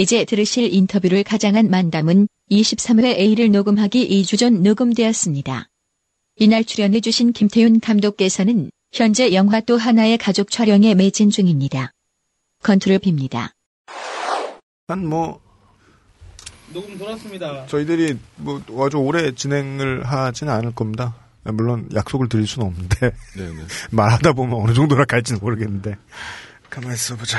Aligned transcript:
이제 0.00 0.24
들으실 0.24 0.72
인터뷰를 0.72 1.22
가장한 1.22 1.68
만담은 1.68 2.26
23회 2.50 3.18
A를 3.18 3.52
녹음하기 3.52 4.08
2주 4.08 4.38
전 4.38 4.62
녹음되었습니다. 4.62 5.68
이날 6.36 6.64
출연해주신 6.64 7.34
김태윤 7.34 7.80
감독께서는 7.80 8.70
현재 8.94 9.34
영화 9.34 9.60
또 9.60 9.76
하나의 9.76 10.16
가족 10.16 10.50
촬영에 10.50 10.94
매진 10.94 11.28
중입니다. 11.28 11.92
건투를 12.62 12.98
빕니다. 13.00 13.50
한뭐 14.88 15.38
녹음 16.72 16.96
돌았습니다. 16.96 17.66
저희들이 17.66 18.18
뭐 18.36 18.62
아주 18.82 18.96
오래 18.96 19.34
진행을 19.34 20.04
하지는 20.06 20.50
않을 20.50 20.74
겁니다. 20.74 21.14
물론 21.42 21.90
약속을 21.94 22.30
드릴 22.30 22.46
수는 22.46 22.68
없는데 22.68 23.12
네네. 23.36 23.66
말하다 23.92 24.32
보면 24.32 24.62
어느 24.62 24.72
정도나 24.72 25.04
갈지는 25.04 25.40
모르겠는데 25.42 25.98
가만 26.70 26.94
있어 26.94 27.16
보자. 27.16 27.38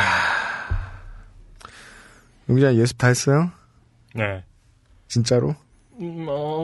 용기야 2.50 2.76
예습 2.76 2.98
다 2.98 3.08
했어요? 3.08 3.52
네. 4.14 4.44
진짜로? 5.08 5.56
음, 6.00 6.26
어, 6.28 6.62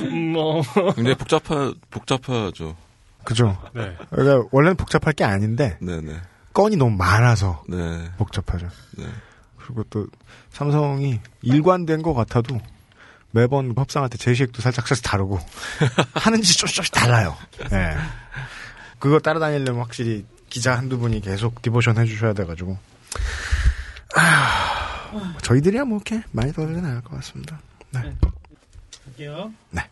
음, 0.00 0.34
어. 0.36 0.62
굉장히 0.94 1.14
복잡하, 1.16 1.72
복잡하죠. 1.90 2.76
그죠? 3.24 3.58
네. 3.74 3.96
그러니까 4.10 4.48
원래는 4.50 4.76
복잡할 4.76 5.12
게 5.12 5.24
아닌데 5.24 5.76
네네. 5.80 6.20
건이 6.54 6.76
너무 6.76 6.96
많아서 6.96 7.62
네. 7.68 8.10
복잡하죠. 8.16 8.68
네. 8.96 9.06
그리고 9.58 9.84
또 9.90 10.06
삼성이 10.50 11.20
일관된 11.42 12.02
것 12.02 12.14
같아도 12.14 12.58
매번 13.32 13.72
협상한테 13.76 14.18
제시액도 14.18 14.62
살짝 14.62 14.88
살짝 14.88 15.10
다르고 15.10 15.38
하는 16.14 16.42
짓 16.42 16.56
조금씩 16.56 16.76
조금씩 16.76 16.94
달라요. 16.94 17.36
예. 17.72 17.96
그거 18.98 19.18
따라다니려면 19.20 19.82
확실히 19.82 20.26
기자 20.48 20.76
한두 20.76 20.98
분이 20.98 21.20
계속 21.20 21.62
디보션 21.62 21.98
해주셔야 21.98 22.32
돼가지고 22.32 22.76
아, 24.16 25.36
저희들이야 25.42 25.84
뭐 25.84 25.98
이렇게 25.98 26.22
많이 26.32 26.52
더들진 26.52 26.84
않을 26.84 27.02
것 27.02 27.16
같습니다. 27.16 27.60
네. 27.90 28.00
할게요. 29.04 29.52
네. 29.70 29.82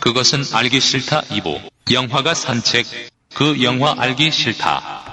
그것은 0.00 0.42
알기 0.52 0.80
싫다 0.80 1.22
2부. 1.22 1.70
영화가 1.90 2.34
산책. 2.34 2.86
그 3.34 3.62
영화 3.62 3.94
알기 3.98 4.30
싫다. 4.30 5.03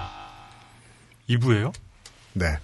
2부예요? 1.37 1.73
네. 2.33 2.57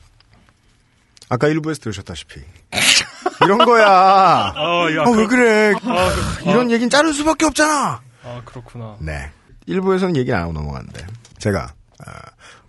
아까 1.29 1.47
1부에서 1.47 1.81
들으셨다시피 1.81 2.41
이런 3.43 3.57
거야. 3.59 3.87
아, 3.87 4.87
야, 4.95 5.03
어, 5.05 5.11
왜 5.11 5.25
그래? 5.27 5.73
아, 5.83 6.09
그, 6.39 6.49
이런 6.49 6.71
얘기는 6.71 6.89
자를 6.89 7.13
수밖에 7.13 7.45
없잖아. 7.45 8.01
아, 8.23 8.41
그렇구나. 8.45 8.95
네. 8.99 9.31
1부에서는 9.67 10.15
얘기 10.15 10.33
안 10.33 10.43
하고 10.43 10.53
넘어갔는데 10.53 11.05
제가 11.37 11.73
아, 12.05 12.11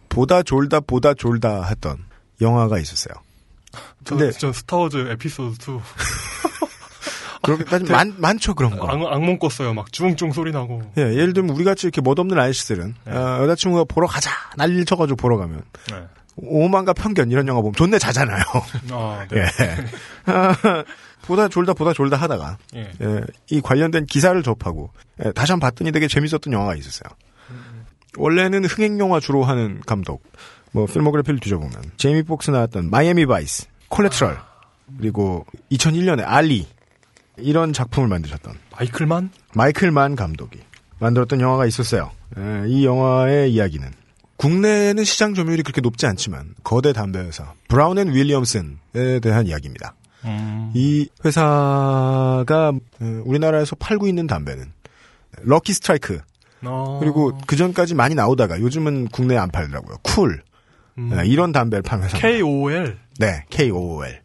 보다 0.08 0.42
졸다 0.42 0.80
보다 0.80 1.14
졸다 1.14 1.64
했던 1.64 2.04
영화가 2.40 2.78
있었어요. 2.78 3.14
저, 4.04 4.16
근데- 4.16 4.32
저 4.36 4.52
스타워즈 4.52 5.08
에피소드 5.12 5.70
2. 5.70 5.80
그렇게 7.42 7.64
따지면 7.64 7.92
많, 7.92 8.14
많죠 8.18 8.54
그런 8.54 8.76
거. 8.78 8.86
악, 8.88 9.00
악몽 9.12 9.38
꿨어요. 9.38 9.74
막 9.74 9.92
쭈웅쭈웅 9.92 10.32
소리 10.32 10.50
나고. 10.52 10.82
예, 10.98 11.02
예를 11.02 11.32
들면 11.32 11.54
우리 11.54 11.64
같이 11.64 11.86
이렇게 11.86 12.00
멋없는 12.00 12.38
아저씨들은 12.38 12.94
네. 13.04 13.12
어, 13.12 13.42
여자친구가 13.42 13.84
보러 13.84 14.06
가자 14.06 14.30
난리를 14.56 14.84
쳐가지고 14.84 15.16
보러 15.16 15.36
가면 15.36 15.62
네. 15.90 16.02
오만과 16.36 16.92
편견 16.92 17.30
이런 17.30 17.46
영화 17.48 17.60
보면 17.60 17.74
존내 17.74 17.98
자잖아요. 17.98 18.42
아, 18.92 19.26
네. 19.30 19.40
예. 19.40 20.32
아, 20.32 20.54
보다 21.26 21.48
졸다 21.48 21.72
보다 21.74 21.92
졸다 21.92 22.16
하다가 22.16 22.58
예. 22.76 22.90
예, 23.02 23.20
이 23.50 23.60
관련된 23.60 24.06
기사를 24.06 24.40
접하고 24.42 24.90
예, 25.24 25.32
다시 25.32 25.52
한 25.52 25.60
번 25.60 25.68
봤더니 25.70 25.92
되게 25.92 26.06
재밌었던 26.08 26.52
영화가 26.52 26.74
있었어요. 26.76 27.10
원래는 28.16 28.64
흥행 28.64 28.98
영화 28.98 29.20
주로 29.20 29.44
하는 29.44 29.80
감독. 29.86 30.22
뭐 30.72 30.86
필모그래피를 30.86 31.40
뒤져보면 31.40 31.72
제이미 31.96 32.22
폭스 32.22 32.50
나왔던 32.50 32.90
마이애미 32.90 33.26
바이스, 33.26 33.66
콜레트럴 33.88 34.38
그리고 34.98 35.46
2001년에 35.72 36.22
알리 36.26 36.66
이런 37.40 37.72
작품을 37.72 38.08
만드셨던 38.08 38.54
마이클 38.78 39.11
만? 39.11 39.30
마이클 39.54 39.90
만 39.90 40.16
감독이 40.16 40.58
만들었던 40.98 41.40
영화가 41.40 41.66
있었어요. 41.66 42.10
예, 42.38 42.64
이 42.68 42.84
영화의 42.84 43.52
이야기는 43.52 43.88
국내에는 44.36 45.04
시장 45.04 45.34
점유율이 45.34 45.62
그렇게 45.62 45.80
높지 45.80 46.06
않지만 46.06 46.54
거대 46.62 46.92
담배 46.92 47.18
회사 47.18 47.52
브라운 47.68 47.98
앤 47.98 48.12
윌리엄슨에 48.12 49.20
대한 49.22 49.46
이야기입니다. 49.46 49.94
음. 50.24 50.70
이 50.74 51.08
회사가 51.24 52.72
어, 53.00 53.22
우리나라에서 53.24 53.76
팔고 53.76 54.06
있는 54.06 54.26
담배는 54.26 54.72
럭키 55.42 55.72
스트라이크 55.72 56.20
어. 56.62 56.98
그리고 57.00 57.38
그 57.46 57.56
전까지 57.56 57.94
많이 57.94 58.14
나오다가 58.14 58.60
요즘은 58.60 59.08
국내에 59.08 59.38
안 59.38 59.50
팔더라고요. 59.50 59.96
쿨 60.02 60.42
음. 60.98 61.10
예, 61.12 61.26
이런 61.26 61.52
담배를 61.52 61.82
파는 61.82 62.04
회사. 62.04 62.18
KOL. 62.18 62.98
네, 63.18 63.44
KOL. 63.50 64.20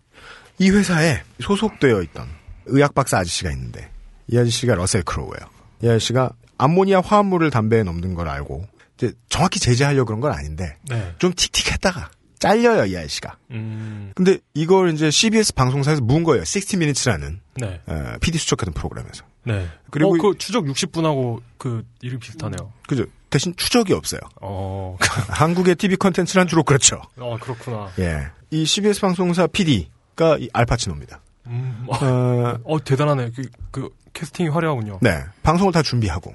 이 0.59 0.69
회사에 0.69 1.21
소속되어 1.39 2.01
있던 2.03 2.27
의학 2.65 2.93
박사 2.93 3.17
아저씨가 3.19 3.51
있는데 3.51 3.89
이 4.27 4.37
아저씨가 4.37 4.75
러셀 4.75 5.03
크로우예요. 5.03 5.49
이 5.83 5.87
아저씨가 5.87 6.31
암모니아 6.57 7.01
화합물을 7.01 7.49
담배에 7.49 7.83
넣는 7.83 8.13
걸 8.13 8.27
알고 8.29 8.65
이제 8.97 9.11
정확히 9.29 9.59
제재하려고 9.59 10.05
그런 10.05 10.21
건 10.21 10.31
아닌데 10.31 10.77
네. 10.87 11.13
좀 11.19 11.33
틱틱했다가 11.35 12.11
잘려요 12.39 12.85
이 12.85 12.97
아저씨가. 12.97 13.37
음. 13.51 14.11
근데 14.15 14.37
이걸 14.53 14.93
이제 14.93 15.09
CBS 15.09 15.53
방송사에서 15.53 16.01
문 16.01 16.23
거예요. 16.23 16.41
60 16.41 16.73
Minutes라는 16.75 17.39
네. 17.55 17.81
어, 17.87 18.13
PD 18.21 18.37
수첩하는 18.37 18.73
프로그램에서. 18.73 19.23
네. 19.45 19.67
그리고 19.89 20.15
이- 20.15 20.19
그 20.19 20.37
추적 20.37 20.65
60분하고 20.65 21.41
그 21.57 21.83
이름 22.01 22.19
비슷하네요. 22.19 22.71
그죠? 22.87 23.05
대신 23.29 23.53
추적이 23.57 23.93
없어요. 23.93 24.21
어. 24.41 24.95
한국의 25.29 25.75
TV 25.75 25.95
컨텐츠란 25.97 26.47
주로 26.47 26.63
그렇죠. 26.63 27.01
아, 27.17 27.37
그렇구나. 27.41 27.89
예. 27.99 28.27
이 28.51 28.65
CBS 28.65 29.01
방송사 29.01 29.47
PD가 29.47 30.37
이 30.39 30.49
알파치노입니다. 30.53 31.21
음. 31.47 31.85
어, 31.87 32.57
어, 32.63 32.83
대단하네. 32.83 33.31
그, 33.35 33.49
그 33.71 33.89
캐스팅이 34.13 34.49
화려하군요. 34.49 34.99
네. 35.01 35.23
방송을 35.41 35.73
다 35.73 35.81
준비하고 35.81 36.33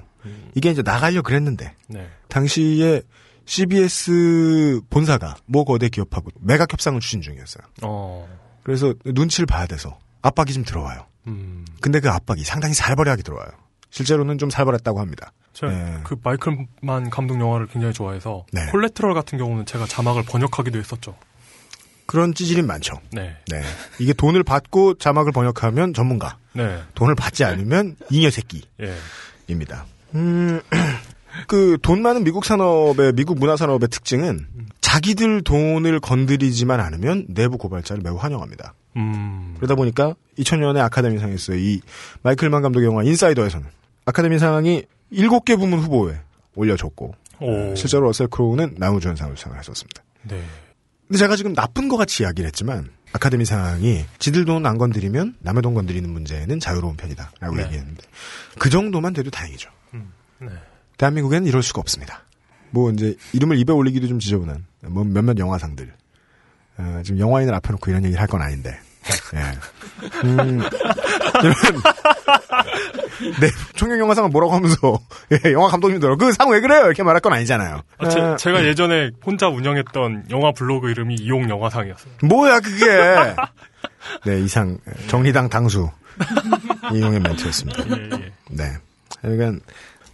이게 0.55 0.69
이제 0.69 0.81
나가려 0.81 1.21
그랬는데 1.21 1.73
네. 1.87 2.09
당시에 2.27 3.01
CBS 3.45 4.81
본사가 4.89 5.37
모 5.45 5.65
거대 5.65 5.89
기업하고 5.89 6.29
매각 6.39 6.71
협상을 6.71 6.99
추진 6.99 7.21
중이었어요. 7.21 7.63
어. 7.83 8.27
그래서 8.63 8.93
눈치를 9.05 9.47
봐야 9.47 9.65
돼서 9.65 9.97
압박이 10.21 10.53
좀 10.53 10.63
들어와요. 10.63 11.05
음. 11.27 11.65
근데 11.81 11.99
그 11.99 12.09
압박이 12.09 12.43
상당히 12.43 12.73
살벌하게 12.73 13.23
들어와요. 13.23 13.49
실제로는 13.89 14.37
좀 14.37 14.49
살벌했다고 14.49 14.99
합니다. 14.99 15.31
제가 15.53 15.71
네. 15.71 15.99
그 16.03 16.15
마이클만 16.23 17.09
감독 17.09 17.39
영화를 17.39 17.67
굉장히 17.67 17.93
좋아해서 17.93 18.45
네. 18.51 18.67
콜레트럴 18.67 19.13
같은 19.13 19.37
경우는 19.39 19.65
제가 19.65 19.85
자막을 19.87 20.23
번역하기도 20.23 20.77
했었죠. 20.77 21.15
그런 22.09 22.33
찌질이 22.33 22.63
많죠. 22.63 22.95
네. 23.11 23.35
네. 23.51 23.61
이게 23.99 24.13
돈을 24.13 24.43
받고 24.43 24.95
자막을 24.95 25.31
번역하면 25.31 25.93
전문가. 25.93 26.37
네. 26.53 26.81
돈을 26.95 27.13
받지 27.13 27.43
않으면 27.43 27.95
잉여 28.09 28.31
새끼. 28.31 28.63
예. 28.81 28.95
입니다. 29.47 29.85
음, 30.15 30.59
그 31.47 31.77
돈 31.83 32.01
많은 32.01 32.23
미국 32.23 32.45
산업의 32.45 33.13
미국 33.13 33.37
문화 33.37 33.55
산업의 33.55 33.89
특징은 33.89 34.47
자기들 34.81 35.43
돈을 35.43 35.99
건드리지만 35.99 36.79
않으면 36.79 37.27
내부 37.29 37.59
고발자를 37.59 38.01
매우 38.01 38.15
환영합니다. 38.15 38.73
음. 38.97 39.53
그러다 39.57 39.75
보니까 39.75 40.15
2000년에 40.39 40.79
아카데미상에서 40.79 41.53
이 41.57 41.79
마이클만 42.23 42.63
감독의 42.63 42.87
영화 42.87 43.03
인사이더에서는 43.03 43.67
아카데미상이 44.05 44.83
7개 45.13 45.59
부문 45.59 45.77
후보에 45.77 46.15
올려줬고 46.55 47.13
오. 47.41 47.75
실제로 47.75 48.05
러셀 48.05 48.29
크로우는 48.29 48.77
나무주연상을 48.79 49.37
수상했었습니다. 49.37 50.03
네. 50.23 50.41
근데 51.09 51.17
제가 51.17 51.35
지금 51.35 51.53
나쁜 51.53 51.89
것 51.89 51.97
같이 51.97 52.23
이야기를 52.23 52.47
했지만 52.47 52.87
아카데미상이 53.13 54.05
지들 54.19 54.45
돈 54.45 54.65
안 54.65 54.77
건드리면 54.77 55.35
남의 55.39 55.61
돈 55.63 55.73
건드리는 55.73 56.07
문제는 56.09 56.59
자유로운 56.59 56.95
편이다라고 56.95 57.55
네. 57.55 57.63
얘기했는데 57.65 58.01
그 58.59 58.69
정도만 58.69 59.13
돼도 59.13 59.31
다행이죠. 59.31 59.69
네. 60.39 60.47
대한민국에는 60.97 61.47
이럴 61.47 61.63
수가 61.63 61.81
없습니다. 61.81 62.21
뭐 62.69 62.91
이제 62.91 63.15
이름을 63.33 63.57
입에 63.57 63.73
올리기도 63.73 64.07
좀 64.07 64.19
지저분한 64.19 64.65
뭐 64.83 65.03
몇몇 65.03 65.37
영화상들 65.39 65.91
어, 66.77 67.01
지금 67.03 67.19
영화인을 67.19 67.53
앞에 67.55 67.71
놓고 67.71 67.89
이런 67.89 68.05
얘기를 68.05 68.21
할 68.21 68.27
건 68.27 68.41
아닌데 68.43 68.79
예. 69.33 70.27
음, 70.27 70.59
이런 71.41 71.55
네 73.41 73.47
총영 73.75 73.99
영화상을 73.99 74.29
뭐라고 74.29 74.53
하면서 74.53 74.99
예, 75.45 75.51
영화 75.53 75.67
감독님들 75.69 76.17
그 76.17 76.31
상 76.33 76.49
왜 76.49 76.61
그래요 76.61 76.85
이렇게 76.85 77.03
말할 77.03 77.19
건 77.21 77.33
아니잖아요. 77.33 77.81
아, 77.97 78.09
제, 78.09 78.19
어, 78.19 78.35
제가 78.37 78.65
예전에 78.65 79.11
혼자 79.25 79.47
운영했던 79.49 80.25
영화 80.31 80.51
블로그 80.51 80.89
이름이 80.89 81.15
이용 81.15 81.49
영화상이었어요. 81.49 82.13
뭐야 82.23 82.59
그게 82.59 82.85
네 84.25 84.41
이상 84.41 84.77
정리당 85.07 85.49
당수 85.49 85.89
이용의 86.93 87.19
멘트였습니다. 87.19 87.83
예, 87.89 88.09
예. 88.13 88.31
네. 88.51 88.63
그러니까 89.21 89.59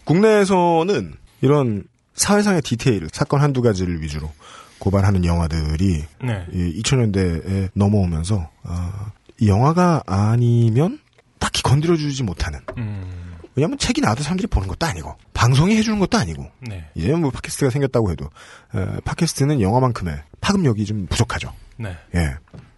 국내에서는 0.04 1.14
이런 1.42 1.84
사회상의 2.16 2.62
디테일, 2.62 3.08
사건 3.12 3.42
한두 3.42 3.62
가지를 3.62 4.02
위주로 4.02 4.32
고발하는 4.80 5.26
영화들이 5.26 6.04
네. 6.24 6.46
이 6.54 6.82
2000년대에 6.82 7.70
넘어오면서 7.74 8.50
아, 8.64 9.12
이 9.40 9.48
영화가 9.50 10.04
아니면 10.06 11.00
딱히 11.40 11.62
건드려주지 11.64 12.24
못하는 12.24 12.60
음, 12.78 13.36
왜냐하면 13.56 13.78
책이 13.78 14.02
나와도 14.02 14.24
사람들이 14.24 14.48
보는 14.48 14.68
것도 14.68 14.86
아니고 14.86 15.16
방송이 15.34 15.76
해주는 15.78 16.00
것도 16.00 16.18
아니고 16.18 16.50
네. 16.62 16.90
이제 16.96 17.14
뭐 17.14 17.32
팟캐스트가 17.32 17.70
생겼다고 17.72 18.12
해도 18.12 18.30
에, 18.74 19.00
팟캐스트는 19.02 19.62
영화만큼의 19.62 20.24
파급력이 20.42 20.86
좀 20.86 21.06
부족하죠. 21.08 21.54
네. 21.78 21.98
예. 22.16 22.36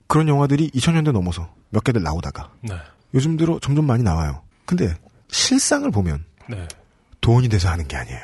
그런 0.08 0.28
영화들이 0.28 0.72
2000년대 0.72 1.12
넘어서 1.12 1.54
몇 1.70 1.84
개들 1.84 2.02
나오다가 2.04 2.52
네. 2.62 2.76
요즘 3.14 3.38
들어 3.38 3.60
점점 3.60 3.86
많이 3.86 4.04
나와요. 4.04 4.42
근데 4.66 4.94
실상을 5.30 5.90
보면 5.92 6.26
네. 6.50 6.68
돈이 7.22 7.50
돼서 7.50 7.70
하는 7.70 7.88
게 7.88 7.98
아니에요. 7.98 8.22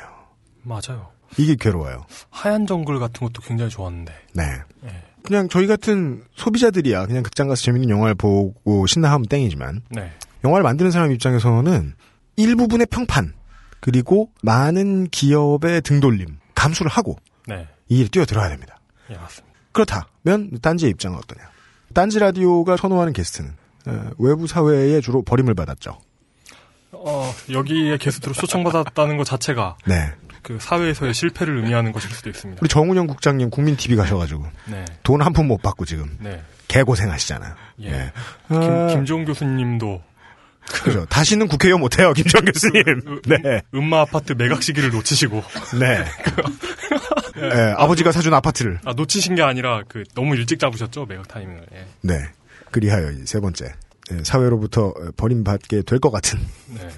맞아요. 0.62 1.10
이게 1.36 1.56
괴로워요. 1.56 2.04
하얀 2.30 2.66
정글 2.66 2.98
같은 2.98 3.26
것도 3.26 3.42
굉장히 3.42 3.70
좋았는데. 3.70 4.12
네. 4.34 4.44
네. 4.80 5.03
그냥 5.24 5.48
저희 5.48 5.66
같은 5.66 6.22
소비자들이야 6.36 7.06
그냥 7.06 7.22
극장 7.22 7.48
가서 7.48 7.62
재밌는 7.62 7.88
영화를 7.88 8.14
보고 8.14 8.86
신나하면 8.86 9.26
땡이지만 9.26 9.80
네. 9.88 10.12
영화를 10.44 10.62
만드는 10.62 10.90
사람 10.90 11.10
입장에서는 11.12 11.94
일부분의 12.36 12.86
평판 12.90 13.32
그리고 13.80 14.30
많은 14.42 15.08
기업의 15.08 15.80
등돌림 15.82 16.38
감수를 16.54 16.90
하고 16.90 17.16
네. 17.46 17.66
이 17.88 18.00
일에 18.00 18.08
뛰어들어야 18.08 18.48
됩니다. 18.50 18.78
예, 19.10 19.14
맞습니다. 19.16 19.58
그렇다면 19.72 20.58
딴지의 20.60 20.90
입장은 20.92 21.18
어떠냐? 21.18 21.48
딴지 21.94 22.18
라디오가 22.18 22.76
선호하는 22.76 23.12
게스트는 23.12 23.50
어, 23.86 24.10
외부 24.18 24.46
사회에 24.46 25.00
주로 25.00 25.22
버림을 25.22 25.54
받았죠. 25.54 25.98
어, 26.92 27.34
여기에 27.50 27.98
게스트로 27.98 28.34
초청받았다는 28.34 29.16
것 29.16 29.24
자체가 29.24 29.76
네. 29.86 30.12
그 30.44 30.58
사회에서의 30.60 31.12
실패를 31.14 31.56
의미하는 31.56 31.90
것일 31.90 32.10
수도 32.10 32.30
있습니다. 32.30 32.60
우리 32.62 32.68
정운영 32.68 33.06
국장님 33.08 33.50
국민 33.50 33.76
TV 33.76 33.96
가셔가지고 33.96 34.46
네. 34.66 34.84
돈한 35.02 35.32
푼 35.32 35.48
못 35.48 35.60
받고 35.62 35.84
지금 35.86 36.16
네. 36.20 36.40
개고생하시잖아요. 36.68 37.54
예. 37.82 37.86
예. 37.90 38.12
김, 38.48 38.56
아, 38.60 38.86
김종 38.88 39.24
교수님도 39.24 40.02
그죠. 40.82 41.04
다시는 41.06 41.48
국회의원 41.48 41.80
못해요, 41.80 42.12
김정 42.14 42.42
교수님. 42.44 42.82
네, 43.26 43.60
음마 43.74 44.00
아파트 44.02 44.32
매각 44.32 44.62
시기를 44.62 44.90
놓치시고 44.90 45.42
네. 45.80 46.04
예, 47.42 47.74
아버지가 47.76 48.12
사준 48.12 48.32
아파트를. 48.34 48.80
아 48.84 48.92
놓치신 48.94 49.34
게 49.34 49.42
아니라 49.42 49.82
그 49.88 50.04
너무 50.14 50.36
일찍 50.36 50.58
잡으셨죠 50.58 51.06
매각 51.06 51.26
타이밍을. 51.28 51.66
예. 51.74 51.86
네. 52.02 52.18
그리하여 52.70 53.12
세 53.24 53.40
번째 53.40 53.72
예, 54.12 54.18
사회로부터 54.24 54.88
어, 54.88 54.94
버림받게 55.16 55.82
될 55.82 55.98
것 55.98 56.10
같은 56.10 56.38
네. 56.68 56.88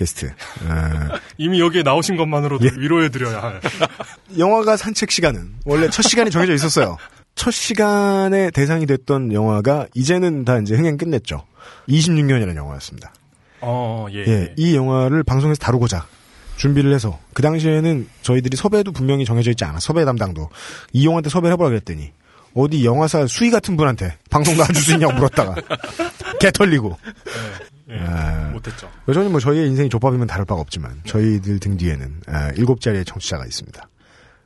게스트. 0.00 0.26
어, 0.26 1.18
이미 1.36 1.60
여기에 1.60 1.82
나오신 1.82 2.16
것만으로도 2.16 2.66
위로해드려야 2.78 3.42
할. 3.42 3.60
영화가 4.38 4.78
산책 4.78 5.10
시간은 5.10 5.56
원래 5.66 5.90
첫 5.90 6.00
시간이 6.02 6.30
정해져 6.30 6.54
있었어요. 6.54 6.96
첫 7.34 7.50
시간에 7.50 8.50
대상이 8.50 8.86
됐던 8.86 9.34
영화가 9.34 9.88
이제는 9.94 10.46
다 10.46 10.58
이제 10.58 10.74
흥행 10.74 10.96
끝냈죠. 10.96 11.44
26년이라는 11.88 12.56
영화였습니다. 12.56 13.12
어, 13.60 14.06
예. 14.12 14.24
예, 14.26 14.54
이 14.56 14.74
영화를 14.74 15.22
방송에서 15.22 15.58
다루고자 15.58 16.06
준비를 16.56 16.94
해서 16.94 17.18
그 17.34 17.42
당시에는 17.42 18.08
저희들이 18.22 18.56
섭외도 18.56 18.92
분명히 18.92 19.26
정해져 19.26 19.50
있지 19.50 19.64
않아. 19.64 19.80
섭외 19.80 20.06
담당도 20.06 20.48
이 20.94 21.04
영화한테 21.04 21.28
섭외를 21.28 21.52
해보라 21.52 21.68
그랬더니 21.68 22.12
어디 22.54 22.84
영화사 22.84 23.26
수위 23.26 23.50
같은 23.50 23.76
분한테 23.76 24.16
방송 24.30 24.56
나와줄 24.56 24.76
수 24.76 24.92
있냐고 24.92 25.12
물었다가 25.14 25.54
개 26.40 26.50
털리고 26.50 26.96
예. 27.90 27.98
아, 27.98 28.50
못했죠. 28.52 28.90
여전히 29.08 29.28
뭐 29.28 29.40
저희의 29.40 29.68
인생이 29.68 29.88
족밥이면 29.88 30.26
다를 30.26 30.44
바가 30.44 30.60
없지만 30.60 31.00
저희들 31.04 31.58
등 31.60 31.76
뒤에는 31.76 32.20
아, 32.28 32.50
일곱 32.56 32.80
자리의 32.80 33.04
청취자가 33.04 33.44
있습니다. 33.44 33.88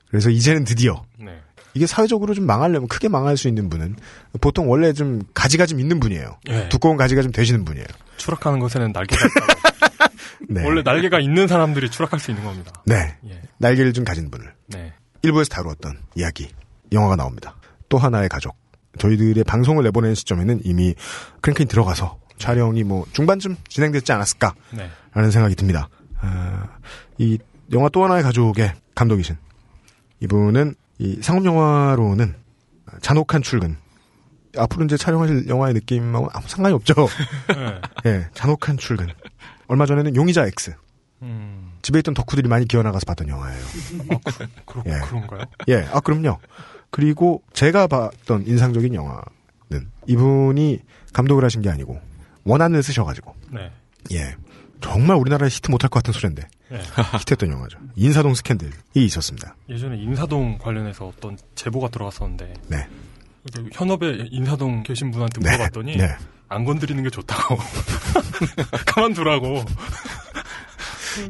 그래서 0.09 0.31
이제는 0.31 0.65
드디어 0.65 1.05
네. 1.19 1.41
이게 1.75 1.87
사회적으로 1.87 2.35
좀 2.35 2.47
망하려면 2.47 2.89
크게 2.89 3.09
망할 3.09 3.37
수 3.37 3.49
있는 3.49 3.69
분은 3.69 3.97
보통 4.41 4.71
원래 4.71 4.93
좀 4.93 5.23
가지가 5.35 5.67
좀 5.67 5.81
있는 5.81 5.99
분이에요. 6.01 6.39
예. 6.49 6.69
두꺼운 6.69 6.97
가지가 6.97 7.23
좀 7.23 7.33
되시는 7.33 7.65
분이에요. 7.65 7.87
추락하는 8.17 8.61
것에는 8.61 8.93
날개가 8.93 9.27
있다고. 9.27 9.75
네. 10.49 10.65
원래 10.65 10.83
날개가 10.83 11.21
있는 11.21 11.49
사람들이 11.49 11.91
추락할 11.91 12.21
수 12.21 12.31
있는 12.31 12.45
겁니다. 12.45 12.73
네. 12.87 13.17
예. 13.29 13.43
날개를 13.59 13.93
좀 13.93 14.05
가진 14.05 14.31
분을 14.31 14.53
네. 14.69 14.93
일부에서 15.23 15.49
다루었던 15.49 15.99
이야기, 16.15 16.49
영화가 16.93 17.17
나옵니다. 17.17 17.57
또 17.89 17.99
하나의 17.99 18.29
가족. 18.29 18.57
저희들의 18.99 19.43
방송을 19.45 19.83
내보내는 19.85 20.15
시점에는 20.15 20.61
이미 20.65 20.95
크랭크인 21.41 21.67
들어가서 21.67 22.19
촬영이 22.39 22.85
뭐 22.85 23.05
중반쯤 23.13 23.57
진행됐지 23.69 24.13
않았을까? 24.13 24.55
네. 24.73 24.91
라는 25.13 25.31
생각이 25.31 25.55
듭니다. 25.55 25.89
아, 26.21 26.69
이 27.19 27.39
영화 27.73 27.89
또 27.89 28.05
하나의 28.05 28.23
가족의 28.23 28.73
감독이신 28.95 29.37
이분은 30.21 30.75
이 30.99 31.19
상업 31.23 31.45
영화로는 31.45 32.35
잔혹한 33.01 33.43
출근. 33.43 33.77
앞으로 34.57 34.85
이제 34.85 34.97
촬영하실 34.97 35.49
영화의 35.49 35.75
느낌하고 35.75 36.29
아무 36.33 36.47
상관이 36.47 36.75
없죠. 36.75 36.95
네. 38.05 38.11
예, 38.11 38.29
잔혹한 38.35 38.77
출근. 38.77 39.09
얼마 39.67 39.85
전에는 39.87 40.15
용의자 40.15 40.47
X. 40.47 40.77
음. 41.23 41.73
집에 41.83 41.99
있던 42.01 42.15
덕후들이 42.15 42.49
많이 42.49 42.67
기어나가서 42.67 43.05
봤던 43.07 43.29
영화예요. 43.29 43.65
그렇, 44.67 44.83
예. 44.87 45.01
그런가요? 45.07 45.41
예, 45.69 45.87
아, 45.91 46.01
그럼요. 46.01 46.39
그리고 46.91 47.43
제가 47.53 47.89
봤던 47.89 48.47
인상적인 48.47 48.95
영화는 48.95 49.91
이분이 50.07 50.81
감독을 51.13 51.45
하신 51.45 51.63
게 51.63 51.71
아니고 51.71 52.01
원안을 52.45 52.83
쓰셔가지고, 52.83 53.35
네. 53.53 53.71
예. 54.13 54.35
정말 54.81 55.17
우리나라에 55.17 55.49
히트 55.49 55.71
못할 55.71 55.89
것 55.89 56.03
같은 56.03 56.13
소리인데, 56.13 56.47
예. 56.73 56.79
히트했던 57.19 57.51
영화죠. 57.51 57.79
인사동 57.97 58.35
스캔들이 58.35 58.71
있었습니다. 58.95 59.55
예전에 59.69 59.97
인사동 59.97 60.59
관련해서 60.59 61.07
어떤 61.07 61.37
제보가 61.55 61.89
들어갔었는데 61.89 62.55
네. 62.69 62.87
그 63.55 63.69
현업에 63.73 64.29
인사동 64.31 64.83
계신 64.83 65.11
분한테 65.11 65.41
네. 65.41 65.51
물어봤더니 65.51 65.97
네. 65.97 66.09
안 66.49 66.65
건드리는 66.65 67.03
게 67.03 67.11
좋다고 67.11 67.57
가만두라고 68.87 69.65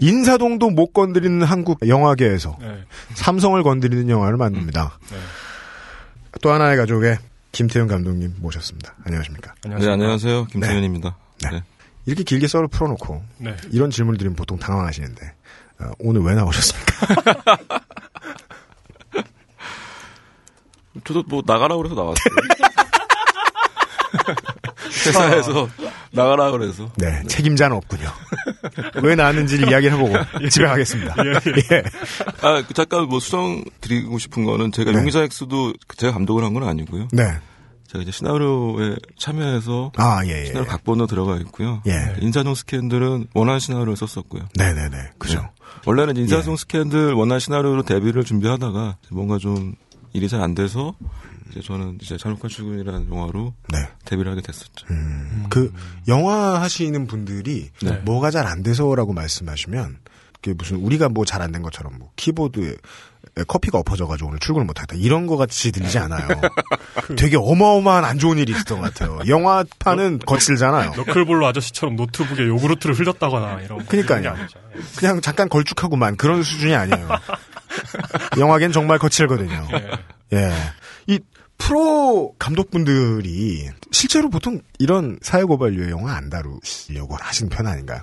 인사동도 0.00 0.70
못 0.70 0.92
건드리는 0.92 1.42
한국 1.42 1.86
영화계에서 1.86 2.56
네. 2.60 2.84
삼성을 3.14 3.62
건드리는 3.62 4.08
영화를 4.08 4.36
만듭니다. 4.36 4.98
네. 5.10 5.16
또 6.40 6.52
하나의 6.52 6.76
가족의 6.76 7.18
김태현 7.54 7.86
감독님 7.86 8.34
모셨습니다. 8.40 8.94
안녕하십니까. 9.04 9.54
네, 9.62 9.70
안녕하세요. 9.70 9.92
안녕하세요. 9.92 10.44
김태현입니다. 10.46 11.16
네. 11.44 11.50
네. 11.50 11.62
이렇게 12.04 12.24
길게 12.24 12.48
썰을 12.48 12.66
풀어놓고 12.68 13.22
네. 13.38 13.56
이런 13.70 13.90
질문을 13.90 14.18
드리면 14.18 14.34
보통 14.36 14.58
당황하시는데 14.58 15.34
어, 15.80 15.92
오늘 16.00 16.22
왜 16.22 16.34
나오셨습니까? 16.34 16.92
저도 21.04 21.22
뭐 21.28 21.42
나가라 21.46 21.76
그래서 21.76 21.94
나왔어요. 21.94 22.34
회사에서 25.06 25.68
나가라 26.12 26.50
그래서. 26.50 26.90
네, 26.96 27.22
책임자는 27.26 27.76
없군요. 27.76 28.08
왜 29.02 29.14
나왔는지를 29.14 29.68
이야기를 29.70 29.96
해보고 29.98 30.14
집에 30.48 30.66
가겠습니다. 30.66 31.14
예. 31.72 31.82
아, 32.42 32.62
그 32.66 32.72
잠깐 32.74 33.04
뭐 33.08 33.20
수정 33.20 33.64
드리고 33.80 34.18
싶은 34.18 34.44
거는 34.44 34.72
제가 34.72 34.92
네. 34.92 34.98
용의자 34.98 35.22
X도 35.22 35.72
제가 35.96 36.12
감독을 36.12 36.44
한 36.44 36.54
건 36.54 36.62
아니고요. 36.68 37.08
네. 37.12 37.24
제가 37.88 38.02
이제 38.02 38.10
시나리오에 38.12 38.96
참여해서 39.18 39.92
아, 39.96 40.20
예, 40.26 40.40
예. 40.42 40.44
시나리오 40.46 40.66
각본으로 40.68 41.06
들어가 41.06 41.36
있고요. 41.38 41.82
예. 41.86 42.14
인사동 42.20 42.54
스캔들은 42.54 43.26
원한 43.34 43.58
시나리오를 43.58 43.96
썼었고요. 43.96 44.42
네네네. 44.56 44.96
그죠. 45.18 45.40
네. 45.40 45.48
원래는 45.86 46.16
인사동 46.16 46.52
예. 46.52 46.56
스캔들 46.56 47.12
원한 47.14 47.40
시나리오로 47.40 47.82
데뷔를 47.82 48.22
준비하다가 48.24 48.98
뭔가 49.10 49.38
좀 49.38 49.74
일이 50.12 50.28
잘 50.28 50.40
안 50.42 50.54
돼서 50.54 50.94
이제 51.50 51.60
저는 51.60 51.98
이제 52.00 52.16
잔혹한 52.16 52.48
출근이라는 52.50 53.08
영화로 53.10 53.54
네. 53.68 53.78
데뷔를 54.04 54.32
하게 54.32 54.40
됐었죠. 54.42 54.86
음, 54.90 55.46
그, 55.50 55.72
영화 56.08 56.60
하시는 56.60 57.06
분들이 57.06 57.70
네. 57.82 57.90
뭐가 58.04 58.30
잘 58.30 58.46
안 58.46 58.62
돼서라고 58.62 59.12
말씀하시면, 59.12 59.98
그게 60.42 60.54
무슨 60.54 60.76
우리가 60.78 61.08
뭐 61.08 61.24
잘 61.24 61.40
안 61.42 61.52
된 61.52 61.62
것처럼 61.62 61.98
뭐 61.98 62.10
키보드에 62.16 62.76
커피가 63.48 63.78
엎어져가지고 63.78 64.28
오늘 64.28 64.38
출근을 64.38 64.66
못하겠다. 64.66 64.96
이런 64.96 65.26
거 65.26 65.36
같이 65.38 65.72
들리지 65.72 65.98
않아요. 65.98 66.28
되게 67.16 67.36
어마어마한 67.38 68.04
안 68.04 68.18
좋은 68.18 68.36
일이 68.38 68.52
있었던 68.52 68.80
것 68.80 68.92
같아요. 68.94 69.18
영화판은 69.26 70.20
거칠잖아요. 70.26 70.92
너클볼로 70.96 71.46
아저씨처럼 71.46 71.96
노트북에 71.96 72.46
요구르트를 72.46 72.94
흘렸다거나 72.94 73.62
이런 73.62 73.84
그러니까요. 73.86 74.36
예. 74.38 74.80
그냥 74.96 75.20
잠깐 75.22 75.48
걸쭉하고만 75.48 76.16
그런 76.16 76.42
수준이 76.42 76.74
아니에요. 76.74 77.08
영화계는 78.38 78.72
정말 78.72 78.98
거칠거든요. 78.98 79.66
예. 80.34 80.52
이 81.06 81.20
프로 81.58 82.34
감독분들이 82.38 83.70
실제로 83.90 84.28
보통 84.28 84.60
이런 84.78 85.18
사회고발류의 85.22 85.90
영화 85.90 86.16
안 86.16 86.28
다루시려고 86.30 87.16
하시는 87.16 87.48
편 87.48 87.66
아닌가요? 87.66 88.02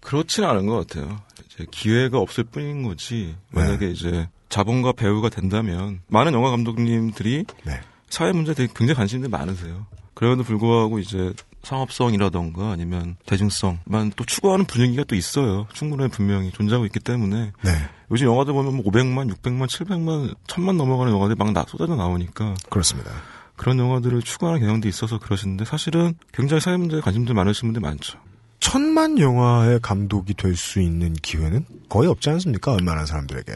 그렇지는 0.00 0.48
않은 0.48 0.66
것 0.66 0.86
같아요. 0.86 1.20
이제 1.46 1.66
기회가 1.70 2.18
없을 2.18 2.44
뿐인 2.44 2.82
거지. 2.82 3.36
만약에 3.50 3.86
네. 3.86 3.92
이제 3.92 4.28
자본가 4.48 4.92
배우가 4.92 5.28
된다면 5.28 6.00
많은 6.08 6.32
영화 6.32 6.50
감독님들이 6.50 7.44
네. 7.64 7.80
사회 8.08 8.32
문제에 8.32 8.54
되게 8.54 8.72
굉장히 8.74 8.96
관심이 8.96 9.28
많으세요. 9.28 9.86
그럼에도 10.14 10.42
불구하고 10.42 10.98
이제 10.98 11.32
상업성이라던가 11.62 12.70
아니면 12.70 13.16
대중성만 13.26 14.12
또 14.16 14.24
추구하는 14.24 14.64
분위기가 14.64 15.04
또 15.04 15.14
있어요. 15.14 15.66
충분히 15.72 16.08
분명히 16.08 16.50
존재하고 16.50 16.86
있기 16.86 17.00
때문에 17.00 17.52
네. 17.62 17.70
요즘 18.10 18.26
영화들 18.28 18.52
보면 18.52 18.76
뭐 18.76 18.84
500만, 18.86 19.30
600만, 19.34 19.66
700만, 19.66 20.34
1000만 20.46 20.76
넘어가는 20.76 21.12
영화들이 21.12 21.36
막 21.36 21.52
나, 21.52 21.64
쏟아져 21.68 21.94
나오니까 21.96 22.54
그렇습니다. 22.70 23.10
그런 23.56 23.78
영화들을 23.78 24.22
추구하는 24.22 24.60
경향도 24.60 24.88
있어서 24.88 25.18
그러시는데 25.18 25.64
사실은 25.64 26.14
굉장히 26.32 26.60
사회 26.60 26.76
문제에 26.76 27.00
관심들 27.00 27.34
많으신 27.34 27.68
분들 27.68 27.80
많죠. 27.82 28.18
천만 28.60 29.18
영화의 29.18 29.80
감독이 29.80 30.34
될 30.34 30.56
수 30.56 30.80
있는 30.80 31.12
기회는 31.14 31.64
거의 31.88 32.08
없지 32.08 32.30
않습니까? 32.30 32.72
얼마나 32.72 33.04
사람들에게. 33.06 33.52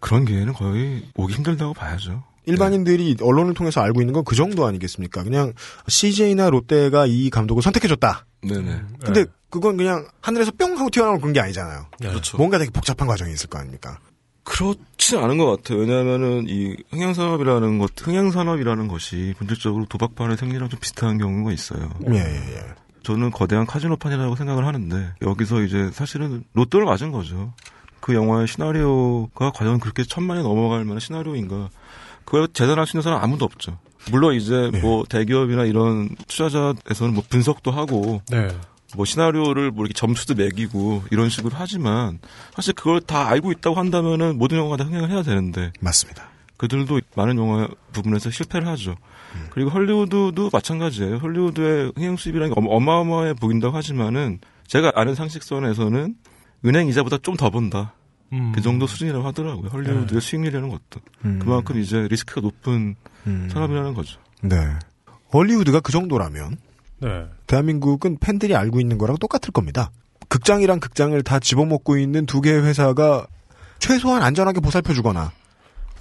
그런 0.00 0.24
기회는 0.24 0.52
거의 0.52 1.02
오기 1.14 1.34
힘들다고 1.34 1.72
봐야죠. 1.74 2.22
일반인들이 2.46 3.16
언론을 3.20 3.54
통해서 3.54 3.80
알고 3.80 4.00
있는 4.00 4.12
건 4.12 4.24
그 4.24 4.34
정도 4.34 4.66
아니겠습니까? 4.66 5.22
그냥 5.22 5.52
CJ나 5.88 6.50
롯데가 6.50 7.06
이 7.06 7.30
감독을 7.30 7.62
선택해줬다. 7.62 8.26
네네. 8.42 8.80
근데 9.04 9.26
그건 9.50 9.76
그냥 9.76 10.06
하늘에서 10.20 10.50
뿅 10.58 10.78
하고 10.78 10.90
튀어나온 10.90 11.20
그런 11.20 11.32
게 11.32 11.40
아니잖아요. 11.40 11.86
그렇죠. 12.00 12.36
뭔가 12.36 12.58
되게 12.58 12.70
복잡한 12.70 13.06
과정이 13.06 13.32
있을 13.32 13.48
거 13.48 13.58
아닙니까? 13.58 13.98
그렇지 14.44 15.16
않은 15.16 15.38
것 15.38 15.46
같아요. 15.46 15.78
왜냐하면은 15.78 16.46
이 16.48 16.76
흥행산업이라는 16.90 17.78
것, 17.78 17.92
흥행산업이라는 18.00 18.88
것이 18.88 19.34
본질적으로 19.38 19.86
도박판의 19.86 20.36
생리랑 20.36 20.68
좀 20.68 20.80
비슷한 20.80 21.18
경우가 21.18 21.52
있어요. 21.52 21.90
예, 22.10 22.16
예, 22.16 22.56
예. 22.56 22.64
저는 23.02 23.30
거대한 23.30 23.66
카지노판이라고 23.66 24.36
생각을 24.36 24.66
하는데 24.66 25.12
여기서 25.22 25.62
이제 25.62 25.90
사실은 25.92 26.44
로또를 26.54 26.86
맞은 26.86 27.10
거죠. 27.10 27.52
그 28.00 28.14
영화의 28.14 28.46
시나리오가 28.48 29.50
과연 29.50 29.80
그렇게 29.80 30.04
천만이 30.04 30.42
넘어갈 30.42 30.84
만한 30.84 31.00
시나리오인가? 31.00 31.70
그걸 32.24 32.48
재단할 32.52 32.86
수 32.86 32.96
있는 32.96 33.02
사람 33.02 33.22
아무도 33.22 33.44
없죠. 33.44 33.78
물론 34.10 34.34
이제 34.34 34.70
네. 34.72 34.80
뭐 34.80 35.04
대기업이나 35.08 35.64
이런 35.64 36.08
투자자에서는 36.28 37.14
뭐 37.14 37.22
분석도 37.28 37.70
하고 37.70 38.20
네. 38.30 38.48
뭐 38.96 39.04
시나리오를 39.04 39.70
뭐 39.70 39.84
이렇게 39.84 39.94
점수도 39.94 40.34
매기고 40.34 41.04
이런 41.10 41.28
식으로 41.28 41.54
하지만 41.56 42.18
사실 42.54 42.74
그걸 42.74 43.00
다 43.00 43.28
알고 43.28 43.50
있다고 43.52 43.76
한다면은 43.76 44.38
모든 44.38 44.58
영화가 44.58 44.76
다 44.76 44.84
흥행을 44.84 45.10
해야 45.10 45.22
되는데 45.22 45.72
맞습니다. 45.80 46.28
그들도 46.56 47.00
많은 47.16 47.36
영화 47.38 47.66
부분에서 47.92 48.30
실패를 48.30 48.68
하죠. 48.68 48.94
그리고 49.50 49.70
헐리우드도 49.70 50.50
마찬가지예요. 50.52 51.16
헐리우드의 51.16 51.92
흥행 51.96 52.16
수입이라는 52.16 52.54
게 52.54 52.60
어마- 52.60 52.70
어마어마해 52.70 53.34
보인다고 53.34 53.76
하지만은 53.76 54.38
제가 54.68 54.92
아는 54.94 55.14
상식선에서는 55.16 56.14
은행 56.64 56.88
이자보다 56.88 57.18
좀더 57.18 57.50
본다. 57.50 57.94
음. 58.34 58.52
그 58.54 58.60
정도 58.60 58.86
수준이라고 58.86 59.24
하더라고요. 59.26 59.68
헐리우드의 59.68 60.20
수익률이라는 60.20 60.68
것도. 60.68 61.00
음. 61.24 61.38
그만큼 61.38 61.78
이제 61.78 62.06
리스크가 62.08 62.40
높은 62.40 62.96
음. 63.26 63.48
산업이라는 63.52 63.94
거죠. 63.94 64.18
네. 64.42 64.56
헐리우드가 65.32 65.80
그 65.80 65.92
정도라면 65.92 66.56
네. 67.00 67.26
대한민국은 67.46 68.18
팬들이 68.20 68.54
알고 68.54 68.80
있는 68.80 68.98
거랑 68.98 69.16
똑같을 69.18 69.52
겁니다. 69.52 69.90
극장이랑 70.28 70.80
극장을 70.80 71.20
다 71.22 71.38
집어먹고 71.38 71.96
있는 71.98 72.26
두 72.26 72.40
개의 72.40 72.64
회사가 72.64 73.26
최소한 73.78 74.22
안전하게 74.22 74.60
보살펴주거나 74.60 75.32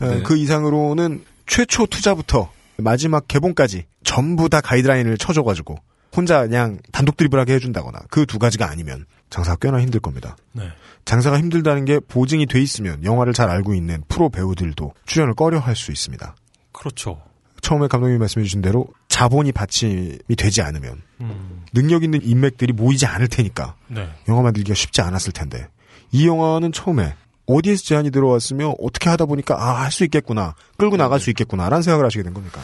에, 0.01 0.07
네. 0.07 0.23
그 0.23 0.37
이상으로는 0.37 1.23
최초 1.45 1.85
투자부터 1.85 2.51
마지막 2.77 3.27
개봉까지 3.27 3.85
전부 4.03 4.49
다 4.49 4.61
가이드라인을 4.61 5.17
쳐줘가지고 5.17 5.77
혼자 6.15 6.41
그냥 6.41 6.79
단독 6.91 7.17
드리블하게 7.17 7.53
해준다거나 7.55 7.99
그 8.09 8.25
두 8.25 8.39
가지가 8.39 8.69
아니면 8.69 9.05
장사가 9.33 9.57
꽤나 9.59 9.81
힘들 9.81 9.99
겁니다. 9.99 10.37
네. 10.51 10.69
장사가 11.05 11.39
힘들다는 11.39 11.85
게 11.85 11.99
보증이 11.99 12.45
돼 12.45 12.61
있으면 12.61 13.03
영화를 13.03 13.33
잘 13.33 13.49
알고 13.49 13.73
있는 13.73 14.03
프로 14.07 14.29
배우들도 14.29 14.93
출연을 15.07 15.33
꺼려 15.33 15.57
할 15.57 15.75
수 15.75 15.91
있습니다. 15.91 16.35
그렇죠. 16.71 17.19
처음에 17.61 17.87
감독님이 17.87 18.19
말씀해 18.19 18.43
주신 18.43 18.61
대로 18.61 18.85
자본이 19.07 19.51
받침이 19.53 20.19
되지 20.37 20.61
않으면 20.61 21.01
음. 21.21 21.63
능력 21.73 22.03
있는 22.03 22.19
인맥들이 22.23 22.73
모이지 22.73 23.07
않을 23.07 23.27
테니까 23.27 23.75
네. 23.87 24.07
영화 24.29 24.43
만들기가 24.43 24.75
쉽지 24.75 25.01
않았을 25.01 25.33
텐데 25.33 25.67
이 26.11 26.27
영화는 26.27 26.71
처음에 26.71 27.15
어디에서 27.47 27.83
제안이 27.85 28.11
들어왔으며 28.11 28.75
어떻게 28.79 29.09
하다 29.09 29.25
보니까 29.25 29.55
아 29.55 29.81
할 29.81 29.91
수 29.91 30.03
있겠구나 30.03 30.53
끌고 30.77 30.95
나갈 30.97 31.19
수 31.19 31.31
있겠구나라는 31.31 31.81
생각을 31.81 32.05
하시게 32.05 32.21
된 32.21 32.35
겁니까? 32.35 32.61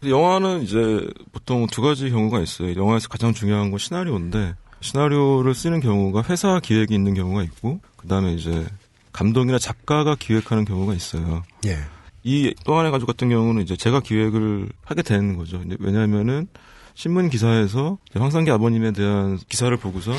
근데 0.00 0.10
영화는 0.10 0.62
이제 0.62 1.06
보통 1.32 1.66
두 1.66 1.82
가지 1.82 2.08
경우가 2.10 2.40
있어요. 2.40 2.74
영화에서 2.76 3.08
가장 3.08 3.34
중요한 3.34 3.70
건 3.70 3.78
시나리오인데 3.78 4.54
시나리오를 4.86 5.52
쓰는 5.54 5.80
경우가 5.80 6.22
회사 6.28 6.60
기획이 6.60 6.94
있는 6.94 7.14
경우가 7.14 7.42
있고 7.42 7.80
그다음에 7.96 8.34
이제 8.34 8.64
감독이나 9.12 9.58
작가가 9.58 10.14
기획하는 10.14 10.64
경우가 10.64 10.94
있어요. 10.94 11.42
예. 11.66 11.78
이또 12.22 12.74
하나의 12.76 12.92
가족 12.92 13.06
같은 13.06 13.28
경우는 13.28 13.62
이제 13.62 13.76
제가 13.76 14.00
기획을 14.00 14.68
하게 14.84 15.02
되는 15.02 15.36
거죠. 15.36 15.60
왜냐하면은 15.80 16.46
신문 16.94 17.30
기사에서 17.30 17.98
황상기 18.14 18.50
아버님에 18.50 18.92
대한 18.92 19.38
기사를 19.48 19.76
보고서 19.76 20.12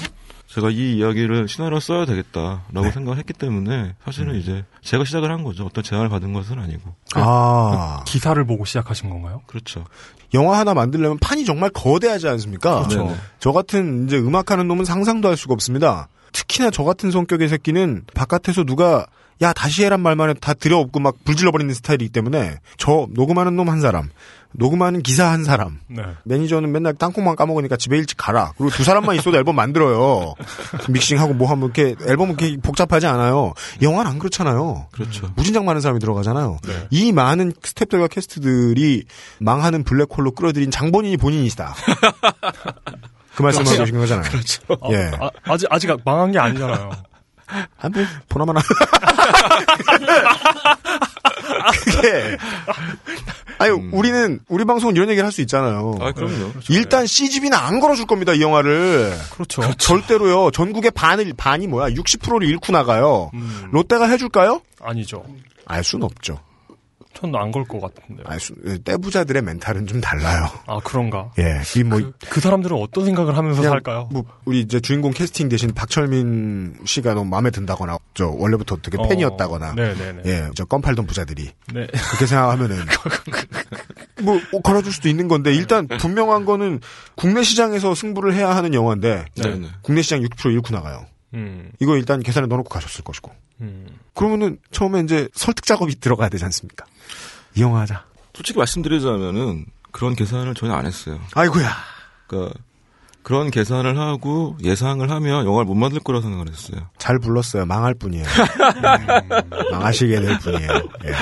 제가 0.48 0.70
이 0.70 0.98
이야기를 0.98 1.48
시나리오 1.48 1.80
써야 1.80 2.06
되겠다라고 2.06 2.82
네. 2.82 2.92
생각을 2.92 3.18
했기 3.18 3.34
때문에 3.34 3.96
사실은 4.04 4.36
이제 4.36 4.64
제가 4.82 5.04
시작을 5.04 5.30
한 5.30 5.44
거죠. 5.44 5.66
어떤 5.66 5.84
제안을 5.84 6.10
받은 6.10 6.32
것은 6.34 6.58
아니고. 6.58 6.96
아 7.16 8.04
기사를 8.06 8.42
보고 8.46 8.64
시작하신 8.64 9.10
건가요? 9.10 9.42
그렇죠. 9.46 9.84
영화 10.34 10.58
하나 10.58 10.74
만들려면 10.74 11.18
판이 11.20 11.46
정말 11.46 11.70
거대하지 11.70 12.28
않습니까? 12.30 12.80
그렇죠. 12.80 13.04
네네. 13.04 13.16
저 13.40 13.52
같은 13.52 14.06
이제 14.06 14.18
음악하는 14.18 14.68
놈은 14.68 14.86
상상도 14.86 15.28
할 15.28 15.36
수가 15.36 15.54
없습니다. 15.54 16.08
특히나 16.32 16.72
저 16.72 16.84
같은 16.84 17.12
성격의 17.12 17.50
새끼는 17.50 18.06
바깥에서 18.14 18.64
누가 18.64 19.06
야 19.42 19.54
다시 19.54 19.84
해란 19.84 20.02
말만 20.02 20.30
해도 20.30 20.40
다 20.40 20.54
들여엎고 20.54 21.00
막 21.00 21.16
불질러버리는 21.24 21.74
스타일이기 21.74 22.10
때문에 22.12 22.58
저 22.78 23.08
녹음하는 23.12 23.56
놈 23.56 23.70
한 23.70 23.82
사람, 23.82 24.10
녹음하는 24.54 25.04
기사 25.04 25.28
한 25.30 25.44
사람, 25.44 25.80
네. 25.88 26.02
매니저는 26.24 26.72
맨날 26.72 26.94
땅콩만 26.94 27.36
까먹으니까 27.36 27.76
집에 27.76 27.98
일찍 27.98 28.18
가라. 28.18 28.54
그리고 28.58 28.72
두 28.72 28.84
사람만 28.84 29.16
있어도 29.18 29.38
앨범 29.38 29.56
만들어요. 29.56 30.34
믹싱하고 30.90 31.34
뭐 31.34 31.50
하면 31.50 31.66
이렇게 31.76 31.96
앨범은 32.08 32.38
이렇게 32.40 32.58
복잡하지 32.58 33.06
않아요. 33.08 33.54
영화는 33.82 34.10
안 34.12 34.20
그렇잖아요. 34.20 34.88
그렇죠. 34.92 35.30
무진장 35.36 35.66
많은 35.66 35.82
사람이 35.82 36.00
들어가잖아요. 36.00 36.60
네. 36.66 36.88
이 36.90 37.12
많은 37.12 37.52
스탭들과 37.54 38.10
캐스트들이 38.10 39.04
망하는 39.40 39.84
블랙홀로 39.84 40.32
끌어들인 40.32 40.72
장본인이 40.72 41.18
본인이시다. 41.18 41.76
그 43.36 43.44
말씀을 43.44 43.68
하고 43.68 43.78
계신 43.80 44.00
거잖아요. 44.00 44.32
그렇죠. 44.32 44.64
아, 44.82 44.90
예. 44.92 45.12
아, 45.20 45.30
아직 45.44 45.68
아직 45.70 45.92
망한 46.04 46.32
게 46.32 46.40
아니잖아요. 46.40 46.90
아, 47.48 47.90
뭐, 47.90 48.04
보나마나. 48.30 48.62
그게. 51.84 52.38
아니, 53.60 53.72
우리는, 53.72 54.40
우리 54.48 54.66
방송은 54.66 54.96
이런 54.96 55.10
얘기를 55.10 55.26
할 55.26 55.32
수 55.32 55.42
있잖아요. 55.42 55.96
아 56.00 56.12
그럼요. 56.12 56.52
일단 56.70 57.06
CGV는 57.06 57.58
안 57.58 57.80
걸어줄 57.80 58.06
겁니다, 58.06 58.34
이 58.34 58.42
영화를. 58.42 59.14
그렇죠. 59.34 59.62
절대로요. 59.78 60.52
전국의 60.52 60.92
반을, 60.92 61.34
반이 61.38 61.68
뭐야? 61.68 61.94
60%를 61.94 62.48
잃고 62.48 62.72
나가요. 62.72 63.30
음, 63.34 63.68
롯데가 63.72 64.08
해줄까요? 64.08 64.62
아니죠. 64.82 65.24
알 65.66 65.84
수는 65.84 66.06
없죠. 66.06 66.40
전 67.20 67.36
안 67.36 67.52
걸 67.52 67.64
것 67.66 67.82
같은데요. 67.82 68.26
알 68.28 68.40
수, 68.40 68.54
떼부자들의 68.84 69.42
멘탈은 69.42 69.88
좀 69.88 70.00
달라요. 70.02 70.46
아 70.68 70.80
그런가? 70.84 71.32
예. 71.40 71.62
이 71.76 71.84
뭐, 71.84 72.00
그 72.30 72.40
사람들은 72.40 72.78
어떤 72.78 73.06
생각을 73.06 73.36
하면서 73.36 73.62
살까요? 73.64 74.10
뭐 74.12 74.24
우리 74.46 74.62
이제 74.62 74.80
주인공 74.80 75.12
캐스팅 75.12 75.50
대신 75.50 75.74
박철민 75.74 76.78
씨가 76.86 77.14
너무 77.16 77.30
마음에 77.30 77.50
든다거나 77.50 77.98
저 78.14 78.28
원래부터 78.28 78.78
되게 78.84 78.98
어, 79.00 79.08
팬이었다거나 79.08 79.74
네네네. 79.74 80.22
예, 80.26 80.50
저 80.56 80.66
껌 80.66 80.82
팔던 80.82 81.08
부자들이 81.08 81.46
네. 81.74 81.88
그렇게 81.88 82.26
생각하면은 82.28 82.78
뭐 84.22 84.40
어, 84.54 84.60
걸어줄 84.62 84.92
수도 84.92 85.10
있는 85.10 85.28
건데 85.28 85.54
일단 85.54 85.88
분명한 85.88 86.46
거는 86.46 86.82
국내 87.16 87.44
시장에서 87.44 87.96
승부를 87.96 88.34
해야 88.34 88.56
하는 88.56 88.74
영화인데 88.74 89.26
네네. 89.36 89.68
국내 89.82 90.02
시장 90.02 90.22
6% 90.22 90.52
잃고 90.52 90.74
나가요. 90.74 91.06
음, 91.34 91.72
이거 91.80 91.98
일단 91.98 92.22
계산에 92.24 92.48
넣어놓고 92.48 92.70
가셨을 92.70 93.04
것이고 93.04 93.32
음. 93.62 93.88
그러면은 94.14 94.60
처음에 94.72 95.02
이제 95.02 95.28
설득 95.34 95.66
작업이 95.66 96.00
들어가야 96.00 96.30
되지 96.30 96.46
않습니까? 96.46 96.86
이 97.58 97.62
영화 97.62 97.82
하자. 97.82 98.06
솔직히 98.34 98.60
말씀드리자면은 98.60 99.66
그런 99.92 100.16
계산을 100.16 100.54
전혀 100.54 100.74
안 100.74 100.86
했어요. 100.86 101.20
아이고야. 101.34 101.70
그러니까 102.28 102.54
그런 103.24 103.50
계산을 103.50 103.98
하고 103.98 104.56
예상을 104.64 105.10
하면 105.10 105.46
영화를 105.46 105.66
못 105.66 105.74
만들 105.74 106.00
거라 106.00 106.22
생각을 106.22 106.48
했어요. 106.50 106.88
잘 107.00 107.18
불렀어요. 107.20 107.66
망할 107.66 107.96
뿐이에요. 107.96 108.26
음, 108.26 109.50
망하시게 109.72 110.22
될 110.22 110.38
뿐이에요. 110.40 110.70
예. 111.06 111.14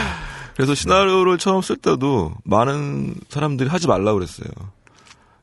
그래서 0.55 0.75
시나리오를 0.75 1.37
처음 1.37 1.61
쓸 1.61 1.77
때도 1.77 2.33
많은 2.43 3.15
사람들이 3.29 3.69
하지 3.69 3.87
말라고 3.87 4.19
그랬어요. 4.19 4.49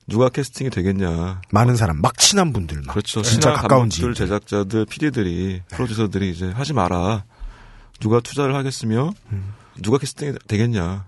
누가 0.07 0.29
캐스팅이 0.29 0.71
되겠냐. 0.71 1.41
많은 1.51 1.77
사람, 1.77 2.01
막 2.01 2.19
친한 2.19 2.53
분들만. 2.53 2.89
그렇죠. 2.89 3.23
진짜 3.23 3.53
가까운 3.53 3.89
지인들. 3.89 4.15
제작자들, 4.15 4.85
PD들이, 4.87 5.63
프로듀서들이 5.71 6.31
이제 6.31 6.51
하지 6.51 6.75
마라. 6.75 7.25
누가 8.01 8.21
투자를 8.21 8.55
하겠으며 8.55 9.13
음. 9.33 9.55
누가 9.81 9.99
캐스팅이 9.99 10.35
되겠냐. 10.47 11.07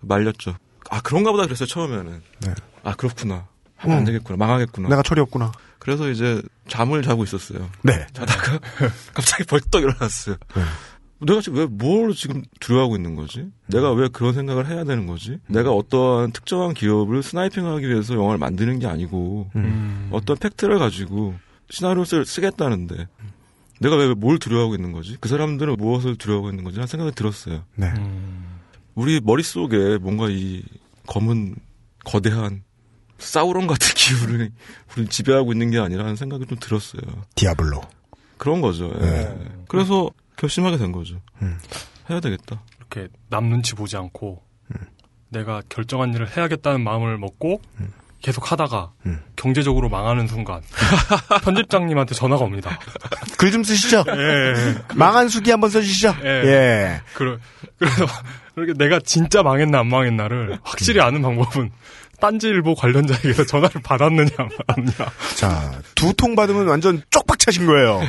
말렸죠. 0.00 0.56
아 0.90 1.00
그런가 1.00 1.30
보다 1.32 1.44
그랬어요 1.44 1.66
처음에는. 1.66 2.22
네. 2.40 2.54
아 2.82 2.94
그렇구나. 2.94 3.46
하면 3.76 3.96
안 3.96 4.02
음. 4.02 4.06
되겠구나. 4.06 4.36
망하겠구나. 4.36 4.88
내가 4.88 5.02
철이 5.02 5.20
없구나. 5.20 5.52
그래서 5.78 6.10
이제 6.10 6.40
잠을 6.68 7.02
자고 7.02 7.24
있었어요. 7.24 7.68
네. 7.82 8.06
자다가 8.12 8.58
갑자기 9.14 9.44
벌떡 9.44 9.82
일어났어요. 9.82 10.36
네. 10.54 10.62
내가 11.24 11.40
지금 11.40 11.58
왜 11.58 11.66
뭘 11.66 12.12
지금 12.14 12.42
두려워하고 12.58 12.96
있는 12.96 13.14
거지? 13.14 13.48
내가 13.68 13.92
왜 13.92 14.08
그런 14.08 14.32
생각을 14.34 14.68
해야 14.68 14.82
되는 14.84 15.06
거지? 15.06 15.38
내가 15.46 15.70
어떠한 15.72 16.32
특정한 16.32 16.74
기업을 16.74 17.22
스나이핑하기 17.22 17.88
위해서 17.88 18.14
영화를 18.14 18.38
만드는 18.38 18.80
게 18.80 18.88
아니고 18.88 19.50
음. 19.54 20.08
어떤 20.10 20.36
팩트를 20.36 20.78
가지고 20.80 21.34
시나리오를 21.70 22.26
쓰겠다는데 22.26 23.06
내가 23.82 23.96
왜 23.96 24.14
뭘 24.14 24.38
두려워하고 24.38 24.74
있는 24.74 24.92
거지? 24.92 25.16
그 25.20 25.28
사람들은 25.28 25.76
무엇을 25.76 26.16
두려워하고 26.16 26.50
있는 26.50 26.64
거지? 26.64 26.76
하는 26.76 26.86
생각이 26.86 27.12
들었어요. 27.14 27.64
네. 27.76 27.88
음. 27.98 28.60
우리 28.94 29.20
머릿속에 29.20 29.98
뭔가 29.98 30.28
이 30.30 30.62
검은 31.06 31.56
거대한 32.04 32.62
사우론 33.18 33.66
같은 33.66 33.88
기후를 33.94 34.50
우리 34.96 35.06
지배하고 35.06 35.52
있는 35.52 35.70
게 35.70 35.78
아니라는 35.78 36.16
생각이 36.16 36.46
좀 36.46 36.58
들었어요. 36.58 37.02
디아블로. 37.34 37.80
그런 38.38 38.60
거죠. 38.60 38.90
예. 38.96 39.00
네. 39.00 39.38
그래서 39.68 40.10
결심하게 40.36 40.76
된 40.78 40.90
거죠. 40.92 41.20
음. 41.42 41.58
해야 42.10 42.18
되겠다. 42.20 42.62
이렇게 42.78 43.08
남 43.28 43.48
눈치 43.48 43.74
보지 43.74 43.96
않고 43.96 44.42
내가 45.28 45.62
결정한 45.68 46.12
일을 46.12 46.36
해야겠다는 46.36 46.82
마음을 46.82 47.16
먹고 47.18 47.62
계속 48.22 48.50
하다가 48.52 48.92
음. 49.06 49.20
경제적으로 49.36 49.88
망하는 49.88 50.26
순간 50.28 50.60
편집장님한테 51.44 52.14
전화가 52.14 52.44
옵니다. 52.44 52.78
글 53.36 53.50
좀 53.52 53.64
쓰시죠. 53.64 54.04
예. 54.08 54.74
망한 54.94 55.28
수기 55.28 55.50
한번 55.50 55.68
써주시죠. 55.70 56.14
예. 56.22 56.28
예. 56.28 57.00
그래, 57.14 57.36
그래서 57.78 58.06
이렇게 58.56 58.72
내가 58.74 59.00
진짜 59.04 59.42
망했나 59.42 59.80
안 59.80 59.88
망했나를 59.88 60.58
확실히 60.62 61.00
아는 61.00 61.20
방법은 61.22 61.70
딴지일보 62.20 62.76
관련자에게서 62.76 63.44
전화를 63.44 63.82
받았느냐 63.82 64.30
안 64.38 64.48
받았느냐. 64.48 65.10
자, 65.34 65.72
두 65.96 66.12
통 66.14 66.36
받으면 66.36 66.68
완전 66.68 67.02
쪽박 67.10 67.38
차신 67.40 67.66
거예요. 67.66 68.00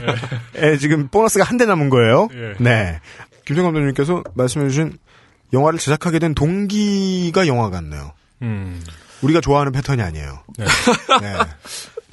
예, 0.62 0.78
지금 0.78 1.08
보너스가 1.08 1.44
한 1.44 1.58
대 1.58 1.66
남은 1.66 1.90
거예요. 1.90 2.30
예. 2.36 2.54
네. 2.60 3.00
김정 3.46 3.66
감독님께서 3.66 4.24
말씀해주신 4.36 4.98
영화를 5.52 5.80
제작하게 5.80 6.20
된 6.20 6.36
동기가 6.36 7.48
영화 7.48 7.70
같네요. 7.72 8.14
음. 8.44 8.80
우리가 9.24 9.42
좋아하는 9.42 9.72
패턴이 9.72 10.02
아니에요. 10.02 10.40
네. 10.58 10.66
네. 11.22 11.38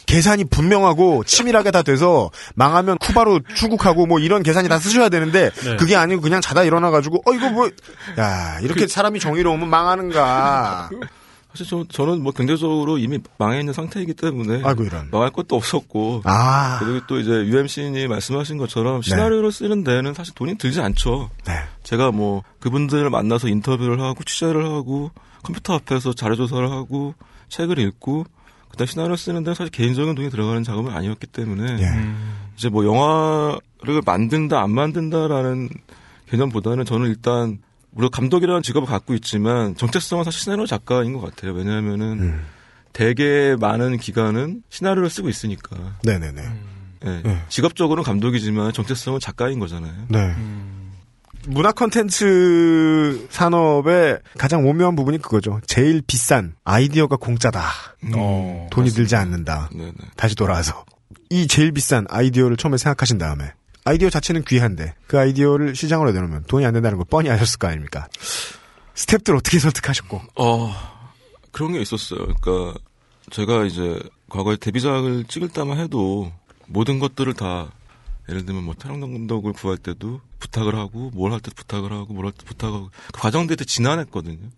계산이 0.07 0.45
분명하고 0.47 1.23
치밀하게 1.23 1.71
다 1.71 1.83
돼서 1.83 2.31
망하면 2.55 2.99
쿠바로 2.99 3.41
출국하고 3.55 4.07
뭐 4.07 4.19
이런 4.19 4.43
계산이 4.43 4.69
다 4.69 4.79
쓰셔야 4.81 5.09
되는데 5.09 5.51
네. 5.63 5.77
그게 5.77 5.95
아니고 5.95 6.21
그냥 6.21 6.41
자다 6.41 6.65
일어나가지고 6.65 7.23
어 7.27 7.33
이거 7.33 7.49
뭐 7.51 7.71
야 8.19 8.59
이렇게 8.61 8.89
사람이 8.89 9.21
정의로우면 9.21 9.69
망하는가 9.71 10.91
사실 11.53 11.67
저, 11.69 11.85
저는 11.89 12.23
뭐 12.23 12.33
경제적으로 12.33 12.99
이미 12.99 13.19
망해 13.39 13.61
있는 13.61 13.73
상태이기 13.73 14.15
때문에 14.15 14.63
아이고 14.65 14.85
이런 14.85 15.09
망할 15.13 15.31
것도 15.31 15.55
없었고 15.57 16.23
아 16.25 16.79
그리고 16.81 17.07
또 17.07 17.19
이제 17.21 17.31
UMC님이 17.31 18.09
말씀하신 18.09 18.57
것처럼 18.59 19.03
시나리오를 19.03 19.51
쓰는 19.53 19.85
데는 19.85 20.15
사실 20.15 20.35
돈이 20.35 20.59
들지 20.59 20.81
않죠. 20.81 21.31
네. 21.47 21.55
제가 21.85 22.11
뭐 22.11 22.43
그분들을 22.61 23.09
만나서 23.11 23.47
인터뷰를 23.49 24.01
하고 24.01 24.23
취재를 24.25 24.65
하고 24.65 25.11
컴퓨터 25.43 25.75
앞에서 25.75 26.13
자료 26.13 26.37
조사를 26.37 26.71
하고 26.71 27.15
책을 27.49 27.79
읽고 27.79 28.25
그다음 28.71 28.87
시나리오 28.87 29.17
쓰는 29.17 29.43
데는 29.43 29.55
사실 29.55 29.71
개인적인 29.71 30.15
돈이 30.15 30.31
들어가는 30.31 30.63
작업은 30.63 30.93
아니었기 30.93 31.27
때문에 31.27 31.79
예. 31.81 31.87
음. 31.89 32.35
이제 32.57 32.69
뭐 32.69 32.85
영화를 32.85 34.03
만든다 34.05 34.61
안 34.61 34.71
만든다라는 34.71 35.69
개념보다는 36.29 36.85
저는 36.85 37.09
일단 37.09 37.59
우리가 37.93 38.11
감독이라는 38.11 38.63
직업을 38.63 38.87
갖고 38.89 39.15
있지만 39.15 39.75
정체성은 39.75 40.25
사실 40.25 40.41
시나리오 40.41 40.67
작가인 40.67 41.13
것 41.13 41.21
같아요. 41.21 41.53
왜냐하면은 41.53 42.21
음. 42.21 42.47
되게 42.93 43.57
많은 43.59 43.99
기간은 43.99 44.63
시나리오를 44.69 45.11
쓰고 45.11 45.29
있으니까. 45.29 45.77
네네네 46.05 46.43
예. 47.07 47.23
네. 47.25 47.43
직업적으로는 47.49 48.05
감독이지만 48.05 48.73
정체성은 48.73 49.21
작가인 49.21 49.59
거잖아요. 49.59 50.07
네 50.09 50.19
음. 50.19 50.70
문화 51.47 51.73
콘텐츠 51.73 53.27
산업의 53.31 54.19
가장 54.39 54.67
오묘한 54.67 54.95
부분이 54.97 55.19
그거죠 55.19 55.61
제일 55.67 56.03
비싼 56.07 56.55
아이디어가 56.65 57.17
공짜다 57.17 57.69
어. 58.15 58.69
돈이 58.71 58.91
들지 58.91 59.17
않는다 59.17 59.71
네네. 59.73 59.93
다시 60.17 60.35
돌아와서 60.35 60.85
이 61.31 61.47
제일 61.47 61.73
비싼 61.73 62.07
아이디어를 62.09 62.57
처음에 62.57 62.77
생각하신 62.77 63.19
다음에 63.19 63.53
아이디어 63.85 64.11
자체는 64.11 64.45
귀한데 64.45 64.95
그 65.07 65.19
아이디어를 65.19 65.75
시장으로 65.75 66.13
내놓으면 66.13 66.45
돈이 66.45 66.67
안 66.67 66.75
된다는 66.75 66.99
걸 66.99 67.07
뻔히 67.09 67.31
아셨을 67.31 67.59
거 67.59 67.69
아닙니까? 67.69 68.07
스탭들 68.95 69.37
어떻게 69.37 69.59
설득하셨고? 69.61 70.21
어, 70.37 70.75
그런 71.53 71.73
게 71.73 71.81
있었어요. 71.81 72.27
그러니까 72.41 72.79
제가 73.31 73.65
이제 73.65 73.99
과거에 74.29 74.57
데뷔작을 74.57 75.25
찍을 75.25 75.49
때만 75.49 75.79
해도 75.79 76.31
모든 76.67 76.99
것들을 76.99 77.33
다 77.35 77.71
예를 78.31 78.47
들면 78.47 78.65
뭐 78.65 78.75
태양 78.79 79.01
감독을 79.01 79.53
구할 79.53 79.77
때도 79.77 80.21
부탁을 80.39 80.75
하고 80.77 81.11
뭘 81.13 81.33
할 81.33 81.41
때 81.41 81.51
부탁을 81.55 81.93
하고 81.93 82.15
뭘 82.15 82.25
할 82.27 82.33
때 82.33 82.45
부탁하고 82.47 82.91
그 83.13 83.21
과정들이 83.21 83.57
되게 83.57 83.67
지난했거든요. 83.67 84.49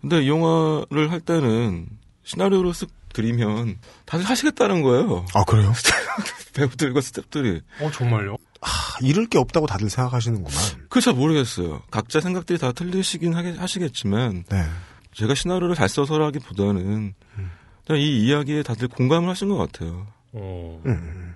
근데 0.00 0.22
이 0.22 0.28
영화를 0.28 1.10
할 1.10 1.20
때는 1.20 1.88
시나리오를 2.24 2.70
쓱 2.72 2.88
드리면 3.14 3.78
다들 4.06 4.24
하시겠다는 4.24 4.82
거예요. 4.82 5.26
아 5.34 5.44
그래요? 5.44 5.72
배우들과 6.54 7.00
스태프들이. 7.00 7.60
어 7.80 7.90
정말요? 7.90 8.36
아, 8.60 8.68
잃을 9.00 9.26
게 9.26 9.38
없다고 9.38 9.66
다들 9.66 9.90
생각하시는구만. 9.90 10.52
그잘 10.88 11.14
모르겠어요. 11.14 11.82
각자 11.90 12.20
생각들이 12.20 12.58
다 12.58 12.72
틀리시긴 12.72 13.34
하게, 13.34 13.52
하시겠지만 13.52 14.44
네. 14.48 14.64
제가 15.14 15.34
시나리오를 15.34 15.74
잘 15.74 15.88
써서라기보다는 15.88 17.14
그냥 17.86 18.00
이 18.00 18.20
이야기에 18.24 18.62
다들 18.62 18.88
공감을 18.88 19.28
하신 19.30 19.48
것 19.48 19.56
같아요. 19.56 20.06
어. 20.32 20.80
음. 20.86 21.31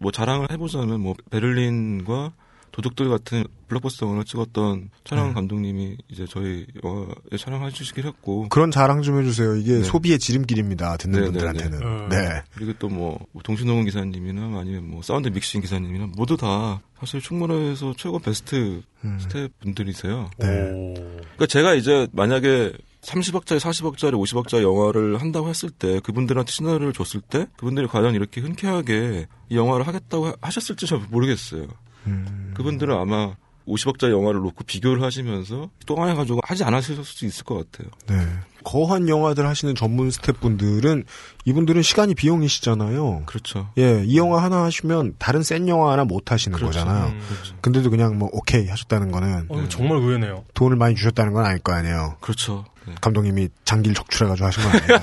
뭐 0.00 0.10
자랑을 0.10 0.50
해보자면 0.50 1.00
뭐 1.00 1.14
베를린과 1.30 2.32
도둑들 2.72 3.08
같은 3.08 3.44
블록버스터 3.66 4.06
영화를 4.06 4.24
찍었던 4.24 4.90
촬영 5.04 5.28
네. 5.28 5.34
감독님이 5.34 5.96
이제 6.08 6.24
저희 6.28 6.66
영화에 6.84 7.36
촬영해 7.36 7.70
주시긴 7.70 8.06
했고 8.06 8.48
그런 8.48 8.70
자랑 8.70 9.02
좀 9.02 9.18
해주세요. 9.20 9.56
이게 9.56 9.78
네. 9.78 9.82
소비의 9.82 10.20
지름길입니다. 10.20 10.96
듣는 10.96 11.18
네, 11.18 11.24
분들한테는. 11.26 12.08
네, 12.08 12.16
네. 12.16 12.28
네. 12.28 12.42
그리고 12.54 12.72
또 12.74 12.88
뭐 12.88 13.18
동시녹음 13.42 13.84
기사님이나 13.86 14.58
아니면 14.58 14.88
뭐 14.88 15.02
사운드 15.02 15.28
믹싱 15.28 15.60
기사님이나 15.60 16.10
모두 16.16 16.36
다 16.36 16.80
사실 16.98 17.20
충무로에서 17.20 17.94
최고 17.96 18.18
베스트 18.18 18.82
음. 19.04 19.18
스텝 19.20 19.50
분들이세요. 19.60 20.30
네. 20.38 20.70
오. 20.72 20.94
그러니까 20.94 21.46
제가 21.46 21.74
이제 21.74 22.06
만약에 22.12 22.72
30억짜리, 23.02 23.58
40억짜리, 23.58 24.12
50억짜리 24.12 24.62
영화를 24.62 25.20
한다고 25.20 25.48
했을 25.48 25.70
때 25.70 26.00
그분들한테 26.00 26.52
시나리오를 26.52 26.92
줬을 26.92 27.20
때 27.20 27.46
그분들이 27.56 27.86
과연 27.86 28.14
이렇게 28.14 28.40
흔쾌하게 28.40 29.26
이 29.48 29.56
영화를 29.56 29.86
하겠다고 29.86 30.26
하- 30.28 30.34
하셨을지 30.42 30.86
잘 30.86 31.00
모르겠어요. 31.10 31.66
음. 32.06 32.52
그분들은 32.54 32.94
아마 32.96 33.34
50억짜리 33.66 34.10
영화를 34.10 34.40
놓고 34.40 34.64
비교를 34.64 35.02
하시면서 35.02 35.70
동화해가지고 35.86 36.40
하지 36.42 36.64
않으실 36.64 37.02
수도 37.04 37.26
있을 37.26 37.44
것 37.44 37.70
같아요. 37.70 37.90
네. 38.08 38.26
거한 38.64 39.08
영화들 39.08 39.46
하시는 39.46 39.74
전문 39.74 40.10
스태프분들은 40.10 41.04
이분들은 41.46 41.80
시간이 41.82 42.14
비용이시잖아요. 42.14 43.22
그렇죠. 43.26 43.70
예, 43.78 44.02
이 44.04 44.18
영화 44.18 44.42
하나 44.42 44.64
하시면 44.64 45.14
다른 45.18 45.42
센 45.42 45.66
영화 45.68 45.92
하나 45.92 46.04
못 46.04 46.30
하시는 46.32 46.54
그렇죠. 46.56 46.80
거잖아요. 46.80 47.06
음. 47.06 47.20
근데도 47.62 47.88
그냥 47.90 48.18
뭐 48.18 48.28
오케이 48.32 48.66
하셨다는 48.68 49.10
거는 49.12 49.46
어, 49.48 49.58
이거 49.58 49.68
정말 49.68 49.98
의외네요. 49.98 50.44
돈을 50.54 50.76
많이 50.76 50.94
주셨다는 50.94 51.32
건 51.32 51.46
아닐 51.46 51.60
거 51.62 51.72
아니에요. 51.72 52.16
그렇죠. 52.20 52.64
네. 52.86 52.94
감독님이 53.00 53.48
장기를 53.64 53.94
적출해가지고 53.94 54.46
하신 54.46 54.62
건 54.62 54.72
아니에요. 54.72 55.00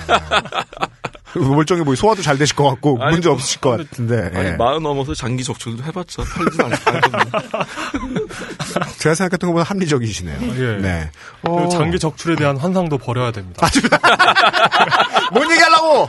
멀쩡해 1.54 1.84
보이 1.84 1.94
소화도 1.94 2.22
잘 2.22 2.38
되실 2.38 2.56
것 2.56 2.64
같고 2.70 2.98
아니, 3.02 3.12
문제 3.12 3.28
뭐, 3.28 3.34
없으실 3.36 3.60
것 3.60 3.76
같은데 3.76 4.30
아니 4.34 4.48
예. 4.48 4.52
마흔 4.52 4.82
넘어서 4.82 5.12
장기 5.14 5.44
적출도 5.44 5.84
해봤자 5.84 6.22
팔진 6.24 6.60
않- 6.62 6.72
않거든요. 6.72 8.26
제가 8.98 9.14
생각했던 9.14 9.50
것보다 9.50 9.64
합리적이시네요. 9.64 10.38
예. 10.40 10.80
네. 10.80 11.10
그리고 11.42 11.58
어, 11.64 11.68
장기 11.68 11.98
적출에 11.98 12.34
대한 12.34 12.56
환상도 12.56 12.96
버려야 12.98 13.30
됩니다. 13.30 13.68
뭔 15.32 15.50
얘기하려고? 15.52 16.08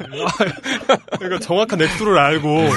그러니까 1.20 1.40
정확한 1.42 1.82
액수를 1.82 2.18
알고 2.18 2.70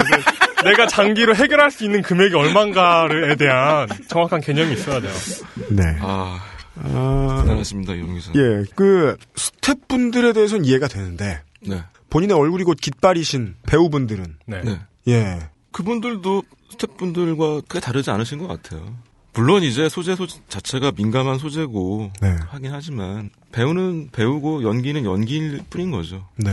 내가 0.64 0.86
장기로 0.88 1.34
해결할 1.36 1.70
수 1.70 1.84
있는 1.84 2.02
금액이 2.02 2.34
얼마인가에 2.34 3.36
대한 3.36 3.88
정확한 4.08 4.40
개념이 4.40 4.72
있어야 4.74 5.00
돼요. 5.00 5.12
네. 5.68 5.82
아 6.00 6.40
아, 6.84 7.40
대단하십니다 7.42 7.94
이용 7.94 8.14
기사. 8.14 8.32
예, 8.34 8.64
그 8.74 9.16
스태프분들에 9.36 10.32
대해서는 10.32 10.64
이해가 10.64 10.88
되는데 10.88 11.42
네. 11.66 11.82
본인의 12.10 12.36
얼굴이 12.36 12.64
곧 12.64 12.76
깃발이신 12.80 13.56
배우분들은 13.66 14.36
네. 14.46 14.62
네. 14.62 14.80
예, 15.08 15.38
그분들도 15.72 16.42
스태프분들과 16.70 17.62
크게 17.68 17.80
다르지 17.80 18.10
않으신 18.10 18.38
것 18.38 18.46
같아요. 18.48 18.96
물론 19.34 19.62
이제 19.62 19.88
소재 19.88 20.14
소 20.14 20.26
자체가 20.26 20.92
민감한 20.94 21.38
소재고 21.38 22.10
네. 22.20 22.36
하긴 22.48 22.70
하지만 22.72 23.30
배우는 23.50 24.10
배우고 24.12 24.62
연기는 24.62 25.02
연기일 25.06 25.62
뿐인 25.70 25.90
거죠. 25.90 26.28
네. 26.36 26.50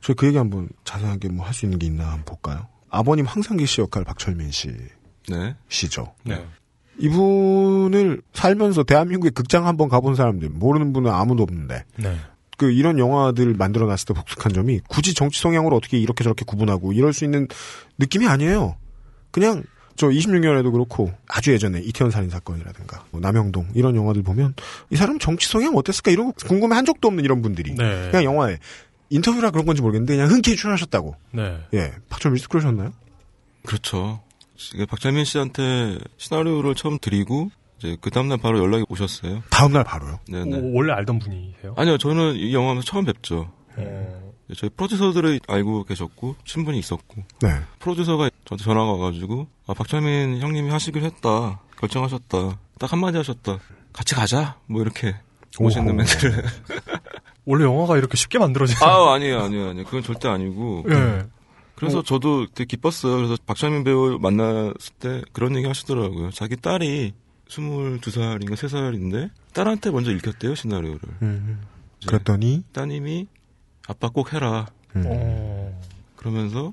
저그 0.00 0.26
얘기 0.26 0.36
한번 0.36 0.68
자세하게 0.84 1.28
뭐 1.28 1.46
할 1.46 1.54
수 1.54 1.66
있는 1.66 1.78
게 1.78 1.86
있나 1.86 2.06
한번 2.06 2.24
볼까요? 2.24 2.66
아버님 2.88 3.26
황상기 3.26 3.64
씨 3.66 3.80
역할 3.80 4.02
박철민 4.02 4.50
씨 4.50 4.72
네. 5.28 5.54
씨죠. 5.68 6.12
네. 6.24 6.44
이분을 7.00 8.22
살면서 8.32 8.84
대한민국의 8.84 9.32
극장 9.32 9.66
한번 9.66 9.88
가본 9.88 10.14
사람들 10.14 10.48
모르는 10.50 10.92
분은 10.92 11.10
아무도 11.10 11.42
없는데 11.42 11.84
네. 11.96 12.16
그 12.56 12.70
이런 12.70 12.98
영화들 12.98 13.54
만들어 13.54 13.86
놨을 13.86 13.98
때 14.08 14.14
독특한 14.14 14.52
점이 14.52 14.80
굳이 14.88 15.14
정치 15.14 15.40
성향으로 15.40 15.76
어떻게 15.76 15.98
이렇게 15.98 16.22
저렇게 16.22 16.44
구분하고 16.44 16.92
이럴 16.92 17.12
수 17.12 17.24
있는 17.24 17.48
느낌이 17.98 18.26
아니에요. 18.28 18.76
그냥 19.30 19.64
저 19.96 20.08
26년에도 20.08 20.72
그렇고 20.72 21.12
아주 21.26 21.52
예전에 21.52 21.80
이태원 21.80 22.10
살인 22.10 22.30
사건이라든가 22.30 23.04
뭐 23.10 23.20
남영동 23.20 23.68
이런 23.74 23.96
영화들 23.96 24.22
보면 24.22 24.54
이 24.90 24.96
사람 24.96 25.18
정치 25.18 25.48
성향 25.48 25.76
어땠을까 25.76 26.10
이런 26.10 26.32
거 26.32 26.46
궁금해 26.46 26.74
한 26.74 26.84
적도 26.84 27.08
없는 27.08 27.24
이런 27.24 27.42
분들이 27.42 27.74
네. 27.74 28.08
그냥 28.10 28.24
영화에 28.24 28.58
인터뷰라 29.10 29.50
그런 29.50 29.66
건지 29.66 29.82
모르겠는데 29.82 30.16
그냥 30.16 30.30
흔쾌히 30.30 30.56
출연하셨다고. 30.56 31.16
네. 31.32 31.58
예, 31.74 31.92
박철민 32.08 32.38
씨도 32.38 32.48
그러셨나요? 32.48 32.92
그렇죠. 33.66 34.20
이게 34.74 34.84
박재민 34.86 35.24
씨한테 35.24 35.98
시나리오를 36.18 36.74
처음 36.74 36.98
드리고 36.98 37.50
이제 37.78 37.96
그 38.00 38.10
다음날 38.10 38.38
바로 38.38 38.58
연락이 38.58 38.84
오셨어요. 38.88 39.42
다음 39.50 39.72
날 39.72 39.84
바로요. 39.84 40.20
네네. 40.28 40.58
오, 40.58 40.74
원래 40.74 40.92
알던 40.92 41.18
분이세요? 41.18 41.74
아니요, 41.76 41.96
저는 41.98 42.36
이 42.36 42.52
영화에서 42.54 42.82
처음 42.82 43.04
뵙죠. 43.06 43.50
어, 43.76 44.32
저희 44.56 44.68
프로듀서들을 44.70 45.40
알고 45.48 45.84
계셨고 45.84 46.36
친분이 46.44 46.78
있었고 46.78 47.22
네. 47.40 47.48
프로듀서가 47.78 48.28
저한테 48.44 48.64
전화가 48.64 48.92
와가지고 48.92 49.46
아 49.68 49.74
박철민 49.74 50.40
형님이 50.40 50.70
하시기로 50.70 51.04
했다 51.06 51.60
결정하셨다 51.78 52.58
딱 52.80 52.92
한마디 52.92 53.16
하셨다 53.16 53.58
같이 53.92 54.16
가자 54.16 54.58
뭐 54.66 54.82
이렇게 54.82 55.14
멋있는 55.60 55.86
오호. 55.90 55.96
멘트를 55.98 56.44
원래 57.46 57.64
영화가 57.64 57.96
이렇게 57.96 58.16
쉽게 58.16 58.40
만들어지죠. 58.40 58.84
아 58.84 59.14
아니에요 59.14 59.40
아니에요 59.40 59.68
아니에요 59.70 59.84
그건 59.84 60.02
절대 60.02 60.28
아니고 60.28 60.84
예. 60.90 61.24
그래서 61.80 62.02
저도 62.02 62.46
되게 62.54 62.66
기뻤어요. 62.66 63.16
그래서 63.16 63.36
박철민 63.46 63.84
배우 63.84 64.18
만났을 64.20 64.92
때 64.98 65.22
그런 65.32 65.56
얘기 65.56 65.66
하시더라고요. 65.66 66.30
자기 66.30 66.56
딸이 66.56 67.14
22살인가 67.48 68.52
3살인데 68.52 69.30
딸한테 69.54 69.90
먼저 69.90 70.12
읽혔대요 70.12 70.54
시나리오를. 70.54 71.00
음, 71.22 71.62
이제 71.98 72.08
그랬더니? 72.10 72.64
따님이 72.72 73.26
아빠 73.88 74.10
꼭 74.10 74.34
해라. 74.34 74.66
음, 74.94 75.04
어, 75.06 75.80
그러면서 76.16 76.72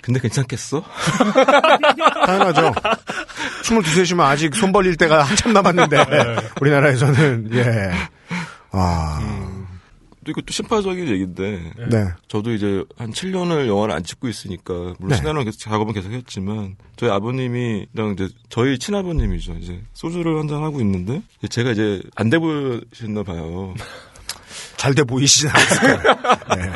근데 0.00 0.20
괜찮겠어? 0.20 0.82
당연하죠. 2.26 2.72
22세시면 3.62 4.20
아직 4.20 4.54
손 4.54 4.70
벌릴 4.70 4.96
때가 4.96 5.22
한참 5.22 5.54
남았는데 5.54 5.96
우리나라에서는 6.60 7.50
예. 7.54 7.90
아, 8.70 9.53
또 10.24 10.30
이것도 10.32 10.46
심파적인 10.50 11.06
얘기인데 11.08 11.72
네. 11.90 12.06
저도 12.28 12.52
이제 12.52 12.82
한 12.96 13.12
7년을 13.12 13.66
영화를 13.68 13.94
안 13.94 14.02
찍고 14.02 14.28
있으니까 14.28 14.72
물론 14.74 15.08
네. 15.10 15.16
시나리오 15.16 15.44
계속 15.44 15.58
작업은 15.58 15.92
계속 15.94 16.10
했지만 16.12 16.76
저희 16.96 17.10
아버님이랑 17.10 18.12
이제 18.14 18.28
저희 18.48 18.78
친아버님이죠 18.78 19.54
이제 19.60 19.80
소주를 19.92 20.38
한 20.38 20.48
잔 20.48 20.62
하고 20.62 20.80
있는데 20.80 21.22
제가 21.48 21.70
이제 21.72 22.02
안 22.16 22.30
돼 22.30 22.38
보셨나 22.38 23.22
봐요. 23.22 23.74
잘 24.76 24.94
돼 24.94 25.02
보이시지 25.04 25.48
않았을까요? 25.48 26.16
네. 26.56 26.72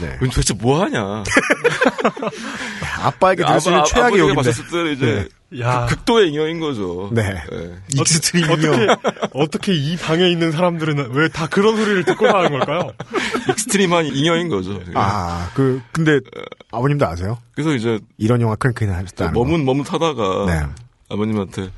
네. 0.00 0.18
도대체 0.18 0.54
뭐 0.54 0.82
하냐? 0.82 1.22
아빠에게 3.02 3.44
들을 3.44 3.60
수 3.60 3.68
있는 3.70 3.84
최악의 3.84 4.18
욕인데. 4.18 4.34
봤었을 4.42 4.64
때는 4.70 4.92
이제 4.94 5.28
야. 5.60 5.86
극도의 5.86 6.30
잉여인 6.30 6.58
거죠. 6.60 7.08
네. 7.12 7.22
예. 7.52 7.74
익스트림이요. 7.94 8.52
어떻게 8.52 8.86
어떻게 9.32 9.74
이 9.74 9.96
방에 9.96 10.28
있는 10.28 10.50
사람들은 10.52 11.12
왜 11.12 11.28
다 11.28 11.46
그런 11.46 11.76
소리를 11.76 12.04
듣고 12.04 12.26
사는 12.26 12.50
걸까요? 12.50 12.90
익스트림한 13.50 14.06
잉여인 14.06 14.48
거죠. 14.48 14.80
아, 14.94 15.50
그, 15.54 15.80
근데, 15.92 16.18
아버님도 16.72 17.06
아세요? 17.06 17.38
그래서 17.54 17.74
이제 17.74 18.00
이런 18.18 18.40
영화 18.40 18.56
크랭크는 18.56 18.92
하셨다. 18.94 19.30
머문 19.30 19.64
머뭇하다가 19.64 20.46
네. 20.46 20.66
아버님한테 21.10 21.70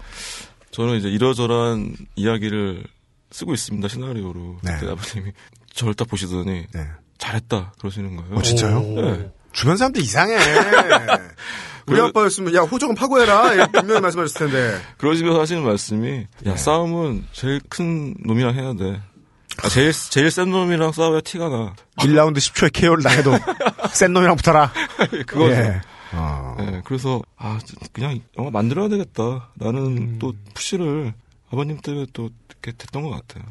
저는 0.71 0.97
이제 0.97 1.09
이러저러한 1.09 1.95
이야기를 2.17 2.85
쓰고 3.31 3.53
있습니다 3.53 3.87
시나리오로. 3.89 4.59
네. 4.63 4.77
그때 4.81 4.93
아버님이 4.93 5.33
저를 5.75 5.93
딱 5.95 6.09
보시더니 6.09 6.65
네. 6.73 6.87
잘했다 7.19 7.75
그러시는 7.79 8.17
거예요. 8.17 8.35
어, 8.37 8.43
진짜요? 8.43 8.79
오. 8.79 9.01
네. 9.03 9.31
주변 9.53 9.77
사람들 9.77 10.01
이상해. 10.03 10.37
우리 11.89 12.01
그- 12.01 12.07
아빠였으면, 12.07 12.55
야, 12.55 12.61
호적은 12.63 12.95
파고해라. 12.95 13.67
분명히 13.69 14.01
말씀하셨을 14.01 14.47
텐데. 14.51 14.81
그러시면서 14.99 15.41
하시는 15.41 15.63
말씀이 15.63 16.21
야 16.47 16.51
네. 16.53 16.57
싸움은 16.57 17.27
제일 17.33 17.61
큰 17.69 18.15
놈이랑 18.25 18.55
해야 18.55 18.75
돼. 18.75 19.01
아, 19.63 19.69
제일 19.69 19.93
제일 19.93 20.31
센 20.31 20.51
놈이랑 20.51 20.93
싸워야 20.93 21.21
티가 21.21 21.49
나. 21.49 21.75
1라운드 21.99 22.37
10초에 22.39 22.73
KO를 22.73 23.03
당해도 23.03 23.33
센 23.93 24.13
놈이랑 24.13 24.37
붙어라. 24.37 24.73
그거죠. 25.27 25.51
예. 25.51 25.81
어. 26.13 26.57
네, 26.59 26.81
그래서 26.85 27.21
아 27.37 27.59
그냥 27.93 28.21
영화 28.39 28.51
만들어야 28.51 28.89
되겠다. 28.89 29.51
나는 29.57 29.81
음. 29.99 30.19
또 30.21 30.33
push를 30.55 31.13
아버님 31.51 31.79
때문에 31.81 32.07
또 32.13 32.31
이렇게 32.49 32.71
됐던 32.79 33.03
것 33.03 33.11
같아요. 33.11 33.45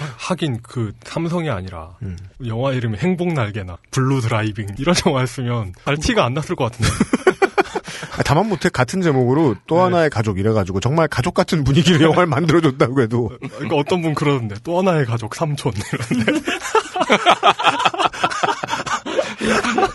하긴 0.00 0.60
그 0.62 0.92
삼성이 1.02 1.50
아니라 1.50 1.96
음. 2.02 2.16
영화 2.46 2.72
이름이 2.72 2.98
행복 2.98 3.32
날개나 3.32 3.78
블루 3.90 4.20
드라이빙 4.20 4.68
이런 4.78 4.94
영화였으면 5.06 5.74
잘 5.84 5.96
티가 5.96 6.24
안 6.24 6.34
났을 6.34 6.56
것 6.56 6.70
같은데. 6.70 6.90
아, 8.18 8.22
다만 8.24 8.48
못해 8.48 8.68
같은 8.68 9.00
제목으로 9.00 9.56
또 9.66 9.76
네. 9.76 9.82
하나의 9.82 10.10
가족 10.10 10.38
이래가지고 10.38 10.80
정말 10.80 11.08
가족 11.08 11.34
같은 11.34 11.64
분위기로 11.64 12.04
영화를 12.04 12.26
만들어줬다고 12.26 13.00
해도 13.00 13.30
그러니까 13.40 13.76
어떤 13.76 14.02
분 14.02 14.14
그러는데 14.14 14.56
또 14.62 14.78
하나의 14.78 15.06
가족 15.06 15.34
삼촌 15.34 15.72
이런데. 15.72 16.40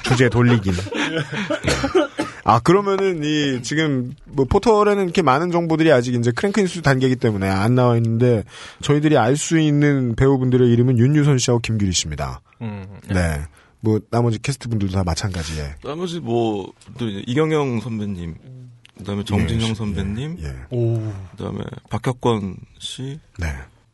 주제 0.04 0.30
돌리긴. 0.30 0.74
아 2.50 2.60
그러면은 2.60 3.24
이 3.26 3.62
지금 3.62 4.14
뭐 4.24 4.46
포털에는 4.46 5.04
이렇게 5.04 5.22
많은 5.22 5.52
정보들이 5.52 5.92
아직 5.92 6.16
이제 6.16 6.32
크랭크 6.32 6.62
인수 6.62 6.82
단계이기 6.82 7.18
때문에 7.18 7.46
안 7.50 7.76
나와 7.76 7.98
있는데 7.98 8.46
저희들이 8.82 9.18
알 9.18 9.36
수 9.36 9.60
있는 9.60 10.16
배우분들의 10.16 10.70
이름은 10.72 10.98
윤유선 10.98 11.40
씨하고 11.40 11.60
김규리 11.60 11.92
씨입니다. 11.92 12.40
음. 12.62 12.86
네. 13.10 13.42
뭐 13.82 14.00
나머지 14.10 14.42
캐스트 14.42 14.70
분들도 14.70 14.94
다 14.94 15.04
마찬가지에. 15.04 15.76
나머지 15.84 16.22
뭐 16.22 16.72
또 16.98 17.08
이제 17.10 17.22
이경영 17.28 17.82
선배님, 17.82 18.36
그다음에 18.98 19.24
정진영 19.26 19.70
예, 19.70 19.74
선배님, 19.74 20.38
예. 20.40 20.56
오. 20.76 21.14
그다음에 21.32 21.60
박혁권 21.90 22.56
씨. 22.80 23.20
네. 23.40 23.48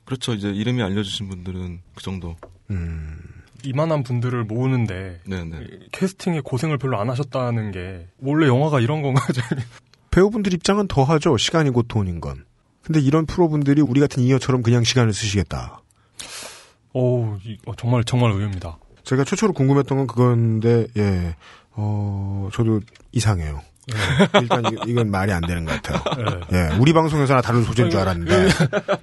그렇죠. 0.06 0.34
이제 0.34 0.50
이름이 0.50 0.82
알려주신 0.84 1.28
분들은 1.28 1.80
그 1.96 2.04
정도. 2.04 2.36
음. 2.70 3.18
이만한 3.65 4.04
분들을 4.04 4.43
모으는데 4.45 5.21
네네. 5.26 5.60
캐스팅에 5.91 6.41
고생을 6.41 6.78
별로 6.78 6.99
안 6.99 7.10
하셨다는 7.10 7.71
게 7.71 8.08
원래 8.21 8.47
영화가 8.47 8.80
이런 8.80 9.02
건가요? 9.02 9.26
배우분들 10.12 10.54
입장은 10.54 10.88
더 10.88 11.04
하죠. 11.04 11.38
시간이 11.38 11.69
곧 11.71 11.86
돈인 11.88 12.21
건. 12.21 12.45
근데 12.84 12.99
이런 12.99 13.26
프로분들이 13.26 13.82
우리 13.82 13.99
같은 13.99 14.21
이어처럼 14.23 14.62
그냥 14.62 14.84
시간을 14.84 15.13
쓰시겠다. 15.13 15.82
오, 16.93 17.38
이- 17.43 17.58
어, 17.65 17.73
정말 17.76 18.04
정말 18.04 18.32
의외입니다. 18.32 18.78
제가 19.04 19.23
최초로 19.23 19.54
궁금했던 19.54 19.97
건 19.97 20.08
그건데, 20.08 20.88
예, 20.97 21.36
어, 21.71 22.49
저도 22.54 22.82
이상해요. 23.12 23.62
일단 24.41 24.63
이- 24.65 24.91
이건 24.91 25.12
말이 25.12 25.32
안 25.32 25.41
되는 25.41 25.65
것 25.65 25.82
같아요. 25.82 26.41
네. 26.50 26.58
예, 26.58 26.78
우리 26.78 26.93
방송에서나 26.93 27.41
다른 27.41 27.63
소재인 27.63 27.89
줄 27.89 28.00
알았는데, 28.00 28.48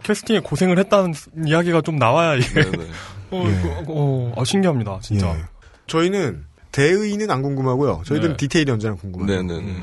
캐스팅에 0.03 0.41
고생을 0.41 0.79
했다는 0.79 1.13
이야기가 1.47 1.83
좀 1.83 1.97
나와야 1.97 2.37
이게 2.37 2.49
네네. 2.63 2.85
어, 3.33 3.45
예. 3.47 3.61
그, 3.63 3.85
어, 3.89 4.33
아, 4.37 4.45
신기합니다, 4.45 4.99
진짜. 5.03 5.29
예. 5.37 5.43
저희는 5.87 6.45
대의는 6.73 7.31
안 7.31 7.43
궁금하고요. 7.43 8.03
저희들은 8.07 8.33
네. 8.33 8.37
디테일이 8.39 8.71
언제나 8.73 8.95
궁금해요. 8.95 9.43
네네네. 9.43 9.61
음. 9.61 9.83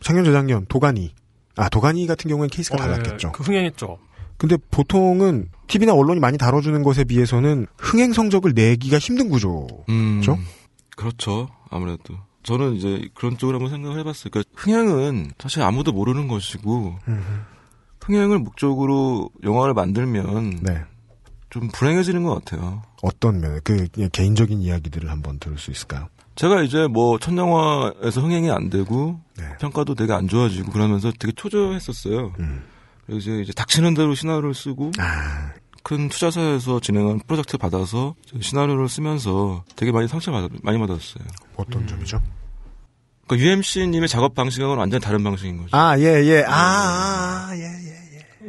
작년 0.00 0.24
재작년 0.24 0.64
도가니. 0.68 1.12
아 1.56 1.68
도가니 1.68 2.06
같은 2.06 2.28
경우에는 2.30 2.48
케이스가 2.48 2.76
어, 2.76 2.86
예, 2.86 2.90
달랐겠죠. 2.92 3.32
그 3.32 3.42
흥행했죠. 3.42 3.98
근데 4.38 4.56
보통은 4.70 5.48
TV나 5.66 5.92
언론이 5.92 6.20
많이 6.20 6.38
다뤄주는 6.38 6.82
것에 6.82 7.04
비해서는 7.04 7.66
흥행 7.76 8.12
성적을 8.14 8.52
내기가 8.54 8.98
힘든 8.98 9.28
구조. 9.28 9.66
음? 9.90 10.22
그렇죠. 10.96 11.48
아무래도. 11.68 12.14
저는 12.42 12.74
이제 12.76 13.08
그런 13.14 13.36
쪽으로 13.36 13.56
한번 13.58 13.70
생각을 13.70 13.98
해봤어요. 14.00 14.30
그러니까 14.30 14.50
흥행은 14.56 15.32
사실 15.38 15.62
아무도 15.62 15.92
모르는 15.92 16.28
것이고, 16.28 16.98
흥행을 18.02 18.38
목적으로 18.38 19.30
영화를 19.44 19.74
만들면 19.74 20.60
네. 20.62 20.82
좀 21.50 21.68
불행해지는 21.68 22.22
것 22.22 22.34
같아요. 22.44 22.82
어떤 23.02 23.40
면, 23.40 23.60
그 23.64 23.88
개인적인 24.12 24.60
이야기들을 24.62 25.10
한번 25.10 25.38
들을 25.38 25.58
수 25.58 25.70
있을까요? 25.70 26.08
제가 26.36 26.62
이제 26.62 26.86
뭐 26.86 27.18
첫 27.18 27.36
영화에서 27.36 28.22
흥행이 28.22 28.50
안 28.50 28.70
되고 28.70 29.20
네. 29.36 29.44
평가도 29.60 29.94
되게 29.94 30.12
안 30.12 30.26
좋아지고 30.28 30.70
그러면서 30.72 31.12
되게 31.18 31.32
초조했었어요. 31.32 32.32
음. 32.38 32.62
그래서 33.04 33.18
이제, 33.18 33.40
이제 33.42 33.52
닥치는 33.52 33.94
대로 33.94 34.14
시나리오를 34.14 34.54
쓰고 34.54 34.92
아, 34.98 35.52
큰 35.82 36.08
투자사에서 36.08 36.80
진행한 36.80 37.20
프로젝트 37.26 37.56
받아서 37.56 38.14
시나리오를 38.40 38.88
쓰면서 38.88 39.64
되게 39.76 39.92
많이 39.92 40.08
상처 40.08 40.30
받, 40.30 40.50
많이 40.62 40.78
받았어요. 40.78 41.24
어떤 41.56 41.86
점이죠? 41.86 42.20
그러니까 43.26 43.48
UMC님의 43.48 44.08
작업 44.08 44.34
방식하고는 44.34 44.78
완전 44.78 45.00
다른 45.00 45.22
방식인 45.22 45.58
거죠. 45.58 45.68
아, 45.76 45.98
예, 45.98 46.04
예. 46.04 46.44
아, 46.46 47.48
아, 47.48 47.50
예, 47.54 47.62
예. 47.62 48.00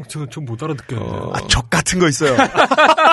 저, 0.08 0.26
저못 0.28 0.62
알아듣겠는데. 0.64 1.14
어, 1.14 1.32
아, 1.34 1.48
적 1.48 1.70
같은 1.70 2.00
거 2.00 2.08
있어요. 2.08 2.36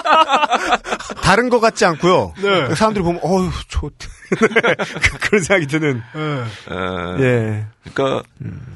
다른 1.23 1.49
것 1.49 1.61
같지 1.61 1.85
않고요. 1.85 2.33
네. 2.42 2.75
사람들이 2.75 3.03
보면 3.05 3.21
어휴 3.23 3.51
좋 3.68 3.90
그런 5.23 5.42
생각이 5.42 5.66
드는. 5.66 5.97
에, 5.99 7.23
예. 7.23 7.66
그러니까 7.92 8.23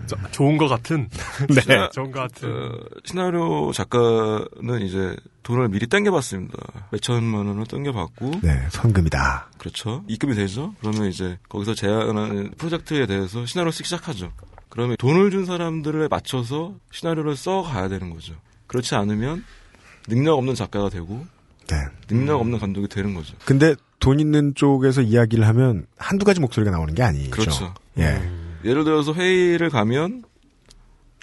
저- 0.07 0.16
좋은 0.31 0.57
것 0.57 0.68
같은. 0.68 1.09
네. 1.66 1.88
좋은 1.92 2.11
것 2.11 2.21
같은. 2.21 2.49
어, 2.51 2.71
시나리오 3.05 3.73
작가는 3.73 4.81
이제 4.81 5.14
돈을 5.42 5.68
미리 5.68 5.87
땡겨봤습니다. 5.87 6.57
몇천만 6.90 7.47
원을 7.47 7.66
땡겨봤고 7.66 8.40
네, 8.42 8.66
선금이다. 8.71 9.51
그렇죠. 9.59 10.05
입금이 10.09 10.35
되죠. 10.35 10.75
그러면 10.81 11.07
이제 11.09 11.38
거기서 11.49 11.75
제안하는 11.75 12.53
프로젝트에 12.57 13.07
대해서 13.07 13.45
시나리오를 13.45 13.73
쓰기 13.73 13.85
시작하죠. 13.85 14.33
그러면 14.71 14.97
돈을 14.99 15.31
준 15.31 15.45
사람들에 15.45 16.09
맞춰서 16.09 16.75
시나리오를 16.92 17.37
써 17.37 17.61
가야 17.62 17.88
되는 17.88 18.09
거죠. 18.11 18.35
그렇지 18.68 18.95
않으면 18.95 19.45
능력 20.09 20.35
없는 20.38 20.55
작가가 20.55 20.88
되고 20.88 21.27
네. 21.68 21.77
능력 22.09 22.40
없는 22.40 22.59
감독이 22.59 22.88
되는 22.88 23.14
거죠. 23.14 23.35
근데 23.44 23.75
돈 23.98 24.20
있는 24.20 24.55
쪽에서 24.55 25.01
이야기를 25.03 25.46
하면 25.48 25.87
한두 25.96 26.25
가지 26.25 26.40
목소리가 26.40 26.70
나오는 26.70 26.94
게 26.94 27.03
아니죠. 27.03 27.31
그렇죠. 27.31 27.75
예. 27.98 28.20
예를 28.64 28.85
들어서 28.85 29.12
회의를 29.12 29.70
가면 29.70 30.25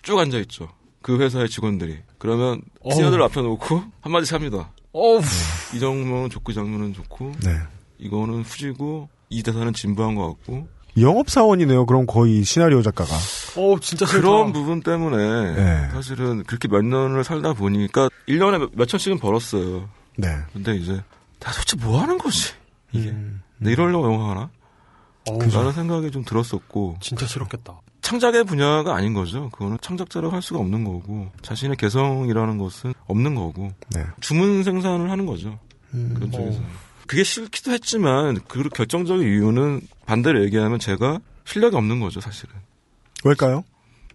쭉 0.02 0.18
앉아 0.20 0.38
있죠. 0.40 0.70
그 1.02 1.20
회사의 1.20 1.50
직원들이. 1.50 1.98
그러면. 2.18 2.62
시나리오를 2.90 3.24
앞에 3.24 3.42
놓고 3.42 3.84
한마디씩 4.02 4.34
합니다. 4.34 4.72
어우. 4.92 5.22
이 5.74 5.80
장면은 5.80 6.30
좋고 6.30 6.52
이 6.52 6.56
장면은 6.56 6.94
좋고 6.94 7.34
네. 7.44 7.58
이거는 8.00 8.42
후지고 8.42 9.10
이 9.30 9.44
대사는 9.44 9.72
진부한 9.74 10.16
것 10.16 10.28
같고 10.28 10.68
영업 10.98 11.30
사원이네요. 11.30 11.86
그럼 11.86 12.06
거의 12.08 12.44
시나리오 12.44 12.82
작가가. 12.82 13.14
어우, 13.56 13.80
진짜 13.80 14.06
싫다. 14.06 14.22
그런 14.22 14.52
부분 14.52 14.82
때문에 14.82 15.54
네. 15.56 15.90
사실은 15.92 16.44
그렇게 16.44 16.68
몇 16.68 16.84
년을 16.84 17.24
살다 17.24 17.54
보니까 17.54 18.10
1년에 18.28 18.58
몇, 18.58 18.72
몇 18.74 18.86
천씩은 18.88 19.20
벌었어요. 19.20 19.88
네. 20.20 20.38
근데 20.54 20.76
이제 20.76 21.02
나 21.40 21.52
도대체 21.52 21.78
뭐 21.78 22.02
하는 22.02 22.18
거지? 22.18 22.54
이게 22.92 23.10
음. 23.10 23.42
내 23.58 23.72
이러려고 23.72 24.12
영화 24.12 24.32
하나? 24.32 24.50
라는 25.54 25.72
생각이 25.72 26.12
좀 26.12 26.24
들었었고 26.24 26.98
진짜 27.02 27.26
싫었겠다. 27.26 27.80
창작의 28.02 28.46
분야가 28.46 28.96
아닌 28.96 29.14
거죠. 29.14 29.50
그거는 29.50 29.78
창작자라고 29.82 30.34
할 30.34 30.42
수가 30.42 30.60
없는 30.60 30.84
거고 30.84 31.32
자신의 31.42 31.78
개성이라는 31.78 32.58
것은 32.58 32.94
없는 33.08 33.36
거고 33.36 33.72
네. 33.94 34.04
주문 34.20 34.64
생산을 34.64 35.12
하는 35.12 35.26
거죠. 35.26 35.60
음. 35.94 36.14
그런 36.16 36.32
쪽에서. 36.32 36.62
그게 37.08 37.24
싫기도 37.24 37.72
했지만 37.72 38.40
그 38.48 38.68
결정적인 38.70 39.28
이유는 39.28 39.82
반대로 40.06 40.44
얘기하면 40.46 40.80
제가 40.80 41.20
실력이 41.46 41.76
없는 41.76 42.00
거죠, 42.00 42.22
사실은. 42.22 42.56
왜일까요? 43.24 43.64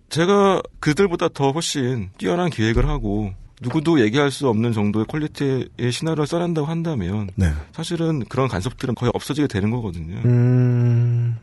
제가 0.09 0.63
그들보다 0.81 1.29
더 1.29 1.51
훨씬 1.51 2.11
뛰어난 2.19 2.51
기획을 2.51 2.89
하고 2.89 3.33
누구도 3.61 4.01
얘기할 4.01 4.31
수 4.31 4.49
없는 4.49 4.73
정도의 4.73 5.07
퀄리티의 5.07 5.93
시나리오를 5.93 6.27
써낸다고 6.27 6.67
한다면 6.67 7.31
네. 7.37 7.53
사실은 7.73 8.25
그런 8.25 8.49
간섭들은 8.49 8.95
거의 8.95 9.11
없어지게 9.15 9.47
되는 9.47 9.71
거거든요. 9.71 10.17
음. 10.25 11.37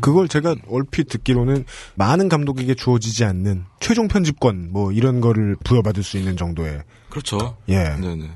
그걸 0.00 0.28
제가 0.28 0.54
얼핏 0.68 1.08
듣기로는 1.08 1.64
많은 1.94 2.28
감독에게 2.28 2.74
주어지지 2.74 3.24
않는 3.24 3.64
최종 3.80 4.08
편집권 4.08 4.70
뭐 4.70 4.92
이런 4.92 5.20
거를 5.20 5.56
부여받을 5.64 6.02
수 6.02 6.18
있는 6.18 6.36
정도의 6.36 6.82
그렇죠. 7.08 7.56
예. 7.68 7.96
네네. 7.96 8.30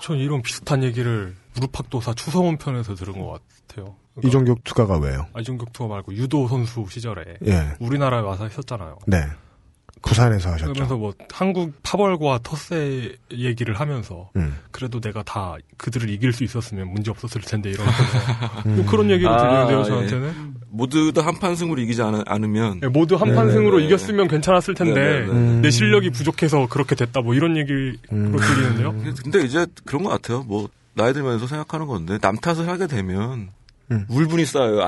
전 0.00 0.18
이런 0.18 0.40
비슷한 0.42 0.82
얘기를 0.82 1.36
무릎팍도사 1.54 2.14
추성훈 2.14 2.56
편에서 2.56 2.94
들은 2.94 3.18
것 3.18 3.40
같아요. 3.66 3.96
그러니까 4.14 4.28
이종격 4.28 4.64
투가가 4.64 4.98
왜요? 4.98 5.26
이종격 5.38 5.72
투어 5.72 5.88
말고 5.88 6.14
유도 6.14 6.48
선수 6.48 6.86
시절에 6.88 7.36
예. 7.46 7.74
우리나라에 7.78 8.20
와서 8.22 8.44
했었잖아요. 8.44 8.98
네. 9.06 9.18
부산에서 10.02 10.50
하셨죠. 10.50 10.72
그러면서 10.72 10.96
뭐 10.96 11.12
한국 11.32 11.72
파벌과 11.82 12.40
텃세 12.42 13.16
얘기를 13.32 13.74
하면서 13.78 14.30
음. 14.36 14.56
그래도 14.70 15.00
내가 15.00 15.22
다 15.22 15.56
그들을 15.76 16.08
이길 16.10 16.32
수 16.32 16.44
있었으면 16.44 16.92
문제 16.92 17.10
없었을 17.10 17.40
텐데 17.40 17.70
이러면서 17.70 18.02
음. 18.66 18.76
뭐 18.76 18.86
그런 18.86 19.10
얘기로 19.10 19.30
아, 19.30 19.38
들리는데요 19.38 19.80
예. 19.80 19.84
저한테는 19.84 20.54
모두 20.70 21.12
다 21.12 21.26
한판 21.26 21.56
승으로 21.56 21.80
이기지 21.82 22.02
않, 22.02 22.22
않으면 22.26 22.80
예, 22.82 22.88
모두 22.88 23.16
네네네. 23.16 23.36
한판 23.36 23.52
승으로 23.52 23.80
이겼으면 23.80 24.28
괜찮았을 24.28 24.74
텐데 24.74 25.00
네네네. 25.00 25.32
음. 25.32 25.62
내 25.62 25.70
실력이 25.70 26.10
부족해서 26.10 26.66
그렇게 26.68 26.94
됐다 26.94 27.20
뭐 27.20 27.34
이런 27.34 27.56
얘기로 27.56 27.92
음. 28.12 28.36
들리는데요. 28.36 28.94
근데 29.22 29.40
이제 29.44 29.66
그런 29.84 30.02
것 30.02 30.10
같아요. 30.10 30.42
뭐 30.42 30.68
나이 30.94 31.12
들면서 31.12 31.46
생각하는 31.46 31.86
건데 31.86 32.18
남 32.18 32.36
탓을 32.36 32.68
하게 32.68 32.86
되면 32.86 33.50
음. 33.90 34.04
울분이 34.08 34.44
쌓여요. 34.44 34.84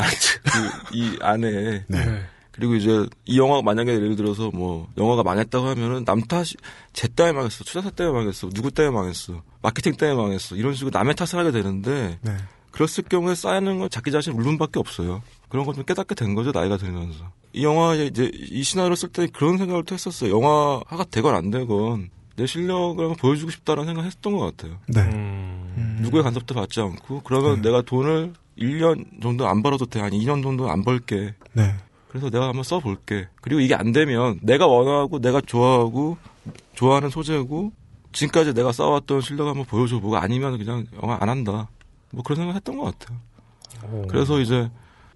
이 0.92 1.16
안에. 1.20 1.85
네. 1.87 2.23
네. 2.61 2.66
그리고 2.66 2.75
이제 2.75 3.07
이 3.25 3.38
영화가 3.38 3.62
만약에 3.62 3.92
예를 3.92 4.16
들어서 4.16 4.51
뭐 4.53 4.87
영화가 4.99 5.23
망했다고 5.23 5.66
하면은 5.68 6.05
남 6.05 6.20
탓이 6.23 6.57
쟤 6.92 7.09
때문에 7.09 7.33
망했어. 7.33 7.64
투자사 7.64 7.90
때문에 7.90 8.18
망했어. 8.18 8.49
누구 8.51 8.70
때문에 8.70 8.94
망했어. 8.94 9.42
마케팅 9.62 9.94
때문에 9.96 10.20
망했어. 10.20 10.57
이런 10.57 10.75
식으로 10.75 10.90
남의 10.92 11.14
탓을 11.14 11.38
하게 11.38 11.51
되는데 11.51 12.18
네. 12.23 12.37
그랬을 12.70 13.05
경우에 13.09 13.35
쌓이는 13.35 13.79
건 13.79 13.90
자기 13.90 14.11
자신 14.12 14.33
울분밖에 14.35 14.79
없어요. 14.79 15.23
그런 15.49 15.64
걸 15.64 15.75
좀 15.75 15.85
깨닫게 15.85 16.14
된 16.14 16.35
거죠 16.35 16.53
나이가 16.53 16.77
들면서. 16.77 17.25
이 17.53 17.64
영화에 17.64 18.07
이제 18.07 18.31
이 18.33 18.62
시나리오 18.62 18.94
쓸 18.94 19.09
때 19.09 19.27
그런 19.33 19.59
생각을 19.59 19.85
또 19.85 19.94
했었어요. 19.94 20.31
영화가 20.33 21.05
되건 21.11 21.35
안 21.35 21.51
되건 21.51 22.11
내 22.37 22.46
실력을 22.46 23.03
한번 23.03 23.16
보여주고 23.16 23.51
싶다라는 23.51 23.87
생각 23.92 24.05
했던 24.05 24.37
것 24.37 24.57
같아요. 24.57 24.79
네. 24.87 25.01
음. 25.03 25.99
누구의 26.03 26.23
간섭도 26.23 26.55
받지 26.55 26.81
않고 26.81 27.23
그러면 27.25 27.61
내가 27.62 27.83
돈을 27.83 28.33
1년 28.59 29.20
정도 29.23 29.49
안 29.49 29.62
벌어도 29.62 29.87
돼. 29.87 30.01
한 30.01 30.11
2년 30.12 30.42
정도 30.42 30.70
안 30.70 30.85
벌게. 30.85 31.35
네. 31.53 31.75
그래서 32.11 32.29
내가 32.29 32.49
한번 32.49 32.64
써볼게. 32.64 33.29
그리고 33.40 33.61
이게 33.61 33.75
안 33.75 33.92
되면 33.92 34.40
내가 34.42 34.66
원하고 34.66 35.20
내가 35.20 35.40
좋아하고 35.40 36.18
좋아하는 36.75 37.09
소재고 37.09 37.73
지금까지 38.12 38.53
내가 38.53 38.73
쌓아왔던 38.73 39.20
실력 39.20 39.46
한번 39.46 39.64
보여줘보고 39.64 40.16
아니면 40.16 40.59
그냥 40.59 40.87
영화 41.03 41.16
안 41.20 41.29
한다. 41.29 41.68
뭐 42.11 42.25
그런 42.25 42.38
생각 42.38 42.57
했던 42.57 42.77
것 42.77 42.99
같아요. 42.99 43.18
오. 43.92 44.07
그래서 44.09 44.40
이제 44.40 44.68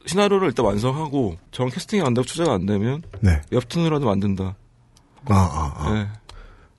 시나리오를 0.07 0.49
일단 0.49 0.65
완성하고 0.67 1.37
정 1.51 1.69
캐스팅이 1.69 2.03
안 2.03 2.15
되고 2.15 2.25
투자가 2.25 2.53
안 2.55 2.65
되면 2.67 3.03
네. 3.21 3.41
웹툰이라도 3.51 4.07
만든다. 4.07 4.55
아, 5.27 5.35
아, 5.35 5.75
아. 5.77 5.93
네. 5.95 6.09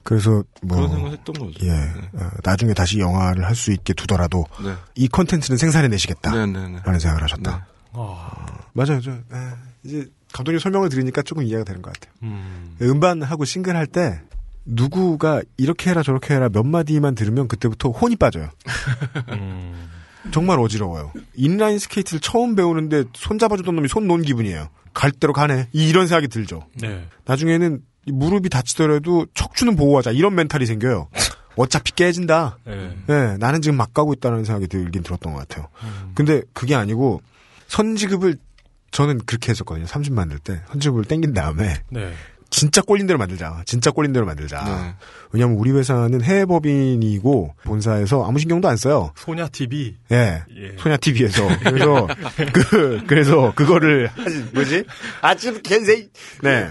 그래서 0.04 0.44
뭐 0.62 0.78
그런 0.78 0.92
생각 0.92 1.12
했던 1.12 1.36
거죠. 1.36 1.66
예. 1.66 1.72
네. 1.72 1.90
어, 2.14 2.30
나중에 2.44 2.74
다시 2.74 3.00
영화를 3.00 3.44
할 3.46 3.56
수 3.56 3.74
있게 3.74 3.94
두더라도 3.94 4.46
네. 4.64 4.74
이 4.96 5.08
컨텐츠는 5.10 5.58
생산해 5.58 5.90
내시겠다. 5.90 6.32
네, 6.32 6.46
네, 6.46 6.70
네. 6.70 6.80
라는 6.86 7.00
생각을 7.00 7.24
하셨다. 7.24 7.68
아, 7.92 8.46
맞아요. 8.74 9.02
저, 9.02 9.12
에, 9.12 9.18
이제 9.86 10.08
감독님 10.34 10.60
설명을 10.60 10.90
들으니까 10.90 11.22
조금 11.22 11.44
이해가 11.44 11.64
되는 11.64 11.82
것 11.82 11.94
같아요. 11.94 12.14
음. 12.24 12.76
음반하고 12.82 13.46
싱글 13.46 13.76
할 13.76 13.88
때 13.88 14.20
누구가 14.66 15.42
이렇게 15.58 15.92
해라 15.92 16.02
저렇게 16.02 16.34
해라 16.34 16.50
몇 16.50 16.64
마디만 16.66 17.14
들으면 17.16 17.48
그때부터 17.48 17.90
혼이 17.92 18.16
빠져요. 18.16 18.50
음. 19.30 19.90
정말 20.32 20.60
어지러워요. 20.60 21.14
인라인 21.36 21.78
스케이트를 21.78 22.20
처음 22.20 22.56
배우는데 22.56 23.04
손 23.14 23.38
잡아주던 23.38 23.76
놈이 23.76 23.88
손 23.88 24.08
놓은 24.08 24.24
기분이에요. 24.24 24.70
갈 24.94 25.12
대로 25.12 25.34
가네. 25.34 25.68
이- 25.72 25.88
이런 25.88 26.08
생각이 26.08 26.28
들죠. 26.30 26.66
네. 26.82 27.08
나중에는 27.26 27.80
이 28.08 28.12
무릎이 28.12 28.50
다치더라도 28.50 29.28
척추는 29.36 29.76
보호하자. 29.76 30.12
이런 30.12 30.34
멘탈이 30.34 30.66
생겨요. 30.66 31.10
어차피 31.58 31.92
깨진다. 31.94 32.58
네. 32.66 32.98
예, 33.10 33.38
나는 33.40 33.62
지금 33.62 33.78
막 33.78 33.94
가고 33.94 34.14
있다는 34.14 34.46
생각이 34.46 34.68
들긴 34.68 35.04
들었던 35.04 35.32
것 35.34 35.40
같아요. 35.48 35.68
음. 35.84 36.12
근데 36.16 36.42
그게 36.54 36.74
아니고 36.76 37.22
선지급을 37.68 38.38
저는 38.96 39.20
그렇게 39.26 39.50
했었거든요. 39.50 39.86
30 39.86 40.14
만들 40.14 40.40
때 40.40 40.62
선지급을 40.70 41.04
땡긴 41.04 41.34
다음에 41.34 41.82
네. 41.90 42.14
진짜 42.50 42.82
꼴린 42.82 43.08
대로 43.08 43.20
만들자. 43.20 43.64
진짜 43.66 43.92
꼴린 43.92 44.14
대로 44.14 44.26
만들자. 44.26 44.64
네. 44.64 44.96
왜냐하면 45.32 45.58
우리 45.58 45.72
회사는 45.72 46.22
해외 46.24 46.46
법인이고 46.46 47.56
본사에서 47.66 48.26
아무 48.26 48.40
신경도 48.40 48.70
안 48.70 48.78
써요. 48.78 49.12
소냐 49.18 49.50
TV. 49.50 49.98
예. 50.14 50.44
예. 50.56 50.78
소냐 50.78 50.96
TV에서 50.96 51.46
그래서 51.66 52.08
그 52.54 53.04
그래서 53.06 53.52
그거를 53.54 54.08
하지 54.16 54.46
뭐지? 54.54 54.86
아침 55.22 55.62
겐세이 55.62 56.08
네. 56.44 56.70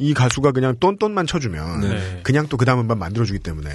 이 0.00 0.12
가수가 0.12 0.50
그냥 0.50 0.74
똔똔만 0.80 1.28
쳐주면 1.28 1.80
네. 1.82 2.20
그냥 2.24 2.48
또 2.48 2.56
그 2.56 2.64
다음 2.64 2.80
음반 2.80 2.98
만들어주기 2.98 3.38
때문에 3.38 3.70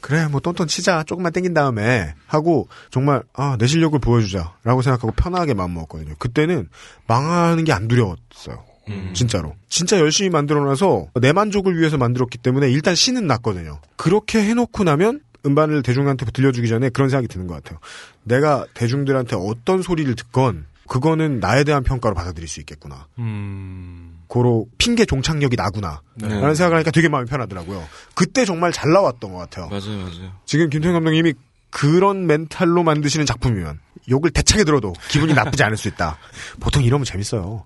그래 0.00 0.26
뭐 0.28 0.40
똔똔 0.40 0.68
치자 0.68 1.02
조금만 1.02 1.32
땡긴 1.32 1.54
다음에 1.54 2.14
하고 2.26 2.68
정말 2.90 3.22
아 3.34 3.56
내 3.58 3.66
실력을 3.66 3.98
보여주자라고 3.98 4.82
생각하고 4.82 5.12
편하게 5.12 5.54
마음 5.54 5.74
먹었거든요. 5.74 6.14
그때는 6.18 6.68
망하는 7.06 7.64
게 7.64 7.72
안 7.72 7.88
두려웠어요. 7.88 8.64
음. 8.88 9.10
진짜로. 9.14 9.54
진짜 9.68 9.98
열심히 9.98 10.30
만들어놔서 10.30 11.08
내 11.20 11.32
만족을 11.32 11.78
위해서 11.78 11.98
만들었기 11.98 12.38
때문에 12.38 12.70
일단 12.70 12.94
신은 12.94 13.26
났거든요. 13.26 13.80
그렇게 13.96 14.42
해놓고 14.42 14.84
나면 14.84 15.20
음반을 15.44 15.82
대중한테 15.82 16.26
들려주기 16.26 16.68
전에 16.68 16.88
그런 16.88 17.08
생각이 17.10 17.28
드는 17.28 17.46
것 17.46 17.54
같아요. 17.54 17.78
내가 18.24 18.66
대중들한테 18.74 19.36
어떤 19.36 19.82
소리를 19.82 20.14
듣건 20.14 20.64
그거는 20.88 21.40
나에 21.40 21.64
대한 21.64 21.82
평가로 21.82 22.14
받아들일 22.14 22.48
수 22.48 22.60
있겠구나. 22.60 23.06
음. 23.18 24.18
고로 24.26 24.66
핑계 24.78 25.04
종착역이 25.04 25.56
나구나. 25.56 26.02
네. 26.16 26.28
라는 26.28 26.54
생각을 26.54 26.76
하니까 26.76 26.90
되게 26.90 27.08
마음이 27.08 27.26
편하더라고요. 27.28 27.86
그때 28.14 28.44
정말 28.44 28.72
잘 28.72 28.90
나왔던 28.92 29.32
것 29.32 29.38
같아요. 29.38 29.68
맞아요, 29.68 29.98
맞아요. 29.98 30.32
지금 30.46 30.68
김태형 30.70 30.94
감독님이 30.94 31.34
그런 31.70 32.26
멘탈로 32.26 32.82
만드시는 32.82 33.26
작품이면 33.26 33.78
욕을 34.10 34.30
대차게 34.30 34.64
들어도 34.64 34.92
기분이 35.10 35.32
나쁘지 35.34 35.62
않을 35.62 35.76
수 35.76 35.88
있다. 35.88 36.18
보통 36.60 36.82
이러면 36.82 37.04
재밌어요. 37.04 37.64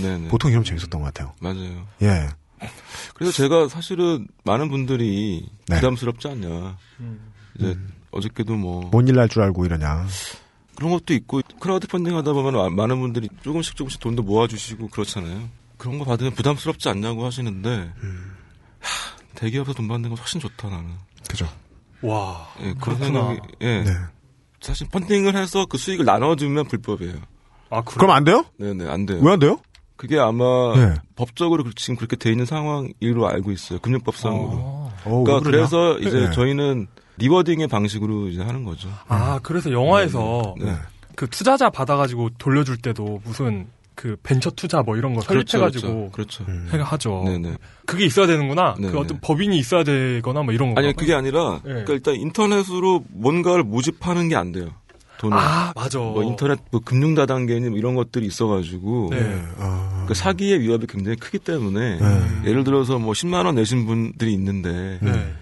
네네. 0.00 0.28
보통 0.28 0.50
이러면 0.50 0.64
재밌었던 0.64 1.00
것 1.00 1.12
같아요. 1.12 1.34
맞아요. 1.40 1.86
예. 2.02 2.28
그래서 3.14 3.32
제가 3.32 3.68
사실은 3.68 4.26
많은 4.44 4.70
분들이 4.70 5.48
네. 5.68 5.76
부담스럽지 5.76 6.28
않냐. 6.28 6.76
이제 7.58 7.76
어저께도 8.10 8.54
뭐 8.56 8.90
뭔 8.90 9.06
일 9.08 9.14
날 9.16 9.28
줄 9.28 9.42
알고 9.42 9.64
이러냐. 9.66 10.06
그런 10.76 10.92
것도 10.92 11.14
있고 11.14 11.40
크라우드 11.60 11.86
펀딩 11.88 12.16
하다 12.16 12.32
보면 12.32 12.56
아- 12.60 12.68
많은 12.70 13.00
분들이 13.00 13.28
조금씩 13.42 13.76
조금씩 13.76 14.00
돈도 14.00 14.22
모아주시고 14.22 14.88
그렇잖아요. 14.88 15.48
그런 15.78 15.98
거 15.98 16.04
받으면 16.04 16.32
부담스럽지 16.34 16.88
않냐고 16.88 17.24
하시는데 17.24 17.92
하, 18.80 19.16
대기업에서 19.34 19.74
돈 19.74 19.88
받는 19.88 20.10
건 20.10 20.18
훨씬 20.18 20.40
좋다 20.40 20.68
나는. 20.68 20.90
그죠. 21.28 21.48
와. 22.02 22.46
예, 22.62 22.74
그런. 22.80 22.98
생각이 22.98 23.40
예. 23.62 23.82
네. 23.82 23.90
사실 24.60 24.88
펀딩을 24.88 25.34
해서 25.36 25.66
그 25.66 25.76
수익을 25.78 26.04
나눠주면 26.04 26.66
불법이에요. 26.68 27.14
아, 27.70 27.82
그래. 27.82 27.96
그럼 27.96 28.10
안 28.12 28.24
돼요? 28.24 28.44
네네 28.58 28.88
안 28.88 29.06
돼요. 29.06 29.20
왜 29.22 29.32
안 29.32 29.38
돼요? 29.38 29.60
그게 29.96 30.18
아마 30.18 30.44
네. 30.76 30.94
법적으로 31.16 31.64
그- 31.64 31.74
지금 31.74 31.96
그렇게 31.96 32.16
돼 32.16 32.30
있는 32.30 32.44
상황으로 32.46 33.28
알고 33.28 33.50
있어요. 33.52 33.78
금융법상으로. 33.80 34.52
아. 34.52 35.08
어, 35.08 35.22
그러니까 35.24 35.34
왜 35.34 35.40
그러냐? 35.40 35.50
그래서 35.68 35.98
이제 36.00 36.26
네. 36.26 36.30
저희는 36.32 36.86
리워딩의 37.18 37.68
방식으로 37.68 38.28
이제 38.28 38.42
하는 38.42 38.64
거죠. 38.64 38.88
아, 39.08 39.38
그래서 39.42 39.70
영화에서 39.72 40.54
네. 40.58 40.74
그 41.14 41.28
투자자 41.28 41.70
받아가지고 41.70 42.30
돌려줄 42.38 42.76
때도 42.78 43.20
무슨 43.24 43.66
그 43.94 44.16
벤처 44.22 44.50
투자 44.50 44.82
뭐 44.82 44.96
이런 44.98 45.14
거 45.14 45.22
설립해가지고 45.22 46.10
그렇죠. 46.10 46.44
음. 46.48 46.68
해가 46.70 46.84
하죠. 46.84 47.22
네네. 47.24 47.56
그게 47.86 48.04
있어야 48.04 48.26
되는구나. 48.26 48.74
네네. 48.78 48.92
그 48.92 48.98
어떤 48.98 49.18
법인이 49.20 49.56
있어야 49.58 49.84
되거나 49.84 50.42
뭐 50.42 50.52
이런 50.52 50.74
거. 50.74 50.80
아니 50.80 50.94
그게 50.94 51.14
아니라 51.14 51.60
네. 51.64 51.70
그러니까 51.70 51.92
일단 51.94 52.14
인터넷으로 52.16 53.04
뭔가를 53.08 53.62
모집하는 53.64 54.28
게 54.28 54.36
안 54.36 54.52
돼요. 54.52 54.68
돈을. 55.18 55.34
아, 55.34 55.72
맞아. 55.74 55.98
뭐 55.98 56.22
인터넷 56.22 56.58
뭐 56.70 56.82
금융 56.84 57.14
다단계니 57.14 57.70
뭐 57.70 57.78
이런 57.78 57.94
것들이 57.94 58.26
있어가지고 58.26 59.08
네. 59.12 59.20
네. 59.22 59.42
아, 59.58 60.04
그 60.06 60.12
사기의 60.12 60.60
위협이 60.60 60.86
굉장히 60.86 61.16
크기 61.16 61.38
때문에 61.38 61.98
네. 61.98 62.50
예를 62.50 62.64
들어서 62.64 62.98
뭐 62.98 63.14
10만 63.14 63.46
원 63.46 63.54
내신 63.54 63.86
분들이 63.86 64.34
있는데 64.34 64.98
네. 65.00 65.32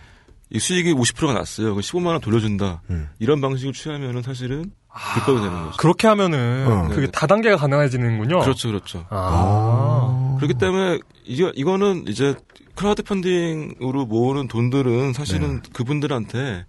이 0.51 0.59
수익이 0.59 0.93
50%가 0.93 1.33
났어요. 1.33 1.75
그 1.75 1.81
15만 1.81 2.07
원 2.07 2.21
돌려준다. 2.21 2.83
음. 2.91 3.09
이런 3.19 3.41
방식을 3.41 3.73
취하면은 3.73 4.23
사실은 4.23 4.71
불법이 5.15 5.41
되는 5.41 5.65
거죠. 5.65 5.77
그렇게 5.79 6.07
하면은 6.07 6.67
어. 6.69 6.83
그게 6.89 7.01
네네. 7.03 7.11
다단계가 7.11 7.57
가능해지는군요. 7.57 8.41
그렇죠, 8.41 8.69
그렇죠. 8.69 9.07
아. 9.11 10.37
그렇기 10.37 10.55
때문에 10.55 11.01
이거 11.25 11.51
이거는 11.55 12.05
이제 12.07 12.35
크라우드 12.75 13.03
펀딩으로 13.03 14.07
모으는 14.07 14.49
돈들은 14.49 15.13
사실은 15.13 15.63
네. 15.63 15.71
그분들한테 15.73 16.65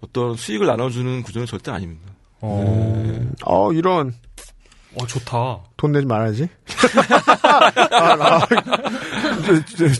어떤 0.00 0.34
수익을 0.34 0.66
나눠주는 0.66 1.22
구조는 1.22 1.46
절대 1.46 1.70
아닙니다. 1.70 2.12
어. 2.40 3.32
어, 3.44 3.72
이런. 3.72 4.14
어, 4.94 5.06
좋다. 5.06 5.58
돈 5.76 5.92
내지 5.92 6.06
말아야지. 6.06 6.48
아, 7.42 8.16
아, 8.20 8.46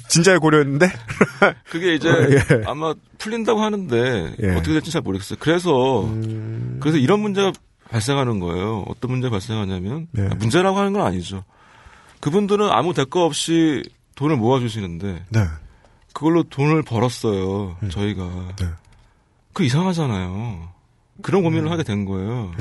진짜에 0.09 0.39
고려했는데? 0.39 0.91
그게 1.71 1.95
이제 1.95 2.09
예. 2.09 2.63
아마 2.67 2.95
풀린다고 3.19 3.61
하는데 3.61 4.35
예. 4.43 4.51
어떻게 4.53 4.73
될지 4.73 4.91
잘 4.91 5.03
모르겠어요. 5.03 5.39
그래서 5.41 6.05
음, 6.05 6.79
그래서 6.81 6.99
이런 6.99 7.21
문제가 7.21 7.53
발생하는 7.91 8.41
거예요. 8.41 8.85
어떤 8.89 9.11
문제가 9.11 9.33
발생하냐면 9.33 10.09
네. 10.13 10.29
아, 10.31 10.35
문제라고 10.35 10.79
하는 10.79 10.93
건 10.93 11.03
아니죠. 11.07 11.45
그분들은 12.21 12.69
아무 12.71 12.95
대가 12.95 13.25
없이 13.25 13.83
돈을 14.17 14.37
모아주시는데 14.37 15.25
네. 15.29 15.41
그걸로 16.13 16.43
돈을 16.43 16.83
벌었어요. 16.83 17.77
음. 17.83 17.91
저희가 17.91 18.25
네. 18.59 18.67
그 19.53 19.65
이상하잖아요. 19.65 20.69
그런 21.23 21.43
고민을 21.43 21.71
하게 21.71 21.83
된 21.83 22.05
거예요. 22.05 22.53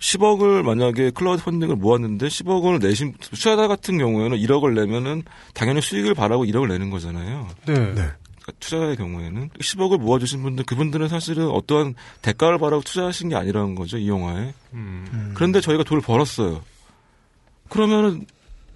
네. 0.00 0.18
10억을 0.18 0.62
만약에 0.62 1.10
클라우드 1.10 1.42
펀딩을 1.44 1.76
모았는데 1.76 2.26
10억 2.28 2.62
원을 2.62 2.78
내신 2.78 3.14
투자자 3.20 3.68
같은 3.68 3.98
경우에는 3.98 4.36
1억을 4.38 4.74
내면은 4.74 5.22
당연히 5.54 5.80
수익을 5.80 6.14
바라고 6.14 6.44
1억을 6.44 6.68
내는 6.68 6.90
거잖아요. 6.90 7.48
네. 7.66 7.74
네. 7.74 7.92
그러니까 7.94 8.52
투자자의 8.60 8.96
경우에는 8.96 9.50
10억을 9.60 9.98
모아주신 9.98 10.42
분들 10.42 10.64
그분들은 10.64 11.08
사실은 11.08 11.48
어떠한 11.48 11.94
대가를 12.22 12.58
바라고 12.58 12.82
투자하신 12.82 13.30
게 13.30 13.36
아니라는 13.36 13.74
거죠 13.74 13.98
이 13.98 14.08
영화에. 14.08 14.54
음. 14.72 15.32
그런데 15.34 15.60
저희가 15.60 15.84
돈을 15.84 16.02
벌었어요. 16.02 16.62
그러면은 17.68 18.26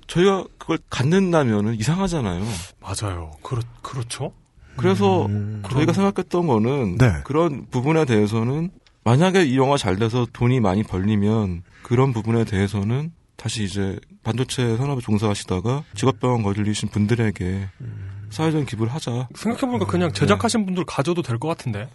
저희가 0.06 0.44
그걸 0.58 0.78
갖는다면은 0.90 1.76
이상하잖아요. 1.76 2.44
맞아요. 2.80 3.32
그렇, 3.42 3.62
그렇죠. 3.80 4.32
그래서 4.76 5.26
음, 5.26 5.62
저희가 5.70 5.92
생각했던 5.92 6.46
거는 6.46 6.98
네. 6.98 7.12
그런 7.24 7.66
부분에 7.70 8.04
대해서는 8.04 8.70
만약에 9.04 9.44
이 9.44 9.56
영화 9.56 9.76
잘 9.76 9.96
돼서 9.96 10.26
돈이 10.32 10.60
많이 10.60 10.82
벌리면 10.82 11.62
그런 11.82 12.12
부분에 12.12 12.44
대해서는 12.44 13.12
다시 13.36 13.64
이제 13.64 13.98
반도체 14.22 14.76
산업에 14.76 15.00
종사하시다가 15.00 15.82
직업병원 15.94 16.42
걸리신 16.44 16.90
분들에게 16.90 17.68
사회적인 18.30 18.66
기부를 18.66 18.94
하자. 18.94 19.28
생각해보니까 19.34 19.86
그냥 19.86 20.12
제작하신 20.12 20.64
분들 20.66 20.84
가져도 20.84 21.22
될 21.22 21.38
것 21.38 21.48
같은데. 21.48 21.88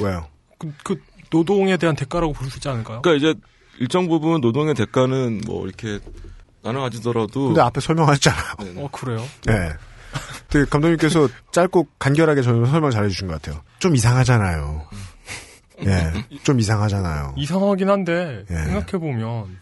왜요? 0.00 0.28
그, 0.58 0.72
그 0.84 1.02
노동에 1.30 1.76
대한 1.76 1.96
대가라고 1.96 2.32
부를 2.32 2.50
수 2.50 2.58
있지 2.58 2.68
않을까요? 2.68 3.02
그러니까 3.02 3.28
이제 3.28 3.38
일정 3.80 4.08
부분 4.08 4.40
노동의 4.40 4.74
대가는 4.74 5.40
뭐 5.46 5.66
이렇게 5.66 5.98
나눠 6.62 6.82
가지더라도 6.82 7.46
근데 7.48 7.60
앞에 7.60 7.80
설명하셨잖아요. 7.80 8.44
네, 8.60 8.72
네. 8.74 8.82
어, 8.84 8.88
그래요? 8.92 9.24
네. 9.46 9.72
되게 10.48 10.64
감독님께서 10.64 11.28
짧고 11.52 11.88
간결하게 11.98 12.42
저는 12.42 12.66
설명 12.66 12.90
잘해주신 12.90 13.26
것 13.28 13.40
같아요. 13.42 13.62
좀 13.80 13.94
이상하잖아요. 13.96 14.86
예, 15.86 16.38
좀 16.42 16.58
이상하잖아요. 16.60 17.34
이상하긴 17.36 17.88
한데, 17.88 18.44
예. 18.50 18.54
생각해 18.54 18.98
보면, 18.98 19.58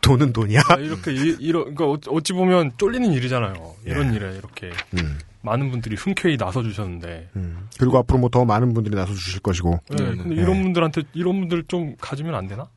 돈은 0.00 0.32
돈이야. 0.32 0.60
아, 0.70 0.74
이렇게, 0.76 1.12
이, 1.12 1.36
이러, 1.38 1.60
그러니까 1.60 1.84
어찌- 1.86 2.10
어찌 2.10 2.32
보면 2.32 2.72
쫄리는 2.78 3.12
일이잖아요. 3.12 3.54
이런 3.84 4.12
예. 4.12 4.16
일에 4.16 4.36
이렇게 4.36 4.70
음, 4.94 5.18
많은 5.42 5.70
분들이 5.70 5.94
흔쾌히 5.94 6.36
나서 6.36 6.62
주셨는데. 6.62 7.28
음. 7.36 7.68
그리고 7.78 7.98
앞으로 7.98 8.18
뭐 8.18 8.28
더 8.28 8.44
많은 8.44 8.74
분들이 8.74 8.96
나서 8.96 9.12
주실 9.14 9.40
것이고. 9.40 9.78
네, 9.90 9.96
네, 9.96 10.04
근데 10.16 10.34
네. 10.34 10.42
이런 10.42 10.62
분들한테, 10.62 11.02
이런 11.14 11.38
분들 11.40 11.64
좀 11.68 11.94
가지면 12.00 12.34
안 12.34 12.48
되나? 12.48 12.68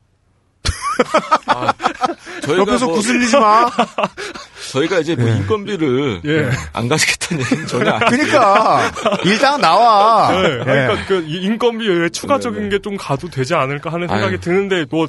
저희가 2.42 2.62
옆에서 2.62 2.86
뭐- 2.86 2.94
구슬리지 2.96 3.36
마. 3.38 3.70
저희가 4.72 5.00
이제 5.00 5.14
뭐 5.14 5.28
예. 5.28 5.36
인건비를 5.36 6.22
예. 6.24 6.50
안 6.72 6.88
가시겠다는 6.88 7.44
얘기는 7.44 7.66
전혀 7.66 7.90
아니에요. 7.90 8.10
그러니까 8.10 8.90
일당 9.24 9.60
나와. 9.60 10.30
네, 10.32 10.48
예. 10.48 10.58
그러니까 10.64 11.06
그 11.06 11.22
이- 11.26 11.42
인건비 11.42 11.86
외에 11.88 12.08
추가적인 12.08 12.62
네, 12.64 12.68
네. 12.68 12.76
게좀 12.78 12.96
가도 12.96 13.28
되지 13.28 13.54
않을까 13.54 13.92
하는 13.92 14.08
생각이 14.08 14.32
아유. 14.34 14.40
드는데 14.40 14.86
뭐 14.90 15.08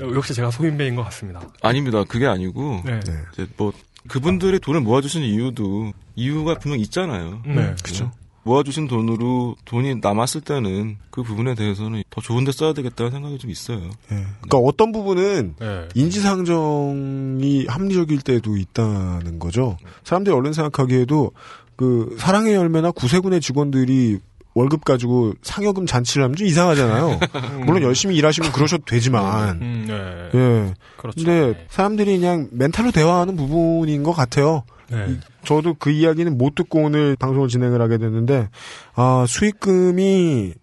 역시 0.00 0.32
제가 0.34 0.50
소인배인 0.50 0.94
것 0.94 1.04
같습니다. 1.04 1.40
아닙니다. 1.62 2.04
그게 2.08 2.26
아니고 2.26 2.82
네, 2.84 3.00
네. 3.00 3.12
이제 3.34 3.46
뭐 3.56 3.72
그분들이 4.08 4.58
돈을 4.58 4.80
모아주신 4.80 5.22
이유도 5.22 5.92
이유가 6.16 6.54
분명 6.54 6.78
있잖아요. 6.80 7.42
네, 7.44 7.74
그죠. 7.82 8.10
모아주신 8.48 8.88
돈으로 8.88 9.56
돈이 9.66 9.96
남았을 10.00 10.40
때는 10.40 10.96
그 11.10 11.22
부분에 11.22 11.54
대해서는 11.54 12.02
더 12.08 12.20
좋은데 12.20 12.50
써야 12.52 12.72
되겠다는 12.72 13.12
생각이 13.12 13.38
좀 13.38 13.50
있어요. 13.50 13.78
예. 14.10 14.24
그러니까 14.40 14.58
어떤 14.58 14.90
부분은 14.90 15.54
네, 15.60 15.88
인지상정이 15.94 17.66
합리적일 17.68 18.22
때도 18.22 18.56
있다는 18.56 19.38
거죠. 19.38 19.76
사람들이 20.04 20.34
얼른 20.34 20.54
생각하기에도 20.54 21.32
그 21.76 22.16
사랑의 22.18 22.54
열매나 22.54 22.90
구세군의 22.90 23.40
직원들이 23.40 24.18
월급 24.54 24.84
가지고 24.84 25.34
상여금 25.42 25.86
잔치를 25.86 26.24
하면 26.24 26.34
좀 26.34 26.46
이상하잖아요. 26.46 27.20
물론 27.66 27.82
열심히 27.82 28.16
일하시면 28.16 28.50
그러셔도 28.52 28.84
되지만. 28.86 29.60
음, 29.60 29.84
네, 29.86 30.38
예. 30.38 30.74
그렇죠. 30.96 31.22
근데 31.22 31.66
사람들이 31.68 32.18
그냥 32.18 32.48
멘탈로 32.50 32.90
대화하는 32.90 33.36
부분인 33.36 34.02
것 34.02 34.12
같아요. 34.12 34.64
네, 34.90 35.18
저도 35.44 35.74
그 35.74 35.90
이야기는 35.90 36.38
못 36.38 36.54
듣고 36.54 36.82
오늘 36.82 37.16
방송을 37.16 37.48
진행을 37.48 37.80
하게 37.80 37.98
됐는데, 37.98 38.48
아, 38.94 39.24
수익금이 39.28 40.54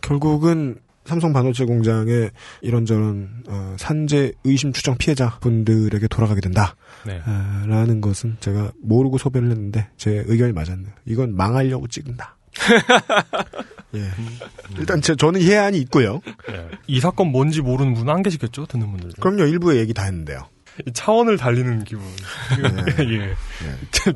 결국은 0.00 0.80
삼성 1.04 1.32
반도체 1.32 1.64
공장의 1.64 2.30
이런저런 2.60 3.42
어, 3.48 3.74
산재 3.78 4.32
의심 4.44 4.72
추정 4.72 4.96
피해자 4.96 5.38
분들에게 5.40 6.06
돌아가게 6.08 6.40
된다. 6.40 6.76
네. 7.04 7.20
아, 7.24 7.64
라는 7.66 8.00
것은 8.00 8.36
제가 8.40 8.72
모르고 8.80 9.18
소변을 9.18 9.50
했는데 9.50 9.88
제 9.96 10.22
의견이 10.26 10.52
맞았네요. 10.52 10.92
이건 11.06 11.34
망하려고 11.34 11.88
찍는다. 11.88 12.36
예. 13.94 14.08
일단 14.78 15.00
제, 15.00 15.16
저는 15.16 15.42
해안이 15.42 15.78
있고요. 15.80 16.20
네. 16.48 16.68
이 16.86 17.00
사건 17.00 17.32
뭔지 17.32 17.60
모르는 17.60 17.94
분안 17.94 18.22
계시겠죠? 18.22 18.66
듣는 18.66 18.88
분들. 18.90 19.10
중. 19.10 19.20
그럼요, 19.20 19.44
일부의 19.44 19.78
얘기 19.78 19.92
다 19.92 20.04
했는데요. 20.04 20.46
이 20.86 20.92
차원을 20.92 21.36
달리는 21.36 21.84
기분. 21.84 22.04
예. 23.00 23.34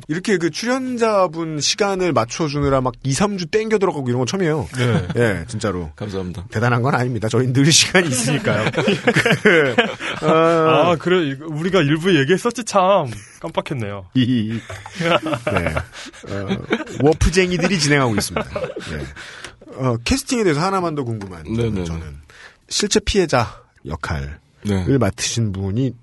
이렇게 0.07 0.37
그 0.37 0.49
출연자분 0.49 1.59
시간을 1.59 2.13
맞춰주느라 2.13 2.81
막 2.81 2.93
2, 3.03 3.11
3주 3.11 3.51
땡겨 3.51 3.77
들어가고 3.77 4.07
이런 4.07 4.19
건 4.19 4.27
처음이에요. 4.27 4.67
네. 4.77 5.07
예, 5.17 5.45
진짜로. 5.47 5.91
감사합니다. 5.95 6.45
대단한 6.49 6.81
건 6.81 6.95
아닙니다. 6.95 7.27
저희 7.29 7.51
늘 7.51 7.71
시간이 7.71 8.07
있으니까요. 8.07 8.71
그, 9.43 9.75
어, 10.25 10.29
아, 10.29 10.95
그래. 10.97 11.37
우리가 11.45 11.81
일부에 11.81 12.19
얘기했었지, 12.19 12.63
참. 12.63 13.07
깜빡했네요. 13.39 14.05
이, 14.15 14.59
네. 14.99 16.33
어, 16.33 16.47
워프쟁이들이 17.03 17.79
진행하고 17.79 18.15
있습니다. 18.15 18.49
네. 18.49 19.05
어, 19.77 19.97
캐스팅에 20.03 20.43
대해서 20.43 20.61
하나만 20.61 20.95
더 20.95 21.03
궁금한. 21.03 21.43
저는 21.85 22.17
실제 22.69 22.99
피해자 22.99 23.61
역할을 23.85 24.39
네. 24.63 24.97
맡으신 24.97 25.51
분이 25.51 25.93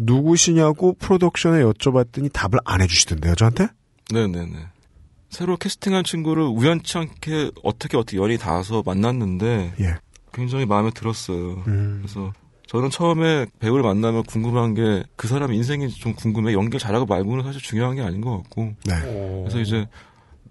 누구시냐고 0.00 0.94
프로덕션에 0.94 1.62
여쭤봤더니 1.62 2.32
답을 2.32 2.58
안 2.64 2.80
해주시던데요, 2.80 3.34
저한테? 3.34 3.68
네네네. 4.12 4.56
새로 5.30 5.56
캐스팅한 5.56 6.04
친구를 6.04 6.42
우연치 6.44 6.98
않게 6.98 7.52
어떻게 7.62 7.96
어떻게 7.96 8.16
연이 8.18 8.36
닿아서 8.36 8.82
만났는데 8.84 9.74
예. 9.80 9.94
굉장히 10.32 10.66
마음에 10.66 10.90
들었어요. 10.90 11.62
음. 11.68 12.00
그래서 12.02 12.32
저는 12.66 12.90
처음에 12.90 13.46
배우를 13.58 13.82
만나면 13.82 14.24
궁금한 14.24 14.74
게 14.74 15.02
그 15.16 15.28
사람 15.28 15.52
인생이 15.52 15.88
좀 15.90 16.14
궁금해. 16.14 16.52
연기를 16.52 16.80
잘하고 16.80 17.06
말고는 17.06 17.44
사실 17.44 17.60
중요한 17.60 17.94
게 17.94 18.02
아닌 18.02 18.20
것 18.20 18.38
같고. 18.38 18.74
네. 18.84 18.94
오. 19.06 19.42
그래서 19.44 19.60
이제 19.60 19.86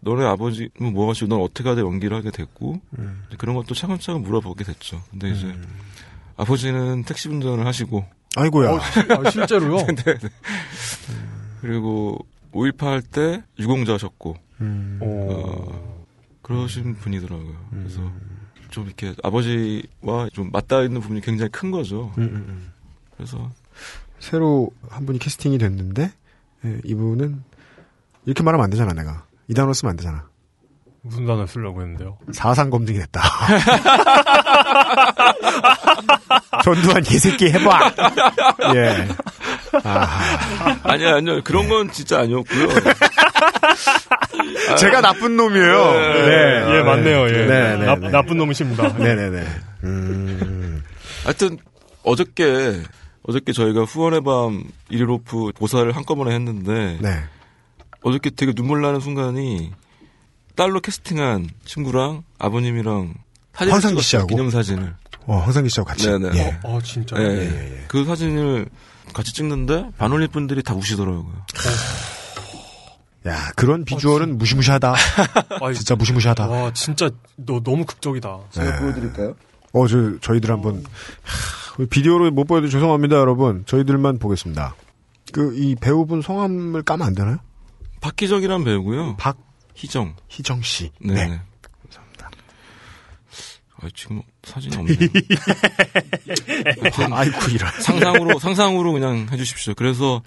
너네 0.02 0.24
아버지는 0.26 0.70
뭐 0.94 1.10
하시고 1.10 1.28
넌 1.28 1.42
어떻게 1.42 1.68
하다 1.68 1.82
연기를 1.82 2.16
하게 2.16 2.32
됐고 2.32 2.80
음. 3.00 3.24
그런 3.38 3.56
것도 3.56 3.74
차근차근 3.76 4.22
물어보게 4.22 4.64
됐죠. 4.64 5.02
근데 5.12 5.32
이제 5.32 5.54
아버지는 6.38 7.04
택시 7.04 7.28
운전을 7.28 7.66
하시고 7.66 8.06
아이고야. 8.36 8.72
어, 8.72 8.80
시- 8.80 9.00
아, 9.28 9.30
실제로요? 9.32 9.86
그리고 11.62 12.18
5.18할때 12.54 13.44
유공자셨고 13.60 14.36
음. 14.62 15.00
오. 15.02 15.32
어, 15.32 16.06
그러신 16.42 16.96
분이더라고요. 16.96 17.56
그래서 17.72 18.12
좀 18.70 18.86
이렇게 18.86 19.14
아버지와 19.24 20.30
좀 20.34 20.52
맞닿아 20.52 20.84
있는 20.84 21.02
부분이 21.02 21.22
굉장히 21.22 21.50
큰 21.52 21.72
거죠. 21.72 22.12
음, 22.18 22.24
음, 22.24 22.36
음. 22.48 22.72
그래서 23.16 23.52
새로 24.20 24.70
한 24.90 25.06
분이 25.06 25.20
캐스팅이 25.20 25.58
됐는데 25.58 26.12
예, 26.66 26.82
이분은 26.84 27.44
이렇게 28.26 28.44
말하면 28.44 28.64
안 28.66 28.70
되잖아 28.70 28.94
내가 28.94 29.26
이 29.48 29.54
단어 29.54 29.74
쓰면 29.74 29.92
안 29.92 29.98
되잖아 29.98 30.29
무슨 31.02 31.26
단어 31.26 31.46
쓰려고 31.48 31.82
했는데요? 31.82 32.18
사상 32.34 32.70
검증이 32.70 33.00
됐다 33.00 33.22
전두환 36.64 37.02
개새끼 37.04 37.50
해봐 37.52 37.92
예 38.76 39.08
아하. 39.84 40.80
아니요 40.84 41.16
아니요 41.16 41.42
그런 41.44 41.68
건 41.70 41.90
진짜 41.92 42.20
아니었고요. 42.20 42.68
제가 44.78 45.02
나쁜 45.02 45.38
놈이에요 45.38 45.92
네. 45.94 46.78
예, 46.78 46.82
맞네요. 46.84 47.28
예. 47.28 47.32
네, 47.46 47.78
네, 47.78 47.86
나, 47.86 47.96
네. 47.96 48.10
나 48.10 48.22
쁜 48.24 48.38
놈이십니다. 48.38 48.90
네네네 48.98 49.46
음. 49.86 50.84
하여튼 51.24 51.58
어저께 52.04 52.82
어저께 53.24 53.54
저희가 53.54 53.84
후원의 53.84 54.22
밤 54.24 54.64
일일오프 54.90 55.52
보사를 55.58 55.90
한꺼번에 55.96 56.34
했는데 56.36 56.98
네 57.00 57.24
어저께 58.02 58.32
되게 58.32 58.54
눈물 58.54 58.82
나는 58.82 59.00
순간이 59.00 59.72
딸로 60.60 60.82
캐스팅한 60.82 61.48
친구랑 61.64 62.24
아버님이랑 62.38 63.14
사진을 63.54 63.74
황상기 63.74 64.02
씨하고? 64.02 64.28
기념 64.28 64.50
사진을. 64.50 64.94
어, 65.26 65.38
황상기 65.38 65.70
씨하고 65.70 65.88
같이 65.88 66.10
네네. 66.10 66.38
예. 66.38 66.60
아, 66.66 66.80
진짜. 66.84 67.16
예, 67.18 67.24
요 67.24 67.30
예. 67.30 67.86
그 67.88 68.04
사진을 68.04 68.68
같이 69.14 69.34
찍는데 69.34 69.92
반올림 69.98 70.30
분들이 70.32 70.62
다 70.62 70.76
우시더라고요. 70.76 71.32
야 73.28 73.52
그런 73.56 73.86
비주얼은 73.86 74.38
무시무시하다 74.38 74.96
아, 75.62 75.74
진짜 75.74 75.96
무시무시하다 75.96 76.48
와, 76.48 76.74
진짜 76.74 77.10
너 77.38 77.62
너무 77.62 77.86
극적이다. 77.86 78.40
네. 78.58 78.80
보여드릴까요? 78.80 79.36
어, 79.72 79.88
저, 79.88 80.20
저희들 80.20 80.52
한번, 80.52 80.84
하, 81.24 81.86
비디오로 81.86 82.32
못 82.32 82.46
보여도 82.46 82.68
죄송합니다, 82.68 83.16
여러분. 83.16 83.64
저희들만 83.66 84.20
보겠습니다. 84.20 84.76
그, 85.32 85.56
이 85.56 85.76
배우분 85.76 86.22
성함을 86.22 86.82
까면 86.84 87.08
안 87.08 87.16
되나요? 87.16 87.38
박희정이란 88.02 88.66
배우고요. 88.66 89.16
박 89.18 89.49
희정 89.80 90.16
희정. 90.28 90.62
씨. 90.62 90.92
네. 91.00 91.14
네. 91.14 91.28
네. 91.30 91.42
아, 93.82 93.88
지금 93.96 94.22
사진이 94.44 94.76
없네. 94.76 94.94
아, 97.14 97.20
아이쿠, 97.20 97.52
이런. 97.52 97.72
상상으로 97.82 98.38
상상으로 98.38 98.92
그냥 98.92 99.28
해주십시오. 99.32 99.74
그래서 99.74 100.22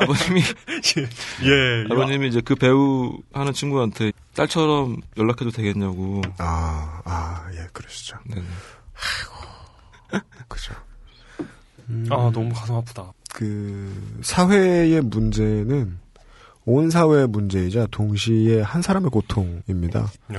아버님이 0.00 0.40
예. 1.46 1.84
이거 1.84 1.94
아버님이 1.94 2.26
이제 2.26 2.40
그 2.40 2.56
배우 2.56 3.16
하는 3.32 3.52
친구한테 3.52 4.10
딸처럼 4.34 5.02
연락해도 5.16 5.52
되겠냐고. 5.52 6.20
아, 6.38 7.00
아, 7.04 7.48
예, 7.54 7.68
그러시죠. 7.72 8.18
네. 8.26 8.42
그죠. 10.48 10.74
아, 12.10 12.30
너무 12.34 12.52
가슴 12.52 12.74
아프다. 12.74 13.12
그, 13.32 14.18
사회의 14.22 15.00
문제는 15.00 16.00
온 16.66 16.90
사회의 16.90 17.26
문제이자 17.26 17.86
동시에 17.90 18.60
한 18.60 18.82
사람의 18.82 19.10
고통입니다. 19.10 20.10
네. 20.28 20.38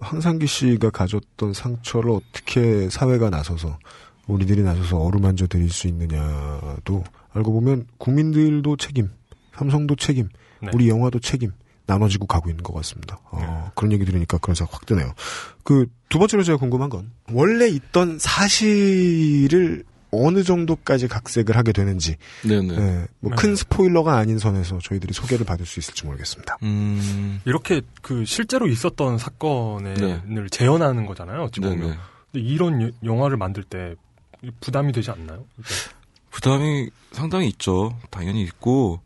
황상기 0.00 0.46
씨가 0.46 0.90
가졌던 0.90 1.52
상처를 1.52 2.10
어떻게 2.10 2.88
사회가 2.88 3.30
나서서 3.30 3.78
우리들이 4.26 4.62
나서서 4.62 4.98
어루만져 4.98 5.46
드릴 5.46 5.70
수 5.70 5.86
있느냐도 5.88 7.04
알고 7.32 7.52
보면 7.52 7.86
국민들도 7.98 8.76
책임, 8.76 9.10
삼성도 9.54 9.96
책임, 9.96 10.28
네. 10.62 10.70
우리 10.72 10.88
영화도 10.88 11.20
책임 11.20 11.52
나눠지고 11.86 12.26
가고 12.26 12.48
있는 12.48 12.62
것 12.62 12.72
같습니다. 12.74 13.18
어, 13.30 13.38
네. 13.38 13.70
그런 13.74 13.92
얘기 13.92 14.04
들으니까 14.04 14.38
그런 14.38 14.54
생각 14.54 14.74
확 14.74 14.86
드네요. 14.86 15.12
그 15.64 15.86
두 16.14 16.20
번째로 16.20 16.44
제가 16.44 16.58
궁금한 16.58 16.90
건 16.90 17.10
원래 17.32 17.66
있던 17.66 18.20
사실을 18.20 19.82
어느 20.26 20.42
정도까지 20.42 21.08
각색을 21.08 21.56
하게 21.56 21.72
되는지 21.72 22.16
네네. 22.46 22.74
예, 22.74 23.06
뭐 23.20 23.30
네. 23.30 23.36
큰 23.36 23.56
스포일러가 23.56 24.16
아닌 24.16 24.38
선에서 24.38 24.78
저희들이 24.82 25.12
소개를 25.12 25.44
받을 25.46 25.66
수 25.66 25.80
있을지 25.80 26.04
모르겠습니다. 26.06 26.58
음. 26.62 27.40
이렇게 27.44 27.80
그 28.02 28.24
실제로 28.24 28.66
있었던 28.68 29.18
사건을 29.18 29.94
네. 29.94 30.46
재현하는 30.50 31.06
거잖아요. 31.06 31.42
어찌 31.42 31.60
보면. 31.60 31.80
네네. 31.80 31.96
근데 32.32 32.46
이런 32.46 32.82
여- 32.82 32.90
영화를 33.04 33.36
만들 33.36 33.62
때 33.64 33.94
부담이 34.60 34.92
되지 34.92 35.10
않나요? 35.10 35.44
부담이 36.30 36.90
상당히 37.12 37.48
있죠. 37.48 37.96
당연히 38.10 38.42
있고. 38.42 39.00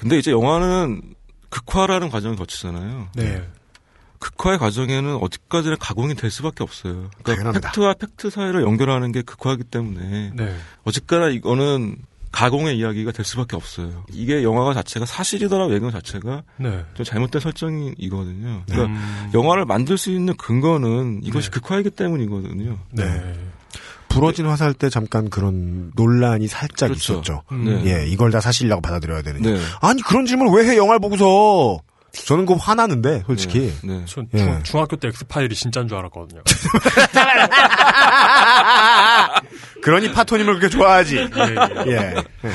근데 0.00 0.18
이제 0.18 0.30
영화는 0.32 1.14
극화라는 1.48 2.08
과정을 2.10 2.36
거치잖아요. 2.36 3.08
네. 3.14 3.42
극화의 4.22 4.58
과정에는 4.58 5.16
어디까지나 5.16 5.76
가공이 5.80 6.14
될 6.14 6.30
수밖에 6.30 6.62
없어요. 6.62 7.10
그러니까 7.10 7.24
당연합니다. 7.24 7.68
팩트와 7.68 7.94
팩트 7.94 8.30
사이를 8.30 8.62
연결하는 8.62 9.10
게 9.10 9.22
극화이기 9.22 9.64
때문에 9.64 10.32
네. 10.34 10.56
어쨌거나 10.84 11.28
이거는 11.28 11.96
가공의 12.30 12.78
이야기가 12.78 13.12
될 13.12 13.26
수밖에 13.26 13.56
없어요. 13.56 14.04
이게 14.10 14.42
영화가 14.42 14.72
자체가 14.74 15.04
사실이다라고 15.04 15.74
얘기하는 15.74 15.90
자체가 15.90 16.42
네. 16.56 16.84
좀 16.94 17.04
잘못된 17.04 17.40
설정이거든요. 17.40 18.62
그러니까 18.66 18.84
음, 18.86 19.30
영화를 19.34 19.66
만들 19.66 19.98
수 19.98 20.10
있는 20.10 20.34
근거는 20.36 21.20
이것이 21.24 21.50
네. 21.50 21.60
극화이기 21.60 21.90
때문이거든요. 21.90 22.78
네. 22.92 23.34
부러진 24.08 24.46
화살 24.46 24.74
때 24.74 24.88
잠깐 24.88 25.30
그런 25.30 25.90
논란이 25.94 26.46
살짝 26.46 26.88
그렇죠. 26.88 27.14
있었죠. 27.14 27.42
음. 27.52 27.64
네. 27.64 27.84
예, 27.86 28.06
이걸 28.06 28.30
다 28.30 28.40
사실이라고 28.40 28.80
받아들여야 28.82 29.22
되느냐. 29.22 29.50
네. 29.50 29.60
아니 29.80 30.02
그런 30.02 30.24
질문을 30.26 30.52
왜해 30.52 30.76
영화를 30.76 31.00
보고서? 31.00 31.80
저는 32.12 32.44
그거 32.46 32.58
화나는데 32.60 33.22
솔직히. 33.26 33.72
네. 33.82 33.98
네. 34.00 34.04
전 34.04 34.28
예. 34.34 34.38
중, 34.38 34.62
중학교 34.64 34.96
때 34.96 35.08
엑스파일이 35.08 35.54
진짜인 35.54 35.88
줄 35.88 35.96
알았거든요. 35.98 36.42
그러니 39.82 40.12
파토님을 40.12 40.54
그렇게 40.58 40.68
좋아하지. 40.68 41.16
예, 41.16 41.28
예. 41.86 42.14
예. 42.44 42.50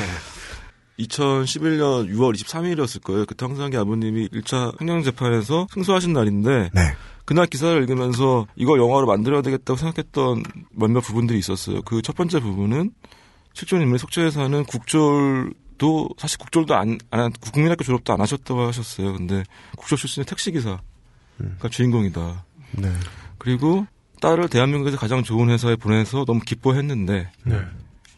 2011년 1.00 2.10
6월 2.12 2.36
23일이었을 2.36 3.04
거예요. 3.04 3.26
그때 3.26 3.46
황상기 3.46 3.78
아버님이 3.78 4.30
1차 4.30 4.80
횡령 4.82 5.04
재판에서 5.04 5.68
승소하신 5.72 6.14
날인데 6.14 6.70
네. 6.74 6.82
그날 7.26 7.46
기사를 7.46 7.80
읽으면서 7.82 8.48
이걸 8.56 8.80
영화로 8.80 9.06
만들어야 9.06 9.42
되겠다고 9.42 9.78
생각했던 9.78 10.44
몇몇 10.72 11.02
부분들이 11.02 11.38
있었어요. 11.40 11.82
그 11.84 12.02
첫 12.02 12.16
번째 12.16 12.40
부분은 12.40 12.92
실존 13.54 13.82
인물의 13.82 14.00
속죄에서는 14.00 14.64
국졸 14.66 15.54
도 15.78 16.10
사실 16.18 16.38
국졸도 16.40 16.76
안, 16.76 16.98
안 17.12 17.32
국민학교 17.32 17.84
졸업도 17.84 18.14
안 18.14 18.22
하셨다고 18.22 18.62
하셨어요. 18.68 19.14
근데 19.14 19.44
국졸 19.78 19.98
출신의 19.98 20.26
택시기사가 20.26 20.80
주인공이다. 21.70 22.46
네. 22.72 22.92
그리고 23.38 23.86
딸을 24.22 24.50
대한민국에서 24.50 24.98
가장 24.98 25.24
좋은 25.24 25.50
회사에 25.50 25.76
보내서 25.76 26.26
너무 26.26 26.40
기뻐했는데 26.40 27.30
네. 27.44 27.62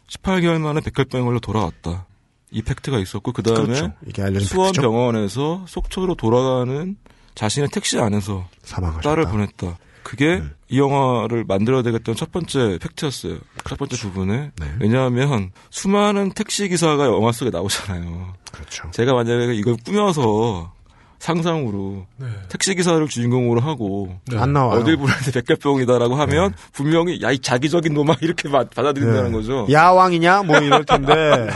18개월 0.07 0.59
만에 0.59 0.81
백혈병으로 0.81 1.39
돌아왔다. 1.39 2.05
이 2.51 2.61
팩트가 2.61 2.97
있었고 2.99 3.31
그 3.31 3.43
다음에 3.43 3.65
그렇죠. 3.65 3.93
이게 4.07 4.23
알려진 4.23 4.47
수원 4.47 4.67
팩트죠. 4.69 4.81
병원에서 4.81 5.65
속초로 5.67 6.15
돌아가는 6.15 6.97
자신의 7.35 7.69
택시 7.69 7.99
안에서 7.99 8.47
사망하셨다. 8.63 9.07
딸을 9.07 9.25
보냈다. 9.25 9.77
그게 10.03 10.35
음. 10.37 10.51
이 10.69 10.79
영화를 10.79 11.43
만들어야 11.47 11.81
되겠다는 11.83 12.15
첫 12.15 12.31
번째 12.31 12.77
팩트였어요. 12.81 13.37
첫 13.67 13.77
번째 13.77 13.97
부분에. 13.97 14.51
네. 14.59 14.65
왜냐하면 14.79 15.51
수많은 15.69 16.31
택시 16.33 16.67
기사가 16.69 17.05
영화 17.05 17.31
속에 17.31 17.49
나오잖아요. 17.49 18.33
그렇죠. 18.51 18.89
제가 18.91 19.13
만약에 19.13 19.53
이걸 19.55 19.75
꾸며서 19.83 20.71
상상으로 21.19 22.05
네. 22.15 22.27
택시 22.47 22.73
기사를 22.75 23.05
주인공으로 23.07 23.59
하고 23.59 24.15
네. 24.27 24.37
안 24.37 24.53
나와요. 24.53 24.79
어딜 24.79 24.95
보내는데 24.95 25.31
백혈병이다라고 25.41 26.15
하면 26.15 26.53
분명히 26.71 27.21
야 27.21 27.31
이 27.31 27.39
자기적인 27.39 27.93
놈아 27.93 28.15
이렇게 28.21 28.47
마- 28.47 28.63
받아들인다는 28.63 29.31
네. 29.31 29.37
거죠. 29.37 29.67
야왕이냐? 29.69 30.43
뭐 30.43 30.57
이럴 30.59 30.85
텐데. 30.85 31.49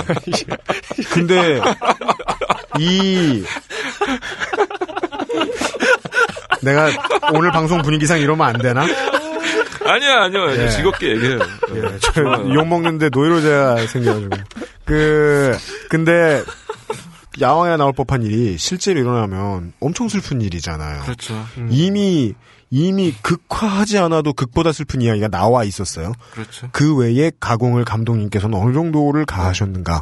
근데 1.13 1.61
이 2.79 3.43
내가 6.63 6.89
오늘 7.33 7.51
방송 7.51 7.81
분위기상 7.81 8.19
이러면 8.19 8.47
안 8.47 8.57
되나? 8.59 8.81
아니야 9.85 10.23
아니요. 10.23 10.51
예. 10.51 10.69
즐겁게 10.69 11.11
얘기해요. 11.11 11.39
예, 11.75 11.99
저욕 11.99 12.67
먹는데 12.67 13.09
노이로제가 13.09 13.85
생겨가지고. 13.87 14.37
그, 14.85 15.57
근데, 15.89 16.43
야왕에 17.41 17.77
나올 17.77 17.93
법한 17.93 18.23
일이 18.23 18.57
실제로 18.57 18.99
일어나면 18.99 19.73
엄청 19.79 20.07
슬픈 20.07 20.41
일이잖아요. 20.41 21.01
그렇죠. 21.03 21.33
음. 21.57 21.67
이미 21.71 22.33
이미 22.69 23.13
극화하지 23.21 23.99
않아도 23.99 24.33
극보다 24.33 24.71
슬픈 24.71 25.01
이야기가 25.01 25.27
나와 25.27 25.63
있었어요. 25.63 26.11
그렇죠. 26.31 26.69
그 26.71 26.95
외에 26.95 27.31
가공을 27.39 27.85
감독님께서는 27.85 28.57
어느 28.57 28.73
정도를 28.73 29.25
가하셨는가? 29.25 30.01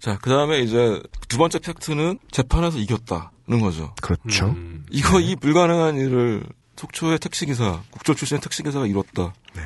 자, 0.00 0.18
그 0.20 0.28
다음에 0.28 0.58
이제 0.58 1.00
두 1.28 1.38
번째 1.38 1.60
팩트는 1.60 2.18
재판에서 2.32 2.78
이겼다는 2.78 3.26
거죠. 3.58 3.92
그렇죠. 4.00 4.46
음. 4.50 4.84
이거 4.90 5.18
이 5.18 5.34
불가능한 5.34 5.96
일을 5.96 6.44
속초의 6.76 7.18
택시기사, 7.18 7.82
국조 7.90 8.14
출신의 8.14 8.40
택시기사가 8.40 8.86
이뤘다. 8.86 9.34
네. 9.54 9.62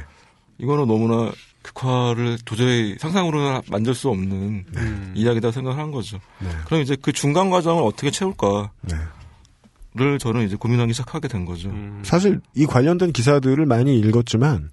이거는 0.58 0.86
너무나 0.86 1.30
극화를 1.62 2.38
도저히 2.44 2.96
상상으로는 2.98 3.62
만들 3.70 3.94
수 3.94 4.08
없는 4.08 4.64
음. 4.76 5.12
이야기다 5.14 5.50
생각한 5.50 5.90
거죠. 5.90 6.18
네. 6.40 6.48
그럼 6.66 6.82
이제 6.82 6.96
그 7.00 7.12
중간 7.12 7.50
과정을 7.50 7.82
어떻게 7.82 8.10
채울까를 8.10 8.68
네. 8.82 10.18
저는 10.18 10.46
이제 10.46 10.56
고민하기 10.56 10.92
시작하게 10.92 11.28
된 11.28 11.44
거죠. 11.44 11.70
음. 11.70 12.02
사실 12.04 12.40
이 12.54 12.66
관련된 12.66 13.12
기사들을 13.12 13.64
많이 13.66 13.98
읽었지만 13.98 14.70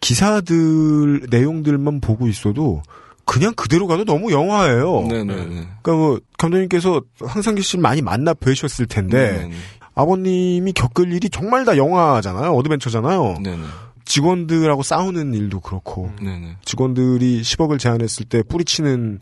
기사들 0.00 1.26
내용들만 1.30 2.00
보고 2.00 2.28
있어도 2.28 2.82
그냥 3.30 3.54
그대로 3.54 3.86
가도 3.86 4.04
너무 4.04 4.32
영화예요. 4.32 5.02
네네네. 5.02 5.44
그러니까 5.44 5.92
뭐 5.92 6.18
감독님께서 6.36 7.00
황상기 7.24 7.62
씨를 7.62 7.80
많이 7.80 8.02
만나 8.02 8.34
뵈셨을 8.34 8.86
텐데 8.86 9.30
네네네. 9.30 9.54
아버님이 9.94 10.72
겪을 10.72 11.12
일이 11.12 11.30
정말 11.30 11.64
다 11.64 11.76
영화잖아요. 11.76 12.52
어드벤처잖아요. 12.52 13.36
네네. 13.40 13.62
직원들하고 14.04 14.82
싸우는 14.82 15.34
일도 15.34 15.60
그렇고 15.60 16.10
네네. 16.20 16.56
직원들이 16.64 17.42
10억을 17.42 17.78
제안했을 17.78 18.26
때 18.26 18.42
뿌리치는 18.42 19.20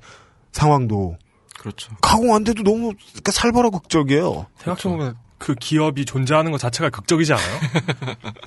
상황도 0.53 1.19
그렇죠. 1.59 1.93
가공 2.01 2.35
안 2.35 2.45
돼도 2.45 2.63
너무 2.63 2.95
그러니까 3.11 3.31
살벌하고 3.31 3.81
극적이에요. 3.81 4.47
생각해보면 4.57 5.17
그 5.37 5.55
기업이 5.55 6.07
존재하는 6.07 6.51
것 6.51 6.57
자체가 6.57 6.89
극적이지 6.89 7.35
않아요? 7.35 7.59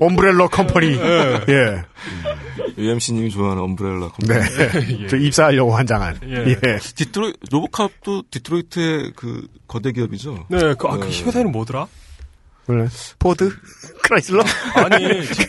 엄브렐러 0.00 0.48
컴퍼니. 0.48 0.86
예. 0.96 1.40
예. 1.48 1.82
UMC님이 2.78 3.30
좋아하는 3.30 3.62
엄브렐라 3.62 4.08
컴퍼니. 4.08 4.40
네. 4.40 5.02
예. 5.02 5.08
저 5.08 5.16
입사하려고 5.16 5.74
환장한. 5.74 6.20
예. 6.24 6.46
예. 6.48 6.78
디트로이 6.94 7.34
로보캅도 7.50 8.24
디트로이트의 8.30 9.12
그 9.16 9.46
거대 9.66 9.92
기업이죠. 9.92 10.46
네, 10.48 10.74
그, 10.74 10.86
아, 10.88 10.96
그 10.96 11.08
네. 11.08 11.24
회사는 11.24 11.52
뭐더라? 11.52 11.86
원래 12.66 12.86
포드? 13.18 13.50
크라이슬러? 14.02 14.44
아니, 14.74 15.20
디- 15.26 15.48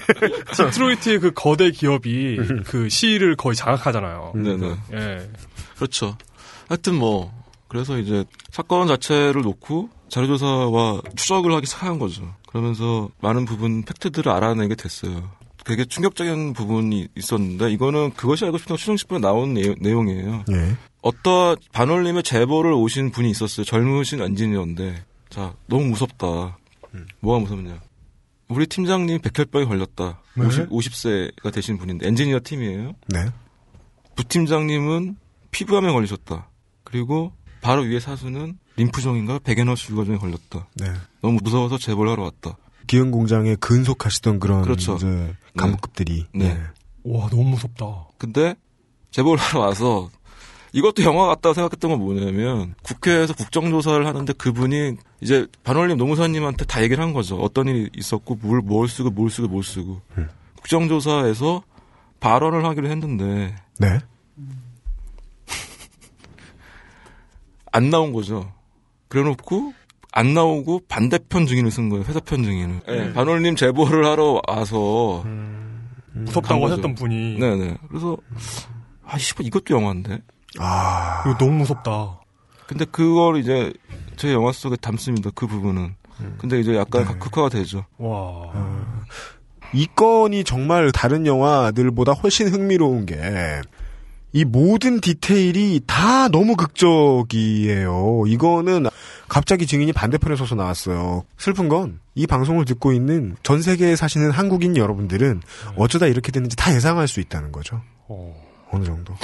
디트로이트의 0.57 1.19
그 1.19 1.31
거대 1.33 1.71
기업이 1.71 2.37
그 2.65 2.89
시를 2.89 3.35
거의 3.35 3.55
장악하잖아요. 3.55 4.33
네네. 4.35 4.75
예. 4.93 5.29
그렇죠. 5.75 6.17
하여튼 6.67 6.95
뭐 6.95 7.31
그래서 7.71 7.97
이제 7.97 8.25
사건 8.51 8.85
자체를 8.89 9.43
놓고 9.43 9.89
자료조사와 10.09 11.01
추적을 11.15 11.53
하기 11.55 11.65
시작한 11.65 11.99
거죠. 11.99 12.35
그러면서 12.47 13.07
많은 13.21 13.45
부분 13.45 13.83
팩트들을 13.83 14.29
알아내게 14.29 14.75
됐어요. 14.75 15.31
되게 15.63 15.85
충격적인 15.85 16.51
부분이 16.51 17.07
있었는데 17.15 17.71
이거는 17.71 18.11
그것이 18.15 18.43
알고 18.43 18.57
싶은 18.57 18.75
추정 18.75 18.95
10분에 18.95 19.21
나온 19.21 19.53
내용- 19.53 19.75
내용이에요. 19.79 20.43
예. 20.51 20.75
어떠 21.01 21.55
반올림의 21.71 22.23
제보를 22.23 22.73
오신 22.73 23.11
분이 23.11 23.29
있었어요. 23.29 23.63
젊으신 23.63 24.21
엔지니어인데 24.21 25.05
자 25.29 25.53
너무 25.67 25.85
무섭다. 25.85 26.57
뭐가 27.21 27.39
무섭냐? 27.39 27.79
우리 28.49 28.67
팀장님 28.67 29.21
백혈병에 29.21 29.63
걸렸다. 29.63 30.19
네? 30.35 30.45
50, 30.45 30.67
50 30.69 30.93
세가 30.93 31.51
되신 31.51 31.77
분인데 31.77 32.05
엔지니어 32.05 32.41
팀이에요. 32.43 32.95
네. 33.07 33.27
부팀장님은 34.15 35.15
피부암에 35.51 35.89
걸리셨다. 35.93 36.49
그리고 36.83 37.31
바로 37.61 37.83
위에 37.83 37.99
사수는 37.99 38.57
림프종인가 38.77 39.39
백에너스 39.39 39.91
유가종에 39.91 40.17
걸렸다. 40.17 40.67
네. 40.75 40.91
너무 41.21 41.39
무서워서 41.43 41.77
제보를 41.77 42.11
하러 42.11 42.23
왔다. 42.23 42.57
기흥 42.87 43.11
공장에 43.11 43.55
근속하시던 43.55 44.39
그런 44.39 44.63
그렇죠. 44.63 44.95
이제 44.95 45.33
간부급들이 45.55 46.27
네. 46.33 46.59
와, 47.03 47.29
너무 47.29 47.43
무섭다. 47.51 48.07
근데 48.17 48.55
제보를 49.11 49.41
하러 49.41 49.61
와서 49.61 50.09
이것도 50.73 51.03
영화 51.03 51.27
같다고 51.27 51.53
생각했던 51.53 51.91
건 51.91 51.99
뭐냐면 51.99 52.75
국회에서 52.83 53.33
국정조사를 53.33 54.05
하는데 54.05 54.33
그분이 54.33 54.95
이제 55.21 55.47
반올림 55.63 55.97
노무사님한테 55.97 56.65
다 56.65 56.81
얘기를 56.81 57.03
한 57.03 57.13
거죠. 57.13 57.37
어떤 57.37 57.67
일이 57.67 57.89
있었고 57.95 58.39
뭘, 58.41 58.61
뭘 58.61 58.87
쓰고 58.87 59.09
뭘 59.11 59.29
쓰고 59.29 59.47
뭘 59.49 59.63
쓰고. 59.63 60.01
음. 60.17 60.29
국정조사에서 60.57 61.63
발언을 62.19 62.65
하기로 62.65 62.89
했는데 62.89 63.55
네. 63.79 63.99
안 67.71 67.89
나온 67.89 68.13
거죠. 68.13 68.51
그래놓고 69.07 69.73
안 70.11 70.33
나오고 70.33 70.81
반대편 70.87 71.45
증인을 71.45 71.71
쓴 71.71 71.89
거예요. 71.89 72.03
회사 72.05 72.19
편 72.19 72.43
증인을. 72.43 72.81
네, 72.87 73.13
반올림 73.13 73.55
제보를 73.55 74.05
하러 74.05 74.41
와서 74.47 75.23
무섭다고 76.13 76.47
간 76.47 76.59
거죠. 76.59 76.73
하셨던 76.73 76.95
분이. 76.95 77.39
네네. 77.39 77.77
그래서 77.87 78.17
아 79.05 79.17
씨발 79.17 79.45
이것도 79.45 79.75
영화인데. 79.75 80.19
아. 80.59 81.23
이거 81.25 81.37
너무 81.37 81.59
무섭다. 81.59 82.19
근데 82.67 82.85
그걸 82.85 83.37
이제 83.37 83.73
제 84.17 84.33
영화 84.33 84.51
속에 84.51 84.75
담습니다. 84.75 85.29
그 85.33 85.47
부분은. 85.47 85.95
근데 86.37 86.59
이제 86.59 86.75
약간 86.75 87.05
네. 87.05 87.13
극화가 87.17 87.49
되죠. 87.49 87.85
와. 87.97 88.51
이 89.73 89.87
건이 89.95 90.43
정말 90.43 90.91
다른 90.91 91.25
영화들보다 91.25 92.11
훨씬 92.11 92.49
흥미로운 92.49 93.05
게, 93.05 93.15
이 94.33 94.45
모든 94.45 95.01
디테일이 95.01 95.81
다 95.85 96.27
너무 96.29 96.55
극적이에요. 96.55 98.23
이거는 98.27 98.87
갑자기 99.27 99.65
증인이 99.65 99.91
반대편에 99.93 100.35
서서 100.35 100.55
나왔어요. 100.55 101.25
슬픈 101.37 101.67
건 101.69 102.01
이 102.13 102.27
방송을 102.27 102.65
듣고 102.65 102.91
있는 102.91 103.37
전 103.41 103.61
세계에 103.61 103.95
사시는 103.95 104.31
한국인 104.31 104.75
여러분들은 104.75 105.41
어쩌다 105.77 106.07
이렇게 106.07 106.31
됐는지 106.31 106.55
다 106.57 106.73
예상할 106.75 107.07
수 107.07 107.19
있다는 107.21 107.51
거죠. 107.51 107.81
어. 108.07 108.35
어느 108.69 108.83
정도. 108.83 109.15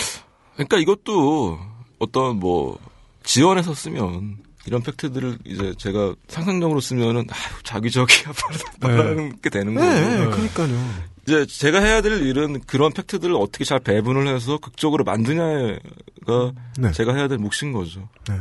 그러니까 0.54 0.78
이것도 0.78 1.60
어떤 2.00 2.38
뭐 2.38 2.78
지원해서 3.24 3.74
쓰면 3.74 4.38
이런 4.66 4.82
팩트들을 4.84 5.40
이제 5.46 5.74
제가 5.78 6.16
상상적으로 6.28 6.80
쓰면은 6.80 7.26
아유 7.30 7.64
자기적이야 7.64 8.34
말하는 8.80 9.42
게 9.42 9.50
되는 9.50 9.74
거고. 9.74 9.86
네, 9.86 10.26
그러니까요. 10.26 10.90
이제 11.28 11.46
제가 11.46 11.82
해야 11.82 12.02
될 12.02 12.22
일은 12.26 12.62
그런 12.62 12.94
팩트들을 12.94 13.36
어떻게 13.36 13.66
잘 13.66 13.80
배분을 13.80 14.34
해서 14.34 14.58
극적으로 14.60 15.04
만드냐가 15.04 16.54
네. 16.80 16.92
제가 16.94 17.14
해야 17.16 17.28
될 17.28 17.38
몫인 17.38 17.74
거죠. 17.74 18.08
네. 18.30 18.36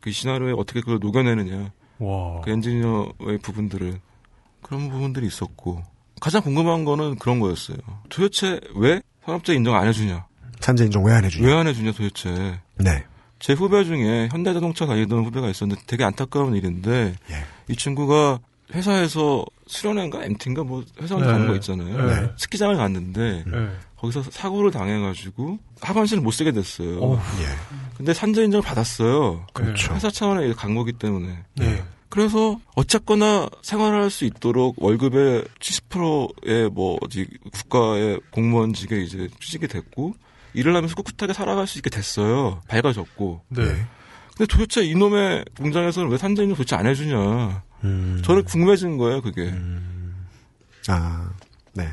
그 0.00 0.10
시나리오에 0.10 0.54
어떻게 0.56 0.80
그걸 0.80 0.98
녹여내느냐. 1.00 1.70
와. 1.98 2.40
그 2.40 2.50
엔지니어의 2.50 3.38
부분들을 3.42 4.00
그런 4.62 4.88
부분들이 4.88 5.26
있었고 5.26 5.82
가장 6.18 6.40
궁금한 6.42 6.86
거는 6.86 7.16
그런 7.16 7.40
거였어요. 7.40 7.76
도대체 8.08 8.58
왜 8.74 9.02
산업재 9.26 9.54
인정 9.54 9.74
안 9.74 9.86
해주냐? 9.88 10.24
산재 10.60 10.84
인정 10.86 11.04
왜 11.04 11.12
안 11.12 11.24
해주냐? 11.24 11.46
왜 11.46 11.54
안 11.54 11.66
해주냐 11.66 11.92
도대체? 11.92 12.58
네. 12.78 13.04
제 13.38 13.52
후배 13.52 13.84
중에 13.84 14.28
현대자동차 14.32 14.86
다니던 14.86 15.24
후배가 15.26 15.48
있었는데 15.50 15.82
되게 15.86 16.04
안타까운 16.04 16.54
일인데 16.54 17.14
예. 17.30 17.34
이 17.68 17.76
친구가 17.76 18.38
회사에서 18.72 19.44
수련회인가 19.66 20.24
MT인가 20.24 20.64
뭐 20.64 20.84
회사원 21.00 21.24
네. 21.24 21.32
가는 21.32 21.46
거 21.46 21.54
있잖아요. 21.56 22.06
네. 22.06 22.32
스키장을 22.36 22.76
갔는데 22.76 23.44
예. 23.46 23.70
거기서 23.96 24.22
사고를 24.22 24.70
당해가지고 24.70 25.58
하반신을 25.80 26.22
못 26.22 26.30
쓰게 26.32 26.52
됐어요. 26.52 26.98
어. 27.00 27.22
예. 27.40 27.46
근데 27.96 28.14
산재 28.14 28.44
인정을 28.44 28.62
받았어요. 28.62 29.46
그렇죠. 29.52 29.94
회사 29.94 30.10
차원에 30.10 30.52
간 30.54 30.74
거기 30.74 30.92
때문에. 30.92 31.44
네. 31.56 31.84
그래서 32.08 32.58
어쨌거나 32.74 33.48
생활할 33.62 34.10
수 34.10 34.24
있도록 34.24 34.82
월급의 34.82 35.44
70%의 35.60 36.68
뭐 36.70 36.98
어디 37.02 37.26
국가의 37.52 38.20
공무원직에 38.30 39.00
이제 39.00 39.28
취직이 39.38 39.68
됐고 39.68 40.14
일을 40.54 40.74
하면서 40.74 40.96
꿋꿋하게 40.96 41.32
살아갈 41.32 41.68
수 41.68 41.78
있게 41.78 41.88
됐어요. 41.90 42.62
밝아졌고. 42.66 43.42
네. 43.48 43.62
예. 43.62 43.86
근데 44.36 44.46
도대체 44.48 44.82
이놈의 44.82 45.44
공장에서는 45.56 46.10
왜 46.10 46.16
산재 46.16 46.42
인정 46.42 46.56
도대체 46.56 46.74
안 46.74 46.86
해주냐. 46.86 47.62
음. 47.84 48.20
저는 48.24 48.44
궁금해진 48.44 48.96
거예요, 48.96 49.22
그게. 49.22 49.54
아, 50.88 51.30
네. 51.74 51.88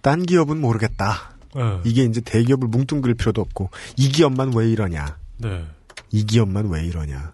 딴 0.00 0.22
기업은 0.22 0.60
모르겠다. 0.60 1.32
네. 1.54 1.80
이게 1.84 2.04
이제 2.04 2.20
대기업을 2.20 2.68
뭉뚱그릴 2.68 3.14
필요도 3.14 3.40
없고 3.40 3.70
이 3.96 4.08
기업만 4.08 4.54
왜 4.54 4.70
이러냐? 4.70 5.18
네. 5.38 5.64
이 6.10 6.24
기업만 6.24 6.68
왜 6.70 6.84
이러냐? 6.84 7.32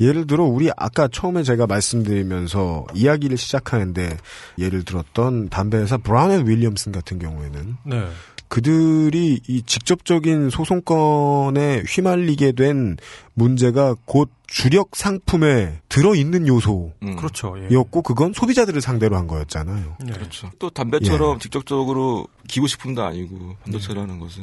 예를 0.00 0.26
들어 0.26 0.44
우리 0.44 0.70
아까 0.76 1.08
처음에 1.08 1.42
제가 1.42 1.66
말씀드리면서 1.66 2.86
이야기를 2.94 3.36
시작하는데 3.36 4.16
예를 4.58 4.82
들었던 4.82 5.50
담배 5.50 5.76
회사 5.76 5.98
브라운 5.98 6.30
앤 6.30 6.46
윌리엄슨 6.46 6.90
같은 6.90 7.18
경우에는 7.18 7.76
네. 7.84 8.08
그들이 8.50 9.40
이 9.46 9.62
직접적인 9.62 10.50
소송건에 10.50 11.84
휘말리게 11.88 12.52
된 12.52 12.96
문제가 13.34 13.94
곧 14.06 14.28
주력 14.48 14.96
상품에 14.96 15.80
들어있는 15.88 16.48
요소였고 16.48 16.94
음. 17.04 17.16
그렇죠. 17.16 17.54
예. 17.60 17.68
그건 18.02 18.32
소비자들을 18.32 18.80
상대로 18.80 19.16
한 19.16 19.28
거였잖아요. 19.28 19.96
예. 20.08 20.12
그렇죠. 20.12 20.50
또 20.58 20.68
담배처럼 20.68 21.36
예. 21.36 21.38
직접적으로 21.38 22.26
기호식품도 22.48 23.04
아니고 23.04 23.56
반도체라는 23.62 24.18
것은 24.18 24.42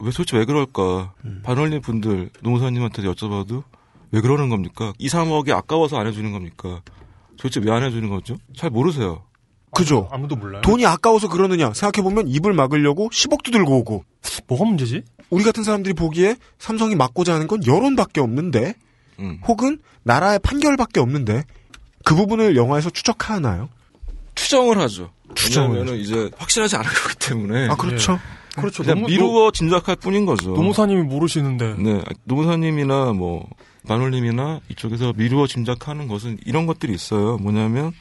왜 0.00 0.10
도대체 0.10 0.36
왜 0.36 0.44
그럴까? 0.44 1.14
음. 1.24 1.40
반올림 1.44 1.82
분들 1.82 2.30
노무사님한테 2.42 3.02
여쭤봐도 3.04 3.62
왜 4.10 4.20
그러는 4.22 4.48
겁니까? 4.48 4.92
2, 4.98 5.06
3억이 5.06 5.50
아까워서 5.52 5.98
안 5.98 6.08
해주는 6.08 6.32
겁니까? 6.32 6.82
도대체 7.36 7.60
왜 7.60 7.70
안 7.70 7.84
해주는 7.84 8.08
거죠? 8.08 8.38
잘 8.56 8.70
모르세요. 8.70 9.22
그죠? 9.74 10.08
아무도 10.12 10.36
몰라요. 10.36 10.62
돈이 10.62 10.86
아까워서 10.86 11.28
그러느냐 11.28 11.72
생각해보면 11.74 12.28
입을 12.28 12.52
막으려고 12.52 13.08
10억도 13.10 13.52
들고 13.52 13.78
오고 13.78 14.04
뭐가 14.46 14.64
문제지? 14.64 15.02
우리 15.30 15.42
같은 15.44 15.64
사람들이 15.64 15.94
보기에 15.94 16.36
삼성이 16.58 16.94
막고자 16.94 17.34
하는 17.34 17.46
건 17.46 17.60
여론밖에 17.66 18.20
없는데 18.20 18.74
음. 19.18 19.40
혹은 19.46 19.78
나라의 20.02 20.38
판결밖에 20.40 21.00
없는데 21.00 21.44
그 22.04 22.14
부분을 22.14 22.56
영화에서 22.56 22.90
추정하나요? 22.90 23.68
추정을 24.34 24.78
하죠. 24.78 25.10
추정을 25.34 25.78
왜냐하면 25.78 26.00
이제 26.00 26.30
확실하지 26.36 26.76
않은 26.76 26.86
거기 26.90 27.14
때문에 27.16 27.68
아 27.68 27.74
그렇죠. 27.76 28.18
그렇죠. 28.56 28.82
그냥 28.82 28.98
노무- 28.98 29.08
미루어 29.08 29.50
짐작할 29.50 29.96
뿐인 29.96 30.26
거죠. 30.26 30.50
노, 30.50 30.56
노무사님이 30.56 31.02
모르시는데. 31.02 31.74
네, 31.78 32.02
노무사님이나 32.24 33.12
뭐 33.12 33.48
만올님이나 33.82 34.60
이쪽에서 34.70 35.12
미루어 35.16 35.46
짐작하는 35.46 36.06
것은 36.08 36.38
이런 36.46 36.66
것들이 36.66 36.92
있어요. 36.94 37.36
뭐냐면 37.38 37.92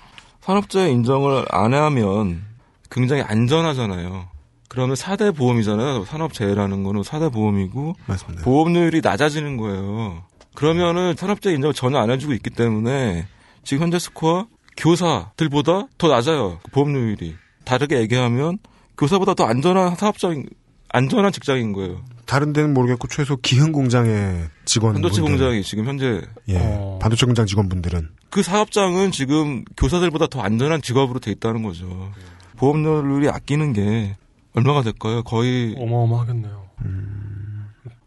산업재해 0.43 0.91
인정을 0.91 1.45
안 1.49 1.73
하면 1.73 2.43
굉장히 2.91 3.21
안전하잖아요. 3.21 4.27
그러면 4.67 4.95
4대 4.95 5.35
보험이잖아요. 5.35 6.05
산업재해라는 6.05 6.83
거는 6.83 7.01
4대 7.01 7.31
보험이고 7.31 7.95
맞습니다. 8.05 8.43
보험료율이 8.43 9.01
낮아지는 9.01 9.57
거예요. 9.57 10.23
그러면은 10.55 11.15
산업재해 11.15 11.55
인정을 11.55 11.73
전혀 11.73 11.97
안 11.99 12.11
해주고 12.11 12.33
있기 12.33 12.49
때문에 12.49 13.27
지금 13.63 13.83
현재 13.83 13.99
스코어 13.99 14.47
교사들보다 14.75 15.87
더 15.97 16.07
낮아요. 16.07 16.59
그 16.63 16.71
보험료율이. 16.71 17.35
다르게 17.65 17.99
얘기하면 17.99 18.57
교사보다 18.97 19.35
더 19.35 19.45
안전한 19.45 19.95
사업적인 19.95 20.45
안전한 20.89 21.31
직장인 21.31 21.71
거예요. 21.71 22.03
다른 22.25 22.51
데는 22.51 22.73
모르겠고 22.73 23.07
최소 23.07 23.37
기흥 23.37 23.71
공장의 23.71 24.49
직원 24.73 24.93
반도체 24.93 25.21
공장이 25.21 25.61
지금 25.61 25.85
현재 25.85 26.21
예 26.47 26.57
어. 26.57 26.97
반도체 26.99 27.27
공장 27.27 27.45
직원분들은 27.45 28.09
그 28.31 28.41
사업장은 28.41 29.11
지금 29.11 29.63
교사들보다 29.77 30.25
더 30.27 30.41
안전한 30.41 30.81
직업으로 30.81 31.19
돼 31.19 31.29
있다는 31.29 31.61
거죠. 31.61 32.11
보험료율이 32.57 33.29
아끼는 33.29 33.73
게 33.73 34.17
얼마가 34.55 34.81
될까요? 34.81 35.21
거의 35.21 35.75
어마어마하겠네요. 35.77 36.63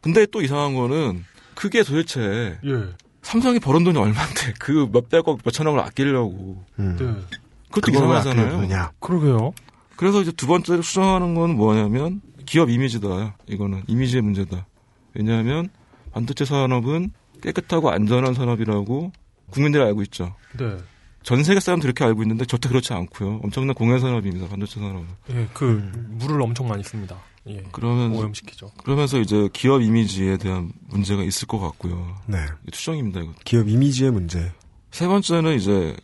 근데 0.01 0.27
또 0.27 0.43
이상한 0.43 0.75
거는 0.75 1.25
그게 1.55 1.85
도대체 1.85 2.59
예. 2.64 2.85
삼성이 3.23 3.61
벌은 3.61 3.85
돈이 3.85 3.97
얼마인데 3.97 4.55
그 4.59 4.89
몇백억 4.93 5.39
몇천억을 5.45 5.79
아끼려고 5.79 6.64
음. 6.81 6.97
네. 6.99 7.39
그것도 7.71 7.93
이상하잖아요. 7.93 8.91
그러게요. 8.99 9.53
그래서 9.95 10.21
이제 10.21 10.33
두 10.33 10.49
번째로 10.49 10.83
수정하는 10.83 11.37
건 11.37 11.55
뭐냐면 11.55 12.21
기업 12.45 12.71
이미지다. 12.71 13.37
이거는 13.47 13.85
이미지의 13.87 14.23
문제다. 14.23 14.67
왜냐하면 15.14 15.71
반도체 16.17 16.47
산업은 16.47 17.11
깨끗하고 17.43 17.91
안전한 17.91 18.33
산업이라고 18.33 19.12
국민들이 19.51 19.83
알고 19.83 20.01
있죠. 20.05 20.35
네. 20.59 20.79
전 21.23 21.45
세계 21.45 21.61
사람들이 21.61 21.93
그렇게 21.93 22.05
알고 22.09 22.23
있는데 22.23 22.47
절대 22.47 22.71
그렇지 22.71 22.95
않고요. 22.95 23.41
엄청난 23.45 23.75
공해 23.75 23.99
산업입니다. 23.99 24.49
반도체 24.49 24.81
산업은. 24.81 25.07
예, 25.33 25.47
그 25.53 25.93
물을 26.09 26.41
엄청 26.41 26.69
많이 26.69 26.83
씁니다. 26.83 27.19
예. 27.49 27.62
그러면 27.71 28.12
오염시키죠. 28.12 28.71
그러면서 28.83 29.19
이제 29.19 29.51
기업 29.53 29.83
이미지에 29.83 30.39
대한 30.39 30.73
문제가 30.89 31.23
있을 31.23 31.47
것 31.47 31.59
같고요. 31.59 32.17
네 32.27 32.39
추정입니다. 32.73 33.21
이거. 33.21 33.33
기업 33.45 33.69
이미지의 33.69 34.11
문제. 34.11 34.51
세 34.93 35.07
번째는 35.07 35.57
이제 35.57 35.95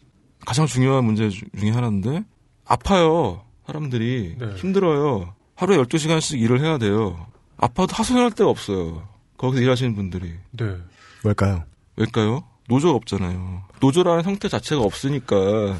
가장 0.44 0.66
중요한 0.66 1.06
문제 1.06 1.30
주- 1.30 1.46
중에 1.58 1.70
하나인데 1.70 2.22
아파요. 2.66 3.44
사람들이 3.66 4.36
네. 4.38 4.54
힘들어요. 4.56 5.34
하루에 5.54 5.78
12시간씩 5.78 6.38
일을 6.38 6.60
해야 6.60 6.76
돼요. 6.76 7.26
아파도 7.56 7.94
하소연할 7.94 8.32
데가 8.32 8.50
없어요. 8.50 9.08
거기서 9.42 9.60
일하시는 9.62 9.94
분들이. 9.96 10.32
네. 10.52 10.76
뭘까요? 11.24 11.64
왜일까요? 11.96 12.44
노조가 12.68 12.94
없잖아요. 12.94 13.62
노조라는 13.80 14.22
형태 14.24 14.48
자체가 14.48 14.80
없으니까 14.82 15.76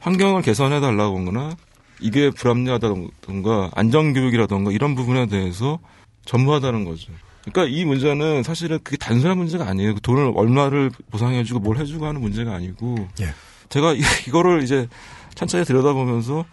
환경을 0.00 0.42
개선해 0.42 0.80
달라고 0.80 1.18
하거나 1.18 1.56
이게 2.00 2.30
불합리하다던가 2.30 3.70
안전교육이라던가 3.74 4.70
이런 4.70 4.94
부분에 4.94 5.26
대해서 5.26 5.78
전무하다는 6.26 6.84
거죠. 6.84 7.10
그러니까 7.46 7.74
이 7.74 7.84
문제는 7.86 8.42
사실은 8.42 8.78
그게 8.84 8.98
단순한 8.98 9.38
문제가 9.38 9.66
아니에요. 9.66 9.94
그 9.94 10.00
돈을 10.02 10.32
얼마를 10.36 10.90
보상해주고 11.10 11.60
뭘 11.60 11.78
해주고 11.78 12.04
하는 12.04 12.20
문제가 12.20 12.54
아니고 12.54 13.08
예. 13.20 13.28
제가 13.70 13.94
이- 13.94 14.00
이거를 14.28 14.62
이제 14.62 14.88
찬찬히 15.34 15.64
들여다보면서 15.64 16.44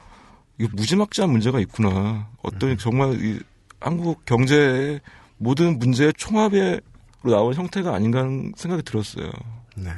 이게 0.59 0.70
무지막지한 0.74 1.30
문제가 1.30 1.59
있구나. 1.59 2.30
어떤 2.41 2.78
정말 2.78 3.22
이 3.22 3.39
한국 3.82 4.24
경제의 4.26 5.01
모든 5.38 5.79
문제의 5.79 6.13
총합으로 6.15 6.79
나온 7.23 7.53
형태가 7.53 7.93
아닌가 7.93 8.19
하는 8.19 8.53
생각이 8.55 8.84
들었어요. 8.84 9.31
네. 9.75 9.91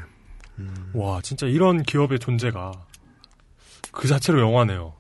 와, 0.94 1.22
진짜 1.22 1.48
이런 1.48 1.84
기업의 1.84 2.20
존재가 2.20 2.72
그 3.92 4.08
자체로 4.08 4.42
영화네요. 4.42 4.94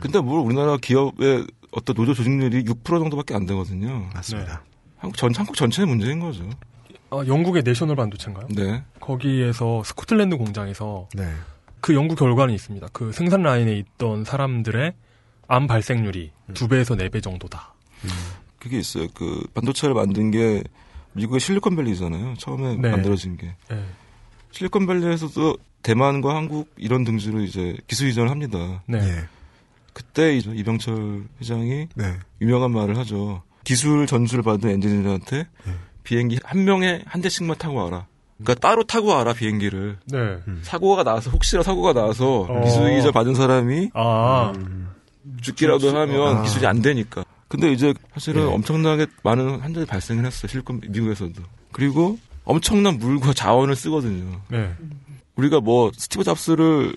근데 0.00 0.20
뭘 0.20 0.40
우리나라 0.40 0.76
기업의 0.76 1.46
어떤 1.70 1.94
노조 1.96 2.14
조직률이 2.14 2.64
6% 2.64 2.84
정도밖에 2.84 3.34
안 3.34 3.46
되거든요. 3.46 4.08
맞습니다. 4.14 4.62
한국 4.96 5.16
전 5.16 5.34
한국 5.34 5.56
전체의 5.56 5.86
문제인 5.86 6.20
거죠. 6.20 6.48
아, 7.10 7.22
영국의 7.26 7.62
내셔널 7.62 7.96
반도체인가요? 7.96 8.48
네. 8.50 8.82
거기에서 9.00 9.82
스코틀랜드 9.84 10.36
공장에서 10.36 11.08
네. 11.14 11.30
그 11.80 11.94
연구 11.94 12.14
결과는 12.14 12.54
있습니다. 12.54 12.88
그 12.92 13.12
생산 13.12 13.42
라인에 13.42 13.76
있던 13.76 14.24
사람들의 14.24 14.94
암 15.46 15.66
발생률이 15.66 16.32
두 16.54 16.68
배에서 16.68 16.94
네배 16.94 17.20
정도다. 17.20 17.74
그게 18.64 18.78
있어요. 18.78 19.08
그 19.12 19.46
반도체를 19.52 19.94
만든 19.94 20.30
게 20.30 20.64
미국의 21.12 21.38
실리콘밸리잖아요. 21.38 22.34
처음에 22.38 22.76
네. 22.76 22.90
만들어진 22.90 23.36
게. 23.36 23.54
예. 23.70 23.84
실리콘밸리에서도 24.52 25.58
대만과 25.82 26.34
한국 26.34 26.72
이런 26.78 27.04
등지로 27.04 27.42
이제 27.42 27.76
기술 27.86 28.08
이전을 28.08 28.30
합니다. 28.30 28.82
네. 28.86 28.98
예. 28.98 29.24
그때 29.92 30.34
이제 30.34 30.50
이병철 30.54 31.24
회장이 31.42 31.88
네. 31.94 32.14
유명한 32.40 32.70
말을 32.72 32.96
하죠. 32.98 33.42
기술 33.64 34.06
전수를 34.06 34.42
받은 34.42 34.70
엔지니어한테 34.70 35.46
비행기 36.02 36.40
한 36.42 36.64
명에 36.64 37.02
한 37.06 37.20
대씩만 37.20 37.58
타고 37.58 37.76
와라. 37.76 38.06
그러니까 38.38 38.66
따로 38.66 38.82
타고 38.84 39.08
와라 39.08 39.34
비행기를. 39.34 39.98
네. 40.06 40.38
사고가 40.62 41.04
나서 41.04 41.30
혹시나 41.30 41.62
사고가 41.62 41.92
나서 41.92 42.46
어. 42.48 42.64
기술 42.64 42.90
이전 42.98 43.12
받은 43.12 43.34
사람이 43.34 43.90
아, 43.92 44.54
죽기라도 45.42 45.94
하면 45.96 46.38
아. 46.38 46.42
기술이 46.42 46.66
안 46.66 46.80
되니까. 46.80 47.24
근데 47.48 47.72
이제 47.72 47.94
사실은 48.12 48.42
예. 48.42 48.46
엄청나게 48.46 49.06
많은 49.22 49.60
환자들이 49.60 49.86
발생을 49.86 50.24
했어요. 50.24 50.48
실컷 50.48 50.74
미국에서도. 50.80 51.42
그리고 51.72 52.18
엄청난 52.44 52.98
물과 52.98 53.32
자원을 53.32 53.76
쓰거든요. 53.76 54.40
네. 54.48 54.74
우리가 55.36 55.60
뭐 55.60 55.90
스티브 55.94 56.24
잡스를 56.24 56.94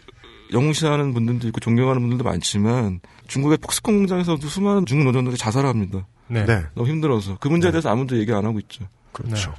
영웅시하는 0.53 1.13
분들도 1.13 1.47
있고 1.47 1.59
존경하는 1.59 2.01
분들도 2.01 2.23
많지만 2.23 2.99
중국의 3.27 3.57
폭스콘 3.57 3.97
공장에서도 3.97 4.47
수많은 4.47 4.85
중국 4.85 5.05
노동자들이 5.05 5.37
자살합니다. 5.37 6.07
네. 6.27 6.45
네. 6.45 6.63
너무 6.75 6.89
힘들어서 6.89 7.37
그 7.39 7.47
문제에 7.47 7.71
대해서 7.71 7.89
아무도 7.89 8.17
얘기 8.17 8.31
안 8.31 8.45
하고 8.45 8.59
있죠. 8.59 8.85
그렇죠. 9.11 9.53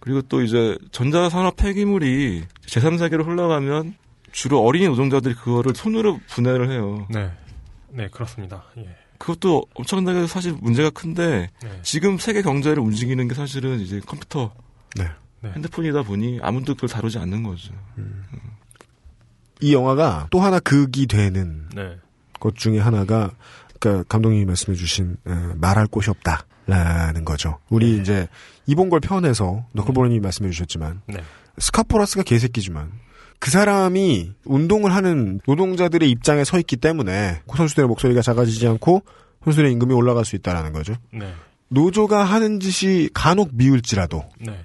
그리고 0.00 0.22
또 0.22 0.42
이제 0.42 0.76
전자산업 0.90 1.56
폐기물이 1.56 2.44
제3세계로 2.66 3.24
흘러가면 3.24 3.94
주로 4.32 4.60
어린이 4.64 4.88
노동자들이 4.88 5.34
그거를 5.34 5.74
손으로 5.74 6.18
분해를 6.28 6.70
해요. 6.70 7.06
네. 7.10 7.30
네, 7.90 8.08
그렇습니다. 8.08 8.64
예. 8.78 9.01
그것도 9.22 9.66
엄청나게 9.74 10.26
사실 10.26 10.52
문제가 10.60 10.90
큰데 10.90 11.48
네. 11.62 11.80
지금 11.84 12.18
세계 12.18 12.42
경제를 12.42 12.82
움직이는 12.82 13.28
게 13.28 13.34
사실은 13.36 13.78
이제 13.78 14.00
컴퓨터, 14.04 14.52
네. 14.96 15.08
네. 15.42 15.52
핸드폰이다 15.54 16.02
보니 16.02 16.40
아무도 16.42 16.74
그걸 16.74 16.88
다루지 16.88 17.18
않는 17.18 17.44
거죠. 17.44 17.72
이 19.60 19.72
영화가 19.72 20.26
또 20.30 20.40
하나 20.40 20.58
극이 20.58 21.06
되는 21.06 21.68
네. 21.72 21.98
것 22.40 22.56
중에 22.56 22.80
하나가 22.80 23.30
그러니까 23.78 24.02
감독님이 24.08 24.44
말씀해주신 24.44 25.16
어, 25.24 25.52
말할 25.54 25.86
곳이 25.86 26.10
없다 26.10 26.44
라는 26.66 27.24
거죠. 27.24 27.60
우리 27.68 28.00
이제 28.00 28.26
이봉걸 28.66 28.98
편에서 28.98 29.66
너클보르님이 29.72 30.18
말씀해 30.18 30.50
주셨지만 30.50 31.02
네. 31.06 31.22
스카포라스가 31.58 32.24
개새끼지만 32.24 32.90
그 33.42 33.50
사람이 33.50 34.34
운동을 34.44 34.94
하는 34.94 35.40
노동자들의 35.48 36.08
입장에 36.08 36.44
서 36.44 36.60
있기 36.60 36.76
때문에 36.76 37.40
선수들의 37.52 37.88
목소리가 37.88 38.22
작아지지 38.22 38.68
않고 38.68 39.02
선수들의 39.42 39.72
임금이 39.72 39.92
올라갈 39.92 40.24
수 40.24 40.36
있다라는 40.36 40.72
거죠. 40.72 40.94
네. 41.12 41.34
노조가 41.66 42.22
하는 42.22 42.60
짓이 42.60 43.08
간혹 43.12 43.48
미울지라도 43.52 44.22
네. 44.38 44.62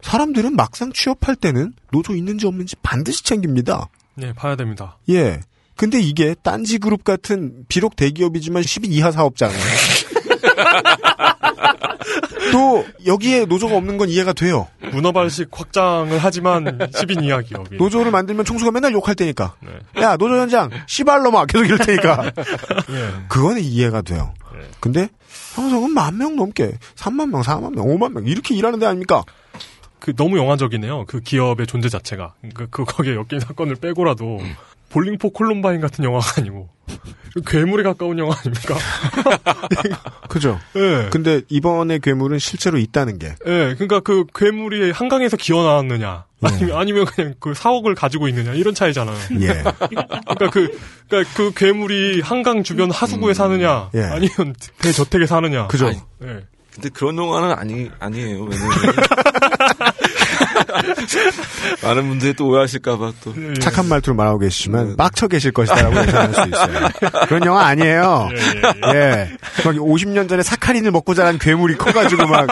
사람들은 0.00 0.56
막상 0.56 0.92
취업할 0.92 1.36
때는 1.36 1.74
노조 1.92 2.16
있는지 2.16 2.48
없는지 2.48 2.74
반드시 2.82 3.22
챙깁니다. 3.22 3.88
네, 4.16 4.32
봐야 4.32 4.56
됩니다. 4.56 4.98
예. 5.10 5.38
근데 5.76 6.00
이게 6.00 6.34
딴지 6.42 6.78
그룹 6.78 7.04
같은 7.04 7.66
비록 7.68 7.94
대기업이지만 7.94 8.64
10인 8.64 8.90
이하 8.90 9.12
사업장. 9.12 9.52
또 12.52 12.84
여기에 13.06 13.44
노조가 13.46 13.76
없는 13.76 13.98
건 13.98 14.08
이해가 14.08 14.32
돼요. 14.32 14.66
문어발식 14.92 15.48
확장을 15.52 16.16
하지만 16.18 16.78
10인 16.78 17.22
이하 17.24 17.40
기업이. 17.42 17.76
노조를 17.76 18.10
만들면 18.10 18.44
총수가 18.44 18.70
맨날 18.70 18.92
욕할 18.92 19.14
테니까. 19.14 19.54
네. 19.60 20.02
야 20.02 20.16
노조 20.16 20.38
현장 20.38 20.70
씨발로마 20.86 21.46
계속 21.46 21.64
이럴 21.66 21.78
테니까. 21.78 22.32
예. 22.90 23.12
그거는 23.28 23.60
이해가 23.62 24.02
돼요. 24.02 24.32
네. 24.54 24.60
근데 24.80 25.08
형성은 25.54 25.92
만 25.92 26.16
명 26.18 26.36
넘게 26.36 26.72
3만 26.96 27.30
명, 27.30 27.42
4만 27.42 27.74
명, 27.74 27.86
5만 27.86 28.12
명 28.12 28.26
이렇게 28.26 28.54
일하는 28.54 28.78
데 28.78 28.86
아닙니까? 28.86 29.22
그 29.98 30.14
너무 30.14 30.38
영화적이네요. 30.38 31.04
그 31.06 31.20
기업의 31.20 31.66
존재 31.66 31.88
자체가. 31.88 32.34
그, 32.54 32.68
그 32.70 32.84
거기에 32.84 33.14
엮인 33.14 33.40
사건을 33.40 33.76
빼고라도 33.76 34.38
볼링포 34.90 35.30
콜롬바인 35.30 35.80
같은 35.80 36.04
영화가 36.04 36.40
아니고 36.40 36.68
괴물에 37.46 37.82
가까운 37.82 38.18
영화 38.18 38.34
아닙니까? 38.38 38.74
그죠. 40.28 40.58
예. 40.76 41.08
근데 41.10 41.42
이번에 41.48 41.98
괴물은 41.98 42.38
실제로 42.38 42.78
있다는 42.78 43.18
게 43.18 43.34
예, 43.46 43.74
그러니까 43.74 44.00
그 44.00 44.24
괴물이 44.34 44.90
한강에서 44.90 45.36
기어 45.36 45.62
나왔느냐, 45.62 46.24
아니면 46.42 46.78
아니면 46.78 47.04
그냥 47.04 47.34
그 47.38 47.54
사옥을 47.54 47.94
가지고 47.94 48.28
있느냐 48.28 48.54
이런 48.54 48.74
차이잖아요. 48.74 49.16
예. 49.40 49.48
그러니까 50.26 50.50
그 50.50 50.78
그러니까 51.08 51.34
그 51.36 51.52
괴물이 51.54 52.22
한강 52.22 52.62
주변 52.62 52.90
하수구에 52.90 53.34
사느냐, 53.34 53.90
예. 53.94 54.02
아니면 54.02 54.54
대저택에 54.78 55.26
사느냐. 55.26 55.66
그죠. 55.68 55.88
아니, 55.88 55.98
예. 56.24 56.44
근데 56.74 56.88
그런 56.90 57.16
영화는 57.16 57.56
아니 57.58 57.90
아니에요. 57.98 58.44
왜냐면 58.44 58.70
많은 61.82 62.08
분들이 62.08 62.34
또 62.34 62.48
오해하실까봐 62.48 63.12
또. 63.22 63.34
예, 63.38 63.50
예. 63.50 63.54
착한 63.54 63.88
말투로 63.88 64.16
말하고 64.16 64.38
계시지만 64.38 64.90
네. 64.90 64.96
빡쳐 64.96 65.28
계실 65.28 65.52
것이다라고 65.52 66.00
예상할 66.06 66.34
수 66.34 66.48
있어요. 66.48 66.88
그런 67.26 67.44
영화 67.44 67.66
아니에요. 67.66 68.28
예, 68.32 68.36
예, 68.36 68.98
예. 68.98 69.36
막 69.64 69.74
50년 69.74 70.28
전에 70.28 70.42
사카린을 70.42 70.90
먹고 70.90 71.14
자란 71.14 71.38
괴물이 71.38 71.76
커가지고 71.76 72.26
막 72.26 72.48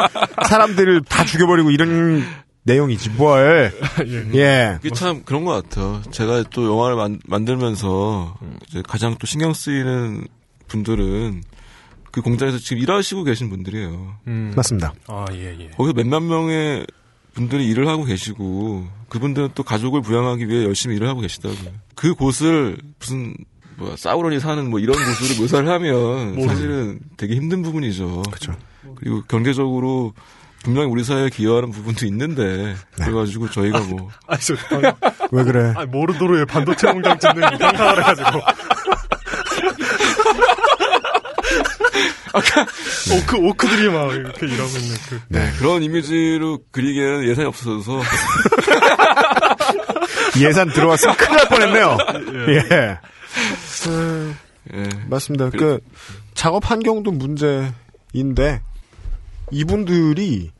사람들을 0.48 1.02
다 1.08 1.24
죽여버리고 1.24 1.70
이런 1.70 2.24
내용이지 2.64 3.10
뭘. 3.10 3.72
예. 4.06 4.38
예. 4.38 4.78
이게 4.82 4.94
참 4.94 5.22
그런 5.24 5.44
것 5.44 5.52
같아요. 5.52 6.02
제가 6.10 6.44
또 6.50 6.66
영화를 6.66 6.96
만, 6.96 7.20
만들면서 7.26 8.36
이제 8.68 8.82
가장 8.86 9.16
또 9.18 9.26
신경 9.26 9.52
쓰이는 9.54 10.26
분들은 10.66 11.42
그 12.10 12.22
공장에서 12.22 12.58
지금 12.58 12.82
일하시고 12.82 13.24
계신 13.24 13.50
분들이에요. 13.50 14.16
음. 14.26 14.52
맞습니다. 14.56 14.94
아, 15.06 15.26
예, 15.32 15.54
예. 15.60 15.68
거기서 15.76 15.92
몇몇 15.92 16.20
명의 16.20 16.86
분들이 17.36 17.68
일을 17.68 17.86
하고 17.86 18.04
계시고 18.04 18.88
그분들은 19.10 19.50
또 19.54 19.62
가족을 19.62 20.00
부양하기 20.00 20.48
위해 20.48 20.64
열심히 20.64 20.96
일을 20.96 21.06
하고 21.06 21.20
계시다고요. 21.20 21.70
그 21.94 22.14
곳을 22.14 22.78
무슨 22.98 23.36
뭐야 23.76 23.94
싸우러니 23.96 24.40
사는 24.40 24.68
뭐 24.68 24.80
이런 24.80 24.96
곳으로 24.96 25.42
묘사를 25.42 25.68
하면 25.68 26.40
사실은 26.48 26.98
되게 27.18 27.36
힘든 27.36 27.62
부분이죠. 27.62 28.22
그렇죠. 28.22 28.56
그리고 28.96 29.22
경제적으로 29.28 30.14
분명히 30.64 30.88
우리 30.88 31.04
사회에 31.04 31.28
기여하는 31.28 31.70
부분도 31.70 32.06
있는데 32.06 32.74
그래가지고 32.94 33.50
저희가 33.50 33.80
뭐 33.80 34.08
아, 34.26 34.36
저, 34.38 34.54
왜 35.30 35.44
그래? 35.44 35.74
아, 35.76 35.84
모르도로의 35.84 36.46
반도체 36.46 36.90
공장 36.90 37.18
짓는 37.18 37.58
상상을 37.58 37.98
해가지고. 37.98 38.40
아까 42.36 42.66
오크 43.14 43.36
오크들이 43.36 43.88
막 43.88 44.12
이렇게 44.12 44.46
일하고 44.46 44.78
있는 44.78 44.96
그. 45.08 45.20
네. 45.28 45.50
그런 45.58 45.82
이미지로 45.82 46.60
그리기에는 46.70 47.28
예산이 47.28 47.46
없어서 47.48 48.00
예산 50.40 50.68
들어왔으면 50.68 51.16
큰일 51.16 51.36
날 51.36 51.48
뻔했네요. 51.48 51.98
예. 52.48 52.98
예. 54.74 54.88
맞습니다. 55.08 55.50
그 55.50 55.78
작업 56.34 56.70
환경도 56.70 57.12
문제인데 57.12 58.60
이분들이 59.50 60.50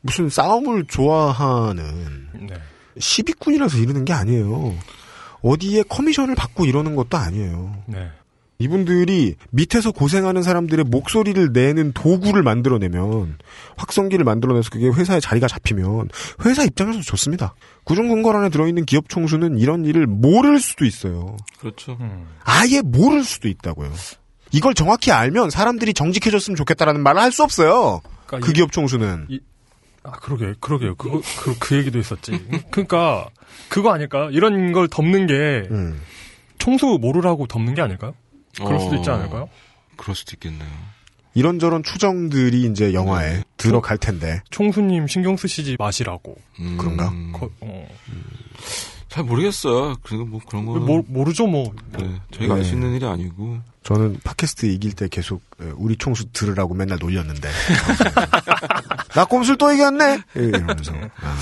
무슨 0.00 0.28
싸움을 0.28 0.84
좋아하는 0.86 2.28
네. 2.34 2.54
시비꾼이라서 2.98 3.78
이러는 3.78 4.04
게 4.04 4.12
아니에요. 4.12 4.76
어디에 5.42 5.82
커미션을 5.88 6.34
받고 6.34 6.66
이러는 6.66 6.94
것도 6.94 7.16
아니에요. 7.16 7.74
네. 7.86 8.10
이분들이 8.64 9.34
밑에서 9.50 9.92
고생하는 9.92 10.42
사람들의 10.42 10.86
목소리를 10.86 11.50
내는 11.52 11.92
도구를 11.92 12.42
만들어내면 12.42 13.36
확성기를 13.76 14.24
만들어내서 14.24 14.70
그게 14.70 14.88
회사에 14.88 15.20
자리가 15.20 15.48
잡히면 15.48 16.08
회사 16.46 16.64
입장에서 16.64 17.00
좋습니다. 17.02 17.54
구중궁궐 17.84 18.34
안에 18.36 18.48
들어있는 18.48 18.86
기업 18.86 19.08
총수는 19.10 19.58
이런 19.58 19.84
일을 19.84 20.06
모를 20.06 20.58
수도 20.60 20.86
있어요. 20.86 21.36
그렇죠. 21.60 21.98
음. 22.00 22.26
아예 22.42 22.80
모를 22.80 23.22
수도 23.22 23.48
있다고요. 23.48 23.92
이걸 24.52 24.72
정확히 24.74 25.12
알면 25.12 25.50
사람들이 25.50 25.92
정직해졌으면 25.92 26.56
좋겠다라는 26.56 27.02
말을 27.02 27.20
할 27.20 27.32
수 27.32 27.42
없어요. 27.42 28.00
그러니까 28.26 28.46
그 28.46 28.52
이- 28.52 28.54
기업 28.54 28.72
총수는. 28.72 29.28
아, 30.04 30.12
그러게, 30.12 30.54
그러게요. 30.60 30.94
그거, 30.96 31.20
그, 31.40 31.54
그 31.58 31.76
얘기도 31.76 31.98
있었지. 31.98 32.32
그러니까, 32.70 33.28
그거 33.70 33.90
아닐까요? 33.92 34.28
이런 34.30 34.72
걸 34.72 34.86
덮는 34.86 35.26
게, 35.26 35.34
음. 35.70 35.98
총수 36.58 36.98
모르라고 37.00 37.46
덮는 37.46 37.74
게 37.74 37.80
아닐까요? 37.82 38.14
그럴 38.56 38.78
수도 38.80 38.96
있지 38.96 39.10
어, 39.10 39.14
않을까요? 39.14 39.48
그럴 39.96 40.14
수도 40.14 40.32
있겠네요. 40.34 40.68
이런저런 41.34 41.82
추정들이 41.82 42.64
이제 42.66 42.92
영화에 42.94 43.32
네. 43.38 43.44
들어갈 43.56 43.98
텐데. 43.98 44.40
총수님 44.50 45.08
신경 45.08 45.36
쓰시지 45.36 45.76
마시라고. 45.78 46.36
음, 46.60 46.76
그런가? 46.78 47.10
거- 47.32 47.50
어. 47.60 47.88
잘 49.08 49.24
모르겠어요. 49.24 49.96
그리고 50.02 50.24
뭐 50.24 50.40
그런 50.48 50.64
거. 50.66 50.74
모, 50.78 51.02
모르죠, 51.08 51.46
뭐. 51.46 51.72
네, 51.98 52.20
저희가 52.32 52.54
알 52.54 52.60
네. 52.62 52.66
수 52.68 52.74
있는 52.74 52.94
일이 52.94 53.04
아니고. 53.06 53.58
저는 53.84 54.18
팟캐스트 54.24 54.66
이길 54.66 54.92
때 54.94 55.08
계속 55.08 55.42
에, 55.60 55.66
우리 55.76 55.96
총수 55.96 56.32
들으라고 56.32 56.74
맨날 56.74 56.98
놀렸는데. 57.00 57.48
나 59.14 59.24
꼼수를 59.24 59.58
또 59.58 59.72
이겼네! 59.72 60.20
예, 60.36 60.40
이러면서. 60.42 60.92
아, 61.20 61.36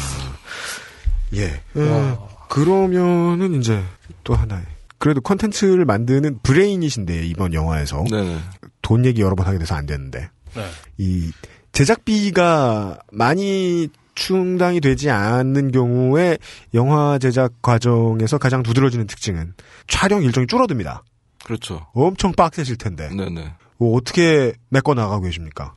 예. 1.35 1.63
어, 1.77 2.29
그러면은 2.49 3.55
이제 3.61 3.83
또 4.25 4.35
하나의. 4.35 4.63
그래도 5.03 5.21
컨텐츠를 5.21 5.85
만드는 5.85 6.39
브레인이신데, 6.45 7.27
이번 7.27 7.55
영화에서. 7.55 8.05
네네. 8.09 8.39
돈 8.83 9.05
얘기 9.05 9.21
여러 9.21 9.35
번 9.35 9.49
하게 9.49 9.59
돼서 9.59 9.75
안 9.75 9.85
되는데. 9.85 10.31
네. 10.55 10.71
이 10.97 11.33
제작비가 11.73 13.01
많이 13.11 13.89
충당이 14.15 14.81
되지 14.81 15.11
않는 15.11 15.73
경우에 15.73 16.39
영화 16.75 17.19
제작 17.19 17.51
과정에서 17.63 18.39
가장 18.39 18.63
두드러지는 18.63 19.09
특징은 19.09 19.55
촬영 19.89 20.23
일정이 20.23 20.47
줄어듭니다. 20.47 21.03
그렇죠. 21.43 21.85
엄청 21.95 22.31
빡세실 22.31 22.77
텐데 22.77 23.09
네네. 23.09 23.55
뭐 23.79 23.97
어떻게 23.97 24.53
메꿔 24.69 24.95
나가고 24.95 25.23
계십니까? 25.23 25.75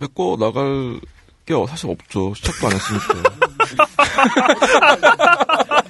뺏고 0.00 0.38
나갈 0.38 0.98
게 1.44 1.54
사실 1.68 1.90
없죠. 1.90 2.32
시작도 2.32 2.68
안 2.68 2.72
했으니까. 2.72 3.22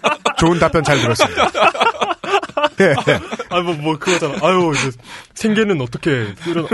좋은 0.43 0.59
답변 0.59 0.83
잘 0.83 0.99
들었습니다. 1.01 1.51
예, 2.81 2.85
예. 3.13 3.21
아, 3.51 3.61
뭐, 3.61 3.75
뭐, 3.75 3.97
그거잖아. 3.99 4.35
아유, 4.43 4.73
이제, 4.75 4.91
생계는 5.35 5.81
어떻게, 5.81 6.35
이런, 6.49 6.67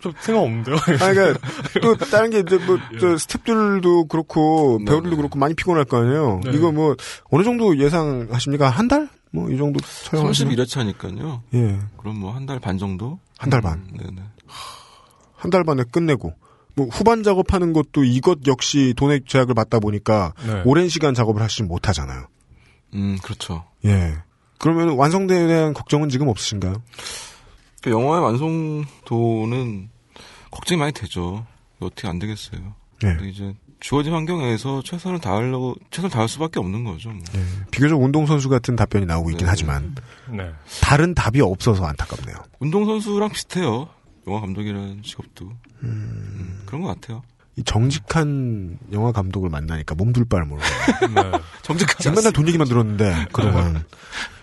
좀 0.00 0.12
생각 0.20 0.40
없는데요? 0.40 0.76
아, 0.76 1.12
그러니까 1.12 1.38
또 1.82 1.94
다른 1.96 2.30
게 2.30 2.38
이제 2.40 2.56
뭐저 2.56 3.16
스탭들도 3.16 4.08
그렇고 4.08 4.78
네, 4.80 4.86
배우들도 4.86 5.10
네. 5.10 5.16
그렇고 5.16 5.38
많이 5.38 5.54
피곤할 5.54 5.84
거 5.84 5.98
아니에요. 5.98 6.40
네. 6.44 6.52
이거 6.54 6.72
뭐 6.72 6.96
어느 7.30 7.42
정도 7.44 7.76
예상하십니까? 7.76 8.70
한 8.70 8.88
달? 8.88 9.08
뭐 9.30 9.50
이 9.50 9.56
정도 9.58 9.80
촬영하시면 10.04 10.54
31회차니까요. 10.56 11.40
예, 11.54 11.78
그럼 11.98 12.18
뭐 12.20 12.32
한 12.32 12.46
달 12.46 12.58
반 12.60 12.78
정도? 12.78 13.18
한 13.38 13.50
달 13.50 13.60
반. 13.60 13.74
음, 13.74 13.96
네네. 13.98 14.22
한 15.36 15.50
달 15.50 15.64
반에 15.64 15.82
끝내고 15.90 16.34
뭐 16.74 16.86
후반 16.90 17.22
작업하는 17.22 17.72
것도 17.72 18.04
이것 18.04 18.40
역시 18.46 18.94
돈의 18.96 19.22
제약을 19.26 19.54
받다 19.54 19.80
보니까 19.80 20.32
네. 20.46 20.62
오랜 20.64 20.88
시간 20.88 21.14
작업을 21.14 21.42
하시지 21.42 21.62
못하잖아요. 21.64 22.26
음, 22.94 23.18
그렇죠. 23.22 23.64
예. 23.84 24.14
그러면 24.58 24.90
완성도에 24.96 25.46
대한 25.46 25.74
걱정은 25.74 26.08
지금 26.08 26.28
없으신가요? 26.28 26.82
그 27.82 27.90
영화의 27.90 28.22
완성도는 28.22 29.90
걱정이 30.50 30.78
많이 30.78 30.92
되죠. 30.92 31.44
어떻게 31.80 32.06
안 32.06 32.18
되겠어요. 32.18 32.60
예. 33.04 33.06
근데 33.08 33.28
이제 33.28 33.54
주어진 33.80 34.12
환경에서 34.12 34.82
최선을 34.84 35.18
다하려고 35.18 35.74
최선을 35.90 36.10
다할 36.10 36.28
수밖에 36.28 36.60
없는 36.60 36.84
거죠. 36.84 37.10
뭐. 37.10 37.18
예. 37.34 37.40
비교적 37.72 38.00
운동 38.00 38.26
선수 38.26 38.48
같은 38.48 38.76
답변이 38.76 39.06
나오고 39.06 39.30
있긴 39.30 39.46
네. 39.46 39.50
하지만 39.50 39.96
네. 40.30 40.50
다른 40.80 41.14
답이 41.14 41.40
없어서 41.40 41.84
안타깝네요. 41.84 42.36
운동 42.60 42.86
선수랑 42.86 43.30
비슷해요. 43.30 43.88
영화 44.28 44.40
감독이라는 44.40 45.02
직업도. 45.02 45.50
음, 45.82 46.62
그런 46.66 46.82
것 46.82 46.88
같아요. 46.88 47.22
이 47.56 47.62
정직한 47.64 48.78
영화 48.92 49.12
감독을 49.12 49.50
만나니까 49.50 49.94
몸둘 49.94 50.24
바를 50.24 50.46
모르고 50.46 50.66
네. 51.14 51.38
정직하지 51.62 52.10
맨날 52.10 52.32
돈 52.32 52.48
얘기만 52.48 52.66
들었는데 52.66 53.26
그동안. 53.32 53.84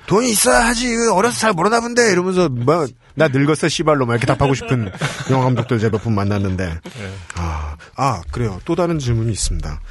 돈이 0.06 0.30
있어야 0.32 0.66
하지 0.66 0.92
이거 0.92 1.14
어려서 1.16 1.40
잘 1.40 1.54
모르나 1.54 1.82
본데 1.82 2.12
이러면서 2.12 2.50
뭐나 2.50 3.28
늙었어 3.32 3.68
씨발로 3.68 4.06
막 4.08 4.14
이렇게 4.14 4.26
답하고 4.28 4.54
싶은 4.56 4.92
영화 5.30 5.44
감독들 5.46 5.78
제가 5.80 5.98
몇 5.98 6.04
분 6.04 6.14
만났는데. 6.16 6.66
네. 6.68 7.14
아, 7.36 7.76
아 7.96 8.22
그래요. 8.32 8.60
또 8.66 8.76
다른 8.76 8.98
질문이 9.00 9.32
있습니다 9.32 9.82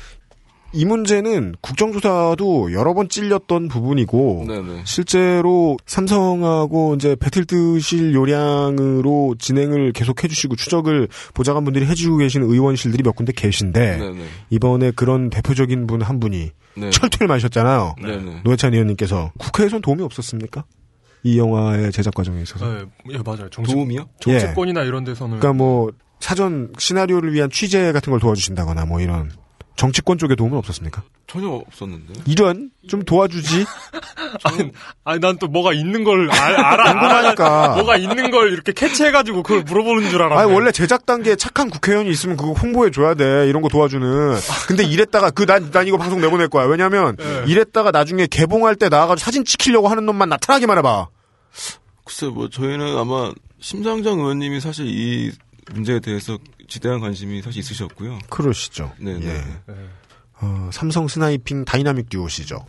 이 0.73 0.85
문제는 0.85 1.55
국정조사도 1.61 2.73
여러 2.73 2.95
번 2.95 3.09
찔렸던 3.09 3.69
부분이고 3.69 4.45
네네. 4.49 4.83
실제로 4.85 5.77
삼성하고 5.87 6.95
이제 6.97 7.17
배틀드실 7.17 8.15
요량으로 8.15 9.37
진행을 9.39 9.93
계속 9.93 10.23
해 10.25 10.29
주시고 10.29 10.57
추적을 10.57 11.09
보좌관분들이 11.35 11.87
해주고 11.87 12.19
계시는 12.19 12.49
의원실들이 12.49 13.03
몇 13.03 13.15
군데 13.17 13.33
계신데 13.33 13.99
네네. 13.99 14.25
이번에 14.51 14.91
그런 14.91 15.31
대표적인 15.31 15.87
분 15.87 15.99
한 16.03 16.21
분이 16.21 16.51
네. 16.77 16.91
철퇴를 16.91 17.27
마셨잖아요. 17.27 17.97
네네. 18.01 18.43
노회찬 18.45 18.73
의원님께서 18.73 19.33
국회에선 19.39 19.83
도움이 19.83 20.03
없었습니까? 20.03 20.65
이 21.25 21.39
영화의 21.39 21.91
제작 21.91 22.15
과정에 22.15 22.41
있어서. 22.43 22.67
네, 22.73 22.85
예, 23.11 23.19
맞아요. 23.19 23.49
정치, 23.51 23.73
도움이요? 23.73 24.09
정치권이나 24.21 24.85
이런 24.85 25.03
데서는 25.05 25.39
그러니까 25.39 25.53
뭐 25.53 25.91
사전 26.21 26.73
시나리오를 26.79 27.33
위한 27.33 27.51
취재 27.51 27.91
같은 27.93 28.13
걸 28.13 28.21
도와주신다거나 28.21 28.87
뭐 28.87 29.01
이런 29.01 29.31
정치권 29.79 30.19
쪽에 30.19 30.35
도움은 30.35 30.59
없었습니까? 30.59 31.05
전혀 31.29 31.49
없었는데. 31.49 32.13
이런 32.27 32.71
좀 32.89 33.05
도와주지 33.05 33.65
아니, 34.43 34.73
아니 35.05 35.21
난 35.21 35.39
또 35.39 35.47
뭐가 35.47 35.73
있는 35.73 36.03
걸 36.03 36.29
알, 36.33 36.57
알아. 36.57 36.93
궁금하니까. 36.93 37.69
뭐가 37.79 37.97
있는 37.97 38.33
걸 38.33 38.53
이렇게 38.53 38.73
캐치해가지고 38.73 39.45
그걸 39.45 39.63
물어보는 39.63 40.11
줄 40.11 40.21
알았네. 40.21 40.43
아니 40.43 40.53
원래 40.53 40.73
제작 40.73 41.07
단계에 41.07 41.37
착한 41.37 41.71
국회의원이 41.71 42.11
있으면 42.11 42.37
그거 42.37 42.53
홍보해 42.55 42.91
줘야 42.91 43.15
돼 43.15 43.49
이런 43.49 43.63
거 43.63 43.69
도와주는. 43.69 44.35
근데 44.67 44.83
이랬다가 44.83 45.31
그난난 45.31 45.87
이거 45.87 45.97
방송 45.97 46.21
내보낼 46.21 46.49
거야. 46.49 46.65
왜냐면 46.67 47.15
네. 47.17 47.45
이랬다가 47.47 47.93
나중에 47.93 48.27
개봉할 48.27 48.75
때 48.75 48.89
나와가지고 48.89 49.25
사진 49.25 49.45
찍히려고 49.45 49.87
하는 49.87 50.05
놈만 50.07 50.29
나타나기만 50.29 50.77
해봐. 50.79 51.07
글쎄, 52.05 52.27
뭐, 52.27 52.49
저희는 52.49 52.97
아마, 52.97 53.31
심상정 53.61 54.19
의원님이 54.19 54.61
사실 54.61 54.87
이 54.87 55.31
문제에 55.73 56.01
대해서 56.01 56.37
지대한 56.69 57.01
관심이 57.01 57.43
사실 57.43 57.61
있으셨고요. 57.61 58.19
그러시죠. 58.29 58.93
네네. 58.99 59.27
예. 59.27 59.45
네. 59.67 59.89
어, 60.41 60.71
삼성 60.73 61.09
sniping 61.09 61.65
다이나믹 61.65 62.09
듀오시죠. 62.11 62.65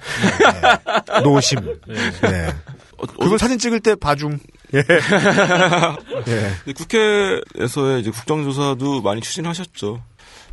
네. 1.05 1.21
노심. 1.21 1.59
예. 1.89 2.55
어, 2.97 3.05
그걸 3.05 3.37
사진 3.37 3.59
찍을 3.59 3.79
때 3.81 3.95
봐줌. 3.95 4.39
예. 4.73 4.79
예. 6.27 6.73
국회에서의 6.73 8.01
이제 8.01 8.09
국정조사도 8.11 9.01
많이 9.01 9.21
추진하셨죠. 9.21 10.01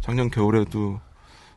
작년 0.01 0.31
겨울에도 0.31 1.01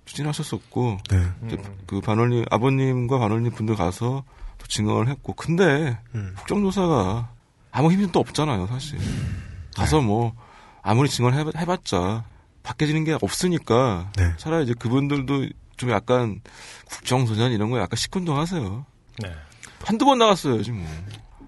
추진하셨었고, 0.05 0.97
네. 1.09 1.23
이제 1.45 1.57
그 1.85 2.01
반올림, 2.01 2.45
아버님과 2.49 3.19
반올림 3.19 3.51
분들 3.51 3.75
가서 3.75 4.23
또 4.57 4.67
증언을 4.67 5.07
했고, 5.09 5.33
근데 5.33 5.99
음. 6.15 6.33
국정조사가 6.37 7.29
아무 7.71 7.91
힘이 7.91 8.11
또 8.11 8.19
없잖아요, 8.19 8.65
사실. 8.67 8.97
가서 9.75 10.01
뭐, 10.01 10.33
아무리 10.81 11.09
증언을 11.09 11.37
해봤- 11.43 11.57
해봤자, 11.57 12.23
바뀌어지는 12.63 13.03
게 13.03 13.17
없으니까, 13.21 14.11
네. 14.17 14.33
차라리 14.37 14.63
이제 14.65 14.73
그분들도 14.77 15.47
좀 15.77 15.89
약간 15.91 16.41
국정소년 16.85 17.51
이런 17.51 17.69
거에 17.69 17.81
약간 17.81 17.95
시큰둥 17.97 18.37
하세요. 18.37 18.85
네. 19.21 19.33
한두 19.83 20.05
번 20.05 20.17
나갔어야지 20.19 20.71
뭐. 20.71 20.85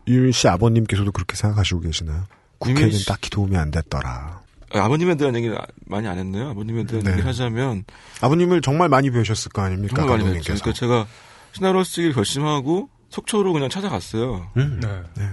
유민 0.07 0.31
씨 0.31 0.47
아버님께서도 0.47 1.11
그렇게 1.11 1.35
생각하시고 1.35 1.81
계시나요? 1.81 2.25
국회는 2.59 2.91
씨- 2.91 3.05
딱히 3.05 3.29
도움이 3.29 3.57
안 3.57 3.71
됐더라. 3.71 4.41
아버님에 4.73 5.15
대한 5.15 5.35
얘기를 5.35 5.57
많이 5.85 6.07
안 6.07 6.17
했네요. 6.17 6.49
아버님에 6.51 6.85
대한 6.85 7.03
네. 7.03 7.11
얘기를 7.11 7.27
하자면 7.27 7.83
아버님을 8.21 8.61
정말 8.61 8.87
많이 8.87 9.11
배우셨을 9.11 9.51
거 9.51 9.61
아닙니까? 9.63 9.95
정말 9.97 10.17
많이. 10.17 10.23
감독님께서. 10.23 10.63
그러니까 10.63 10.79
제가 10.79 11.07
시나리오 11.51 11.83
쓰기를 11.83 12.13
결심하고 12.13 12.89
속초로 13.09 13.51
그냥 13.51 13.69
찾아갔어요. 13.69 14.49
음. 14.55 14.79
네. 15.17 15.25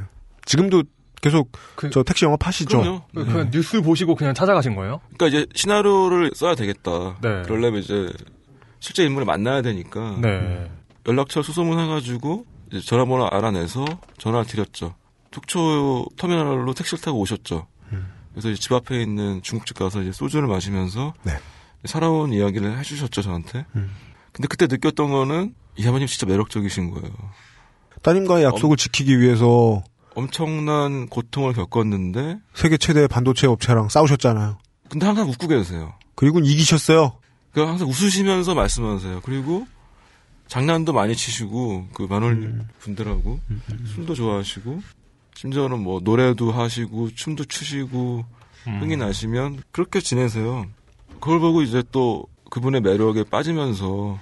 지금도 0.44 0.82
계속 1.20 1.50
그- 1.76 1.90
저 1.90 2.02
택시 2.02 2.24
영업 2.24 2.46
하시죠? 2.46 2.80
그럼요. 2.80 3.02
그, 3.14 3.24
그냥 3.24 3.50
뉴스 3.50 3.80
보시고 3.82 4.14
그냥 4.14 4.34
찾아가신 4.34 4.74
거예요? 4.76 5.00
그러니까 5.16 5.26
이제 5.28 5.46
시나리오를 5.54 6.30
써야 6.34 6.54
되겠다. 6.54 7.16
네. 7.20 7.42
그러려면 7.42 7.80
이제 7.82 8.08
실제 8.80 9.04
인물을 9.04 9.24
만나야 9.26 9.62
되니까 9.62 10.18
네. 10.20 10.70
연락처 11.06 11.42
수소문 11.42 11.78
해가지고 11.80 12.44
이제 12.70 12.80
전화번호 12.80 13.26
알아내서 13.26 13.84
전화를 14.18 14.46
드렸죠. 14.46 14.94
속초 15.32 16.06
터미널로 16.16 16.72
택시를 16.74 17.00
타고 17.02 17.18
오셨죠. 17.20 17.66
그래서 18.32 18.50
이제 18.50 18.60
집 18.60 18.72
앞에 18.72 19.02
있는 19.02 19.42
중국집 19.42 19.76
가서 19.78 20.00
이제 20.02 20.12
소주를 20.12 20.46
마시면서 20.46 21.12
네. 21.24 21.32
살아온 21.84 22.32
이야기를 22.32 22.78
해주셨죠 22.78 23.22
저한테. 23.22 23.66
음. 23.74 23.90
근데 24.32 24.46
그때 24.46 24.66
느꼈던 24.68 25.10
거는 25.10 25.54
이 25.76 25.86
아버님 25.88 26.06
진짜 26.06 26.26
매력적이신 26.26 26.90
거예요. 26.92 27.10
따님과의 28.02 28.44
약속을 28.44 28.76
지키기 28.76 29.18
위해서 29.18 29.82
엄청난 30.18 31.06
고통을 31.08 31.52
겪었는데 31.52 32.40
세계 32.52 32.76
최대 32.76 33.06
반도체 33.06 33.46
업체랑 33.46 33.88
싸우셨잖아요. 33.88 34.58
근데 34.90 35.06
항상 35.06 35.28
웃고 35.28 35.46
계세요. 35.46 35.94
그리고 36.16 36.40
이기셨어요. 36.40 37.12
그 37.52 37.60
항상 37.60 37.88
웃으시면서 37.88 38.54
말씀하세요. 38.54 39.20
그리고 39.22 39.66
장난도 40.48 40.92
많이 40.92 41.14
치시고 41.14 41.88
그 41.94 42.02
만월 42.02 42.66
분들하고 42.80 43.38
술도 43.94 44.14
좋아하시고 44.14 44.82
심지어는 45.36 45.78
뭐 45.78 46.00
노래도 46.02 46.50
하시고 46.50 47.10
춤도 47.14 47.44
추시고 47.44 48.24
흥이 48.64 48.96
나시면 48.96 49.62
그렇게 49.70 50.00
지내세요. 50.00 50.66
그걸 51.20 51.38
보고 51.38 51.62
이제 51.62 51.84
또 51.92 52.26
그분의 52.50 52.80
매력에 52.80 53.22
빠지면서 53.22 54.18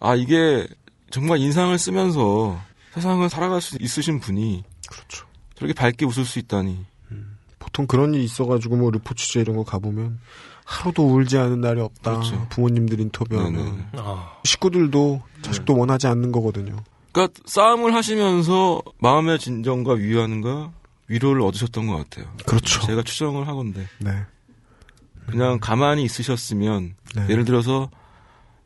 아 0.00 0.14
이게 0.16 0.66
정말 1.10 1.38
인상을 1.38 1.78
쓰면서 1.78 2.60
세상을 2.92 3.26
살아갈 3.30 3.62
수 3.62 3.78
있으신 3.80 4.20
분이 4.20 4.64
그렇죠. 4.94 5.26
저렇게 5.56 5.74
밝게 5.74 6.04
웃을 6.06 6.24
수 6.24 6.38
있다니 6.38 6.84
보통 7.58 7.86
그런 7.86 8.14
일이 8.14 8.24
있어가지고 8.24 8.76
뭐 8.76 8.90
르포 8.90 9.14
취재 9.14 9.40
이런 9.40 9.56
거 9.56 9.64
가보면 9.64 10.20
하루도 10.64 11.06
울지 11.06 11.36
않은 11.38 11.60
날이 11.60 11.80
없다. 11.80 12.12
그렇죠. 12.12 12.46
부모님들 12.50 13.00
인터뷰하면 13.00 13.52
네네. 13.52 13.86
아, 13.96 14.38
식구들도 14.44 15.22
자식도 15.42 15.76
원하지 15.76 16.06
않는 16.06 16.32
거거든요. 16.32 16.76
그러니까 17.12 17.40
싸움을 17.46 17.94
하시면서 17.94 18.82
마음의 18.98 19.38
진정과 19.38 19.94
위안과 19.94 20.72
위로를 21.08 21.42
얻으셨던 21.42 21.86
것 21.86 21.96
같아요. 21.96 22.32
그렇죠. 22.46 22.80
제가 22.86 23.02
추정을 23.02 23.46
하건데 23.46 23.86
네. 23.98 24.24
그냥 25.26 25.58
가만히 25.60 26.02
있으셨으면 26.04 26.94
네. 27.14 27.26
예를 27.28 27.44
들어서 27.44 27.90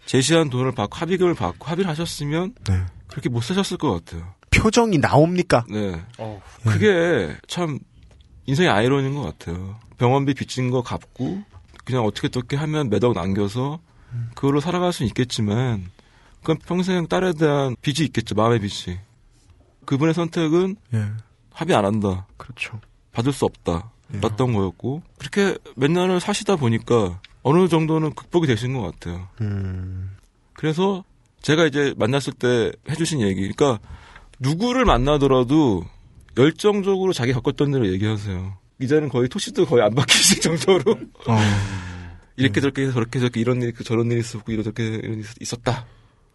제시한 0.06 0.50
돈을 0.50 0.72
받고 0.72 0.96
합의금을 0.96 1.34
받고 1.34 1.66
합의를 1.66 1.90
하셨으면 1.90 2.54
네. 2.64 2.84
그렇게 3.08 3.28
못 3.28 3.42
사셨을 3.42 3.76
것 3.76 3.92
같아요. 3.92 4.34
표정이 4.50 4.98
나옵니까? 4.98 5.64
네, 5.68 6.00
어, 6.18 6.40
그게 6.64 7.36
참 7.46 7.78
인생의 8.46 8.70
아이러니인 8.70 9.14
것 9.14 9.22
같아요. 9.22 9.78
병원비 9.98 10.34
빚진 10.34 10.70
거 10.70 10.82
갚고 10.82 11.42
그냥 11.84 12.04
어떻게 12.04 12.28
어떻게 12.28 12.56
하면 12.56 12.88
매덕 12.88 13.14
남겨서 13.14 13.80
그걸로 14.34 14.60
살아갈 14.60 14.92
수는 14.92 15.08
있겠지만 15.08 15.90
그건 16.40 16.58
평생 16.58 17.06
딸에 17.06 17.32
대한 17.32 17.76
빚이 17.82 18.04
있겠죠. 18.04 18.34
마음의 18.34 18.60
빚이. 18.60 18.98
그분의 19.84 20.14
선택은 20.14 20.76
예. 20.94 21.06
합의 21.52 21.74
안 21.74 21.84
한다. 21.84 22.26
그렇죠. 22.36 22.80
받을 23.12 23.32
수 23.32 23.44
없다. 23.44 23.90
였던 24.22 24.54
거였고 24.54 25.02
그렇게 25.18 25.58
몇 25.76 25.90
년을 25.90 26.20
사시다 26.20 26.56
보니까 26.56 27.20
어느 27.42 27.68
정도는 27.68 28.14
극복이 28.14 28.46
되신 28.46 28.74
것 28.74 28.82
같아요. 28.82 29.28
음. 29.40 30.16
그래서 30.54 31.04
제가 31.42 31.66
이제 31.66 31.94
만났을 31.96 32.32
때 32.32 32.72
해주신 32.88 33.20
얘기, 33.20 33.40
그러니까 33.48 33.78
누구를 34.40 34.84
만나더라도 34.84 35.84
열정적으로 36.36 37.12
자기 37.12 37.32
겪었던 37.32 37.72
대로 37.72 37.88
얘기하세요. 37.92 38.56
이제는 38.80 39.08
거의 39.08 39.28
토시도 39.28 39.66
거의 39.66 39.82
안 39.82 39.94
바뀌실 39.94 40.40
정도로 40.42 40.92
어. 41.26 41.38
이렇게 42.36 42.60
저렇게 42.60 42.90
저렇게 42.92 43.18
저렇게 43.18 43.40
이런 43.40 43.60
일 43.60 43.74
저런 43.84 44.10
일이 44.10 44.20
있었고 44.20 44.52
이렇게 44.52 44.84
이런 44.84 45.18
일이 45.18 45.24
있었다. 45.40 45.86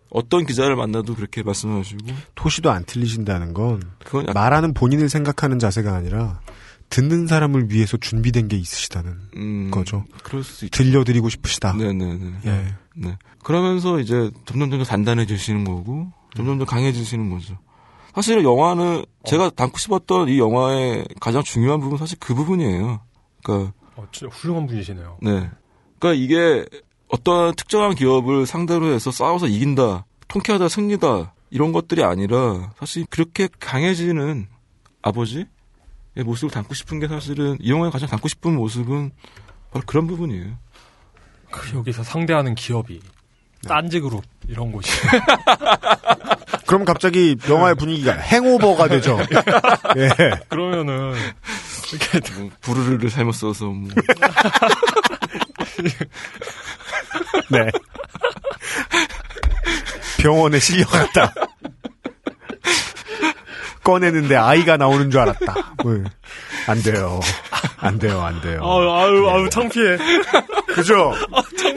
어떤 0.09 0.45
기자를 0.45 0.75
만나도 0.75 1.15
그렇게 1.15 1.41
말씀하시고 1.41 2.05
토시도 2.35 2.69
안 2.69 2.83
틀리신다는 2.85 3.53
건 3.53 3.81
그건 4.03 4.23
약간 4.27 4.33
말하는 4.33 4.73
본인을 4.73 5.09
생각하는 5.09 5.57
자세가 5.57 5.95
아니라 5.95 6.41
듣는 6.89 7.25
사람을 7.25 7.71
위해서 7.71 7.97
준비된 7.97 8.49
게 8.49 8.57
있으시다는 8.57 9.17
음, 9.37 9.71
거죠. 9.71 10.05
그럴 10.23 10.43
수 10.43 10.65
있죠. 10.65 10.83
들려드리고 10.83 11.29
싶으시다. 11.29 11.73
네네네. 11.73 12.33
예. 12.45 12.75
네. 12.95 13.17
그러면서 13.43 13.99
이제 13.99 14.29
점점 14.45 14.69
점점 14.69 14.83
단단해지시는 14.83 15.63
거고 15.63 16.11
점점 16.35 16.59
점 16.59 16.67
강해지시는 16.67 17.31
거죠. 17.31 17.57
사실은 18.13 18.43
영화는 18.43 19.05
제가 19.25 19.49
담고 19.49 19.77
싶었던 19.77 20.29
이 20.29 20.39
영화의 20.39 21.05
가장 21.19 21.41
중요한 21.43 21.79
부분 21.79 21.93
은 21.93 21.97
사실 21.97 22.17
그 22.19 22.35
부분이에요. 22.35 23.01
그러니까 23.43 23.73
어, 23.95 24.07
진짜 24.11 24.33
훌륭한 24.35 24.67
분이시네요. 24.67 25.17
네. 25.21 25.49
그러니까 25.99 26.13
이게 26.13 26.65
어떤 27.07 27.55
특정한 27.55 27.95
기업을 27.95 28.45
상대로 28.45 28.91
해서 28.91 29.11
싸워서 29.11 29.47
이긴다, 29.47 30.05
통쾌하다, 30.27 30.67
승리다 30.67 31.33
이런 31.49 31.71
것들이 31.71 32.03
아니라 32.03 32.71
사실 32.77 33.05
그렇게 33.09 33.47
강해지는 33.59 34.47
아버지의 35.01 35.45
모습을 36.23 36.51
담고 36.51 36.73
싶은 36.73 36.99
게 36.99 37.07
사실은 37.07 37.57
이 37.59 37.71
영화에 37.71 37.91
가장 37.91 38.09
담고 38.09 38.27
싶은 38.27 38.55
모습은 38.55 39.11
바로 39.71 39.83
그런 39.85 40.07
부분이에요. 40.07 40.57
그 41.51 41.77
여기서 41.77 42.03
상대하는 42.03 42.55
기업이 42.55 42.99
딴지 43.67 43.99
그룹 43.99 44.23
이런 44.47 44.71
곳이 44.71 44.89
그럼 46.73 46.85
갑자기 46.85 47.37
영화의 47.47 47.75
분위기가 47.75 48.13
행오버가 48.13 48.87
되죠. 48.87 49.19
예. 49.95 50.09
그러면은 50.49 51.13
이렇게 51.91 52.33
뭐 52.33 52.49
부르르를 52.61 53.11
잘못 53.11 53.33
써서 53.33 53.65
뭐 53.65 53.91
네. 57.51 57.69
병원에 60.17 60.57
실려갔다. 60.57 61.31
꺼내는데 63.83 64.35
아이가 64.35 64.77
나오는 64.77 65.11
줄 65.11 65.19
알았다. 65.21 65.73
뭐, 65.83 66.03
안 66.67 66.81
돼요. 66.81 67.19
안 67.77 67.99
돼요, 67.99 68.21
안 68.21 68.41
돼요. 68.41 68.61
아유, 68.63 68.91
아유, 68.91 69.29
아유, 69.29 69.49
창피해. 69.49 69.97
그죠? 70.67 71.13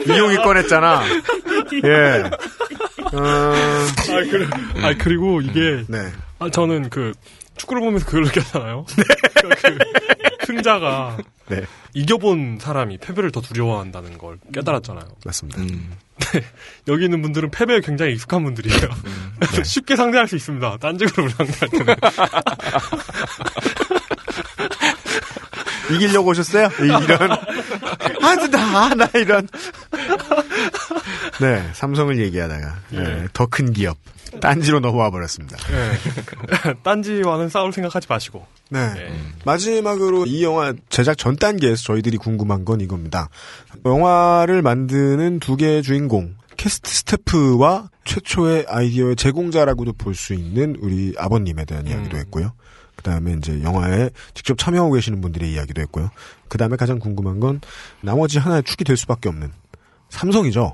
이용이 0.07 0.37
꺼냈잖아. 0.37 1.03
예. 1.83 2.23
어, 3.13 3.19
아, 3.19 4.29
그래, 4.29 4.47
아, 4.81 4.93
그리고 4.97 5.41
이게, 5.41 5.83
네. 5.87 5.99
아, 6.39 6.49
저는 6.49 6.89
그, 6.89 7.11
축구를 7.57 7.81
보면서 7.81 8.05
그걸 8.05 8.23
느꼈잖아요. 8.23 8.85
그, 8.95 9.77
승자가 10.45 11.17
네. 11.49 11.63
이겨본 11.93 12.59
사람이 12.61 12.97
패배를 12.97 13.31
더 13.31 13.41
두려워한다는 13.41 14.17
걸 14.17 14.37
깨달았잖아요. 14.53 15.05
맞습니다. 15.25 15.61
음. 15.61 15.91
여기 16.87 17.05
있는 17.05 17.21
분들은 17.21 17.51
패배에 17.51 17.79
굉장히 17.81 18.13
익숙한 18.13 18.43
분들이에요. 18.43 18.79
네. 19.55 19.63
쉽게 19.63 19.95
상대할 19.95 20.27
수 20.27 20.35
있습니다. 20.35 20.77
딴 20.77 20.97
집으로 20.97 21.29
상대할 21.29 21.69
때는. 21.69 21.95
이기려고 25.93 26.31
오셨어요? 26.31 26.67
이- 26.81 27.03
이런. 27.03 27.31
아, 27.31 28.35
나, 28.51 28.93
나, 28.93 29.09
이런. 29.13 29.47
네, 31.39 31.69
삼성을 31.73 32.17
얘기하다가, 32.19 32.75
예. 32.93 33.27
더큰 33.33 33.71
기업. 33.73 33.97
딴지로 34.39 34.79
넘어와 34.79 35.09
버렸습니다. 35.09 35.57
예. 35.71 36.73
딴지와는 36.83 37.49
싸울 37.49 37.71
생각하지 37.73 38.07
마시고. 38.09 38.45
네. 38.69 38.79
예. 38.97 39.13
마지막으로 39.45 40.25
이 40.25 40.43
영화 40.43 40.73
제작 40.89 41.17
전 41.17 41.35
단계에서 41.35 41.81
저희들이 41.83 42.17
궁금한 42.17 42.65
건 42.65 42.81
이겁니다. 42.81 43.29
영화를 43.85 44.61
만드는 44.61 45.39
두 45.39 45.55
개의 45.55 45.83
주인공, 45.83 46.35
캐스트 46.57 46.89
스태프와 46.89 47.89
최초의 48.05 48.65
아이디어의 48.67 49.15
제공자라고도 49.15 49.93
볼 49.93 50.15
수 50.15 50.33
있는 50.33 50.75
우리 50.79 51.13
아버님에 51.17 51.65
대한 51.65 51.87
이야기도 51.87 52.17
했고요. 52.17 52.53
그 52.95 53.03
다음에 53.03 53.33
이제 53.37 53.61
영화에 53.61 54.09
직접 54.33 54.57
참여하고 54.57 54.93
계시는 54.93 55.21
분들의 55.21 55.51
이야기도 55.53 55.81
했고요. 55.83 56.09
그 56.47 56.57
다음에 56.57 56.75
가장 56.77 56.97
궁금한 56.97 57.39
건 57.39 57.61
나머지 58.01 58.39
하나의 58.39 58.63
축이 58.63 58.83
될 58.83 58.97
수밖에 58.97 59.29
없는 59.29 59.51
삼성이죠. 60.09 60.73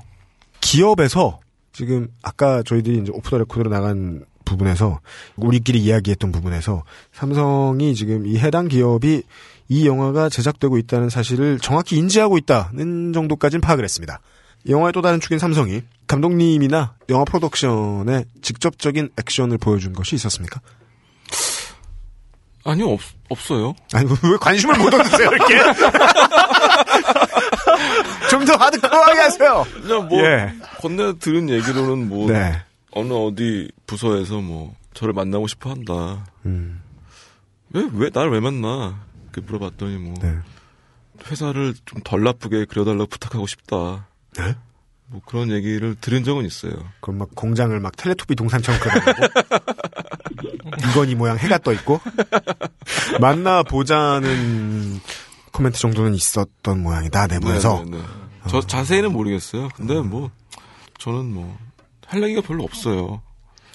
기업에서 0.60 1.40
지금 1.74 2.08
아까 2.22 2.62
저희들이 2.62 2.98
이제 2.98 3.12
오프 3.12 3.28
더 3.28 3.38
레코드로 3.38 3.68
나간 3.68 4.24
부분에서 4.44 5.00
우리끼리 5.36 5.80
이야기했던 5.80 6.30
부분에서 6.32 6.84
삼성이 7.12 7.94
지금 7.94 8.26
이 8.26 8.38
해당 8.38 8.68
기업이 8.68 9.22
이 9.68 9.86
영화가 9.86 10.28
제작되고 10.28 10.78
있다는 10.78 11.10
사실을 11.10 11.58
정확히 11.58 11.96
인지하고 11.96 12.38
있다는 12.38 13.12
정도까지는 13.12 13.60
파악을 13.60 13.82
했습니다. 13.82 14.20
영화의 14.68 14.92
또 14.92 15.02
다른 15.02 15.20
축인 15.20 15.38
삼성이 15.38 15.82
감독님이나 16.06 16.94
영화 17.08 17.24
프로덕션에 17.24 18.24
직접적인 18.40 19.10
액션을 19.18 19.58
보여준 19.58 19.92
것이 19.94 20.14
있었습니까? 20.14 20.60
아니요, 22.64 22.92
없, 22.92 23.00
없어요. 23.28 23.74
아니 23.92 24.08
왜 24.10 24.36
관심을 24.40 24.78
못 24.78 24.92
얻으세요 24.94 25.30
이렇게? 25.30 25.58
좀 28.30 28.44
더 28.44 28.54
하드코어하게 28.56 29.20
하세요. 29.20 29.64
그냥 29.82 30.08
뭐, 30.08 30.20
예. 30.22 30.52
건네 30.80 31.14
들은 31.18 31.48
얘기로는 31.50 32.08
뭐, 32.08 32.30
네. 32.30 32.62
어느 32.90 33.12
어디 33.12 33.70
부서에서 33.86 34.40
뭐, 34.40 34.74
저를 34.94 35.12
만나고 35.14 35.46
싶어 35.46 35.70
한다. 35.70 36.24
음, 36.46 36.80
왜, 37.70 37.86
왜, 37.92 38.10
나를 38.12 38.32
왜 38.32 38.40
만나? 38.40 38.98
이렇게 39.24 39.40
물어봤더니 39.40 39.96
뭐, 39.98 40.14
네. 40.20 40.34
회사를 41.30 41.74
좀 41.86 42.02
덜 42.04 42.22
나쁘게 42.22 42.66
그려달라고 42.66 43.06
부탁하고 43.06 43.46
싶다. 43.46 44.06
네? 44.36 44.54
뭐 45.06 45.20
그런 45.26 45.50
얘기를 45.50 45.94
들은 46.00 46.24
적은 46.24 46.44
있어요. 46.46 46.72
그럼 47.00 47.18
막 47.18 47.28
공장을 47.34 47.78
막 47.80 47.96
텔레토비 47.96 48.34
동산처럼 48.36 48.80
그려놓고 48.80 49.22
이건희 50.90 51.14
모양 51.14 51.36
해가 51.38 51.58
떠 51.58 51.72
있고 51.72 52.00
만나 53.20 53.62
보자는 53.62 55.00
코멘트 55.52 55.78
정도는 55.78 56.14
있었던 56.14 56.82
모양이다 56.82 57.26
내부에서 57.28 57.82
네, 57.84 57.90
네, 57.92 57.96
네. 57.98 58.04
저 58.48 58.60
자세히는 58.60 59.12
모르겠어요. 59.12 59.68
근데 59.76 60.00
뭐, 60.00 60.30
저는 60.98 61.32
뭐, 61.32 61.56
할 62.06 62.22
얘기가 62.22 62.42
별로 62.42 62.64
없어요. 62.64 63.22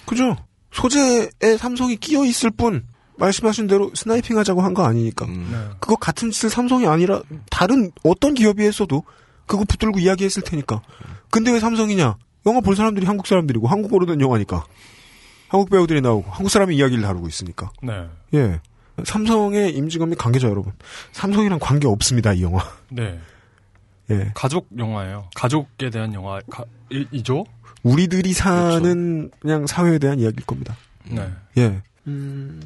그죠 0.06 0.36
소재에 0.72 1.56
삼성이 1.58 1.96
끼어 1.96 2.24
있을 2.24 2.50
뿐 2.50 2.86
말씀하신 3.16 3.66
대로 3.66 3.90
sniping 3.94 4.38
하자고 4.38 4.62
한 4.62 4.72
거 4.74 4.84
아니니까 4.84 5.26
음. 5.26 5.72
그거 5.80 5.96
같은 5.96 6.30
짓을 6.30 6.48
삼성이 6.50 6.86
아니라 6.86 7.22
다른 7.50 7.90
어떤 8.04 8.34
기업이 8.34 8.62
했어도 8.62 9.02
그거 9.46 9.64
붙들고 9.64 9.98
이야기했을 9.98 10.42
테니까 10.42 10.80
근데 11.30 11.52
왜 11.52 11.60
삼성이냐 11.60 12.16
영화 12.46 12.60
볼 12.60 12.76
사람들이 12.76 13.06
한국 13.06 13.26
사람들이고 13.26 13.66
한국 13.68 13.90
모르는 13.90 14.20
영화니까 14.20 14.64
한국 15.48 15.70
배우들이 15.70 16.00
나오고 16.00 16.30
한국 16.30 16.48
사람이 16.48 16.76
이야기를 16.76 17.02
다루고 17.02 17.28
있으니까 17.28 17.70
네. 17.82 18.08
예. 18.34 18.60
삼성의 19.04 19.74
임직원 19.74 20.10
및 20.10 20.16
관계자 20.16 20.48
여러분. 20.48 20.72
삼성이랑 21.12 21.58
관계 21.58 21.86
없습니다, 21.88 22.32
이 22.32 22.42
영화. 22.42 22.62
네. 22.90 23.18
예. 24.10 24.30
가족 24.34 24.68
영화예요. 24.76 25.30
가족에 25.34 25.90
대한 25.90 26.12
영화이죠? 26.12 27.44
우리들이 27.82 28.32
사는 28.32 29.30
그냥 29.40 29.66
사회에 29.66 29.98
대한 29.98 30.18
이야기일 30.20 30.44
겁니다. 30.44 30.76
네. 31.04 31.30
예. 31.58 31.80
음, 32.06 32.62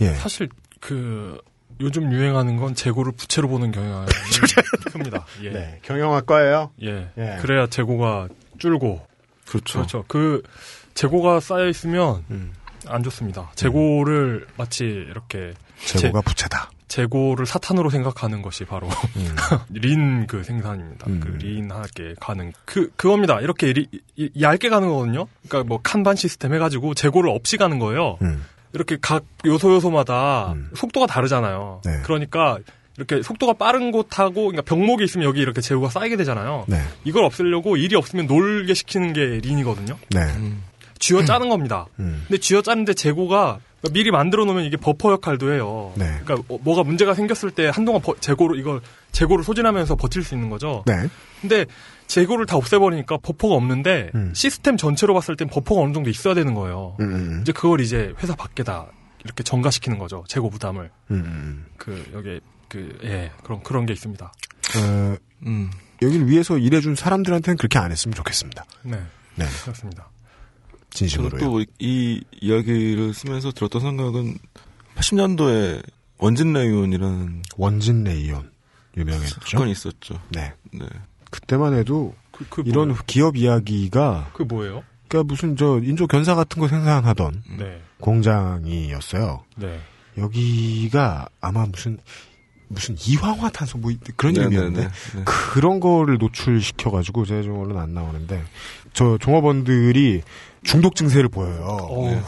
예. 0.00 0.14
사실 0.14 0.48
그 0.80 1.38
요즘 1.80 2.12
유행하는 2.12 2.56
건 2.56 2.74
재고를 2.74 3.12
부채로 3.12 3.48
보는 3.48 3.72
경향이 3.72 4.06
큽니다. 4.92 5.26
예. 5.42 5.50
네. 5.50 5.78
경영학과예요. 5.82 6.70
예. 6.82 7.10
예. 7.18 7.38
그래야 7.40 7.66
재고가 7.66 8.28
줄고 8.58 9.06
그렇죠. 9.48 9.78
그렇죠. 9.78 10.04
그 10.08 10.42
재고가 10.94 11.40
쌓여 11.40 11.68
있으면 11.68 12.24
음. 12.30 12.52
안 12.86 13.02
좋습니다. 13.02 13.50
재고를 13.54 14.46
마치 14.56 14.84
이렇게 14.84 15.54
재고가 15.84 16.20
부채다. 16.22 16.70
재고를 16.86 17.44
사탄으로 17.46 17.90
생각하는 17.90 18.40
것이 18.40 18.64
바로 18.64 18.86
음. 19.16 19.34
린그 19.70 20.44
생산입니다. 20.44 21.06
음. 21.08 21.18
그 21.20 21.28
린하게 21.44 22.14
가는 22.20 22.52
그 22.64 22.90
그겁니다. 22.94 23.40
이렇게 23.40 23.72
리- 23.72 23.88
이- 24.16 24.30
얇게 24.40 24.68
가는 24.68 24.86
거거든요. 24.88 25.26
그러니까 25.48 25.66
뭐 25.68 25.80
칸반 25.82 26.14
시스템 26.14 26.54
해가지고 26.54 26.94
재고를 26.94 27.30
없이 27.30 27.56
가는 27.56 27.80
거예요. 27.80 28.16
음. 28.74 28.76
이렇게 28.76 28.96
각 29.00 29.24
요소 29.44 29.74
요소마다 29.74 30.52
음. 30.52 30.70
속도가 30.74 31.06
다르잖아요. 31.06 31.80
네. 31.84 32.00
그러니까 32.04 32.58
이렇게 32.96 33.22
속도가 33.22 33.54
빠른 33.54 33.90
곳하고 33.90 34.34
그러니까 34.46 34.62
병목이 34.62 35.04
있으면 35.04 35.26
여기 35.26 35.40
이렇게 35.40 35.60
재고가 35.60 35.88
쌓이게 35.90 36.16
되잖아요. 36.16 36.64
네. 36.68 36.80
이걸 37.04 37.24
없애려고 37.24 37.76
일이 37.76 37.96
없으면 37.96 38.26
놀게 38.26 38.74
시키는 38.74 39.12
게 39.12 39.20
lean이거든요. 39.42 39.96
네. 40.10 40.20
쥐어 40.98 41.24
짜는 41.24 41.48
겁니다. 41.48 41.86
음. 41.98 42.24
근데 42.28 42.38
쥐어 42.40 42.62
짜는데 42.62 42.94
재고가 42.94 43.58
미리 43.92 44.10
만들어 44.10 44.44
놓으면 44.46 44.64
이게 44.64 44.76
버퍼 44.78 45.12
역할도 45.12 45.52
해요. 45.52 45.92
네. 45.96 46.06
그러니까 46.24 46.54
어, 46.54 46.58
뭐가 46.62 46.84
문제가 46.84 47.12
생겼을 47.14 47.50
때 47.50 47.68
한동안 47.72 48.00
버- 48.00 48.14
재고로 48.18 48.56
이걸 48.56 48.80
재고를 49.12 49.44
소진하면서 49.44 49.96
버틸 49.96 50.22
수 50.24 50.34
있는 50.34 50.48
거죠. 50.48 50.82
네. 50.86 50.94
근데 51.42 51.66
재고를 52.06 52.46
다 52.46 52.56
없애버리니까 52.56 53.18
버퍼가 53.18 53.54
없는데 53.54 54.10
음. 54.14 54.32
시스템 54.34 54.76
전체로 54.76 55.14
봤을 55.14 55.36
땐 55.36 55.48
버퍼가 55.48 55.80
어느 55.80 55.92
정도 55.92 56.10
있어야 56.10 56.34
되는 56.34 56.54
거예요. 56.54 56.96
음, 57.00 57.14
음, 57.14 57.38
이제 57.42 57.52
그걸 57.52 57.80
이제 57.80 58.12
회사 58.22 58.34
밖에다 58.34 58.86
이렇게 59.24 59.42
전가시키는 59.42 59.98
거죠. 59.98 60.24
재고 60.28 60.50
부담을. 60.50 60.90
음, 61.10 61.16
음. 61.16 61.66
그 61.76 62.04
여기 62.12 62.40
그예 62.68 63.32
그런 63.42 63.62
그런 63.62 63.86
게 63.86 63.92
있습니다. 63.92 64.26
어, 64.26 65.16
음. 65.46 65.70
여길 66.02 66.26
위해서 66.26 66.58
일해준 66.58 66.94
사람들한테는 66.94 67.56
그렇게 67.56 67.78
안 67.78 67.90
했으면 67.90 68.14
좋겠습니다. 68.14 68.64
네 68.82 69.00
네. 69.36 69.46
그렇습니다. 69.62 70.10
저는 70.90 70.90
진심으로요. 70.90 71.40
또이 71.40 72.22
이야기를 72.40 73.14
쓰면서 73.14 73.50
들었던 73.50 73.80
생각은 73.80 74.38
80년도에 74.96 75.82
원진 76.18 76.52
레이온이라는 76.52 77.42
원진 77.56 78.04
레이온 78.04 78.50
유명했죠. 78.96 79.40
사건이 79.44 79.72
있었죠. 79.72 80.20
네. 80.30 80.52
네. 80.72 80.86
그때만 81.34 81.74
해도 81.74 82.14
그, 82.30 82.46
그 82.48 82.62
이런 82.64 82.88
뭐예요? 82.88 83.02
기업 83.08 83.36
이야기가 83.36 84.30
그 84.34 84.44
뭐예요? 84.44 84.84
그러니까 85.08 85.26
무슨 85.32 85.56
저 85.56 85.80
인조 85.82 86.06
견사 86.06 86.36
같은 86.36 86.60
거 86.60 86.68
생산하던 86.68 87.42
네 87.58 87.82
공장이었어요. 88.00 89.42
네. 89.56 89.80
여기가 90.16 91.26
아마 91.40 91.66
무슨 91.66 91.98
무슨 92.68 92.96
이황화 93.04 93.50
탄소 93.50 93.78
뭐 93.78 93.92
그런 94.16 94.34
네, 94.34 94.42
이름이었는데 94.42 94.80
네, 94.80 94.88
네. 95.16 95.24
그런 95.24 95.80
거를 95.80 96.18
노출시켜 96.18 96.92
가지고 96.92 97.24
제가 97.24 97.42
좀 97.42 97.58
얼른 97.58 97.78
안 97.78 97.94
나오는데 97.94 98.44
저 98.92 99.18
종업원들이 99.18 100.22
중독 100.62 100.94
증세를 100.94 101.30
보여요. 101.30 101.78
네. 102.10 102.22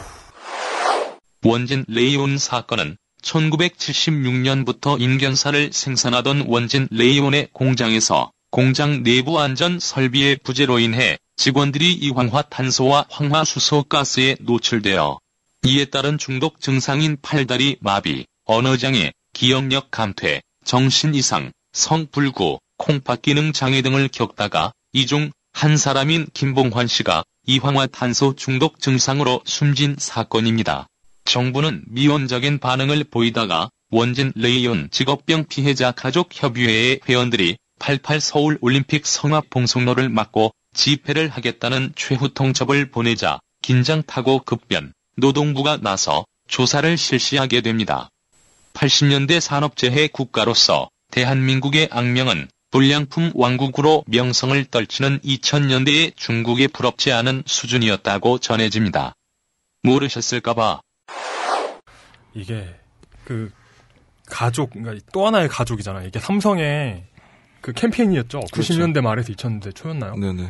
원진 1.45 1.85
레이온 1.87 2.37
사건은 2.37 2.97
1976년부터 3.21 4.99
인견사를 4.99 5.71
생산하던 5.71 6.45
원진 6.47 6.89
레이온의 6.91 7.49
공장에서 7.53 8.31
공장 8.57 9.03
내부 9.03 9.39
안전 9.39 9.79
설비의 9.79 10.37
부재로 10.37 10.79
인해 10.79 11.19
직원들이 11.35 11.93
이황화 11.93 12.41
탄소와 12.41 13.05
황화수소 13.07 13.83
가스에 13.83 14.35
노출되어 14.39 15.19
이에 15.67 15.85
따른 15.85 16.17
중독 16.17 16.59
증상인 16.59 17.17
팔다리 17.21 17.77
마비, 17.81 18.25
언어장애, 18.45 19.11
기억력 19.31 19.91
감퇴, 19.91 20.41
정신 20.65 21.13
이상, 21.13 21.51
성불구, 21.71 22.57
콩팥 22.79 23.21
기능 23.21 23.53
장애 23.53 23.83
등을 23.83 24.07
겪다가 24.07 24.73
이 24.91 25.05
중 25.05 25.29
한 25.53 25.77
사람인 25.77 26.25
김봉환 26.33 26.87
씨가 26.87 27.25
이황화탄소 27.45 28.37
중독 28.37 28.79
증상으로 28.79 29.41
숨진 29.45 29.95
사건입니다. 29.99 30.87
정부는 31.25 31.83
미온적인 31.89 32.57
반응을 32.57 33.03
보이다가 33.03 33.69
원진 33.91 34.33
레이온 34.35 34.89
직업병 34.89 35.45
피해자 35.45 35.91
가족협의회의 35.91 37.01
회원들이 37.07 37.57
88 37.79 38.21
서울 38.21 38.57
올림픽 38.61 39.05
성악 39.05 39.49
봉송로를 39.49 40.09
막고 40.09 40.51
집회를 40.73 41.29
하겠다는 41.29 41.93
최후 41.95 42.33
통첩을 42.33 42.91
보내자 42.91 43.39
긴장 43.61 44.03
타고 44.03 44.39
급변, 44.39 44.93
노동부가 45.15 45.77
나서 45.77 46.25
조사를 46.47 46.97
실시하게 46.97 47.61
됩니다. 47.61 48.09
80년대 48.73 49.39
산업재해 49.39 50.07
국가로서 50.07 50.89
대한민국의 51.11 51.89
악명은 51.91 52.47
불량품 52.69 53.31
왕국으로 53.33 54.03
명성을 54.07 54.65
떨치는 54.65 55.19
2000년대의 55.21 56.15
중국에 56.15 56.67
부럽지 56.67 57.11
않은 57.11 57.43
수준이었다고 57.45 58.39
전해집니다. 58.39 59.13
모르셨을까봐 59.83 60.81
이게 62.33 62.75
그 63.23 63.51
가족 64.27 64.71
그러니까 64.71 65.05
또 65.13 65.25
하나의 65.25 65.47
가족이잖아요. 65.47 66.07
이게 66.07 66.19
삼성의 66.19 67.05
그 67.67 67.73
캠페인이었죠. 67.73 68.39
90년대 68.39 69.01
말에서 69.01 69.33
2000년대 69.33 69.75
초였나요? 69.75 70.15
네네. 70.15 70.49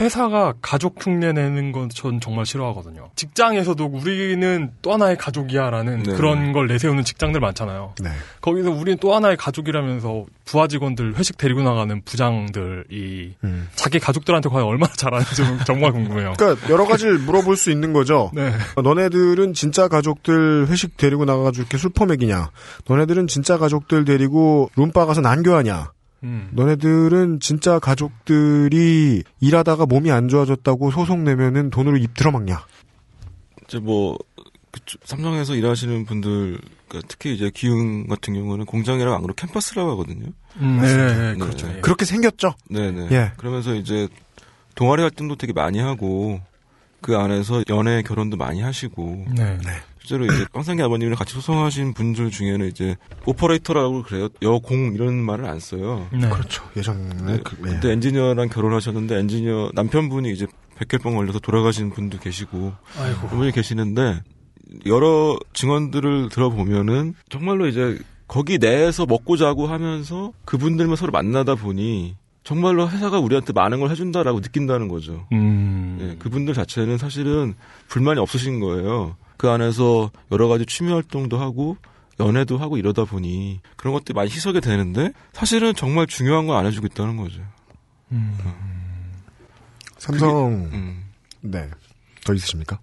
회사가 0.00 0.52
가족 0.60 0.96
흉내 1.04 1.32
내는 1.32 1.72
건 1.72 1.88
전 1.88 2.20
정말 2.20 2.44
싫어하거든요. 2.44 3.10
직장에서도 3.16 3.84
우리는 3.86 4.70
또 4.82 4.92
하나의 4.92 5.16
가족이야라는 5.16 6.02
네. 6.02 6.12
그런 6.14 6.52
걸 6.52 6.66
내세우는 6.66 7.04
직장들 7.04 7.40
많잖아요. 7.40 7.94
네. 8.02 8.10
거기서 8.42 8.70
우리는 8.70 8.98
또 9.00 9.14
하나의 9.14 9.36
가족이라면서 9.38 10.26
부하 10.44 10.66
직원들 10.66 11.16
회식 11.16 11.38
데리고 11.38 11.62
나가는 11.62 12.02
부장들이 12.04 13.34
음. 13.44 13.68
자기 13.74 13.98
가족들한테 13.98 14.48
과연 14.50 14.66
얼마나 14.66 14.92
잘하는지 14.92 15.34
좀 15.34 15.58
정말 15.66 15.92
궁금해요. 15.92 16.34
그러니까 16.38 16.68
여러 16.70 16.84
가지를 16.86 17.18
물어볼 17.20 17.56
수 17.56 17.70
있는 17.70 17.92
거죠. 17.92 18.30
네. 18.34 18.52
어, 18.76 18.82
너네들은 18.82 19.54
진짜 19.54 19.88
가족들 19.88 20.66
회식 20.68 20.96
데리고 20.96 21.24
나가가지고 21.24 21.62
이렇게 21.62 21.78
술 21.78 21.90
퍼먹이냐? 21.90 22.50
너네들은 22.88 23.26
진짜 23.26 23.56
가족들 23.58 24.04
데리고 24.04 24.70
룸바 24.76 25.06
가서 25.06 25.22
난교하냐? 25.22 25.92
음. 26.24 26.48
너네들은 26.52 27.40
진짜 27.40 27.78
가족들이 27.78 29.22
일하다가 29.40 29.86
몸이 29.86 30.10
안 30.10 30.28
좋아졌다고 30.28 30.90
소송 30.90 31.24
내면은 31.24 31.70
돈으로 31.70 31.96
입 31.96 32.14
들어막냐? 32.14 32.64
이제 33.66 33.78
뭐 33.78 34.18
그쪽- 34.70 35.00
삼성에서 35.04 35.54
일하시는 35.54 36.04
분들 36.06 36.58
그러니까 36.88 37.08
특히 37.08 37.34
이제 37.34 37.50
기흥 37.54 38.06
같은 38.06 38.34
경우는 38.34 38.64
공장이라 38.66 39.14
안 39.14 39.22
그러고 39.22 39.34
캠퍼스라고 39.34 39.90
하거든요. 39.92 40.26
음, 40.56 40.78
네, 40.80 40.96
네, 40.96 41.32
네. 41.32 41.38
그렇죠. 41.38 41.68
예. 41.68 41.80
그렇게 41.80 42.04
생겼죠. 42.04 42.54
네 42.70 42.90
네. 42.90 43.08
예. 43.12 43.32
그러면서 43.36 43.74
이제 43.74 44.08
동아리 44.74 45.02
활동도 45.02 45.36
되게 45.36 45.52
많이 45.52 45.78
하고 45.78 46.40
그 47.00 47.16
안에서 47.16 47.62
연애 47.68 48.02
결혼도 48.02 48.36
많이 48.36 48.60
하시고 48.60 49.26
네. 49.36 49.58
실제로 50.08 50.24
이제 50.24 50.46
황상기 50.54 50.82
아버님이랑 50.82 51.18
같이 51.18 51.34
소송하신 51.34 51.92
분들 51.92 52.30
중에는 52.30 52.66
이제 52.68 52.96
오퍼레이터라고 53.26 54.02
그래요. 54.02 54.30
여공 54.40 54.94
이런 54.94 55.14
말을 55.16 55.44
안 55.44 55.60
써요. 55.60 56.08
네. 56.10 56.26
그렇죠. 56.30 56.64
예전에 56.74 57.08
네, 57.26 57.40
그, 57.44 57.56
예. 57.66 57.74
그때 57.74 57.92
엔지니어랑 57.92 58.48
결혼하셨는데 58.48 59.18
엔지니어 59.18 59.72
남편분이 59.74 60.32
이제 60.32 60.46
백혈병 60.76 61.14
걸려서 61.14 61.40
돌아가신 61.40 61.90
분도 61.90 62.18
계시고 62.18 62.72
아이고. 62.98 63.28
분이 63.28 63.52
계시는데 63.52 64.22
여러 64.86 65.38
증언들을 65.52 66.30
들어보면은 66.30 67.14
정말로 67.28 67.66
이제 67.66 67.98
거기 68.26 68.56
내에서 68.56 69.04
먹고 69.04 69.36
자고 69.36 69.66
하면서 69.66 70.32
그분들만 70.46 70.96
서로 70.96 71.12
만나다 71.12 71.54
보니 71.54 72.16
정말로 72.44 72.88
회사가 72.88 73.18
우리한테 73.18 73.52
많은 73.52 73.80
걸 73.80 73.90
해준다라고 73.90 74.40
느낀다는 74.40 74.88
거죠. 74.88 75.26
음. 75.32 75.98
예, 76.00 76.16
그분들 76.18 76.54
자체는 76.54 76.96
사실은 76.96 77.54
불만이 77.88 78.18
없으신 78.20 78.60
거예요. 78.60 79.16
그 79.38 79.48
안에서 79.48 80.10
여러 80.30 80.48
가지 80.48 80.66
취미 80.66 80.92
활동도 80.92 81.38
하고 81.38 81.78
연애도 82.20 82.58
하고 82.58 82.76
이러다 82.76 83.04
보니 83.04 83.60
그런 83.76 83.94
것들이 83.94 84.14
많이 84.14 84.28
희석이 84.28 84.60
되는데 84.60 85.12
사실은 85.32 85.74
정말 85.74 86.06
중요한 86.06 86.46
건안 86.46 86.66
해주고 86.66 86.88
있다는 86.88 87.16
거죠. 87.16 87.40
음. 88.12 88.36
삼성 89.96 90.68
음. 90.72 91.04
네. 91.40 91.70
더 92.24 92.34
있으십니까? 92.34 92.80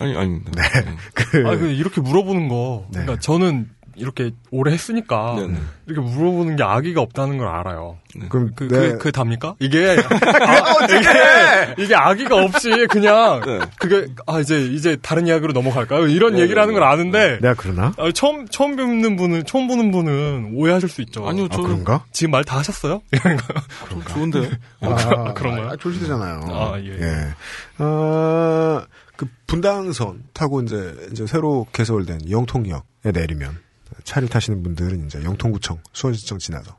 아니 0.00 0.16
아닙니다. 0.16 0.50
네. 0.52 0.96
그 1.14 1.46
아, 1.46 1.56
그 1.56 1.70
이렇게 1.70 2.00
물어보는 2.00 2.48
거. 2.48 2.86
네. 2.90 3.02
그러니까 3.02 3.20
저는 3.20 3.70
이렇게 3.96 4.30
오래 4.50 4.72
했으니까 4.72 5.36
네네. 5.36 5.58
이렇게 5.86 6.08
물어보는 6.10 6.56
게 6.56 6.62
악의가 6.62 7.00
없다는 7.00 7.38
걸 7.38 7.48
알아요. 7.48 7.98
그럼 8.28 8.52
그, 8.54 8.64
네. 8.68 8.92
그, 8.92 8.98
그 8.98 9.12
답니까? 9.12 9.56
이게, 9.58 9.96
아, 9.98 10.84
이게, 10.86 11.82
이게 11.82 11.94
악의가 11.96 12.36
없이 12.44 12.86
그냥, 12.88 13.40
네. 13.44 13.58
그게, 13.78 14.06
아, 14.26 14.38
이제, 14.38 14.64
이제 14.66 14.96
다른 15.02 15.26
이야기로 15.26 15.52
넘어갈까요? 15.52 16.06
이런 16.06 16.34
네, 16.34 16.42
얘기를 16.42 16.62
하는 16.62 16.74
네, 16.74 16.80
걸 16.80 16.88
아는데, 16.88 17.38
내가 17.40 17.54
그러나? 17.56 17.92
아, 17.98 18.12
처음, 18.14 18.46
처음 18.48 18.76
뵙는 18.76 19.16
분은, 19.16 19.44
처음 19.46 19.66
보는 19.66 19.90
분은 19.90 20.52
오해하실 20.54 20.88
수 20.88 21.02
있죠. 21.02 21.26
아니요, 21.28 21.46
아 21.46 21.48
저는 21.54 21.64
그런가? 21.68 22.04
지금 22.12 22.30
말 22.30 22.44
다 22.44 22.58
하셨어요? 22.58 23.02
좀 23.90 24.02
좋은데요. 24.04 24.48
아, 24.82 25.32
그런가요? 25.34 25.70
아, 25.70 25.76
졸시대잖아요. 25.76 26.40
아, 26.50 26.78
예. 26.78 27.34
아, 27.78 28.86
그 29.16 29.26
분당선 29.46 30.22
타고 30.32 30.60
이제 30.62 30.94
이제 31.12 31.26
새로 31.26 31.66
개설된 31.72 32.30
영통역에 32.30 33.12
내리면 33.12 33.58
차를 34.04 34.28
타시는 34.28 34.62
분들은 34.62 35.06
이제 35.06 35.22
영통구청, 35.24 35.80
수원시청 35.92 36.38
지나서 36.38 36.76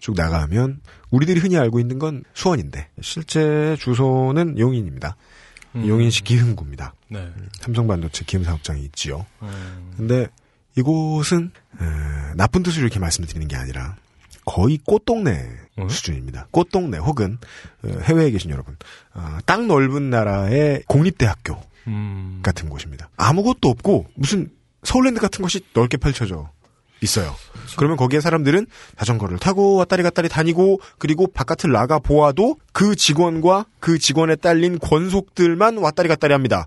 쭉 0.00 0.14
나가면 0.16 0.80
우리들이 1.10 1.40
흔히 1.40 1.56
알고 1.56 1.80
있는 1.80 1.98
건 1.98 2.24
수원인데 2.34 2.88
실제 3.00 3.76
주소는 3.78 4.58
용인입니다. 4.58 5.16
음. 5.76 5.86
용인시 5.86 6.24
기흥구입니다. 6.24 6.94
네. 7.08 7.30
삼성반도체 7.60 8.24
기흥 8.26 8.44
사업장이 8.44 8.82
있지요. 8.84 9.26
음. 9.42 9.92
근데 9.96 10.28
이곳은 10.76 11.50
에, 11.80 12.34
나쁜 12.34 12.62
뜻으로 12.62 12.82
이렇게 12.82 12.98
말씀을 12.98 13.28
드리는 13.28 13.48
게 13.48 13.56
아니라 13.56 13.96
거의 14.44 14.78
꽃동네 14.78 15.48
응? 15.78 15.88
수준입니다. 15.88 16.48
꽃동네 16.50 16.98
혹은 16.98 17.38
어, 17.82 17.98
해외에 18.02 18.30
계신 18.30 18.50
여러분 18.50 18.76
어, 19.14 19.38
땅 19.44 19.66
넓은 19.66 20.10
나라의 20.10 20.82
공립대학교 20.86 21.60
음. 21.88 22.40
같은 22.42 22.68
곳입니다. 22.68 23.08
아무것도 23.16 23.68
없고 23.68 24.06
무슨 24.14 24.50
서울랜드 24.86 25.20
같은 25.20 25.42
것이 25.42 25.60
넓게 25.74 25.96
펼쳐져 25.96 26.48
있어요. 27.02 27.34
그러면 27.76 27.98
거기에 27.98 28.20
사람들은 28.20 28.66
자전거를 28.98 29.38
타고 29.38 29.74
왔다리 29.74 30.02
갔다리 30.02 30.28
다니고 30.30 30.80
그리고 30.98 31.26
바깥을 31.26 31.70
나가 31.72 31.98
보아도 31.98 32.56
그 32.72 32.96
직원과 32.96 33.66
그 33.80 33.98
직원에 33.98 34.36
딸린 34.36 34.78
권속들만 34.78 35.76
왔다리 35.78 36.08
갔다리 36.08 36.32
합니다. 36.32 36.66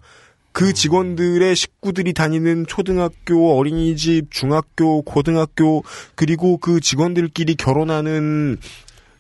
그 0.52 0.74
직원들의 0.74 1.56
식구들이 1.56 2.14
다니는 2.14 2.66
초등학교, 2.68 3.58
어린이집, 3.58 4.30
중학교, 4.30 5.02
고등학교 5.04 5.84
그리고 6.16 6.58
그 6.58 6.80
직원들끼리 6.80 7.56
결혼하는 7.56 8.58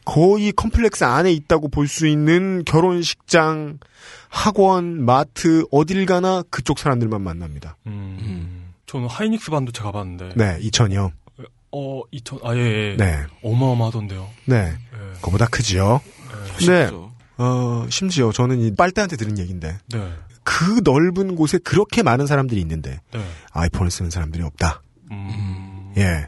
거의 0.05 0.51
컴플렉스 0.51 1.03
안에 1.03 1.31
있다고 1.31 1.69
볼 1.69 1.88
수 1.88 2.07
있는 2.07 2.63
결혼식장, 2.65 3.80
학원, 4.27 5.05
마트 5.05 5.63
어딜 5.71 6.05
가나 6.05 6.43
그쪽 6.49 6.77
사람들만 6.80 7.21
만납니다. 7.21 7.77
음. 7.88 8.59
저는 8.90 9.07
하이닉스 9.07 9.52
반도체 9.52 9.84
가봤는데. 9.84 10.30
네, 10.36 10.60
2000이요. 10.61 11.11
어, 11.72 12.02
2000, 12.10 12.40
아, 12.44 12.56
예, 12.56 12.60
예. 12.60 12.95
네, 12.98 13.24
어마어마하던데요. 13.44 14.28
네, 14.45 14.56
예. 14.56 15.14
그거보다 15.18 15.45
크지요. 15.45 16.02
네, 16.66 16.86
쉽죠. 16.88 17.11
어, 17.38 17.86
심지어 17.90 18.32
저는 18.32 18.60
이 18.60 18.74
빨대한테 18.74 19.16
들은 19.16 19.38
얘기인데 19.38 19.78
네. 19.94 20.14
그 20.44 20.82
넓은 20.84 21.36
곳에 21.36 21.60
그렇게 21.60 22.02
많은 22.02 22.26
사람들이 22.26 22.60
있는데 22.61 22.99
네. 23.14 23.24
아이폰을 23.52 23.91
쓰는 23.91 24.10
사람들이 24.10 24.44
없다. 24.44 24.82
음. 25.11 25.94
예. 25.98 26.28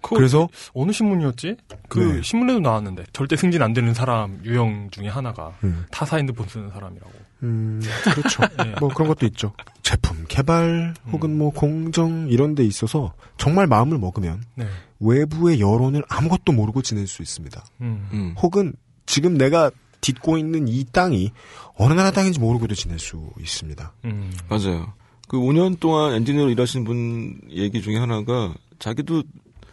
그거 0.00 0.16
그래서 0.16 0.48
어느 0.74 0.90
신문이었지? 0.90 1.56
그 1.88 2.00
네. 2.00 2.22
신문에도 2.22 2.58
나왔는데 2.58 3.04
절대 3.12 3.36
승진 3.36 3.62
안 3.62 3.72
되는 3.72 3.94
사람 3.94 4.40
유형 4.44 4.90
중에 4.90 5.06
하나가 5.06 5.54
음, 5.62 5.86
타사 5.92 6.16
핸드폰 6.16 6.48
쓰는 6.48 6.70
사람이라고. 6.70 7.12
음, 7.42 7.80
그렇죠. 8.04 8.42
예. 8.64 8.74
뭐 8.80 8.88
그런 8.88 9.08
것도 9.08 9.26
있죠. 9.26 9.52
제품 9.82 10.24
개발 10.28 10.94
혹은 11.10 11.36
뭐 11.36 11.50
공정 11.50 12.28
이런 12.30 12.54
데 12.54 12.64
있어서 12.64 13.12
정말 13.36 13.66
마음을 13.66 13.98
먹으면 13.98 14.42
네. 14.54 14.66
외부의 15.00 15.60
여론을 15.60 16.04
아무것도 16.08 16.52
모르고 16.52 16.82
지낼 16.82 17.06
수 17.06 17.22
있습니다. 17.22 17.64
음. 17.80 18.08
음. 18.12 18.34
혹은 18.38 18.72
지금 19.06 19.36
내가 19.36 19.70
딛고 20.00 20.38
있는 20.38 20.68
이 20.68 20.84
땅이 20.84 21.32
어느 21.76 21.94
나라 21.94 22.10
땅인지 22.10 22.40
모르고도 22.40 22.74
지낼 22.74 22.98
수 22.98 23.32
있습니다. 23.38 23.92
음. 24.04 24.32
맞아요. 24.48 24.92
그 25.28 25.38
5년 25.38 25.80
동안 25.80 26.14
엔지니어로 26.14 26.50
일하신 26.50 26.84
분 26.84 27.40
얘기 27.50 27.80
중에 27.80 27.96
하나가 27.96 28.54
자기도 28.78 29.22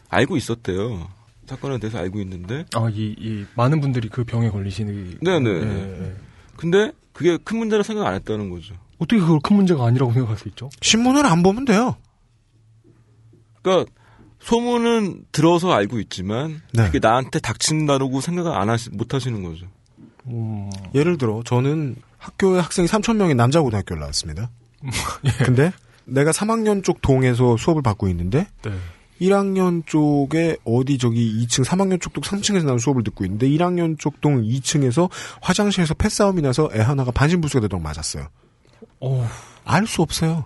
알고 0.09 0.37
있었대요. 0.37 1.09
사건에 1.45 1.79
대해서 1.79 1.97
알고 1.97 2.19
있는데 2.21 2.65
아, 2.75 2.89
이, 2.91 3.15
이, 3.17 3.45
많은 3.55 3.81
분들이 3.81 4.07
그 4.07 4.23
병에 4.23 4.49
걸리시는. 4.49 5.17
네네. 5.21 5.49
예, 5.49 6.03
예. 6.03 6.15
근데 6.55 6.91
그게 7.19 7.35
큰 7.35 7.57
문제라 7.57 7.83
생각 7.83 8.07
안 8.07 8.13
했다는 8.13 8.49
거죠. 8.49 8.75
어떻게 8.97 9.19
그걸 9.19 9.41
큰 9.43 9.57
문제가 9.57 9.85
아니라고 9.85 10.13
생각할 10.13 10.37
수 10.37 10.47
있죠? 10.47 10.69
신문을 10.81 11.25
안 11.25 11.43
보면 11.43 11.65
돼요. 11.65 11.97
그러니까 13.61 13.91
소문은 14.39 15.25
들어서 15.33 15.73
알고 15.73 15.99
있지만 15.99 16.61
네. 16.71 16.85
그게 16.85 16.99
나한테 16.99 17.39
닥친다고 17.39 18.21
생각을 18.21 18.53
안 18.53 18.69
하시 18.69 18.89
못 18.91 19.13
하시는 19.13 19.43
거죠. 19.43 19.65
음. 20.27 20.69
예를 20.95 21.17
들어 21.17 21.43
저는 21.45 21.97
학교에 22.19 22.61
학생이 22.61 22.87
3천 22.87 23.17
명의 23.17 23.35
남자 23.35 23.59
고등학교를 23.59 23.99
나왔습니다. 23.99 24.49
근데 25.43 25.73
내가 26.05 26.31
3학년 26.31 26.85
쪽 26.85 27.01
동에서 27.01 27.57
수업을 27.57 27.81
받고 27.81 28.07
있는데 28.07 28.47
네. 28.63 28.71
1학년 29.21 29.85
쪽에 29.85 30.57
어디 30.63 30.97
저기 30.97 31.45
2층, 31.45 31.65
3학년 31.65 31.99
쪽도 32.01 32.21
3층에서 32.21 32.63
나는 32.65 32.77
수업을 32.79 33.03
듣고 33.03 33.25
있는데 33.25 33.47
1학년 33.49 33.97
쪽 33.99 34.21
동 34.21 34.41
2층에서 34.41 35.09
화장실에서 35.41 35.93
패싸움이 35.93 36.41
나서 36.41 36.69
애 36.73 36.79
하나가 36.79 37.11
반신불수가 37.11 37.61
되도록 37.61 37.81
맞았어요. 37.83 38.27
알 39.65 39.85
수 39.87 40.01
없어요. 40.01 40.45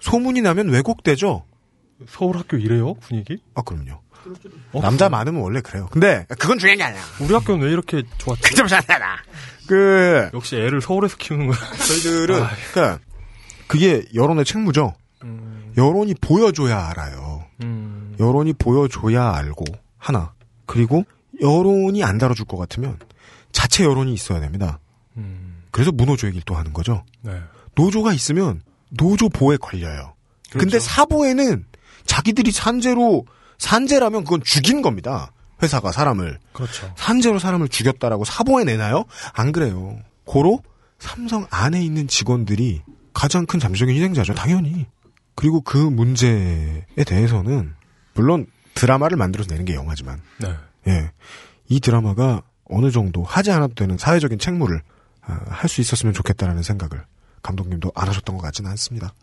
소문이 0.00 0.40
나면 0.42 0.68
왜곡되죠? 0.70 1.44
서울 2.08 2.36
학교 2.36 2.56
이래요? 2.56 2.94
분위기? 2.94 3.38
아, 3.54 3.62
그럼요. 3.62 4.00
어, 4.72 4.80
남자 4.80 5.08
많으면 5.08 5.40
원래 5.42 5.60
그래요. 5.60 5.88
근데 5.90 6.26
그건 6.38 6.58
중요한 6.58 6.78
게 6.78 6.84
아니야. 6.84 7.00
우리 7.20 7.32
학교는 7.34 7.64
왜 7.64 7.72
이렇게 7.72 8.02
좋았지? 8.18 8.54
좀 8.56 8.66
잘하나. 8.66 9.16
그 9.66 10.28
역시 10.34 10.56
애를 10.56 10.80
서울에서 10.80 11.16
키우는 11.16 11.46
거야. 11.48 11.58
저희들은 11.86 12.42
아, 12.42 12.50
그러니까 12.72 13.04
그게 13.66 14.04
여론의 14.14 14.44
책무죠. 14.44 14.94
음. 15.24 15.47
여론이 15.78 16.14
보여줘야 16.20 16.88
알아요. 16.88 17.44
음. 17.62 18.16
여론이 18.18 18.54
보여줘야 18.54 19.32
알고 19.34 19.64
하나 19.96 20.32
그리고 20.66 21.04
여론이 21.40 22.02
안 22.02 22.18
다뤄줄 22.18 22.46
것 22.46 22.56
같으면 22.56 22.98
자체 23.52 23.84
여론이 23.84 24.12
있어야 24.12 24.40
됩니다. 24.40 24.80
음. 25.16 25.62
그래서 25.70 25.92
무노조 25.92 26.26
얘기를 26.26 26.42
또 26.44 26.56
하는 26.56 26.72
거죠. 26.72 27.04
네. 27.22 27.40
노조가 27.76 28.12
있으면 28.12 28.60
노조 28.90 29.28
보에 29.28 29.56
걸려요. 29.56 30.14
그렇죠. 30.50 30.58
근데 30.58 30.80
사보에는 30.80 31.64
자기들이 32.06 32.50
산재로 32.50 33.24
산재라면 33.58 34.24
그건 34.24 34.42
죽인 34.42 34.82
겁니다. 34.82 35.32
회사가 35.62 35.92
사람을 35.92 36.38
그렇죠. 36.52 36.92
산재로 36.96 37.38
사람을 37.38 37.68
죽였다라고 37.68 38.24
사보에 38.24 38.64
내나요? 38.64 39.04
안 39.32 39.52
그래요. 39.52 39.98
고로 40.24 40.62
삼성 40.98 41.46
안에 41.50 41.82
있는 41.82 42.08
직원들이 42.08 42.82
가장 43.12 43.46
큰 43.46 43.58
잠재적인 43.60 43.94
희생자죠. 43.94 44.34
당연히. 44.34 44.86
그리고 45.38 45.60
그 45.60 45.76
문제에 45.76 46.84
대해서는 47.06 47.76
물론 48.14 48.48
드라마를 48.74 49.16
만들어서 49.16 49.48
내는 49.50 49.66
게 49.66 49.74
영화지만 49.74 50.20
네. 50.40 50.52
예. 50.88 51.12
이 51.68 51.78
드라마가 51.78 52.42
어느 52.64 52.90
정도 52.90 53.22
하지 53.22 53.52
않아도 53.52 53.72
되는 53.74 53.96
사회적인 53.96 54.40
책무를 54.40 54.82
아, 55.22 55.40
할수 55.48 55.80
있었으면 55.80 56.12
좋겠다라는 56.12 56.64
생각을 56.64 57.04
감독님도 57.44 57.92
안 57.94 58.08
하셨던 58.08 58.36
것 58.36 58.42
같지는 58.42 58.68
않습니다. 58.72 59.14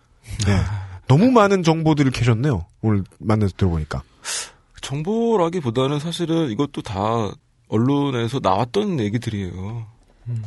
네. 0.46 0.62
너무 1.10 1.32
많은 1.32 1.64
정보들을 1.64 2.12
캐셨네요. 2.12 2.66
오늘 2.80 3.04
만나서 3.20 3.52
들어보니까. 3.58 4.02
정보라기보다는 4.80 6.00
사실은 6.00 6.50
이것도 6.50 6.82
다 6.82 7.30
언론에서 7.68 8.40
나왔던 8.42 9.02
얘기들이에요. 9.02 9.86
음. 10.30 10.44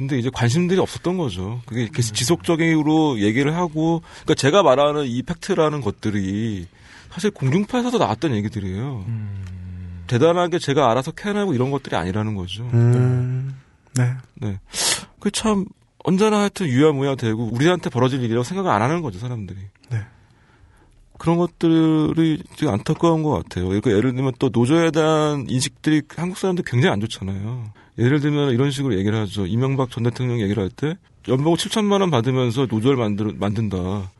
근데 0.00 0.18
이제 0.18 0.30
관심들이 0.32 0.80
없었던 0.80 1.18
거죠. 1.18 1.60
그게 1.66 1.86
계속 1.92 2.14
지속적으로 2.14 3.20
얘기를 3.20 3.54
하고, 3.54 4.00
그러니까 4.22 4.34
제가 4.34 4.62
말하는 4.62 5.04
이 5.04 5.22
팩트라는 5.22 5.82
것들이 5.82 6.66
사실 7.10 7.30
공중파에서도 7.30 7.98
나왔던 7.98 8.34
얘기들이에요. 8.36 9.04
음. 9.06 9.44
대단하게 10.06 10.58
제가 10.58 10.90
알아서 10.90 11.10
캐내고 11.10 11.52
이런 11.52 11.70
것들이 11.70 11.96
아니라는 11.96 12.34
거죠. 12.34 12.64
음, 12.72 13.54
네. 13.94 14.14
네. 14.36 14.58
그 15.20 15.30
참 15.30 15.66
언제나 16.02 16.38
하여튼 16.40 16.66
유야무야 16.66 17.16
되고 17.16 17.50
우리한테 17.52 17.90
벌어질 17.90 18.22
일이라고 18.22 18.42
생각을 18.42 18.70
안 18.70 18.80
하는 18.80 19.02
거죠 19.02 19.18
사람들이. 19.18 19.58
네. 19.90 19.98
그런 21.18 21.36
것들이 21.36 22.42
되게 22.56 22.72
안타까운 22.72 23.22
것 23.22 23.32
같아요. 23.32 23.66
그러니까 23.66 23.90
예를 23.90 24.14
들면 24.14 24.32
또 24.38 24.48
노조에 24.50 24.92
대한 24.92 25.44
인식들이 25.46 26.00
한국 26.16 26.38
사람들 26.38 26.64
굉장히 26.66 26.94
안 26.94 27.00
좋잖아요. 27.02 27.70
예를 28.00 28.20
들면 28.20 28.50
이런 28.52 28.70
식으로 28.70 28.98
얘기를 28.98 29.16
하죠. 29.20 29.46
이명박 29.46 29.90
전 29.90 30.02
대통령 30.04 30.40
얘기를 30.40 30.62
할 30.62 30.70
때 30.70 30.96
연봉 31.28 31.54
7천만 31.54 32.00
원 32.00 32.10
받으면서 32.10 32.66
노조를 32.70 32.96
만들, 32.96 33.34
만든다. 33.38 34.10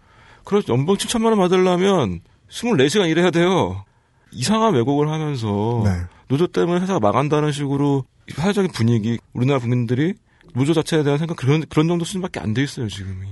그래서 0.45 0.73
연봉 0.73 0.97
7천만 0.97 1.27
원 1.31 1.39
받으려면 1.39 2.21
24시간 2.51 3.09
일해야 3.09 3.31
돼요. 3.31 3.85
이상한 4.33 4.75
왜곡을 4.75 5.09
하면서 5.11 5.83
네. 5.85 5.91
노조 6.29 6.47
때문에 6.47 6.81
회사가 6.83 7.01
망한다는 7.01 7.53
식으로 7.53 8.05
사회적인 8.33 8.71
분위기, 8.73 9.19
우리나라 9.33 9.59
국민들이 9.59 10.15
노조 10.55 10.75
자체에 10.75 11.03
대한 11.03 11.19
생각 11.19 11.37
그런 11.37 11.65
그런 11.69 11.89
정도 11.89 12.05
수준밖에 12.05 12.39
안 12.41 12.55
돼 12.55 12.63
있어요 12.63 12.87
지금이. 12.89 13.27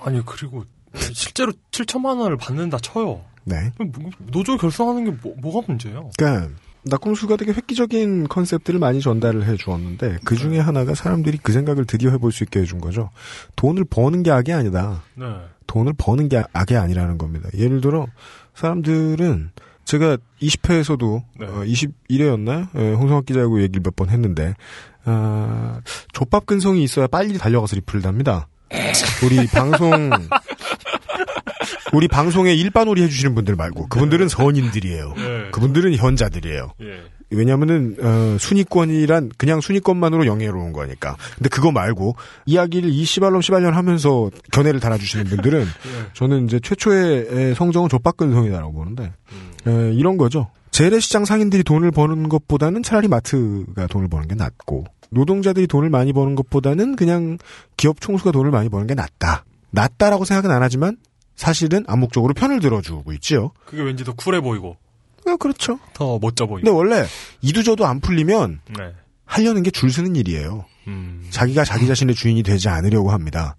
아니 0.00 0.24
그리고 0.24 0.64
실제로 1.12 1.52
7천만 1.72 2.18
원을 2.20 2.36
받는다 2.36 2.78
쳐요. 2.78 3.22
네. 3.44 3.70
뭐, 3.78 4.10
노조 4.30 4.56
결성하는 4.56 5.04
게 5.04 5.10
뭐, 5.22 5.34
뭐가 5.40 5.66
문제예요? 5.66 6.10
그러니까 6.18 6.54
낙공수가 6.88 7.36
되게 7.36 7.52
획기적인 7.52 8.28
컨셉들을 8.28 8.78
많이 8.80 9.00
전달을 9.00 9.44
해 9.46 9.56
주었는데 9.56 10.18
그 10.24 10.36
중에 10.36 10.58
하나가 10.58 10.94
사람들이 10.94 11.38
그 11.42 11.52
생각을 11.52 11.84
드디어 11.84 12.10
해볼 12.10 12.32
수 12.32 12.44
있게 12.44 12.60
해준 12.60 12.80
거죠. 12.80 13.10
돈을 13.56 13.84
버는 13.84 14.22
게 14.22 14.30
악이 14.30 14.52
아니다. 14.52 15.02
네. 15.14 15.26
돈을 15.66 15.94
버는 15.98 16.28
게 16.28 16.42
악이 16.52 16.76
아니라는 16.76 17.18
겁니다. 17.18 17.48
예를 17.56 17.80
들어 17.80 18.06
사람들은 18.54 19.50
제가 19.84 20.16
20회에서도 20.40 21.22
네. 21.40 21.46
어, 21.46 21.62
21회였나요? 21.64 22.68
예, 22.76 22.92
홍성학 22.94 23.26
기자하고 23.26 23.60
얘기를 23.62 23.82
몇 23.84 23.94
번 23.96 24.08
했는데 24.08 24.54
아, 25.04 25.80
족밥 26.12 26.46
근성이 26.46 26.82
있어야 26.82 27.06
빨리 27.06 27.38
달려가서 27.38 27.76
리플을 27.76 28.02
답니다. 28.02 28.48
우리 29.24 29.46
방송 29.46 30.10
우리 31.92 32.08
방송에 32.08 32.54
일반놀이 32.54 33.02
해주시는 33.02 33.34
분들 33.34 33.56
말고 33.56 33.88
그분들은 33.88 34.28
선인들이에요. 34.28 35.14
예. 35.16 35.50
그분들은 35.50 35.94
현자들이에요. 35.94 36.72
예. 36.82 36.86
왜냐면은 37.30 37.96
어, 38.00 38.36
순위권이란 38.38 39.32
그냥 39.36 39.60
순위권만으로 39.60 40.26
영예로운 40.26 40.72
거니까. 40.72 41.16
근데 41.36 41.48
그거 41.48 41.72
말고 41.72 42.14
이야기를 42.46 42.88
이 42.88 43.04
시발놈 43.04 43.40
시발년 43.40 43.74
하면서 43.74 44.30
견해를 44.52 44.78
달아주시는 44.80 45.24
분들은 45.26 45.60
예. 45.64 45.66
저는 46.12 46.46
이제 46.46 46.60
최초의 46.60 47.26
에, 47.30 47.54
성정은 47.54 47.88
족박근성이다라고 47.88 48.72
보는데 48.72 49.12
에, 49.66 49.92
이런 49.94 50.16
거죠. 50.16 50.50
재래시장 50.70 51.24
상인들이 51.24 51.64
돈을 51.64 51.90
버는 51.90 52.28
것보다는 52.28 52.82
차라리 52.82 53.08
마트가 53.08 53.86
돈을 53.86 54.08
버는 54.08 54.28
게 54.28 54.34
낫고 54.34 54.84
노동자들이 55.10 55.66
돈을 55.66 55.88
많이 55.88 56.12
버는 56.12 56.34
것보다는 56.34 56.96
그냥 56.96 57.38
기업 57.76 58.00
총수가 58.00 58.32
돈을 58.32 58.50
많이 58.50 58.68
버는 58.68 58.86
게 58.86 58.94
낫다. 58.94 59.44
낫다라고 59.70 60.24
생각은 60.24 60.50
안 60.50 60.62
하지만 60.62 60.96
사실은 61.36 61.84
암묵적으로 61.86 62.34
편을 62.34 62.60
들어주고 62.60 63.12
있지요. 63.14 63.52
그게 63.66 63.82
왠지 63.82 64.04
더 64.04 64.12
쿨해 64.14 64.40
보이고 64.40 64.76
어, 65.26 65.36
그렇죠. 65.36 65.78
더 65.92 66.18
멋져 66.20 66.46
보이고. 66.46 66.64
근데 66.64 66.70
원래 66.70 67.06
이두저도 67.42 67.84
안 67.86 68.00
풀리면 68.00 68.60
네. 68.78 68.92
하려는 69.24 69.62
게 69.62 69.70
줄 69.70 69.90
서는 69.90 70.16
일이에요. 70.16 70.64
음. 70.86 71.26
자기가 71.30 71.64
자기 71.64 71.86
자신의 71.86 72.14
주인이 72.14 72.42
되지 72.42 72.68
않으려고 72.68 73.10
합니다. 73.10 73.56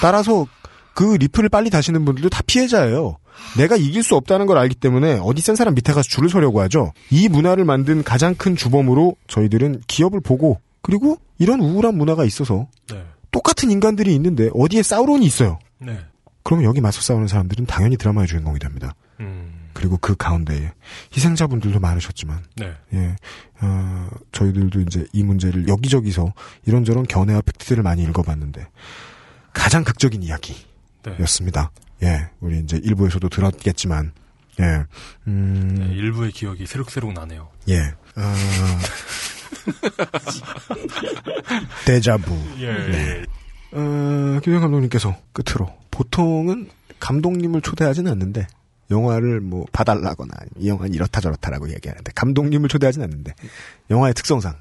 따라서 0.00 0.46
그 0.94 1.14
리플을 1.16 1.48
빨리 1.48 1.68
다시는 1.70 2.04
분들도 2.04 2.28
다 2.28 2.42
피해자예요. 2.46 3.16
내가 3.56 3.76
이길 3.76 4.02
수 4.02 4.14
없다는 4.16 4.46
걸 4.46 4.58
알기 4.58 4.74
때문에 4.76 5.18
어디 5.22 5.40
센 5.42 5.56
사람 5.56 5.74
밑에 5.74 5.92
가서 5.92 6.08
줄을 6.08 6.28
서려고 6.28 6.60
하죠. 6.62 6.92
이 7.10 7.28
문화를 7.28 7.64
만든 7.64 8.02
가장 8.04 8.34
큰 8.34 8.54
주범으로 8.54 9.16
저희들은 9.28 9.82
기업을 9.86 10.20
보고 10.20 10.60
그리고 10.82 11.16
이런 11.38 11.60
우울한 11.60 11.96
문화가 11.96 12.24
있어서 12.24 12.68
네. 12.92 13.02
똑같은 13.30 13.70
인간들이 13.70 14.14
있는데 14.14 14.50
어디에 14.54 14.82
사우론이 14.82 15.24
있어요. 15.26 15.58
네. 15.78 15.98
그러면 16.42 16.64
여기 16.64 16.80
맞서 16.80 17.00
싸우는 17.00 17.28
사람들은 17.28 17.66
당연히 17.66 17.96
드라마의 17.96 18.26
주인공이 18.26 18.58
됩니다. 18.58 18.94
음. 19.20 19.68
그리고 19.72 19.96
그 19.98 20.16
가운데에 20.16 20.72
희생자분들도 21.16 21.78
많으셨지만 21.78 22.42
네. 22.56 22.74
예, 22.92 23.16
어, 23.60 24.10
저희들도 24.32 24.80
이제 24.80 25.06
이 25.12 25.22
문제를 25.22 25.68
여기저기서 25.68 26.32
이런저런 26.66 27.06
견해와 27.06 27.40
팩트들을 27.42 27.82
많이 27.82 28.02
읽어봤는데 28.02 28.66
가장 29.52 29.84
극적인 29.84 30.22
이야기였습니다. 30.22 31.70
네. 32.00 32.08
예, 32.08 32.30
우리 32.40 32.58
이제 32.58 32.80
일부에서도 32.82 33.28
들었겠지만 33.28 34.12
예, 34.60 34.84
음, 35.28 35.76
네, 35.78 35.94
일부의 35.94 36.32
기억이 36.32 36.66
새록새록 36.66 37.12
나네요. 37.12 37.48
예, 37.68 37.94
어, 38.16 38.20
데자부. 41.86 42.36
예. 42.58 42.72
네. 42.72 43.22
어, 43.72 44.40
김영 44.42 44.62
감독님께서 44.62 45.16
끝으로 45.32 45.72
보통은 46.00 46.70
감독님을 46.98 47.60
초대하지는 47.60 48.10
않는데 48.12 48.46
영화를 48.90 49.40
뭐 49.40 49.66
봐달라거나 49.70 50.32
이 50.56 50.68
영화는 50.68 50.94
이렇다 50.94 51.20
저렇다라고 51.20 51.70
얘기하는데 51.70 52.10
감독님을 52.14 52.68
초대하지는 52.70 53.04
않는데 53.04 53.34
영화의 53.90 54.14
특성상 54.14 54.54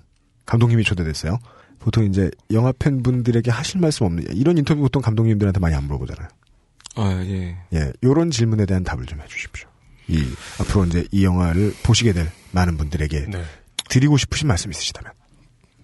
감독님이 0.45 0.83
초대됐어요. 0.83 1.39
보통 1.79 2.03
이제 2.03 2.29
영화 2.51 2.73
팬분들에게 2.73 3.49
하실 3.51 3.79
말씀 3.79 4.05
없는 4.05 4.35
이런 4.35 4.57
인터뷰 4.57 4.81
보통 4.81 5.01
감독님들한테 5.01 5.59
많이 5.61 5.75
안 5.75 5.85
물어보잖아요. 5.85 6.27
아, 6.95 7.23
예. 7.23 7.57
예, 7.73 7.93
요런 8.03 8.31
질문에 8.31 8.65
대한 8.65 8.83
답을 8.83 9.05
좀 9.05 9.21
해주십시오. 9.21 9.69
이 10.09 10.25
앞으로 10.59 10.85
이제 10.85 11.05
이 11.11 11.23
영화를 11.23 11.73
보시게 11.83 12.11
될 12.11 12.29
많은 12.51 12.75
분들에게 12.77 13.27
네. 13.29 13.43
드리고 13.89 14.17
싶으신 14.17 14.47
말씀 14.47 14.71
있으시다면 14.71 15.13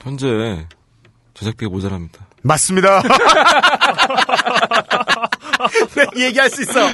현재 0.02 0.68
제작비가 1.36 1.70
모자랍니다. 1.70 2.26
맞습니다. 2.42 3.02
네, 5.96 6.26
얘기할 6.28 6.50
수 6.50 6.62
있어. 6.62 6.94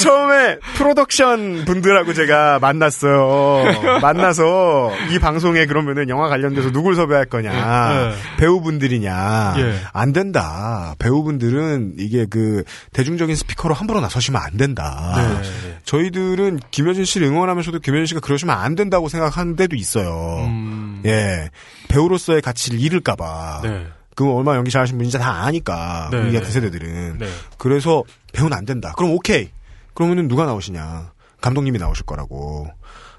처음에 0.00 0.58
프로덕션 0.76 1.64
분들하고 1.66 2.14
제가 2.14 2.58
만났어요. 2.58 4.00
만나서 4.00 4.92
이 5.10 5.18
방송에 5.18 5.66
그러면은 5.66 6.08
영화 6.08 6.28
관련돼서 6.28 6.70
누굴 6.70 6.94
섭외할 6.96 7.26
거냐. 7.26 7.50
네. 7.52 8.14
배우분들이냐. 8.38 9.54
예. 9.58 9.74
안 9.92 10.12
된다. 10.12 10.94
배우분들은 10.98 11.94
이게 11.98 12.26
그 12.28 12.64
대중적인 12.92 13.36
스피커로 13.36 13.74
함부로 13.74 14.00
나서시면 14.00 14.40
안 14.40 14.56
된다. 14.56 15.12
네. 15.16 15.78
저희들은 15.84 16.60
김효진 16.70 17.04
씨를 17.04 17.26
응원하면서도 17.26 17.80
김효진 17.80 18.06
씨가 18.06 18.20
그러시면 18.20 18.56
안 18.56 18.74
된다고 18.74 19.08
생각하는 19.08 19.56
데도 19.56 19.76
있어요. 19.76 20.46
음. 20.46 21.02
예. 21.04 21.50
배우로서의 21.98 22.42
가치를 22.42 22.80
잃을까봐. 22.80 23.60
네. 23.62 23.86
그 24.16 24.28
얼마 24.32 24.54
연기 24.56 24.70
잘하신 24.70 24.96
분인지 24.98 25.18
다 25.18 25.44
아니까. 25.44 26.08
네, 26.10 26.18
우리 26.18 26.32
네. 26.32 26.38
같은 26.38 26.50
세대들은. 26.52 27.18
네. 27.18 27.28
그래서 27.58 28.02
배우는 28.32 28.56
안 28.56 28.64
된다. 28.64 28.92
그럼 28.96 29.12
오케이. 29.12 29.50
그러면은 29.94 30.26
누가 30.28 30.44
나오시냐. 30.44 31.12
감독님이 31.40 31.78
나오실 31.78 32.04
거라고. 32.06 32.68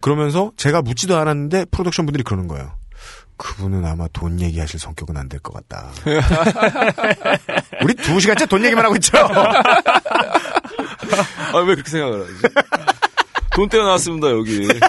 그러면서 0.02 0.52
제가 0.58 0.82
묻지도 0.82 1.18
않았는데 1.18 1.66
프로덕션 1.72 2.06
분들이 2.06 2.24
그러는 2.24 2.48
거예요. 2.48 2.74
그분은 3.38 3.84
아마 3.86 4.08
돈 4.14 4.40
얘기하실 4.40 4.80
성격은 4.80 5.18
안 5.18 5.28
될 5.28 5.40
것 5.42 5.54
같다. 5.54 5.90
우리 7.84 7.94
두 7.96 8.18
시간째 8.20 8.46
돈 8.46 8.64
얘기만 8.64 8.86
하고 8.86 8.96
있죠? 8.96 9.18
아, 11.54 11.58
왜 11.60 11.66
그렇게 11.76 11.90
생각을 11.90 12.22
하지? 12.22 12.32
돈 13.54 13.68
떼어 13.70 13.84
나왔습니다, 13.84 14.30
여기. 14.32 14.68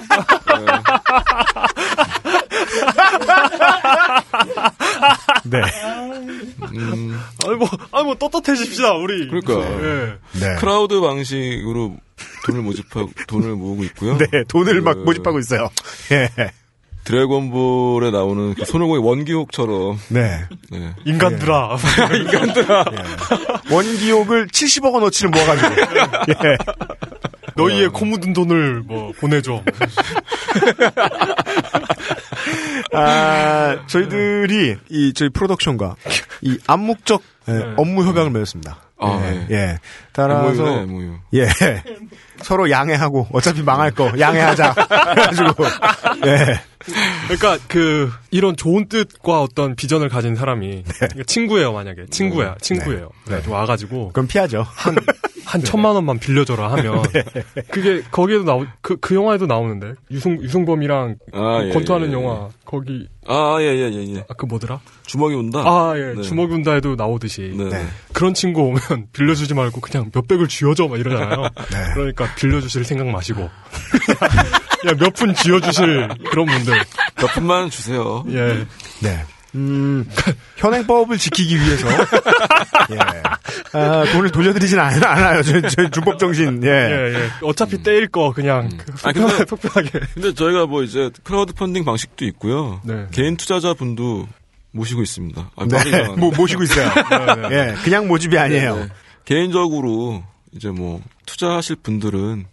네. 5.44 5.60
네. 5.60 5.66
음, 6.78 7.20
아니 7.46 7.56
뭐, 7.56 7.68
아니 7.92 8.04
뭐 8.04 8.14
떳떳해집시다 8.16 8.94
우리. 8.94 9.28
그러니까. 9.28 9.54
예. 9.82 10.14
네. 10.40 10.56
크라우드 10.56 11.00
방식으로 11.00 11.96
돈을 12.46 12.62
모집하고, 12.62 13.10
돈을 13.26 13.54
모으고 13.56 13.84
있고요. 13.84 14.16
네, 14.18 14.26
돈을 14.48 14.80
막 14.80 14.90
그 14.90 15.00
모집하고 15.00 15.38
있어요. 15.38 15.68
예. 16.12 16.30
드래곤볼에 17.04 18.10
나오는 18.10 18.54
그 18.54 18.64
손오공의 18.64 19.04
원기옥처럼, 19.04 19.98
네. 20.08 20.44
네. 20.70 20.92
인간들아. 21.04 21.76
원기옥을 23.70 24.48
70억 24.48 24.92
원어치를 24.92 25.30
모아가지고. 25.30 25.70
예. 26.48 26.56
너희의 27.54 27.88
코 27.90 28.04
묻은 28.04 28.32
돈을 28.32 28.82
뭐 28.86 29.12
보내줘. 29.20 29.62
아, 32.92 33.86
저희들이 33.86 34.76
이 34.88 35.12
저희 35.14 35.28
프로덕션과 35.30 35.96
이 36.42 36.58
암묵적 36.66 37.22
예, 37.48 37.52
네. 37.52 37.74
업무 37.76 38.04
협약을 38.04 38.30
맺었습니다. 38.30 38.78
아, 38.98 39.20
예. 39.26 39.30
네. 39.30 39.46
예. 39.50 39.78
따라서 40.12 40.62
MOU 40.62 40.76
네, 40.76 40.82
MOU. 40.82 41.18
예. 41.34 41.48
서로 42.42 42.70
양해하고 42.70 43.28
어차피 43.32 43.62
망할 43.62 43.90
거 43.90 44.10
양해하자. 44.18 44.74
그래가지고 45.14 45.64
예. 46.26 46.60
그러니까 47.24 47.58
그 47.68 48.10
이런 48.30 48.56
좋은 48.56 48.88
뜻과 48.88 49.42
어떤 49.42 49.74
비전을 49.74 50.08
가진 50.08 50.36
사람이 50.36 50.84
그러니까 50.86 51.22
친구예요 51.26 51.72
만약에 51.72 52.06
친구야 52.10 52.54
친구예요. 52.60 53.08
그래가지고 53.24 53.54
와가지고 53.54 54.10
그럼 54.12 54.28
피하죠. 54.28 54.64
한, 54.68 54.94
한 55.44 55.64
천만 55.64 55.94
원만 55.96 56.18
빌려줘라 56.18 56.70
하면 56.72 57.02
그게 57.70 58.02
거기에도 58.10 58.44
나오 58.44 58.64
그, 58.82 58.96
그 58.96 59.14
영화에도 59.16 59.46
나오는데 59.46 59.94
유승 60.12 60.40
유승범이랑 60.40 61.16
아, 61.32 61.58
그 61.62 61.68
예, 61.68 61.72
권투하는 61.72 62.08
예, 62.08 62.12
영화 62.12 62.48
거기 62.64 63.08
아, 63.26 63.56
예, 63.60 63.64
예, 63.66 63.90
예, 63.92 64.14
예. 64.14 64.24
아 64.28 64.34
그 64.36 64.44
뭐더라? 64.46 64.80
주먹이 65.06 65.34
온다? 65.34 65.62
아예 65.64 66.12
네. 66.14 66.22
주먹이 66.22 66.52
운다에도 66.54 66.94
나오듯이 66.94 67.52
네. 67.56 67.68
네. 67.70 67.86
그런 68.12 68.34
친구 68.34 68.62
오면 68.62 68.80
빌려주지 69.12 69.54
말고 69.54 69.80
그냥 69.80 70.10
몇 70.12 70.28
백을 70.28 70.46
쥐어줘 70.46 70.86
막 70.88 70.98
이러잖아요. 71.00 71.42
네. 71.42 71.94
그러니까 72.26 72.34
빌려주실 72.36 72.84
생각 72.84 73.06
마시고 73.08 73.48
몇 74.98 75.14
푼 75.14 75.34
쥐어주실 75.34 76.08
그런 76.30 76.46
분들 76.46 76.74
몇 77.16 77.26
푼만 77.34 77.70
주세요. 77.70 78.24
예 78.30 78.66
네. 79.00 79.24
음, 79.54 80.06
현행법을 80.58 81.16
지키기 81.16 81.56
위해서, 81.58 81.88
예. 82.92 82.98
아, 83.72 84.04
돈을 84.12 84.30
돌려드리진 84.30 84.78
않, 84.78 85.02
않아요. 85.02 85.42
저희, 85.42 85.62
저희 85.62 85.90
준법 85.90 86.18
정신, 86.18 86.62
예. 86.62 86.68
예, 86.68 87.14
예. 87.14 87.28
어차피 87.40 87.82
떼일 87.82 88.08
거 88.08 88.32
그냥 88.32 88.68
그 88.76 88.92
아, 89.04 89.12
근데- 89.12 89.46
속편하게. 89.46 90.00
근데 90.12 90.34
저희가 90.34 90.66
뭐 90.66 90.82
이제 90.82 91.08
크라우드 91.24 91.54
펀딩 91.54 91.86
방식도 91.86 92.26
있고요. 92.26 92.82
네. 92.84 93.06
개인 93.12 93.38
투자자 93.38 93.72
분도 93.72 94.28
모시고 94.72 95.00
있습니다. 95.02 95.50
아, 95.56 95.64
네. 95.66 96.02
뭐, 96.18 96.30
모시고 96.36 96.62
있어요. 96.64 96.92
네, 97.48 97.56
예, 97.70 97.74
그냥 97.82 98.08
모집이 98.08 98.36
아니에요. 98.38 98.76
네. 98.76 98.88
개인적으로 99.24 100.22
이제 100.52 100.70
뭐 100.70 101.00
투자하실 101.26 101.76
분들은 101.76 102.46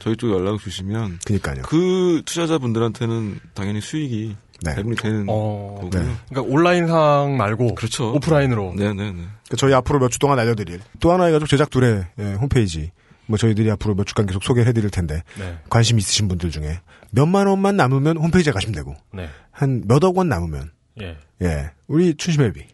저희 0.00 0.16
쪽 0.16 0.30
연락을 0.30 0.58
주시면 0.58 1.18
그니까요. 1.24 1.62
그 1.62 2.22
투자자분들한테는 2.24 3.38
당연히 3.54 3.80
수익이 3.80 4.36
네. 4.62 4.74
배분이 4.74 4.96
되는 4.96 5.26
어, 5.28 5.78
거고요. 5.80 6.02
네. 6.02 6.14
그러니까 6.28 6.54
온라인상 6.54 7.36
말고 7.36 7.74
그렇죠. 7.74 8.12
오프라인으로. 8.14 8.74
네 8.76 8.92
네 8.92 9.12
네. 9.12 9.24
그 9.48 9.56
저희 9.56 9.72
앞으로 9.74 9.98
몇 10.00 10.10
주 10.10 10.18
동안 10.18 10.38
알려드릴 10.38 10.80
또 11.00 11.12
하나의 11.12 11.32
가족 11.32 11.46
제작두레 11.48 12.04
예, 12.18 12.32
홈페이지 12.34 12.90
뭐 13.26 13.38
저희들이 13.38 13.70
앞으로 13.70 13.94
몇 13.94 14.06
주간 14.06 14.26
계속 14.26 14.42
소개를 14.42 14.68
해드릴 14.68 14.90
텐데 14.90 15.22
네, 15.38 15.58
관심 15.70 15.98
있으신 15.98 16.26
분들 16.28 16.50
중에 16.50 16.80
몇만 17.12 17.46
원만 17.46 17.76
남으면 17.76 18.16
홈페이지에 18.16 18.52
가시면 18.52 18.74
되고 18.74 18.94
네, 19.14 19.28
한 19.52 19.82
몇억 19.86 20.16
원 20.18 20.28
남으면 20.28 20.70
예. 21.00 21.16
예 21.42 21.70
우리 21.86 22.14
춘심회비 22.14 22.64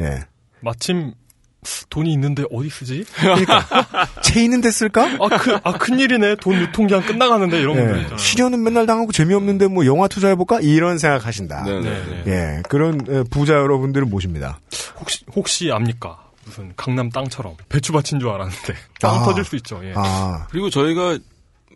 예 0.00 0.24
마침 0.60 1.12
돈이 1.90 2.12
있는데 2.12 2.44
어디 2.52 2.68
쓰지? 2.68 3.04
채 4.22 4.42
있는데 4.44 4.70
쓸까? 4.70 5.16
아, 5.20 5.28
그, 5.38 5.58
아, 5.62 5.72
큰일이네. 5.72 6.36
돈 6.36 6.60
유통기한 6.60 7.04
끝나가는데 7.04 7.60
이런 7.60 7.76
예. 7.76 7.82
있잖아요. 8.00 8.16
실현은 8.18 8.62
맨날 8.62 8.86
당하고 8.86 9.12
재미없는데 9.12 9.68
뭐 9.68 9.86
영화 9.86 10.08
투자해볼까? 10.08 10.60
이런 10.60 10.98
생각하신다. 10.98 11.64
네, 11.64 11.80
네. 11.80 11.90
네, 11.90 12.22
네. 12.24 12.32
예, 12.58 12.62
그런 12.68 13.00
에, 13.08 13.22
부자 13.30 13.54
여러분들을 13.54 14.06
모십니다. 14.06 14.60
혹시, 14.98 15.24
혹시 15.34 15.70
압니까? 15.72 16.18
무슨 16.44 16.72
강남 16.76 17.08
땅처럼 17.08 17.54
배추밭인 17.70 18.20
줄 18.20 18.28
알았는데 18.28 18.74
땅 19.00 19.14
아. 19.22 19.24
터질 19.24 19.44
수 19.44 19.56
있죠. 19.56 19.80
예. 19.84 19.92
아, 19.96 20.46
그리고 20.50 20.68
저희가 20.68 21.18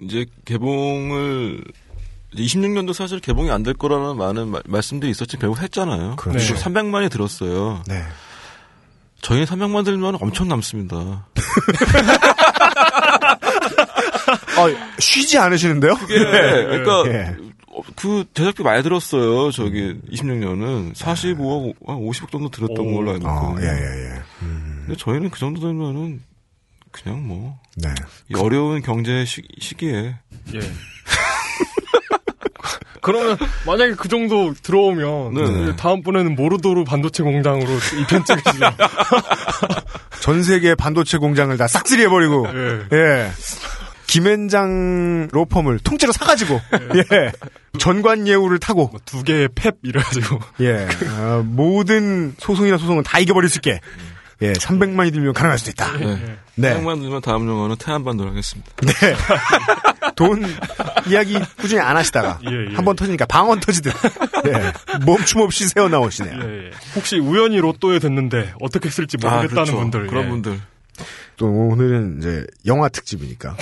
이제 0.02 0.26
개봉을 0.44 1.64
이제 2.34 2.42
26년도 2.42 2.92
사실 2.92 3.20
개봉이 3.20 3.50
안 3.50 3.62
될 3.62 3.72
거라는 3.74 4.16
많은 4.18 4.48
마- 4.48 4.60
말씀들이 4.66 5.10
있었지 5.10 5.38
결국 5.38 5.62
했잖아요. 5.62 6.16
그렇죠. 6.16 6.54
네. 6.54 6.60
300만이 6.60 7.10
들었어요. 7.10 7.82
네. 7.86 8.02
저희는 9.22 9.46
300만 9.46 9.84
들면 9.84 10.16
엄청 10.20 10.48
남습니다. 10.48 10.96
아, 14.56 14.66
쉬지 14.98 15.38
않으시는데요? 15.38 15.96
예, 16.10 16.18
그러니까 16.18 17.04
예. 17.08 17.36
어, 17.68 17.82
그 17.96 18.24
제작비 18.34 18.62
많이 18.62 18.82
들었어요. 18.82 19.50
저기 19.50 20.00
26년은 20.10 20.94
45억, 20.94 21.74
한 21.86 21.96
50억 21.96 22.30
정도 22.30 22.48
들었던 22.48 22.78
오. 22.78 22.94
걸로 22.94 23.12
알고 23.12 23.28
어, 23.28 23.34
있거든요. 23.34 23.66
예, 23.66 23.72
예, 23.72 24.14
예. 24.14 24.22
음, 24.42 24.84
근데 24.86 24.96
저희는 24.98 25.30
그 25.30 25.38
정도 25.38 25.60
되면은 25.60 26.22
그냥 26.90 27.26
뭐 27.26 27.58
네. 27.76 27.88
이 28.30 28.34
어려운 28.36 28.80
경제 28.82 29.24
시, 29.24 29.42
시기에 29.58 30.16
예. 30.54 30.60
그러면 33.08 33.38
만약에 33.64 33.94
그 33.94 34.06
정도 34.08 34.52
들어오면 34.62 35.34
네. 35.34 35.68
예, 35.68 35.76
다음번에는 35.76 36.34
모르도르 36.34 36.84
반도체 36.84 37.22
공장으로 37.22 37.70
이편 38.02 38.22
찍으시죠. 38.22 38.66
전 40.20 40.42
세계 40.42 40.74
반도체 40.74 41.16
공장을 41.16 41.56
다 41.56 41.66
싹쓸이 41.66 42.02
해버리고, 42.02 42.46
예. 42.52 42.86
예. 42.92 43.30
김앤장 44.06 45.28
로펌을 45.32 45.78
통째로 45.78 46.12
사가지고, 46.12 46.60
예. 46.96 47.32
전관 47.78 48.28
예우를 48.28 48.58
타고, 48.58 48.88
뭐두 48.88 49.22
개의 49.22 49.48
펩 49.54 49.72
이래가지고 49.82 50.38
예. 50.60 50.86
어, 51.18 51.42
모든 51.46 52.34
소송이나 52.38 52.76
소송은 52.76 53.04
다 53.04 53.18
이겨버릴 53.18 53.48
수 53.48 53.58
있게, 53.58 53.80
예. 54.42 54.52
300만이 54.52 55.12
들면 55.12 55.32
가능할 55.32 55.58
수도 55.58 55.70
있다. 55.72 55.96
네. 55.98 56.36
네. 56.54 56.74
300만 56.74 57.00
들면 57.00 57.20
다음 57.22 57.48
영화는 57.48 57.76
태안반도를 57.76 58.30
하겠습니다. 58.32 58.70
네. 58.82 58.92
돈 60.14 60.44
이야기 61.08 61.38
꾸준히 61.56 61.80
안 61.80 61.96
하시다가 61.96 62.40
예, 62.50 62.70
예. 62.70 62.74
한번 62.74 62.96
터지니까 62.96 63.26
방언 63.26 63.60
터지듯 63.60 63.92
예. 64.46 65.04
멈춤 65.04 65.40
없이 65.40 65.68
새어 65.68 65.88
나오시네요. 65.88 66.40
예, 66.42 66.66
예. 66.66 66.70
혹시 66.96 67.18
우연히 67.18 67.58
로또에 67.58 67.98
됐는데 67.98 68.54
어떻게 68.60 68.90
쓸지 68.90 69.16
모르겠다는 69.16 69.48
그렇죠. 69.48 69.76
분들 69.76 70.06
그런 70.08 70.24
예. 70.24 70.28
분들 70.28 70.60
또 71.36 71.46
오늘은 71.46 72.18
이제 72.18 72.44
영화 72.66 72.88
특집이니까 72.88 73.56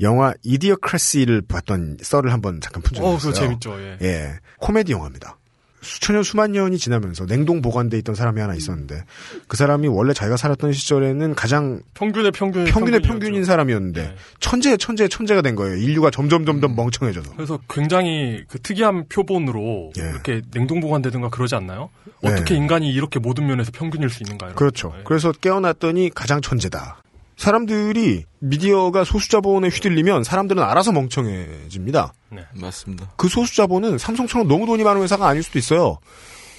영화 0.00 0.32
이디어크래시를 0.42 1.42
봤던 1.42 1.98
썰을 2.02 2.32
한번 2.32 2.60
잠깐 2.60 2.82
푼 2.82 2.94
적이 2.94 3.06
어, 3.06 3.16
있어요. 3.16 3.32
그거 3.32 3.40
재밌죠. 3.44 3.80
예. 3.80 3.98
예, 4.02 4.38
코미디 4.58 4.92
영화입니다. 4.92 5.38
수천 5.84 6.14
년 6.14 6.22
수만 6.22 6.52
년이 6.52 6.78
지나면서 6.78 7.26
냉동 7.26 7.62
보관돼 7.62 7.98
있던 7.98 8.14
사람이 8.14 8.40
하나 8.40 8.54
있었는데 8.54 9.04
그 9.46 9.56
사람이 9.56 9.86
원래 9.88 10.12
자기가 10.12 10.36
살았던 10.36 10.72
시절에는 10.72 11.34
가장 11.34 11.80
평균의 11.94 12.32
평균 12.32 12.64
평균의 12.64 13.00
평균인 13.00 13.44
사람이었는데 13.44 14.02
네. 14.02 14.14
천재의 14.40 14.78
천재의 14.78 15.08
천재가 15.08 15.42
된 15.42 15.54
거예요. 15.54 15.76
인류가 15.76 16.10
점점 16.10 16.44
점점 16.44 16.74
멍청해져서. 16.74 17.34
그래서 17.36 17.58
굉장히 17.68 18.44
그 18.48 18.58
특이한 18.58 19.08
표본으로 19.08 19.92
예. 19.98 20.02
이렇게 20.10 20.42
냉동 20.52 20.80
보관되든가 20.80 21.28
그러지 21.28 21.54
않나요? 21.54 21.90
네. 22.22 22.30
어떻게 22.30 22.54
인간이 22.56 22.90
이렇게 22.90 23.18
모든 23.18 23.46
면에서 23.46 23.70
평균일 23.72 24.08
수 24.10 24.22
있는가? 24.22 24.46
이런 24.46 24.56
그렇죠. 24.56 24.90
거. 24.90 24.98
예. 24.98 25.02
그래서 25.04 25.32
깨어났더니 25.32 26.10
가장 26.14 26.40
천재다. 26.40 27.03
사람들이 27.44 28.24
미디어가 28.38 29.04
소수 29.04 29.28
자본에 29.28 29.68
휘둘리면 29.68 30.24
사람들은 30.24 30.62
알아서 30.62 30.92
멍청해집니다. 30.92 32.14
네. 32.30 32.42
맞습니다. 32.54 33.12
그 33.16 33.28
소수 33.28 33.54
자본은 33.54 33.98
삼성처럼 33.98 34.48
너무 34.48 34.64
돈이 34.64 34.82
많은 34.82 35.02
회사가 35.02 35.28
아닐 35.28 35.42
수도 35.42 35.58
있어요. 35.58 35.98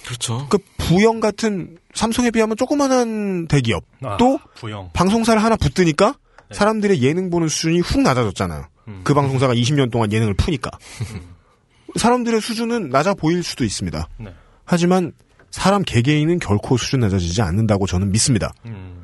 그렇죠. 0.04 0.46
그 0.48 0.58
부영 0.78 1.18
같은 1.18 1.76
삼성에 1.92 2.30
비하면 2.30 2.56
조그만한 2.56 3.48
대기업 3.48 3.82
아, 4.04 4.16
또 4.16 4.38
부영. 4.54 4.90
방송사를 4.92 5.42
하나 5.42 5.56
붙드니까 5.56 6.14
네. 6.50 6.54
사람들의 6.54 7.02
예능 7.02 7.30
보는 7.30 7.48
수준이 7.48 7.80
훅 7.80 8.02
낮아졌잖아요. 8.02 8.66
음. 8.86 9.00
그 9.02 9.12
방송사가 9.12 9.54
20년 9.54 9.90
동안 9.90 10.12
예능을 10.12 10.34
푸니까. 10.34 10.70
사람들의 11.96 12.40
수준은 12.40 12.90
낮아 12.90 13.14
보일 13.14 13.42
수도 13.42 13.64
있습니다. 13.64 14.08
네. 14.18 14.32
하지만 14.64 15.10
사람 15.50 15.82
개개인은 15.82 16.38
결코 16.38 16.76
수준 16.76 17.00
낮아지지 17.00 17.42
않는다고 17.42 17.88
저는 17.88 18.12
믿습니다. 18.12 18.52
음. 18.66 18.95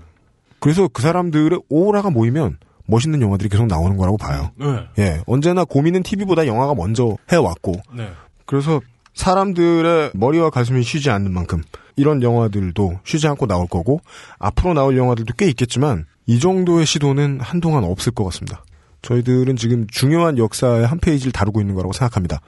그래서 0.63 0.87
그 0.87 1.03
사람들의 1.03 1.61
오라가 1.69 2.09
모이면 2.09 2.59
멋있는 2.87 3.21
영화들이 3.21 3.49
계속 3.49 3.67
나오는 3.67 3.97
거라고 3.97 4.17
봐요. 4.17 4.53
네. 4.57 4.87
예, 4.99 5.21
언제나 5.27 5.65
고민은 5.65 6.05
TV보다 6.05 6.47
영화가 6.47 6.75
먼저 6.75 7.17
해왔고, 7.33 7.75
네. 7.97 8.09
그래서 8.47 8.81
사람들의 9.15 10.13
머리와 10.15 10.51
가슴이 10.51 10.85
쉬지 10.85 11.11
않는 11.11 11.33
만큼 11.33 11.63
이런 11.97 12.23
영화들도 12.23 13.01
쉬지 13.03 13.27
않고 13.27 13.47
나올 13.47 13.67
거고, 13.67 14.01
앞으로 14.39 14.73
나올 14.73 14.97
영화들도 14.97 15.35
꽤 15.37 15.49
있겠지만, 15.49 16.07
이 16.27 16.39
정도의 16.39 16.87
시도는 16.87 17.41
한동안 17.41 17.83
없을 17.83 18.13
것 18.13 18.23
같습니다. 18.25 18.65
저희들은 19.03 19.57
지금 19.57 19.89
중요한 19.89 20.39
역사의 20.39 20.87
한 20.87 21.01
페이지를 21.01 21.33
다루고 21.33 21.61
있는 21.61 21.75
거라고 21.75 21.93
생각합니다. 21.93 22.41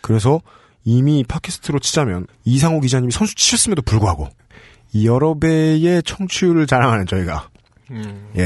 그래서 0.00 0.40
이미 0.84 1.22
팟캐스트로 1.22 1.80
치자면 1.80 2.26
이상호 2.46 2.80
기자님이 2.80 3.12
선수 3.12 3.34
치셨음에도 3.34 3.82
불구하고 3.82 4.28
이 4.94 5.06
여러 5.06 5.38
배의 5.38 6.02
청취율을 6.02 6.66
자랑하는 6.66 7.04
저희가 7.04 7.50
음. 7.90 8.30
예 8.36 8.42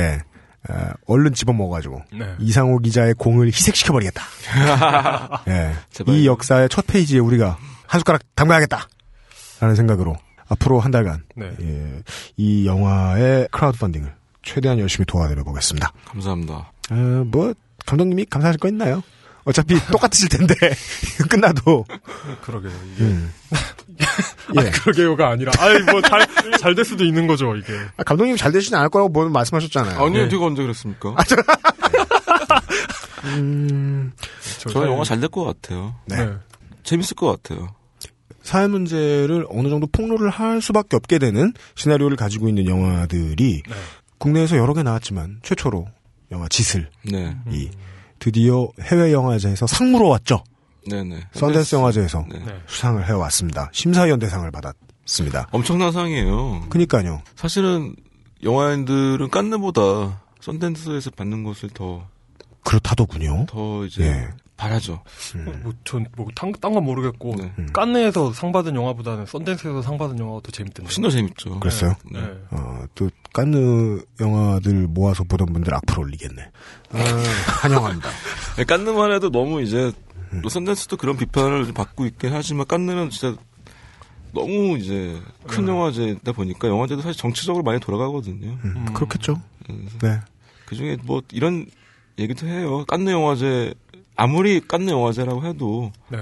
에, 0.71 0.75
얼른 1.07 1.35
집어먹어가지고 1.35 2.03
네. 2.13 2.35
이상호 2.39 2.79
기자의 2.79 3.15
공을 3.15 3.49
희색시켜버리겠다. 3.49 4.23
예, 5.49 5.73
제발. 5.91 6.15
이 6.15 6.27
역사의 6.27 6.69
첫 6.69 6.87
페이지에 6.87 7.19
우리가 7.19 7.59
한 7.87 7.99
숟가락 7.99 8.23
담가야겠다. 8.35 8.89
라는 9.61 9.75
생각으로 9.77 10.17
앞으로 10.49 10.81
한 10.81 10.91
달간 10.91 11.25
네. 11.37 11.51
예, 11.61 12.03
이 12.37 12.67
영화의 12.67 13.49
크라우드 13.51 13.79
펀딩을 13.79 14.13
최대한 14.43 14.79
열심히 14.79 15.05
도와드려 15.07 15.45
보겠습니다. 15.45 15.93
감사합니다. 16.07 16.73
어, 16.91 16.95
뭐 17.27 17.55
감독님이 17.87 18.27
감사하실 18.27 18.61
거 18.61 18.69
있나요? 18.69 19.03
어차피 19.45 19.75
똑같으실 19.91 20.29
텐데 20.29 20.55
끝나도 21.29 21.85
그러게요. 22.43 22.73
이게 22.95 23.05
음. 23.05 23.33
아니, 24.57 24.67
예. 24.67 24.71
그러게요가 24.71 25.31
아니라 25.31 25.53
아이 25.59 25.79
뭐잘 25.83 26.27
잘 26.59 26.75
될 26.75 26.85
수도 26.85 27.05
있는 27.05 27.27
거죠 27.27 27.55
이게. 27.57 27.73
아, 27.97 28.03
감독님 28.05 28.37
잘 28.37 28.53
되시지 28.53 28.75
않을 28.77 28.89
거라고 28.89 29.09
뭐 29.11 29.29
말씀하셨잖아요. 29.29 29.99
아니요, 30.05 30.23
네. 30.25 30.29
제가 30.29 30.45
언제 30.47 30.63
그랬습니까? 30.63 31.15
음, 33.25 34.13
저는 34.59 34.89
영화 34.89 35.05
잘 35.05 35.21
될 35.21 35.29
것 35.29 35.45
같아요. 35.45 35.95
네. 36.07 36.25
네. 36.27 36.33
재밌을 36.83 37.15
것 37.15 37.43
같아요. 37.43 37.75
사회 38.43 38.67
문제를 38.67 39.47
어느 39.51 39.69
정도 39.69 39.87
폭로를 39.87 40.29
할 40.31 40.61
수밖에 40.61 40.97
없게 40.97 41.19
되는 41.21 41.53
시나리오를 41.77 42.17
가지고 42.17 42.49
있는 42.49 42.67
영화들이 42.67 43.63
네. 43.69 43.75
국내에서 44.19 44.57
여러 44.57 44.75
개 44.75 44.83
나왔지만 44.83 45.39
최초로 45.43 45.87
영화 46.33 46.49
지슬이 46.49 46.85
네. 47.05 47.37
드디어 48.23 48.69
해외 48.81 49.13
영화제에서 49.13 49.67
상무로 49.67 50.09
왔죠. 50.09 50.45
네네. 50.89 51.27
썬댄스 51.33 51.75
영화제에서 51.75 52.25
네. 52.31 52.39
네. 52.39 52.61
수상을 52.69 53.05
해왔습니다. 53.05 53.69
심사위원 53.73 54.21
대상을 54.21 54.49
받았습니다. 54.49 55.49
엄청난 55.51 55.91
상이에요. 55.91 56.67
그니까요. 56.69 57.21
사실은 57.35 57.97
영화인들은 58.45 59.29
깐느보다 59.29 60.23
썬댄스에서 60.41 61.11
받는 61.11 61.43
것을 61.43 61.71
더, 61.71 62.07
그렇다더군요. 62.63 63.47
더 63.49 63.85
이제 63.87 64.05
예. 64.05 64.29
바라죠. 64.63 65.03
뭐전뭐딴건 65.63 66.85
모르겠고 66.85 67.35
네. 67.37 67.53
음. 67.59 67.67
깐느에서 67.73 68.33
상 68.33 68.53
받은 68.53 68.77
영화보다는 68.77 69.27
썬댄스에서 69.27 69.83
상 69.83 69.99
받은 69.99 70.19
영화가 70.19 70.41
더 70.45 70.53
재밌던데. 70.53 70.85
훨씬 70.85 71.03
더 71.03 71.11
재밌죠. 71.11 71.59
그랬어요? 71.59 71.95
네. 72.13 72.21
어, 72.51 72.85
또 72.95 73.11
깐느 73.33 74.01
영화들 74.21 74.87
모아서 74.87 75.25
보던 75.25 75.53
분들 75.53 75.75
악플 75.75 75.99
올리겠네. 75.99 76.43
아, 76.93 76.99
환영합니다. 77.61 78.09
네, 78.57 78.65
깐느만 78.65 79.13
해도 79.13 79.31
너무 79.31 79.63
이제 79.63 79.91
또 80.43 80.49
썬댄스도 80.49 80.97
그런 80.97 81.17
비판을 81.17 81.65
좀 81.65 81.75
받고 81.75 82.07
있긴 82.07 82.33
하지만 82.33 82.67
깐느는 82.67 83.11
진짜 83.11 83.37
너무 84.33 84.79
이제 84.79 85.21
큰 85.47 85.67
영화제다 85.67 86.33
보니까 86.33 86.69
영화제도 86.69 87.03
사실 87.03 87.21
정치적으로 87.21 87.65
많이 87.65 87.81
돌아가거든요. 87.81 88.59
음, 88.65 88.75
음. 88.77 88.95
그렇겠죠. 88.95 89.43
음, 89.71 89.89
네. 90.01 90.21
그 90.67 90.77
중에 90.77 90.97
뭐 91.03 91.21
이런 91.33 91.67
얘기도 92.19 92.47
해요. 92.47 92.85
깐느 92.87 93.11
영화제 93.11 93.75
아무리 94.17 94.61
깐느 94.61 94.91
영화제라고 94.91 95.45
해도 95.45 95.93
네. 96.09 96.19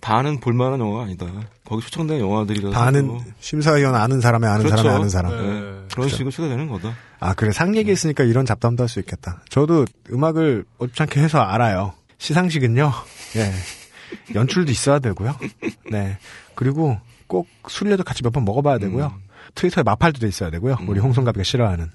다는 0.00 0.38
볼만한 0.40 0.78
영화가 0.80 1.04
아니다. 1.04 1.26
거기 1.64 1.82
초청된 1.82 2.20
영화들이라서 2.20 2.74
다 2.74 2.82
아는 2.84 3.20
심사위원 3.40 3.94
아는 3.94 4.20
사람의 4.20 4.48
아는 4.50 4.64
그렇죠. 4.64 4.76
사람의 4.76 4.96
아는 4.98 5.08
사람. 5.08 5.30
네. 5.32 5.36
그런 5.38 5.88
그렇죠. 5.88 6.16
식으로 6.16 6.30
취재되는 6.30 6.68
거다. 6.68 6.94
아 7.20 7.32
그래 7.34 7.52
상 7.52 7.74
얘기했으니까 7.76 8.24
이런 8.24 8.44
잡담도 8.44 8.82
할 8.82 8.88
수 8.88 9.00
있겠다. 9.00 9.42
저도 9.48 9.86
음악을 10.12 10.64
어렵지 10.78 11.18
해서 11.20 11.38
알아요. 11.40 11.94
시상식은요. 12.18 12.92
예. 13.36 13.52
연출도 14.34 14.70
있어야 14.70 14.98
되고요. 14.98 15.36
네. 15.90 16.18
그리고 16.54 16.98
꼭 17.26 17.48
술래도 17.68 18.04
같이 18.04 18.22
몇 18.22 18.30
번 18.32 18.44
먹어봐야 18.44 18.78
되고요. 18.78 19.06
음. 19.16 19.24
트위터에 19.54 19.82
마팔도 19.84 20.20
돼 20.20 20.28
있어야 20.28 20.50
되고요. 20.50 20.76
우리 20.86 21.00
홍성갑이가 21.00 21.42
싫어하는. 21.44 21.90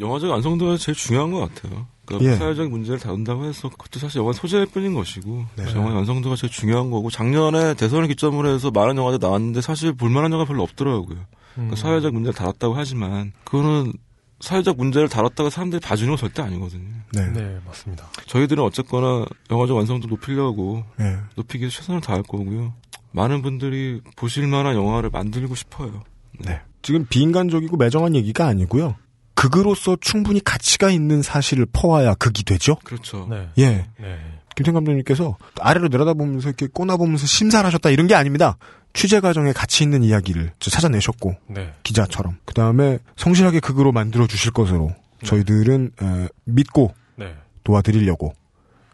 영화적 0.00 0.30
완성도가 0.30 0.76
제일 0.76 0.96
중요한 0.96 1.30
것 1.30 1.40
같아요. 1.40 1.86
그러니까 2.06 2.32
예. 2.32 2.36
사회적 2.36 2.70
문제를 2.70 2.98
다룬다고 3.00 3.44
해서 3.44 3.68
그것도 3.68 3.98
사실 3.98 4.20
영화 4.20 4.32
소재일 4.32 4.66
뿐인 4.66 4.94
것이고 4.94 5.44
네. 5.56 5.74
영화 5.74 5.92
완성도가 5.94 6.36
제일 6.36 6.52
중요한 6.52 6.90
거고 6.90 7.10
작년에 7.10 7.74
대선을 7.74 8.08
기점으로 8.08 8.48
해서 8.48 8.70
많은 8.70 8.96
영화들 8.96 9.18
나왔는데 9.20 9.60
사실 9.60 9.92
볼만한 9.92 10.32
영화 10.32 10.44
별로 10.44 10.62
없더라고요. 10.62 11.16
음. 11.18 11.26
그러니까 11.54 11.76
사회적 11.76 12.14
문제를 12.14 12.34
다뤘다고 12.34 12.74
하지만 12.74 13.32
그거는 13.44 13.92
사회적 14.40 14.76
문제를 14.76 15.08
다뤘다가 15.08 15.50
사람들이 15.50 15.80
봐주는 15.80 16.10
건 16.10 16.18
절대 16.18 16.42
아니거든요. 16.42 16.88
네. 17.12 17.26
네, 17.32 17.58
맞습니다. 17.66 18.06
저희들은 18.26 18.62
어쨌거나 18.62 19.24
영화적 19.50 19.76
완성도 19.76 20.06
높이려고 20.08 20.84
네. 20.98 21.16
높이기 21.34 21.62
위해서 21.62 21.78
최선을 21.78 22.02
다할 22.02 22.22
거고요. 22.22 22.74
많은 23.12 23.42
분들이 23.42 24.00
보실 24.14 24.46
만한 24.46 24.76
영화를 24.76 25.10
만들고 25.10 25.54
싶어요. 25.54 26.04
네. 26.38 26.60
지금 26.82 27.06
비인간적이고 27.06 27.78
매정한 27.78 28.14
얘기가 28.14 28.46
아니고요. 28.46 28.94
극으로서 29.36 29.96
충분히 30.00 30.40
가치가 30.42 30.90
있는 30.90 31.22
사실을 31.22 31.66
퍼와야 31.72 32.14
극이 32.14 32.42
되죠. 32.44 32.76
그렇죠. 32.82 33.28
네. 33.30 33.48
예. 33.58 33.86
네. 34.00 34.18
김태형 34.56 34.74
감독님께서 34.74 35.36
아래로 35.60 35.88
내려다보면서 35.88 36.48
이렇게 36.48 36.66
꼬나보면서 36.66 37.26
심사를 37.26 37.64
하셨다 37.64 37.90
이런 37.90 38.06
게 38.06 38.14
아닙니다. 38.14 38.56
취재 38.94 39.20
과정에 39.20 39.52
가치 39.52 39.84
있는 39.84 40.02
이야기를 40.02 40.52
찾아내셨고 40.58 41.36
네. 41.48 41.74
기자처럼 41.82 42.38
그 42.46 42.54
다음에 42.54 42.98
성실하게 43.16 43.60
극으로 43.60 43.92
만들어 43.92 44.26
주실 44.26 44.52
것으로 44.52 44.94
저희들은 45.22 45.90
에, 46.02 46.28
믿고 46.44 46.94
네. 47.16 47.36
도와드리려고 47.62 48.32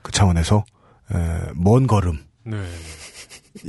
그 0.02 0.10
차원에서 0.10 0.64
에, 1.14 1.52
먼 1.55 1.86
걸음 1.86 2.19
네. 2.43 2.60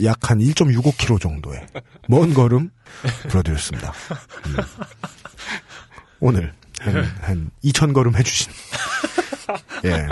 약한 0.04 0.40
1.65km 0.40 1.22
정도의 1.22 1.68
먼 2.08 2.34
걸음 2.34 2.72
불러드렸습니다. 3.30 3.94
음. 4.48 4.56
오늘 6.20 6.54
한, 6.84 7.04
한 7.22 7.52
2,000걸음 7.64 8.16
해주신 8.16 8.52
예. 9.86 10.08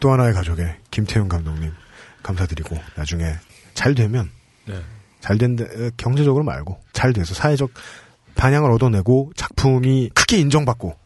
또 0.00 0.12
하나의 0.12 0.34
가족의 0.34 0.76
김태훈 0.90 1.28
감독님 1.28 1.72
감사드리고 2.22 2.76
나중에 2.96 3.34
잘 3.74 3.94
되면 3.94 4.30
네. 4.66 4.80
잘 5.20 5.38
된다 5.38 5.64
경제적으로 5.96 6.44
말고 6.44 6.80
잘 6.92 7.12
돼서 7.12 7.34
사회적 7.34 7.70
반향을 8.34 8.70
얻어내고 8.70 9.32
작품이 9.36 10.10
크게 10.14 10.38
인정받고 10.38 10.96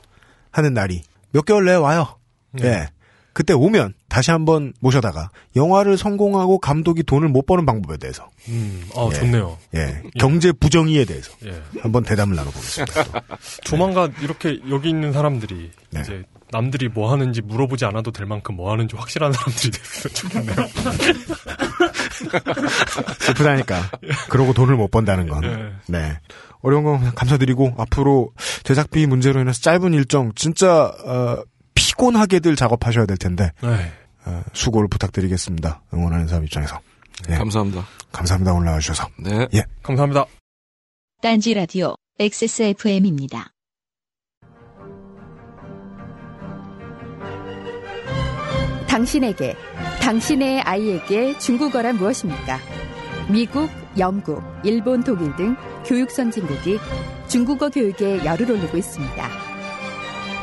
하는 0.51 0.75
날이 0.75 1.03
몇 1.33 1.45
개월 1.45 1.65
내에 1.65 1.77
와요. 1.77 2.19
네. 2.53 2.67
예. 2.67 2.89
그때 3.33 3.53
오면 3.53 3.95
다시 4.11 4.31
한번 4.33 4.75
모셔다가 4.81 5.31
영화를 5.57 5.97
성공하고 5.97 6.59
감독이 6.59 7.05
돈을 7.05 7.29
못 7.29 7.47
버는 7.47 7.65
방법에 7.65 7.97
대해서 7.97 8.29
음, 8.49 8.85
아, 8.97 9.09
예. 9.11 9.15
좋네요. 9.17 9.57
예. 9.77 10.03
경제 10.19 10.51
부정의에 10.53 11.05
대해서 11.05 11.31
예. 11.47 11.63
한번 11.81 12.03
대담을 12.03 12.35
나눠보겠습니다. 12.37 13.05
또. 13.05 13.13
조만간 13.65 14.13
이렇게 14.21 14.59
여기 14.69 14.89
있는 14.91 15.13
사람들이 15.13 15.71
네. 15.91 16.01
이제 16.01 16.25
남들이 16.51 16.89
뭐 16.89 17.13
하는지 17.13 17.41
물어보지 17.41 17.85
않아도 17.85 18.11
될 18.11 18.27
만큼 18.27 18.57
뭐 18.57 18.73
하는지 18.73 18.97
확실한 18.97 19.33
사람들이 19.33 19.71
됐으면 19.71 20.15
좋겠네요. 20.15 20.57
슬프다니까. 23.21 23.91
그러고 24.29 24.53
돈을 24.53 24.75
못 24.75 24.91
번다는 24.91 25.29
건. 25.29 25.45
예. 25.45 25.73
네. 25.87 26.19
어려운 26.63 26.83
건 26.83 27.15
감사드리고 27.15 27.77
앞으로 27.79 28.33
제작비 28.65 29.07
문제로 29.07 29.41
인해서 29.41 29.61
짧은 29.61 29.95
일정 29.95 30.33
진짜 30.35 30.93
어, 31.07 31.45
피곤하게들 31.75 32.57
작업하셔야 32.57 33.07
될 33.07 33.17
텐데 33.17 33.53
네. 33.63 33.93
어, 34.27 34.43
수고를 34.53 34.89
부탁드리겠습니다. 34.89 35.83
응원하는 35.95 36.29
사람 36.29 36.45
입장에서. 36.45 36.81
네. 37.29 37.37
감사합니다. 37.37 37.85
감사합니다. 38.13 38.55
올라와 38.55 38.79
주셔서. 38.79 39.09
네. 39.19 39.47
감사합니다. 39.83 40.27
딴지 41.23 41.55
라디오 41.55 41.95
XSFM입니다. 42.19 43.53
당신에게, 48.89 49.55
당신의 50.03 50.63
아이에게 50.63 51.39
중국어란 51.39 51.97
무엇입니까? 51.97 52.59
미국, 53.31 53.71
영국, 53.99 54.43
일본, 54.65 55.05
독일 55.05 55.35
등 55.37 55.57
교육 55.87 56.11
선진국이 56.11 56.79
중국어 57.29 57.69
교육에 57.69 58.25
열을 58.25 58.51
올리고 58.51 58.77
있습니다. 58.77 59.29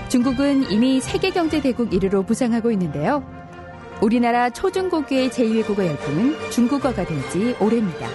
중국은 0.09 0.71
이미 0.71 1.01
세계 1.01 1.31
경제 1.31 1.61
대국 1.61 1.89
1위로 1.89 2.25
부상하고 2.25 2.71
있는데요. 2.71 3.21
우리나라 4.01 4.49
초중고교의 4.49 5.29
제2외국어 5.29 5.85
열풍은 5.85 6.51
중국어가 6.51 7.03
된 7.05 7.17
지 7.31 7.55
오래입니다. 7.59 8.07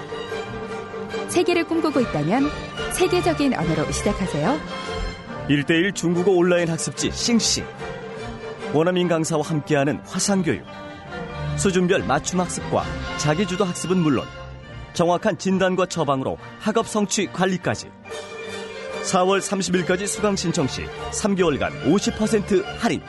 세계를 1.28 1.64
꿈꾸고 1.64 2.00
있다면 2.00 2.48
세계적인 2.92 3.54
언어로 3.54 3.90
시작하세요. 3.90 4.59
1대1 5.48 5.94
중국어 5.94 6.30
온라인 6.30 6.68
학습지 6.70 7.10
싱싱 7.10 7.64
원어민 8.72 9.09
강사와 9.09 9.42
함께하는 9.44 10.00
화상교육 10.06 10.64
수준별 11.56 12.04
맞춤 12.04 12.40
학습과 12.40 12.84
자기주도 13.18 13.64
학습은 13.64 13.98
물론 13.98 14.24
정확한 14.94 15.36
진단과 15.36 15.86
처방으로 15.86 16.38
학업 16.60 16.86
성취 16.86 17.26
관리까지 17.32 17.90
4월 19.02 19.40
30일까지 19.40 20.06
수강 20.06 20.36
신청 20.36 20.68
시 20.68 20.82
3개월간 21.10 21.84
50% 21.84 22.64
할인 22.78 23.02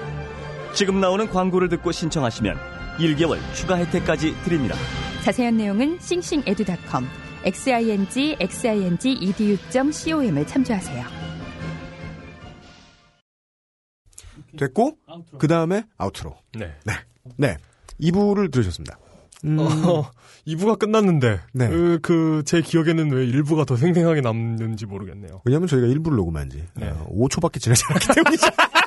지금 0.73 0.99
나오는 0.99 1.27
광고를 1.29 1.69
듣고 1.69 1.91
신청하시면 1.91 2.57
1개월 2.97 3.39
추가 3.53 3.77
혜택까지 3.77 4.35
드립니다 4.43 4.75
자세한 5.23 5.57
내용은 5.57 5.97
싱싱에듀닷컴 5.99 7.07
xing 7.45 8.37
xing 8.39 9.07
edu.com을 9.07 10.47
참조하세요. 10.47 11.05
됐고 14.57 14.97
그 15.37 15.47
다음에 15.47 15.83
아우트로. 15.97 16.35
네. 16.57 16.73
네. 17.37 17.57
2부를 17.99 18.51
들으셨습니다. 18.51 18.97
음, 19.45 19.59
어, 19.59 20.09
2부가 20.47 20.79
끝났는데 20.79 21.39
네. 21.53 21.69
그제 22.01 22.61
기억에는 22.61 23.11
왜 23.11 23.25
1부가 23.27 23.65
더 23.65 23.75
생생하게 23.75 24.21
남는지 24.21 24.85
모르겠네요. 24.85 25.41
왜냐면 25.45 25.67
저희가 25.67 25.87
1부를 25.87 26.15
녹음한 26.15 26.49
지 26.49 26.63
네. 26.75 26.89
어, 26.89 27.07
5초밖에 27.11 27.59
지나지 27.59 27.83
않았기 27.89 28.07
때문이죠. 28.13 28.47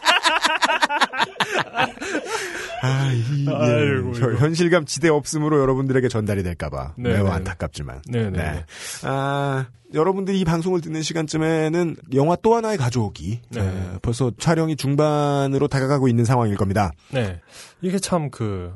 아, 2.82 3.10
이, 3.12 3.46
예. 3.46 3.52
아이고, 3.52 4.12
저. 4.14 4.32
현실감 4.34 4.84
지대 4.84 5.08
없음으로 5.08 5.60
여러분들에게 5.60 6.08
전달이 6.08 6.42
될까봐 6.42 6.94
네, 6.98 7.12
매우 7.14 7.24
네. 7.24 7.30
안타깝지만. 7.30 8.02
네, 8.08 8.30
네, 8.30 8.38
네. 8.38 8.64
아, 9.04 9.66
여러분들이 9.94 10.40
이 10.40 10.44
방송을 10.44 10.80
듣는 10.80 11.02
시간쯤에는 11.02 11.96
영화 12.14 12.36
또 12.36 12.54
하나의 12.54 12.76
가족이 12.76 13.40
네. 13.50 13.60
에, 13.60 13.98
벌써 14.02 14.30
촬영이 14.38 14.76
중반으로 14.76 15.68
다가가고 15.68 16.08
있는 16.08 16.24
상황일 16.24 16.56
겁니다. 16.56 16.92
네. 17.12 17.40
이게 17.80 17.98
참 17.98 18.30
그 18.30 18.74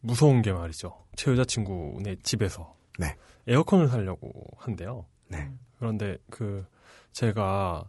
무서운 0.00 0.42
게 0.42 0.52
말이죠. 0.52 0.94
제 1.16 1.30
여자친구네 1.30 2.16
집에서 2.22 2.74
네. 2.98 3.14
에어컨을 3.46 3.88
사려고 3.88 4.30
한대요. 4.56 5.04
네. 5.28 5.48
그런데 5.78 6.16
그 6.30 6.64
제가 7.12 7.84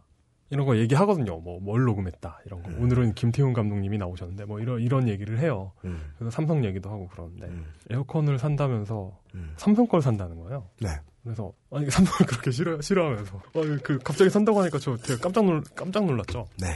이런 0.54 0.66
거 0.66 0.76
얘기하거든요. 0.78 1.40
뭐 1.40 1.58
뭘 1.60 1.82
녹음했다 1.84 2.40
이런 2.46 2.62
거. 2.62 2.70
오늘은 2.78 3.14
김태훈 3.14 3.52
감독님이 3.52 3.98
나오셨는데 3.98 4.44
뭐 4.44 4.60
이런 4.60 4.80
이런 4.80 5.08
얘기를 5.08 5.38
해요. 5.38 5.72
음, 5.84 6.12
그래서 6.16 6.30
삼성 6.30 6.64
얘기도 6.64 6.90
하고 6.90 7.08
그러는데 7.08 7.46
음, 7.46 7.66
에어컨을 7.90 8.38
산다면서 8.38 9.18
음. 9.34 9.52
삼성 9.56 9.86
걸 9.86 10.00
산다는 10.02 10.38
거예요. 10.40 10.68
네. 10.80 10.88
그래서 11.22 11.52
아니 11.70 11.86
삼성을 11.90 12.26
그렇게 12.26 12.50
싫어 12.50 12.80
싫어하면서 12.80 13.36
어, 13.36 13.62
그 13.82 13.98
갑자기 13.98 14.30
산다고 14.30 14.60
하니까 14.60 14.78
저 14.78 14.96
되게 14.96 15.20
깜짝 15.20 15.44
놀 15.44 15.62
깜짝 15.74 16.04
놀랐죠. 16.04 16.46
네. 16.60 16.68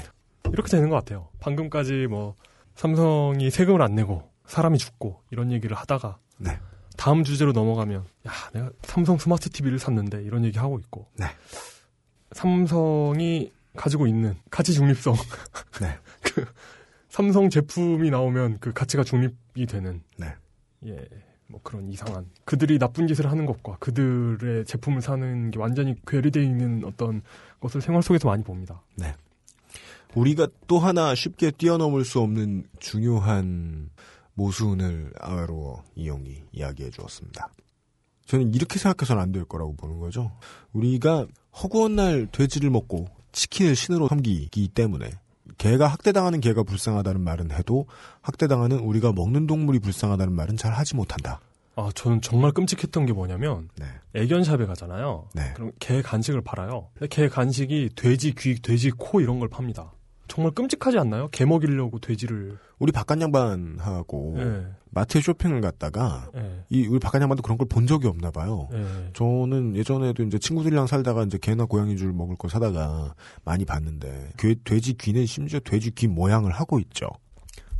이렇게 0.52 0.68
되는 0.70 0.88
것 0.88 0.96
같아요. 0.96 1.28
방금까지 1.40 2.06
뭐 2.08 2.34
삼성이 2.74 3.50
세금을 3.50 3.82
안 3.82 3.94
내고 3.94 4.30
사람이 4.46 4.78
죽고 4.78 5.20
이런 5.30 5.52
얘기를 5.52 5.76
하다가 5.76 6.18
네. 6.38 6.58
다음 6.96 7.22
주제로 7.24 7.52
넘어가면 7.52 8.04
야 8.26 8.32
내가 8.54 8.70
삼성 8.82 9.18
스마트 9.18 9.50
TV를 9.50 9.78
샀는데 9.78 10.22
이런 10.22 10.44
얘기 10.44 10.58
하고 10.58 10.78
있고 10.78 11.06
네. 11.16 11.26
삼성이 12.32 13.52
가지고 13.76 14.06
있는 14.06 14.34
가치 14.50 14.72
중립성 14.72 15.14
네. 15.80 15.98
그 16.22 16.46
삼성 17.08 17.50
제품이 17.50 18.10
나오면 18.10 18.58
그 18.60 18.72
가치가 18.72 19.04
중립이 19.04 19.66
되는 19.68 20.02
네. 20.16 20.34
예. 20.86 21.08
뭐 21.50 21.60
그런 21.62 21.88
이상한 21.88 22.26
그들이 22.44 22.78
나쁜 22.78 23.08
짓을 23.08 23.30
하는 23.30 23.46
것과 23.46 23.78
그들의 23.78 24.66
제품을 24.66 25.00
사는 25.00 25.50
게 25.50 25.58
완전히 25.58 25.94
괴리되어 26.06 26.42
있는 26.42 26.84
어떤 26.84 27.22
것을 27.60 27.80
생활 27.80 28.02
속에서 28.02 28.28
많이 28.28 28.44
봅니다. 28.44 28.82
우리가 30.14 30.48
또 30.66 30.78
하나 30.78 31.14
쉽게 31.14 31.50
뛰어넘을 31.50 32.04
수 32.04 32.20
없는 32.20 32.64
중요한 32.80 33.90
모순을 34.34 35.12
아웨로 35.20 35.82
이용이 35.96 36.44
이야기해 36.52 36.90
주었습니다. 36.90 37.48
저는 38.26 38.54
이렇게 38.54 38.78
생각해서는 38.78 39.22
안 39.22 39.32
될 39.32 39.44
거라고 39.44 39.74
보는 39.76 39.98
거죠. 40.00 40.30
우리가 40.72 41.26
허구한 41.62 41.96
날 41.96 42.26
돼지를 42.30 42.70
먹고 42.70 43.08
치킨을 43.32 43.76
신으로 43.76 44.08
섬기기 44.08 44.68
때문에 44.68 45.10
개가 45.58 45.86
학대당하는 45.86 46.40
개가 46.40 46.62
불쌍하다는 46.62 47.20
말은 47.20 47.50
해도 47.50 47.86
학대당하는 48.20 48.78
우리가 48.78 49.12
먹는 49.12 49.46
동물이 49.46 49.80
불쌍하다는 49.80 50.32
말은 50.32 50.56
잘 50.56 50.72
하지 50.72 50.94
못한다. 50.94 51.40
아, 51.74 51.90
저는 51.94 52.20
정말 52.20 52.50
끔찍했던 52.52 53.06
게 53.06 53.12
뭐냐면 53.12 53.68
네. 53.76 53.86
애견샵에 54.14 54.66
가잖아요. 54.66 55.28
네. 55.34 55.52
그럼 55.54 55.70
개 55.78 56.02
간식을 56.02 56.42
팔아요. 56.42 56.88
근데 56.94 57.06
개 57.06 57.28
간식이 57.28 57.90
돼지 57.94 58.34
귀, 58.34 58.60
돼지 58.60 58.90
코 58.90 59.20
이런 59.20 59.38
걸 59.38 59.48
팝니다. 59.48 59.92
정말 60.26 60.52
끔찍하지 60.52 60.98
않나요? 60.98 61.28
개 61.28 61.44
먹이려고 61.44 62.00
돼지를. 62.00 62.58
우리 62.78 62.92
바깥 62.92 63.20
양반하고 63.20 64.34
예. 64.38 64.66
마트에 64.90 65.20
쇼핑을 65.20 65.60
갔다가 65.60 66.30
예. 66.36 66.64
이 66.70 66.86
우리 66.86 66.98
양반도 67.02 67.42
그런 67.42 67.56
걸 67.58 67.68
본 67.68 67.86
적이 67.86 68.08
없나 68.08 68.30
봐요. 68.30 68.68
예. 68.72 69.10
저는 69.12 69.76
예전에도 69.76 70.22
이제 70.22 70.38
친구들이랑 70.38 70.86
살다가 70.86 71.22
이제 71.24 71.38
개나 71.38 71.66
고양이 71.66 71.96
줄 71.96 72.12
먹을 72.12 72.36
거 72.36 72.48
사다가 72.48 73.14
많이 73.44 73.64
봤는데 73.64 74.30
그 74.36 74.54
돼지 74.64 74.94
귀는 74.94 75.26
심지어 75.26 75.60
돼지 75.60 75.90
귀 75.90 76.06
모양을 76.06 76.50
하고 76.50 76.78
있죠. 76.80 77.06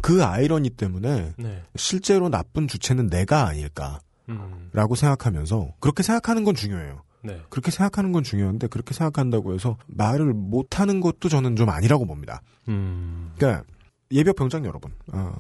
그 0.01 0.25
아이러니 0.25 0.71
때문에 0.71 1.33
네. 1.39 1.63
실제로 1.77 2.29
나쁜 2.29 2.69
주체는 2.69 3.09
내가 3.09 3.47
아닐까라고 3.49 4.01
음. 4.29 4.71
생각하면서 4.95 5.75
그렇게 5.81 6.03
생각하는 6.03 6.45
건 6.45 6.55
중요해요. 6.55 7.03
네. 7.25 7.41
그렇게 7.51 7.71
생각하는 7.71 8.13
건 8.13 8.23
중요한데 8.23 8.69
그렇게 8.69 8.95
생각한다고 8.95 9.55
해서 9.55 9.77
말을 9.87 10.33
못하는 10.35 11.01
것도 11.01 11.29
저는 11.29 11.57
좀 11.57 11.69
아니라고 11.69 12.07
봅니다. 12.07 12.43
음. 12.69 13.33
그러니까 13.37 13.65
예비역 14.13 14.37
병장 14.37 14.65
여러분, 14.65 14.93
어, 15.13 15.35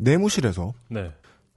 내무실에서 0.00 0.72
네. 0.88 1.10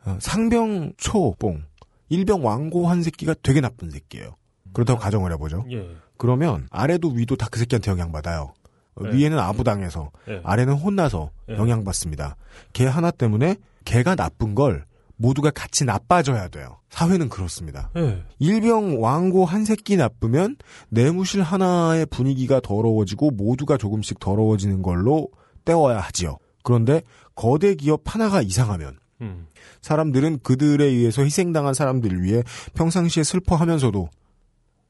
어, 0.06 0.18
상병 0.20 0.94
초봉 0.98 1.64
일병 2.10 2.46
왕고 2.46 2.88
한 2.88 3.02
새끼가 3.02 3.36
되게 3.42 3.62
나쁜 3.62 3.90
새끼예요. 3.90 4.36
그렇다고 4.74 5.00
가정을 5.00 5.32
해보죠. 5.34 5.66
예. 5.72 5.88
그러면 6.18 6.68
아래도 6.72 7.10
위도 7.10 7.36
다 7.36 7.48
그 7.50 7.60
새끼한테 7.60 7.92
영향받아요. 7.92 8.54
어, 8.96 9.04
네. 9.04 9.14
위에는 9.16 9.40
아부당해서 9.40 10.12
예. 10.30 10.42
아래는 10.44 10.74
혼나서 10.76 11.32
네. 11.48 11.56
영향받습니다. 11.56 12.36
걔 12.74 12.86
하나 12.86 13.12
때문에 13.12 13.56
걔가 13.86 14.16
나쁜 14.16 14.54
걸 14.56 14.86
모두가 15.16 15.52
같이 15.52 15.86
나빠져야 15.86 16.48
돼요. 16.50 16.80
사회는 16.90 17.30
그렇습니다. 17.30 17.90
예. 17.98 18.24
일병 18.40 19.02
왕고 19.02 19.46
한 19.46 19.64
새끼 19.66 19.96
나쁘면 19.96 20.58
내무실 20.90 21.42
하나의 21.42 22.06
분위기가 22.08 22.60
더러워지고 22.60 23.32
모두가 23.32 23.78
조금씩 23.78 24.20
더러워지는 24.20 24.82
걸로 24.82 25.30
때워야 25.66 26.00
하지요. 26.00 26.38
그런데 26.64 27.02
거대 27.36 27.76
기업 27.76 28.02
하나가 28.06 28.42
이상하면 28.42 28.98
음. 29.22 29.48
사람들은 29.82 30.40
그들에 30.44 30.86
의해서 30.86 31.24
희생당한 31.24 31.74
사람들을 31.74 32.22
위해 32.24 32.44
평상시에 32.74 33.24
슬퍼하면서도 33.24 34.10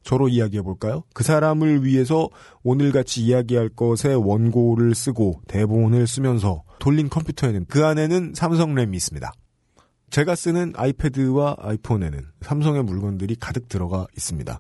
저로 0.04 0.28
이야기해 0.28 0.62
볼까요? 0.62 1.04
그 1.14 1.24
사람을 1.24 1.86
위해서 1.86 2.28
오늘같이 2.64 3.24
이야기할 3.24 3.70
것에 3.70 4.14
원고를 4.14 4.96
쓰고 4.96 5.42
대본을 5.48 6.08
쓰면서 6.08 6.64
돌린 6.80 7.08
컴퓨터에는 7.10 7.66
그 7.70 7.86
안에는 7.86 8.34
삼성 8.36 8.76
램이 8.76 8.98
있습니다. 8.98 9.32
제가 10.10 10.36
쓰는 10.36 10.74
아이패드와 10.76 11.56
아이폰에는 11.58 12.22
삼성의 12.42 12.84
물건들이 12.84 13.36
가득 13.36 13.70
들어가 13.70 14.06
있습니다. 14.16 14.60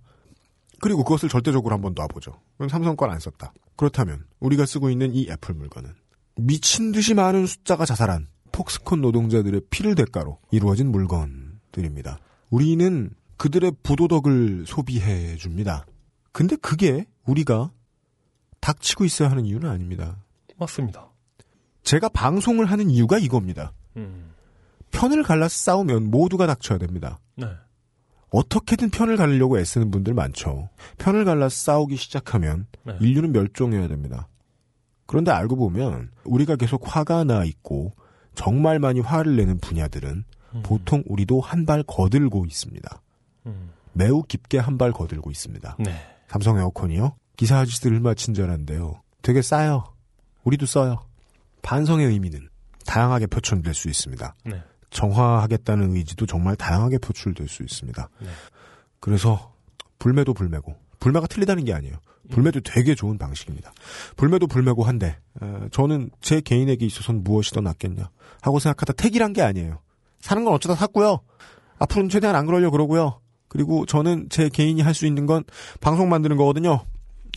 그리고 0.79 1.03
그것을 1.03 1.29
절대적으로 1.29 1.73
한 1.73 1.81
번 1.81 1.93
놔보죠. 1.95 2.39
그럼 2.57 2.69
삼성 2.69 2.95
걸안 2.95 3.19
썼다. 3.19 3.53
그렇다면 3.75 4.23
우리가 4.39 4.65
쓰고 4.65 4.89
있는 4.89 5.13
이 5.13 5.29
애플 5.29 5.53
물건은 5.53 5.91
미친 6.35 6.91
듯이 6.91 7.13
많은 7.13 7.45
숫자가 7.45 7.85
자살한 7.85 8.27
폭스콘 8.51 9.01
노동자들의 9.01 9.61
피를 9.69 9.95
대가로 9.95 10.39
이루어진 10.51 10.91
물건들입니다. 10.91 12.19
우리는 12.49 13.11
그들의 13.37 13.73
부도덕을 13.83 14.65
소비해 14.67 15.35
줍니다. 15.35 15.85
근데 16.31 16.55
그게 16.55 17.05
우리가 17.25 17.71
닥치고 18.59 19.05
있어야 19.05 19.29
하는 19.29 19.45
이유는 19.45 19.69
아닙니다. 19.69 20.23
맞습니다. 20.57 21.11
제가 21.83 22.09
방송을 22.09 22.65
하는 22.65 22.89
이유가 22.89 23.17
이겁니다. 23.17 23.73
음. 23.97 24.31
편을 24.91 25.23
갈라서 25.23 25.55
싸우면 25.55 26.09
모두가 26.09 26.47
닥쳐야 26.47 26.77
됩니다. 26.77 27.19
네. 27.35 27.47
어떻게든 28.29 28.89
편을 28.89 29.17
가리려고 29.17 29.59
애쓰는 29.59 29.91
분들 29.91 30.13
많죠. 30.13 30.69
편을 30.97 31.25
갈라서 31.25 31.55
싸우기 31.55 31.97
시작하면 31.97 32.67
네. 32.85 32.97
인류는 33.01 33.31
멸종해야 33.31 33.87
됩니다. 33.87 34.27
그런데 35.05 35.31
알고 35.31 35.55
보면 35.55 36.09
우리가 36.23 36.55
계속 36.55 36.81
화가 36.85 37.23
나 37.25 37.43
있고 37.43 37.93
정말 38.35 38.79
많이 38.79 38.99
화를 38.99 39.35
내는 39.35 39.59
분야들은 39.59 40.23
음. 40.55 40.61
보통 40.63 41.03
우리도 41.07 41.41
한 41.41 41.65
발 41.65 41.83
거들고 41.83 42.45
있습니다. 42.45 43.01
음. 43.47 43.71
매우 43.93 44.23
깊게 44.23 44.57
한 44.59 44.77
발 44.77 44.91
거들고 44.91 45.29
있습니다. 45.31 45.77
네. 45.79 45.95
삼성 46.27 46.57
에어컨이요? 46.57 47.15
기사 47.37 47.59
아저씨들 47.59 47.93
얼마 47.93 48.13
친절한데요. 48.13 49.01
되게 49.21 49.41
싸요. 49.41 49.83
우리도 50.43 50.65
써요. 50.65 51.05
반성의 51.61 52.07
의미는 52.07 52.49
다양하게 52.85 53.27
표출될 53.27 53.73
수 53.73 53.87
있습니다. 53.89 54.35
네. 54.45 54.61
정화하겠다는 54.89 55.95
의지도 55.95 56.25
정말 56.25 56.55
다양하게 56.55 56.97
표출될 56.99 57.47
수 57.47 57.63
있습니다. 57.63 58.09
네. 58.21 58.27
그래서 58.99 59.53
불매도 59.99 60.33
불매고 60.33 60.75
불매가 60.99 61.27
틀리다는 61.27 61.65
게 61.65 61.73
아니에요. 61.73 61.95
불매도 62.29 62.61
되게 62.61 62.95
좋은 62.95 63.17
방식입니다. 63.17 63.73
불매도 64.15 64.47
불매고 64.47 64.83
한데 64.83 65.17
어, 65.41 65.67
저는 65.71 66.09
제 66.21 66.41
개인에게 66.41 66.85
있어서는 66.85 67.23
무엇이 67.23 67.51
더 67.51 67.61
낫겠냐 67.61 68.09
하고 68.41 68.59
생각하다 68.59 68.93
택이란 68.93 69.33
게 69.33 69.41
아니에요. 69.41 69.79
사는 70.21 70.43
건 70.43 70.53
어쩌다 70.53 70.75
샀고요. 70.75 71.19
앞으로는 71.79 72.09
최대한 72.09 72.35
안 72.35 72.45
그러려 72.45 72.69
그러고요. 72.71 73.19
그리고 73.49 73.85
저는 73.85 74.27
제 74.29 74.49
개인이 74.49 74.81
할 74.81 74.93
수 74.93 75.05
있는 75.05 75.25
건 75.25 75.43
방송 75.81 76.09
만드는 76.09 76.37
거거든요. 76.37 76.85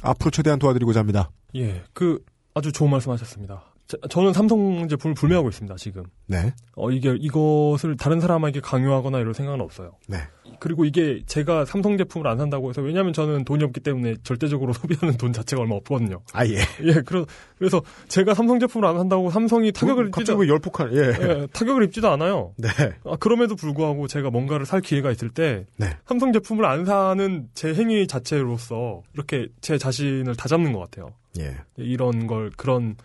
앞으로 0.02 0.30
최대한 0.30 0.58
도와드리고자 0.58 1.00
합니다. 1.00 1.30
예. 1.56 1.82
그 1.92 2.24
아주 2.54 2.70
좋은 2.72 2.90
말씀하셨습니다. 2.90 3.64
저- 3.88 3.98
저는 4.08 4.32
삼성 4.32 4.88
제품을 4.88 5.14
불매하고 5.14 5.48
있습니다. 5.48 5.76
지금. 5.76 6.02
네. 6.26 6.52
어 6.74 6.90
이게 6.90 7.14
이것을 7.18 7.96
다른 7.96 8.20
사람에게 8.20 8.60
강요하거나 8.60 9.20
이럴 9.20 9.32
생각은 9.32 9.60
없어요. 9.60 9.92
네. 10.08 10.18
그리고 10.58 10.84
이게 10.84 11.22
제가 11.26 11.64
삼성 11.66 11.96
제품을 11.98 12.26
안 12.26 12.38
산다고 12.38 12.70
해서 12.70 12.80
왜냐하면 12.82 13.12
저는 13.12 13.44
돈이 13.44 13.62
없기 13.64 13.80
때문에 13.80 14.16
절대적으로 14.24 14.72
소비하는 14.74 15.16
돈 15.18 15.32
자체가 15.32 15.62
얼마 15.62 15.76
없거든요. 15.76 16.20
아 16.32 16.44
예. 16.46 16.56
예, 16.82 16.92
그래서 17.04 17.26
그래서 17.58 17.82
제가 18.08 18.34
삼성 18.34 18.58
제품을 18.58 18.88
안 18.88 18.96
산다고 18.98 19.30
삼성이 19.30 19.70
타격을 19.70 20.06
입지도 20.08 20.16
갑자기 20.18 20.40
왜 20.40 20.48
열폭한 20.48 20.92
예. 20.94 20.98
예, 21.42 21.46
타격을 21.52 21.84
입지도 21.84 22.08
않아요. 22.10 22.54
네. 22.56 22.68
아, 23.04 23.16
그럼에도 23.20 23.54
불구하고 23.54 24.08
제가 24.08 24.30
뭔가를 24.30 24.66
살 24.66 24.80
기회가 24.80 25.10
있을 25.12 25.28
때 25.30 25.66
네. 25.76 25.96
삼성 26.06 26.32
제품을 26.32 26.64
안 26.64 26.84
사는 26.86 27.48
제 27.54 27.72
행위 27.74 28.06
자체로서 28.06 29.02
이렇게 29.14 29.46
제 29.60 29.78
자신을 29.78 30.34
다잡는 30.36 30.72
것 30.72 30.80
같아요. 30.80 31.12
예. 31.38 31.54
이런 31.76 32.26
걸 32.26 32.50
그런 32.56 32.96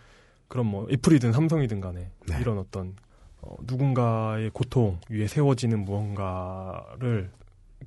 그런 0.52 0.66
뭐 0.66 0.86
애플이든 0.92 1.32
삼성이든 1.32 1.80
간에 1.80 2.10
네. 2.28 2.38
이런 2.38 2.58
어떤 2.58 2.94
어, 3.40 3.56
누군가의 3.62 4.50
고통 4.52 5.00
위에 5.08 5.26
세워지는 5.26 5.82
무언가를 5.82 7.30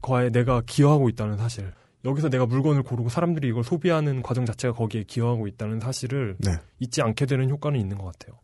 과에 0.02 0.32
내가 0.32 0.64
기여하고 0.66 1.08
있다는 1.10 1.38
사실 1.38 1.72
여기서 2.06 2.30
내가 2.30 2.48
물건을 2.48 2.82
고르고 2.82 3.10
사람들이 3.10 3.48
이걸 3.48 3.64
소비하는 3.64 4.24
과정 4.24 4.48
자체가 4.48 4.74
거기에 4.74 5.04
기여하고 5.04 5.46
있다는 5.48 5.80
사실을 5.80 6.38
네. 6.40 6.54
잊지 6.80 7.04
않게 7.04 7.28
되는 7.28 7.52
효과는 7.52 7.80
있는 7.80 8.00
것 8.00 8.06
같아요. 8.06 8.40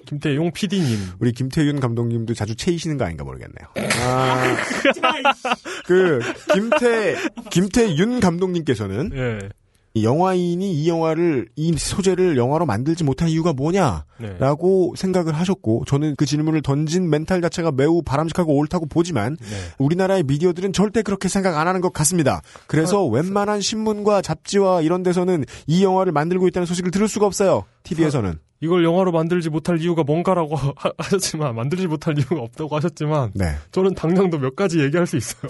김태용 0.10 0.52
PD님. 0.52 0.98
우리 1.20 1.32
김태윤 1.32 1.80
감독님도 1.80 2.34
자주 2.34 2.56
체이시는 2.56 2.98
거 2.98 3.06
아닌가 3.06 3.24
모르겠네요. 3.24 3.68
아, 4.02 4.56
그 5.86 6.20
김태 6.52 7.16
김태윤 7.52 8.20
감독님께서는 8.20 9.12
예. 9.14 9.50
이 9.96 10.04
영화인이 10.04 10.72
이 10.72 10.88
영화를 10.88 11.50
이 11.56 11.74
소재를 11.76 12.38
영화로 12.38 12.66
만들지 12.66 13.04
못한 13.04 13.28
이유가 13.28 13.54
뭐냐라고 13.54 14.94
네. 14.96 15.02
생각을 15.02 15.34
하셨고 15.34 15.84
저는 15.88 16.16
그 16.18 16.26
질문을 16.26 16.62
던진 16.62 17.10
멘탈 17.10 17.42
자체가 17.42 17.72
매우 17.72 18.02
바람직하고 18.04 18.56
옳다고 18.56 18.86
보지만 18.86 19.36
네. 19.40 19.48
우리나라의 19.80 20.24
미디어들은 20.24 20.74
절대 20.74 21.02
그렇게 21.02 21.28
생각 21.28 21.58
안 21.58 21.68
하는 21.68 21.82
것 21.82 21.92
같습니다. 21.94 22.42
그래서 22.68 23.06
웬만한 23.06 23.62
신문과 23.62 24.22
잡지와 24.22 24.82
이런 24.82 25.02
데서는 25.04 25.46
이 25.68 25.84
영화를 25.84 26.12
만들고 26.12 26.48
있다는 26.48 26.66
소식을 26.68 26.92
들을 26.92 27.08
수가 27.08 27.26
없어요. 27.26 27.66
TV에서는. 27.84 28.36
이걸 28.62 28.84
영화로 28.84 29.14
만들지 29.14 29.50
못할 29.50 29.80
이유가 29.82 30.04
뭔가라고 30.04 30.54
하- 30.76 30.92
하셨지만, 30.98 31.56
만들지 31.56 31.88
못할 31.88 32.18
이유가 32.18 32.42
없다고 32.42 32.76
하셨지만, 32.76 33.32
네. 33.34 33.54
저는 33.72 33.96
당장도 33.96 34.38
몇 34.38 34.54
가지 34.56 34.82
얘기할 34.82 35.08
수 35.08 35.16
있어요. 35.16 35.42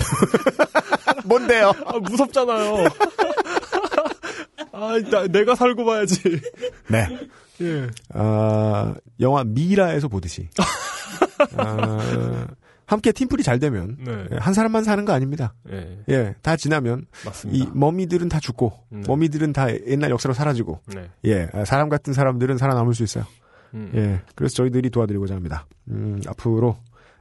뭔데요? 1.26 1.72
아, 1.86 1.98
무섭잖아요. 1.98 2.86
아, 4.80 5.00
나, 5.10 5.28
내가 5.28 5.56
살고 5.56 5.86
봐야지. 5.86 6.22
네. 6.88 7.08
예. 7.62 7.88
아, 8.14 8.96
영화 9.20 9.44
미라에서 9.44 10.08
보듯이. 10.08 10.48
아, 11.58 12.48
함께 12.86 13.12
팀플이 13.12 13.44
잘 13.44 13.60
되면 13.60 13.98
네. 14.00 14.38
한 14.40 14.54
사람만 14.54 14.84
사는 14.84 15.04
거 15.06 15.14
아닙니다. 15.14 15.54
예. 15.72 16.00
예, 16.10 16.36
다 16.42 16.56
지나면 16.56 17.02
이 17.02 17.26
맞습니다. 17.26 17.72
머미들은 17.76 18.30
다 18.30 18.40
죽고 18.40 18.74
네. 18.90 19.02
머미들은 19.08 19.54
다 19.54 19.68
옛날 19.88 20.10
역사로 20.10 20.34
사라지고 20.34 20.82
네. 20.88 21.10
예, 21.26 21.50
아, 21.54 21.66
사람 21.66 21.90
같은 21.90 22.14
사람들은 22.14 22.58
살아남을 22.58 22.94
수 22.96 23.04
있어요. 23.04 23.26
음. 23.76 23.92
예, 23.94 24.22
그래서 24.34 24.56
저희들이 24.56 24.90
도와드리고자 24.90 25.36
합니다. 25.36 25.68
음, 25.90 26.20
앞으로 26.28 26.78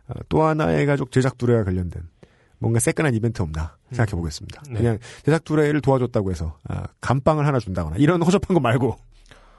어, 0.09 0.15
또 0.31 0.43
하나의 0.43 0.87
가족 0.87 1.13
제작 1.13 1.37
두레와 1.37 1.65
관련된 1.65 2.03
뭔가 2.59 2.81
새끈한 2.81 3.15
이벤트 3.15 3.43
없나 3.43 3.77
생각해 3.91 4.11
보겠습니다. 4.13 4.63
네. 4.71 4.75
그냥 4.79 4.99
제작 5.25 5.45
두레를 5.45 5.81
도와줬다고 5.81 6.31
해서 6.31 6.59
아, 6.69 6.85
감빵을 7.01 7.47
하나 7.47 7.59
준다거나 7.59 7.97
이런 7.99 8.23
허접한 8.23 8.55
거 8.55 8.61
말고 8.61 8.97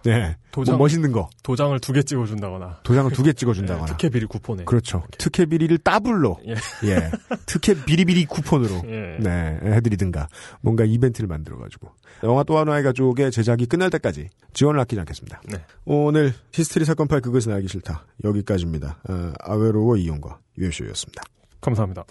네, 0.03 0.37
도장- 0.53 0.71
뭐 0.77 0.85
멋있는 0.85 1.11
거 1.11 1.29
도장을 1.43 1.77
두 1.81 1.91
개 1.91 2.01
찍어준다거나. 2.01 2.79
도장을 2.83 3.11
두개 3.11 3.29
예, 3.29 3.33
찍어준다거나 3.33 3.85
특혜 3.87 4.07
비리 4.09 4.25
쿠폰에. 4.27 4.63
그렇죠. 4.63 5.03
특혜 5.17 5.45
비리를 5.45 5.77
따블로 5.79 6.39
예. 6.47 6.53
예, 6.87 7.11
특혜 7.45 7.73
비리비리 7.83 8.23
쿠폰으로 8.27 8.81
예. 8.87 9.17
네, 9.19 9.59
해드리든가 9.61 10.29
뭔가 10.61 10.85
이벤트를 10.85 11.27
만들어 11.27 11.57
가지고 11.57 11.89
영화 12.23 12.43
또 12.43 12.57
하나의 12.57 12.83
가족의 12.83 13.29
제작이 13.31 13.65
끝날 13.65 13.89
때까지 13.89 14.29
지원을 14.53 14.79
아끼지 14.79 15.01
않겠습니다. 15.01 15.41
네. 15.49 15.65
오늘 15.83 16.33
히스테리 16.53 16.85
사건 16.85 17.09
파일 17.09 17.21
그것은 17.21 17.51
알기 17.51 17.67
싫다 17.67 18.05
여기까지입니다. 18.23 18.99
어, 19.09 19.33
아웨로워 19.41 19.97
이용과 19.97 20.39
유효쇼였습니다. 20.57 21.23
감사합니다. 21.59 22.05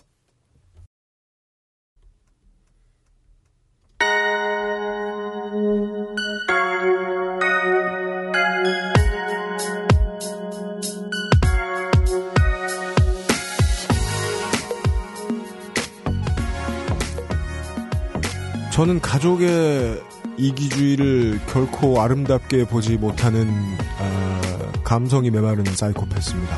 저는 18.79 19.01
가족의 19.01 20.01
이기주의를 20.37 21.41
결코 21.49 22.01
아름답게 22.01 22.67
보지 22.67 22.97
못하는 22.97 23.53
아, 23.99 24.73
감성이 24.85 25.33
메마른 25.33 25.65
사이코패스입니다. 25.65 26.57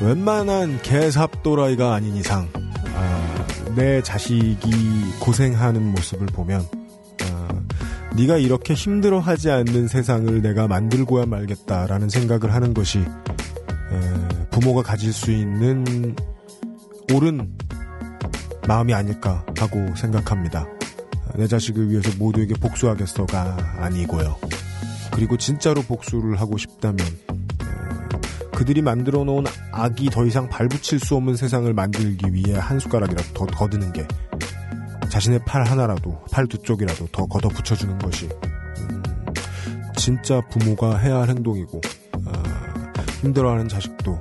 웬만한 0.00 0.82
개삽 0.82 1.44
또라이가 1.44 1.94
아닌 1.94 2.16
이상 2.16 2.48
아, 2.92 3.46
내 3.76 4.02
자식이 4.02 4.68
고생하는 5.20 5.92
모습을 5.92 6.26
보면 6.26 6.66
아, 7.22 7.48
네가 8.16 8.38
이렇게 8.38 8.74
힘들어하지 8.74 9.48
않는 9.48 9.86
세상을 9.86 10.42
내가 10.42 10.66
만들고야 10.66 11.24
말겠다라는 11.24 12.08
생각을 12.08 12.52
하는 12.52 12.74
것이 12.74 12.98
에, 12.98 14.44
부모가 14.50 14.82
가질 14.82 15.12
수 15.12 15.30
있는 15.30 16.16
옳은 17.14 17.48
마음이 18.66 18.94
아닐까 18.94 19.44
하고 19.58 19.94
생각합니다. 19.96 20.66
내 21.34 21.46
자식을 21.46 21.90
위해서 21.90 22.10
모두에게 22.18 22.54
복수하겠어가 22.54 23.76
아니고요. 23.78 24.36
그리고 25.12 25.36
진짜로 25.36 25.82
복수를 25.82 26.40
하고 26.40 26.56
싶다면 26.58 27.06
에, 27.06 28.48
그들이 28.54 28.82
만들어 28.82 29.24
놓은 29.24 29.44
악이 29.72 30.10
더 30.10 30.24
이상 30.26 30.48
발붙일 30.48 31.00
수 31.00 31.16
없는 31.16 31.36
세상을 31.36 31.72
만들기 31.72 32.32
위해 32.32 32.58
한 32.58 32.78
숟가락이라도 32.78 33.32
더 33.34 33.46
거드는 33.46 33.92
게 33.92 34.06
자신의 35.10 35.40
팔 35.44 35.64
하나라도 35.64 36.24
팔 36.30 36.46
두 36.46 36.58
쪽이라도 36.58 37.08
더 37.12 37.26
걷어 37.26 37.48
붙여주는 37.48 37.98
것이 37.98 38.28
음, 38.80 39.02
진짜 39.96 40.40
부모가 40.48 40.96
해야 40.96 41.16
할 41.16 41.28
행동이고 41.28 41.80
아, 42.26 43.02
힘들어하는 43.20 43.68
자식도 43.68 44.18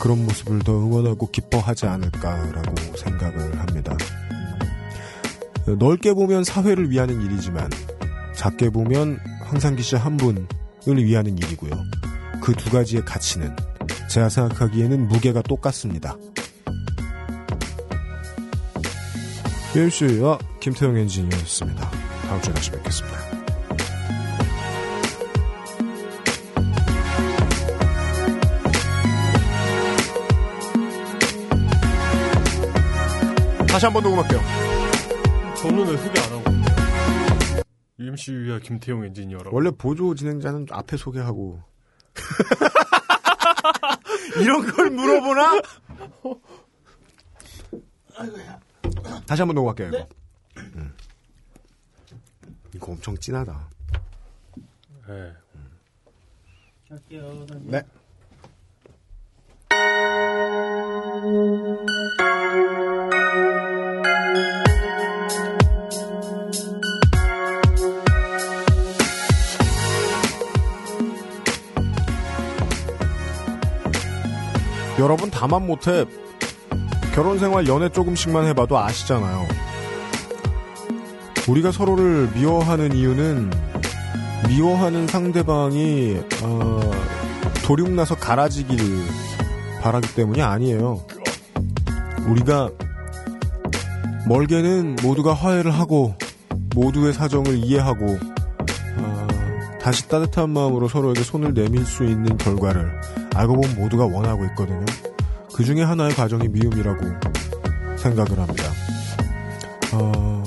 그런 0.00 0.24
모습을 0.24 0.60
더 0.60 0.72
응원하고 0.72 1.30
기뻐하지 1.30 1.86
않을까라고 1.86 2.74
생각을 2.96 3.58
합니다. 3.58 3.96
음, 5.68 5.78
넓게 5.78 6.12
보면 6.14 6.44
사회를 6.44 6.90
위하는 6.90 7.20
일이지만 7.22 7.70
작게 8.34 8.70
보면 8.70 9.18
황상기 9.44 9.82
씨 9.82 9.96
한 9.96 10.16
분을 10.16 10.46
위하는 11.04 11.36
일이고요. 11.38 11.72
그 12.40 12.52
두 12.52 12.70
가지의 12.70 13.04
가치는 13.04 13.54
제가 14.08 14.28
생각하기에는 14.28 15.08
무게가 15.08 15.42
똑같습니다. 15.42 16.16
유일씨와 19.74 20.38
김태형 20.60 20.96
엔지니어였습니다. 20.96 21.90
다음 22.28 22.40
주에 22.40 22.54
다시 22.54 22.70
뵙겠습니다. 22.70 23.35
다시 33.76 33.84
한 33.84 33.92
번 33.92 34.02
녹음할게요. 34.04 34.40
저는 35.60 35.86
왜 35.86 35.96
소개 35.98 36.18
안 36.18 36.32
하고? 36.32 36.44
UMC와 37.98 38.58
김태용 38.60 39.04
엔지니어라고. 39.04 39.54
원래 39.54 39.70
보조 39.70 40.14
진행자는 40.14 40.68
앞에 40.70 40.96
소개하고 40.96 41.62
이런 44.40 44.66
걸 44.72 44.88
물어보나? 44.88 45.60
다시 49.26 49.42
한 49.42 49.48
번 49.48 49.54
녹음할게요. 49.56 49.88
이거. 49.88 50.08
음. 50.56 50.94
이거 52.74 52.92
엄청 52.92 53.14
진하다. 53.18 53.68
네. 55.06 55.32
네. 57.64 57.82
여러분 74.98 75.30
다만 75.30 75.66
못해 75.66 76.04
결혼 77.14 77.38
생활 77.38 77.66
연애 77.66 77.88
조금씩만 77.88 78.46
해봐도 78.46 78.78
아시잖아요. 78.78 79.46
우리가 81.48 81.70
서로를 81.70 82.28
미워하는 82.34 82.94
이유는 82.94 83.50
미워하는 84.48 85.06
상대방이 85.06 86.18
어, 86.42 86.80
도륙나서 87.64 88.16
갈아지기를 88.16 88.84
바라기 89.80 90.14
때문이 90.14 90.42
아니에요. 90.42 91.04
우리가 92.26 92.70
멀게는 94.26 94.96
모두가 95.02 95.34
화해를 95.34 95.70
하고 95.70 96.14
모두의 96.74 97.12
사정을 97.12 97.56
이해하고 97.58 98.18
어, 98.98 99.26
다시 99.80 100.08
따뜻한 100.08 100.50
마음으로 100.50 100.88
서로에게 100.88 101.22
손을 101.22 101.54
내밀 101.54 101.84
수 101.86 102.04
있는 102.04 102.36
결과를 102.36 102.92
알고 103.36 103.60
보면 103.60 103.76
모두가 103.76 104.06
원하고 104.06 104.44
있거든요. 104.46 104.84
그 105.54 105.64
중에 105.64 105.82
하나의 105.82 106.14
과정이 106.14 106.48
미움이라고 106.48 107.00
생각을 107.98 108.38
합니다. 108.38 108.64
어, 109.92 110.42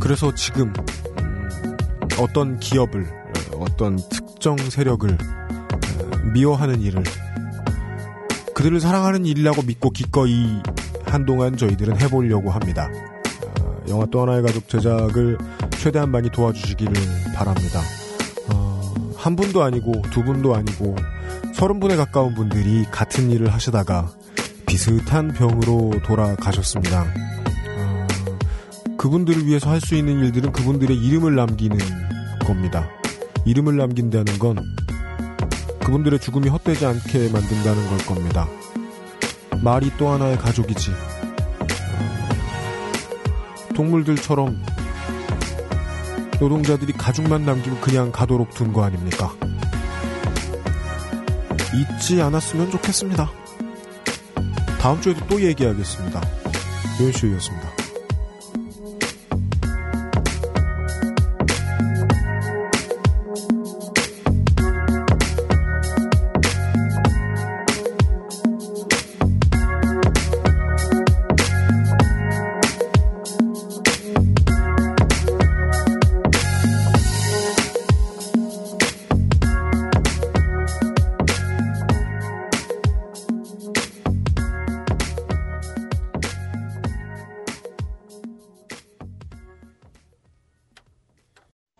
그래서 0.00 0.34
지금 0.34 0.72
음, 1.20 1.48
어떤 2.20 2.58
기업을 2.58 3.06
어떤 3.54 3.96
특정 4.10 4.56
세력을 4.56 5.10
어, 5.10 6.16
미워하는 6.32 6.80
일을 6.80 7.02
그들을 8.54 8.80
사랑하는 8.80 9.24
일이라고 9.24 9.62
믿고 9.62 9.90
기꺼이 9.90 10.60
한동안 11.04 11.56
저희들은 11.56 12.00
해보려고 12.00 12.50
합니다. 12.50 12.90
어, 13.60 13.76
영화 13.88 14.06
또 14.06 14.22
하나의 14.22 14.42
가족 14.42 14.68
제작을 14.68 15.38
최대한 15.78 16.10
많이 16.10 16.30
도와주시기를 16.30 16.92
바랍니다. 17.34 17.80
어, 18.52 18.94
한 19.16 19.36
분도 19.36 19.62
아니고 19.62 20.02
두 20.10 20.24
분도 20.24 20.54
아니고 20.54 20.96
서른 21.54 21.78
분에 21.80 21.96
가까운 21.96 22.34
분들이 22.34 22.84
같은 22.90 23.30
일을 23.30 23.52
하시다가 23.52 24.10
비슷한 24.66 25.28
병으로 25.28 25.92
돌아가셨습니다. 26.04 27.06
어, 27.78 28.06
그분들을 28.98 29.46
위해서 29.46 29.70
할 29.70 29.80
수 29.80 29.94
있는 29.94 30.18
일들은 30.18 30.50
그분들의 30.52 30.96
이름을 30.96 31.36
남기는 31.36 31.78
겁니다. 32.44 32.88
이름을 33.44 33.76
남긴다는 33.76 34.38
건 34.38 34.56
그분들의 35.80 36.18
죽음이 36.18 36.48
헛되지 36.48 36.86
않게 36.86 37.28
만든다는 37.30 37.88
걸 37.88 37.98
겁니다. 37.98 38.48
말이 39.62 39.92
또 39.96 40.08
하나의 40.08 40.36
가족이지. 40.38 40.90
어, 40.90 40.96
동물들처럼 43.74 44.60
노동자들이 46.40 46.92
가죽만 46.94 47.44
남기고 47.44 47.76
그냥 47.76 48.10
가도록 48.10 48.54
둔 48.54 48.72
거 48.72 48.82
아닙니까? 48.82 49.32
잊지 51.72 52.20
않았으면 52.20 52.70
좋겠습니다. 52.70 53.30
다음 54.80 55.00
주에도 55.00 55.26
또 55.26 55.40
얘기하겠습니다. 55.40 56.20
윤슈이였습니다. 57.00 57.73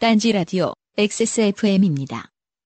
딴지 0.05 0.33
라디오 0.33 0.75
XSFM입니다. 0.99 2.34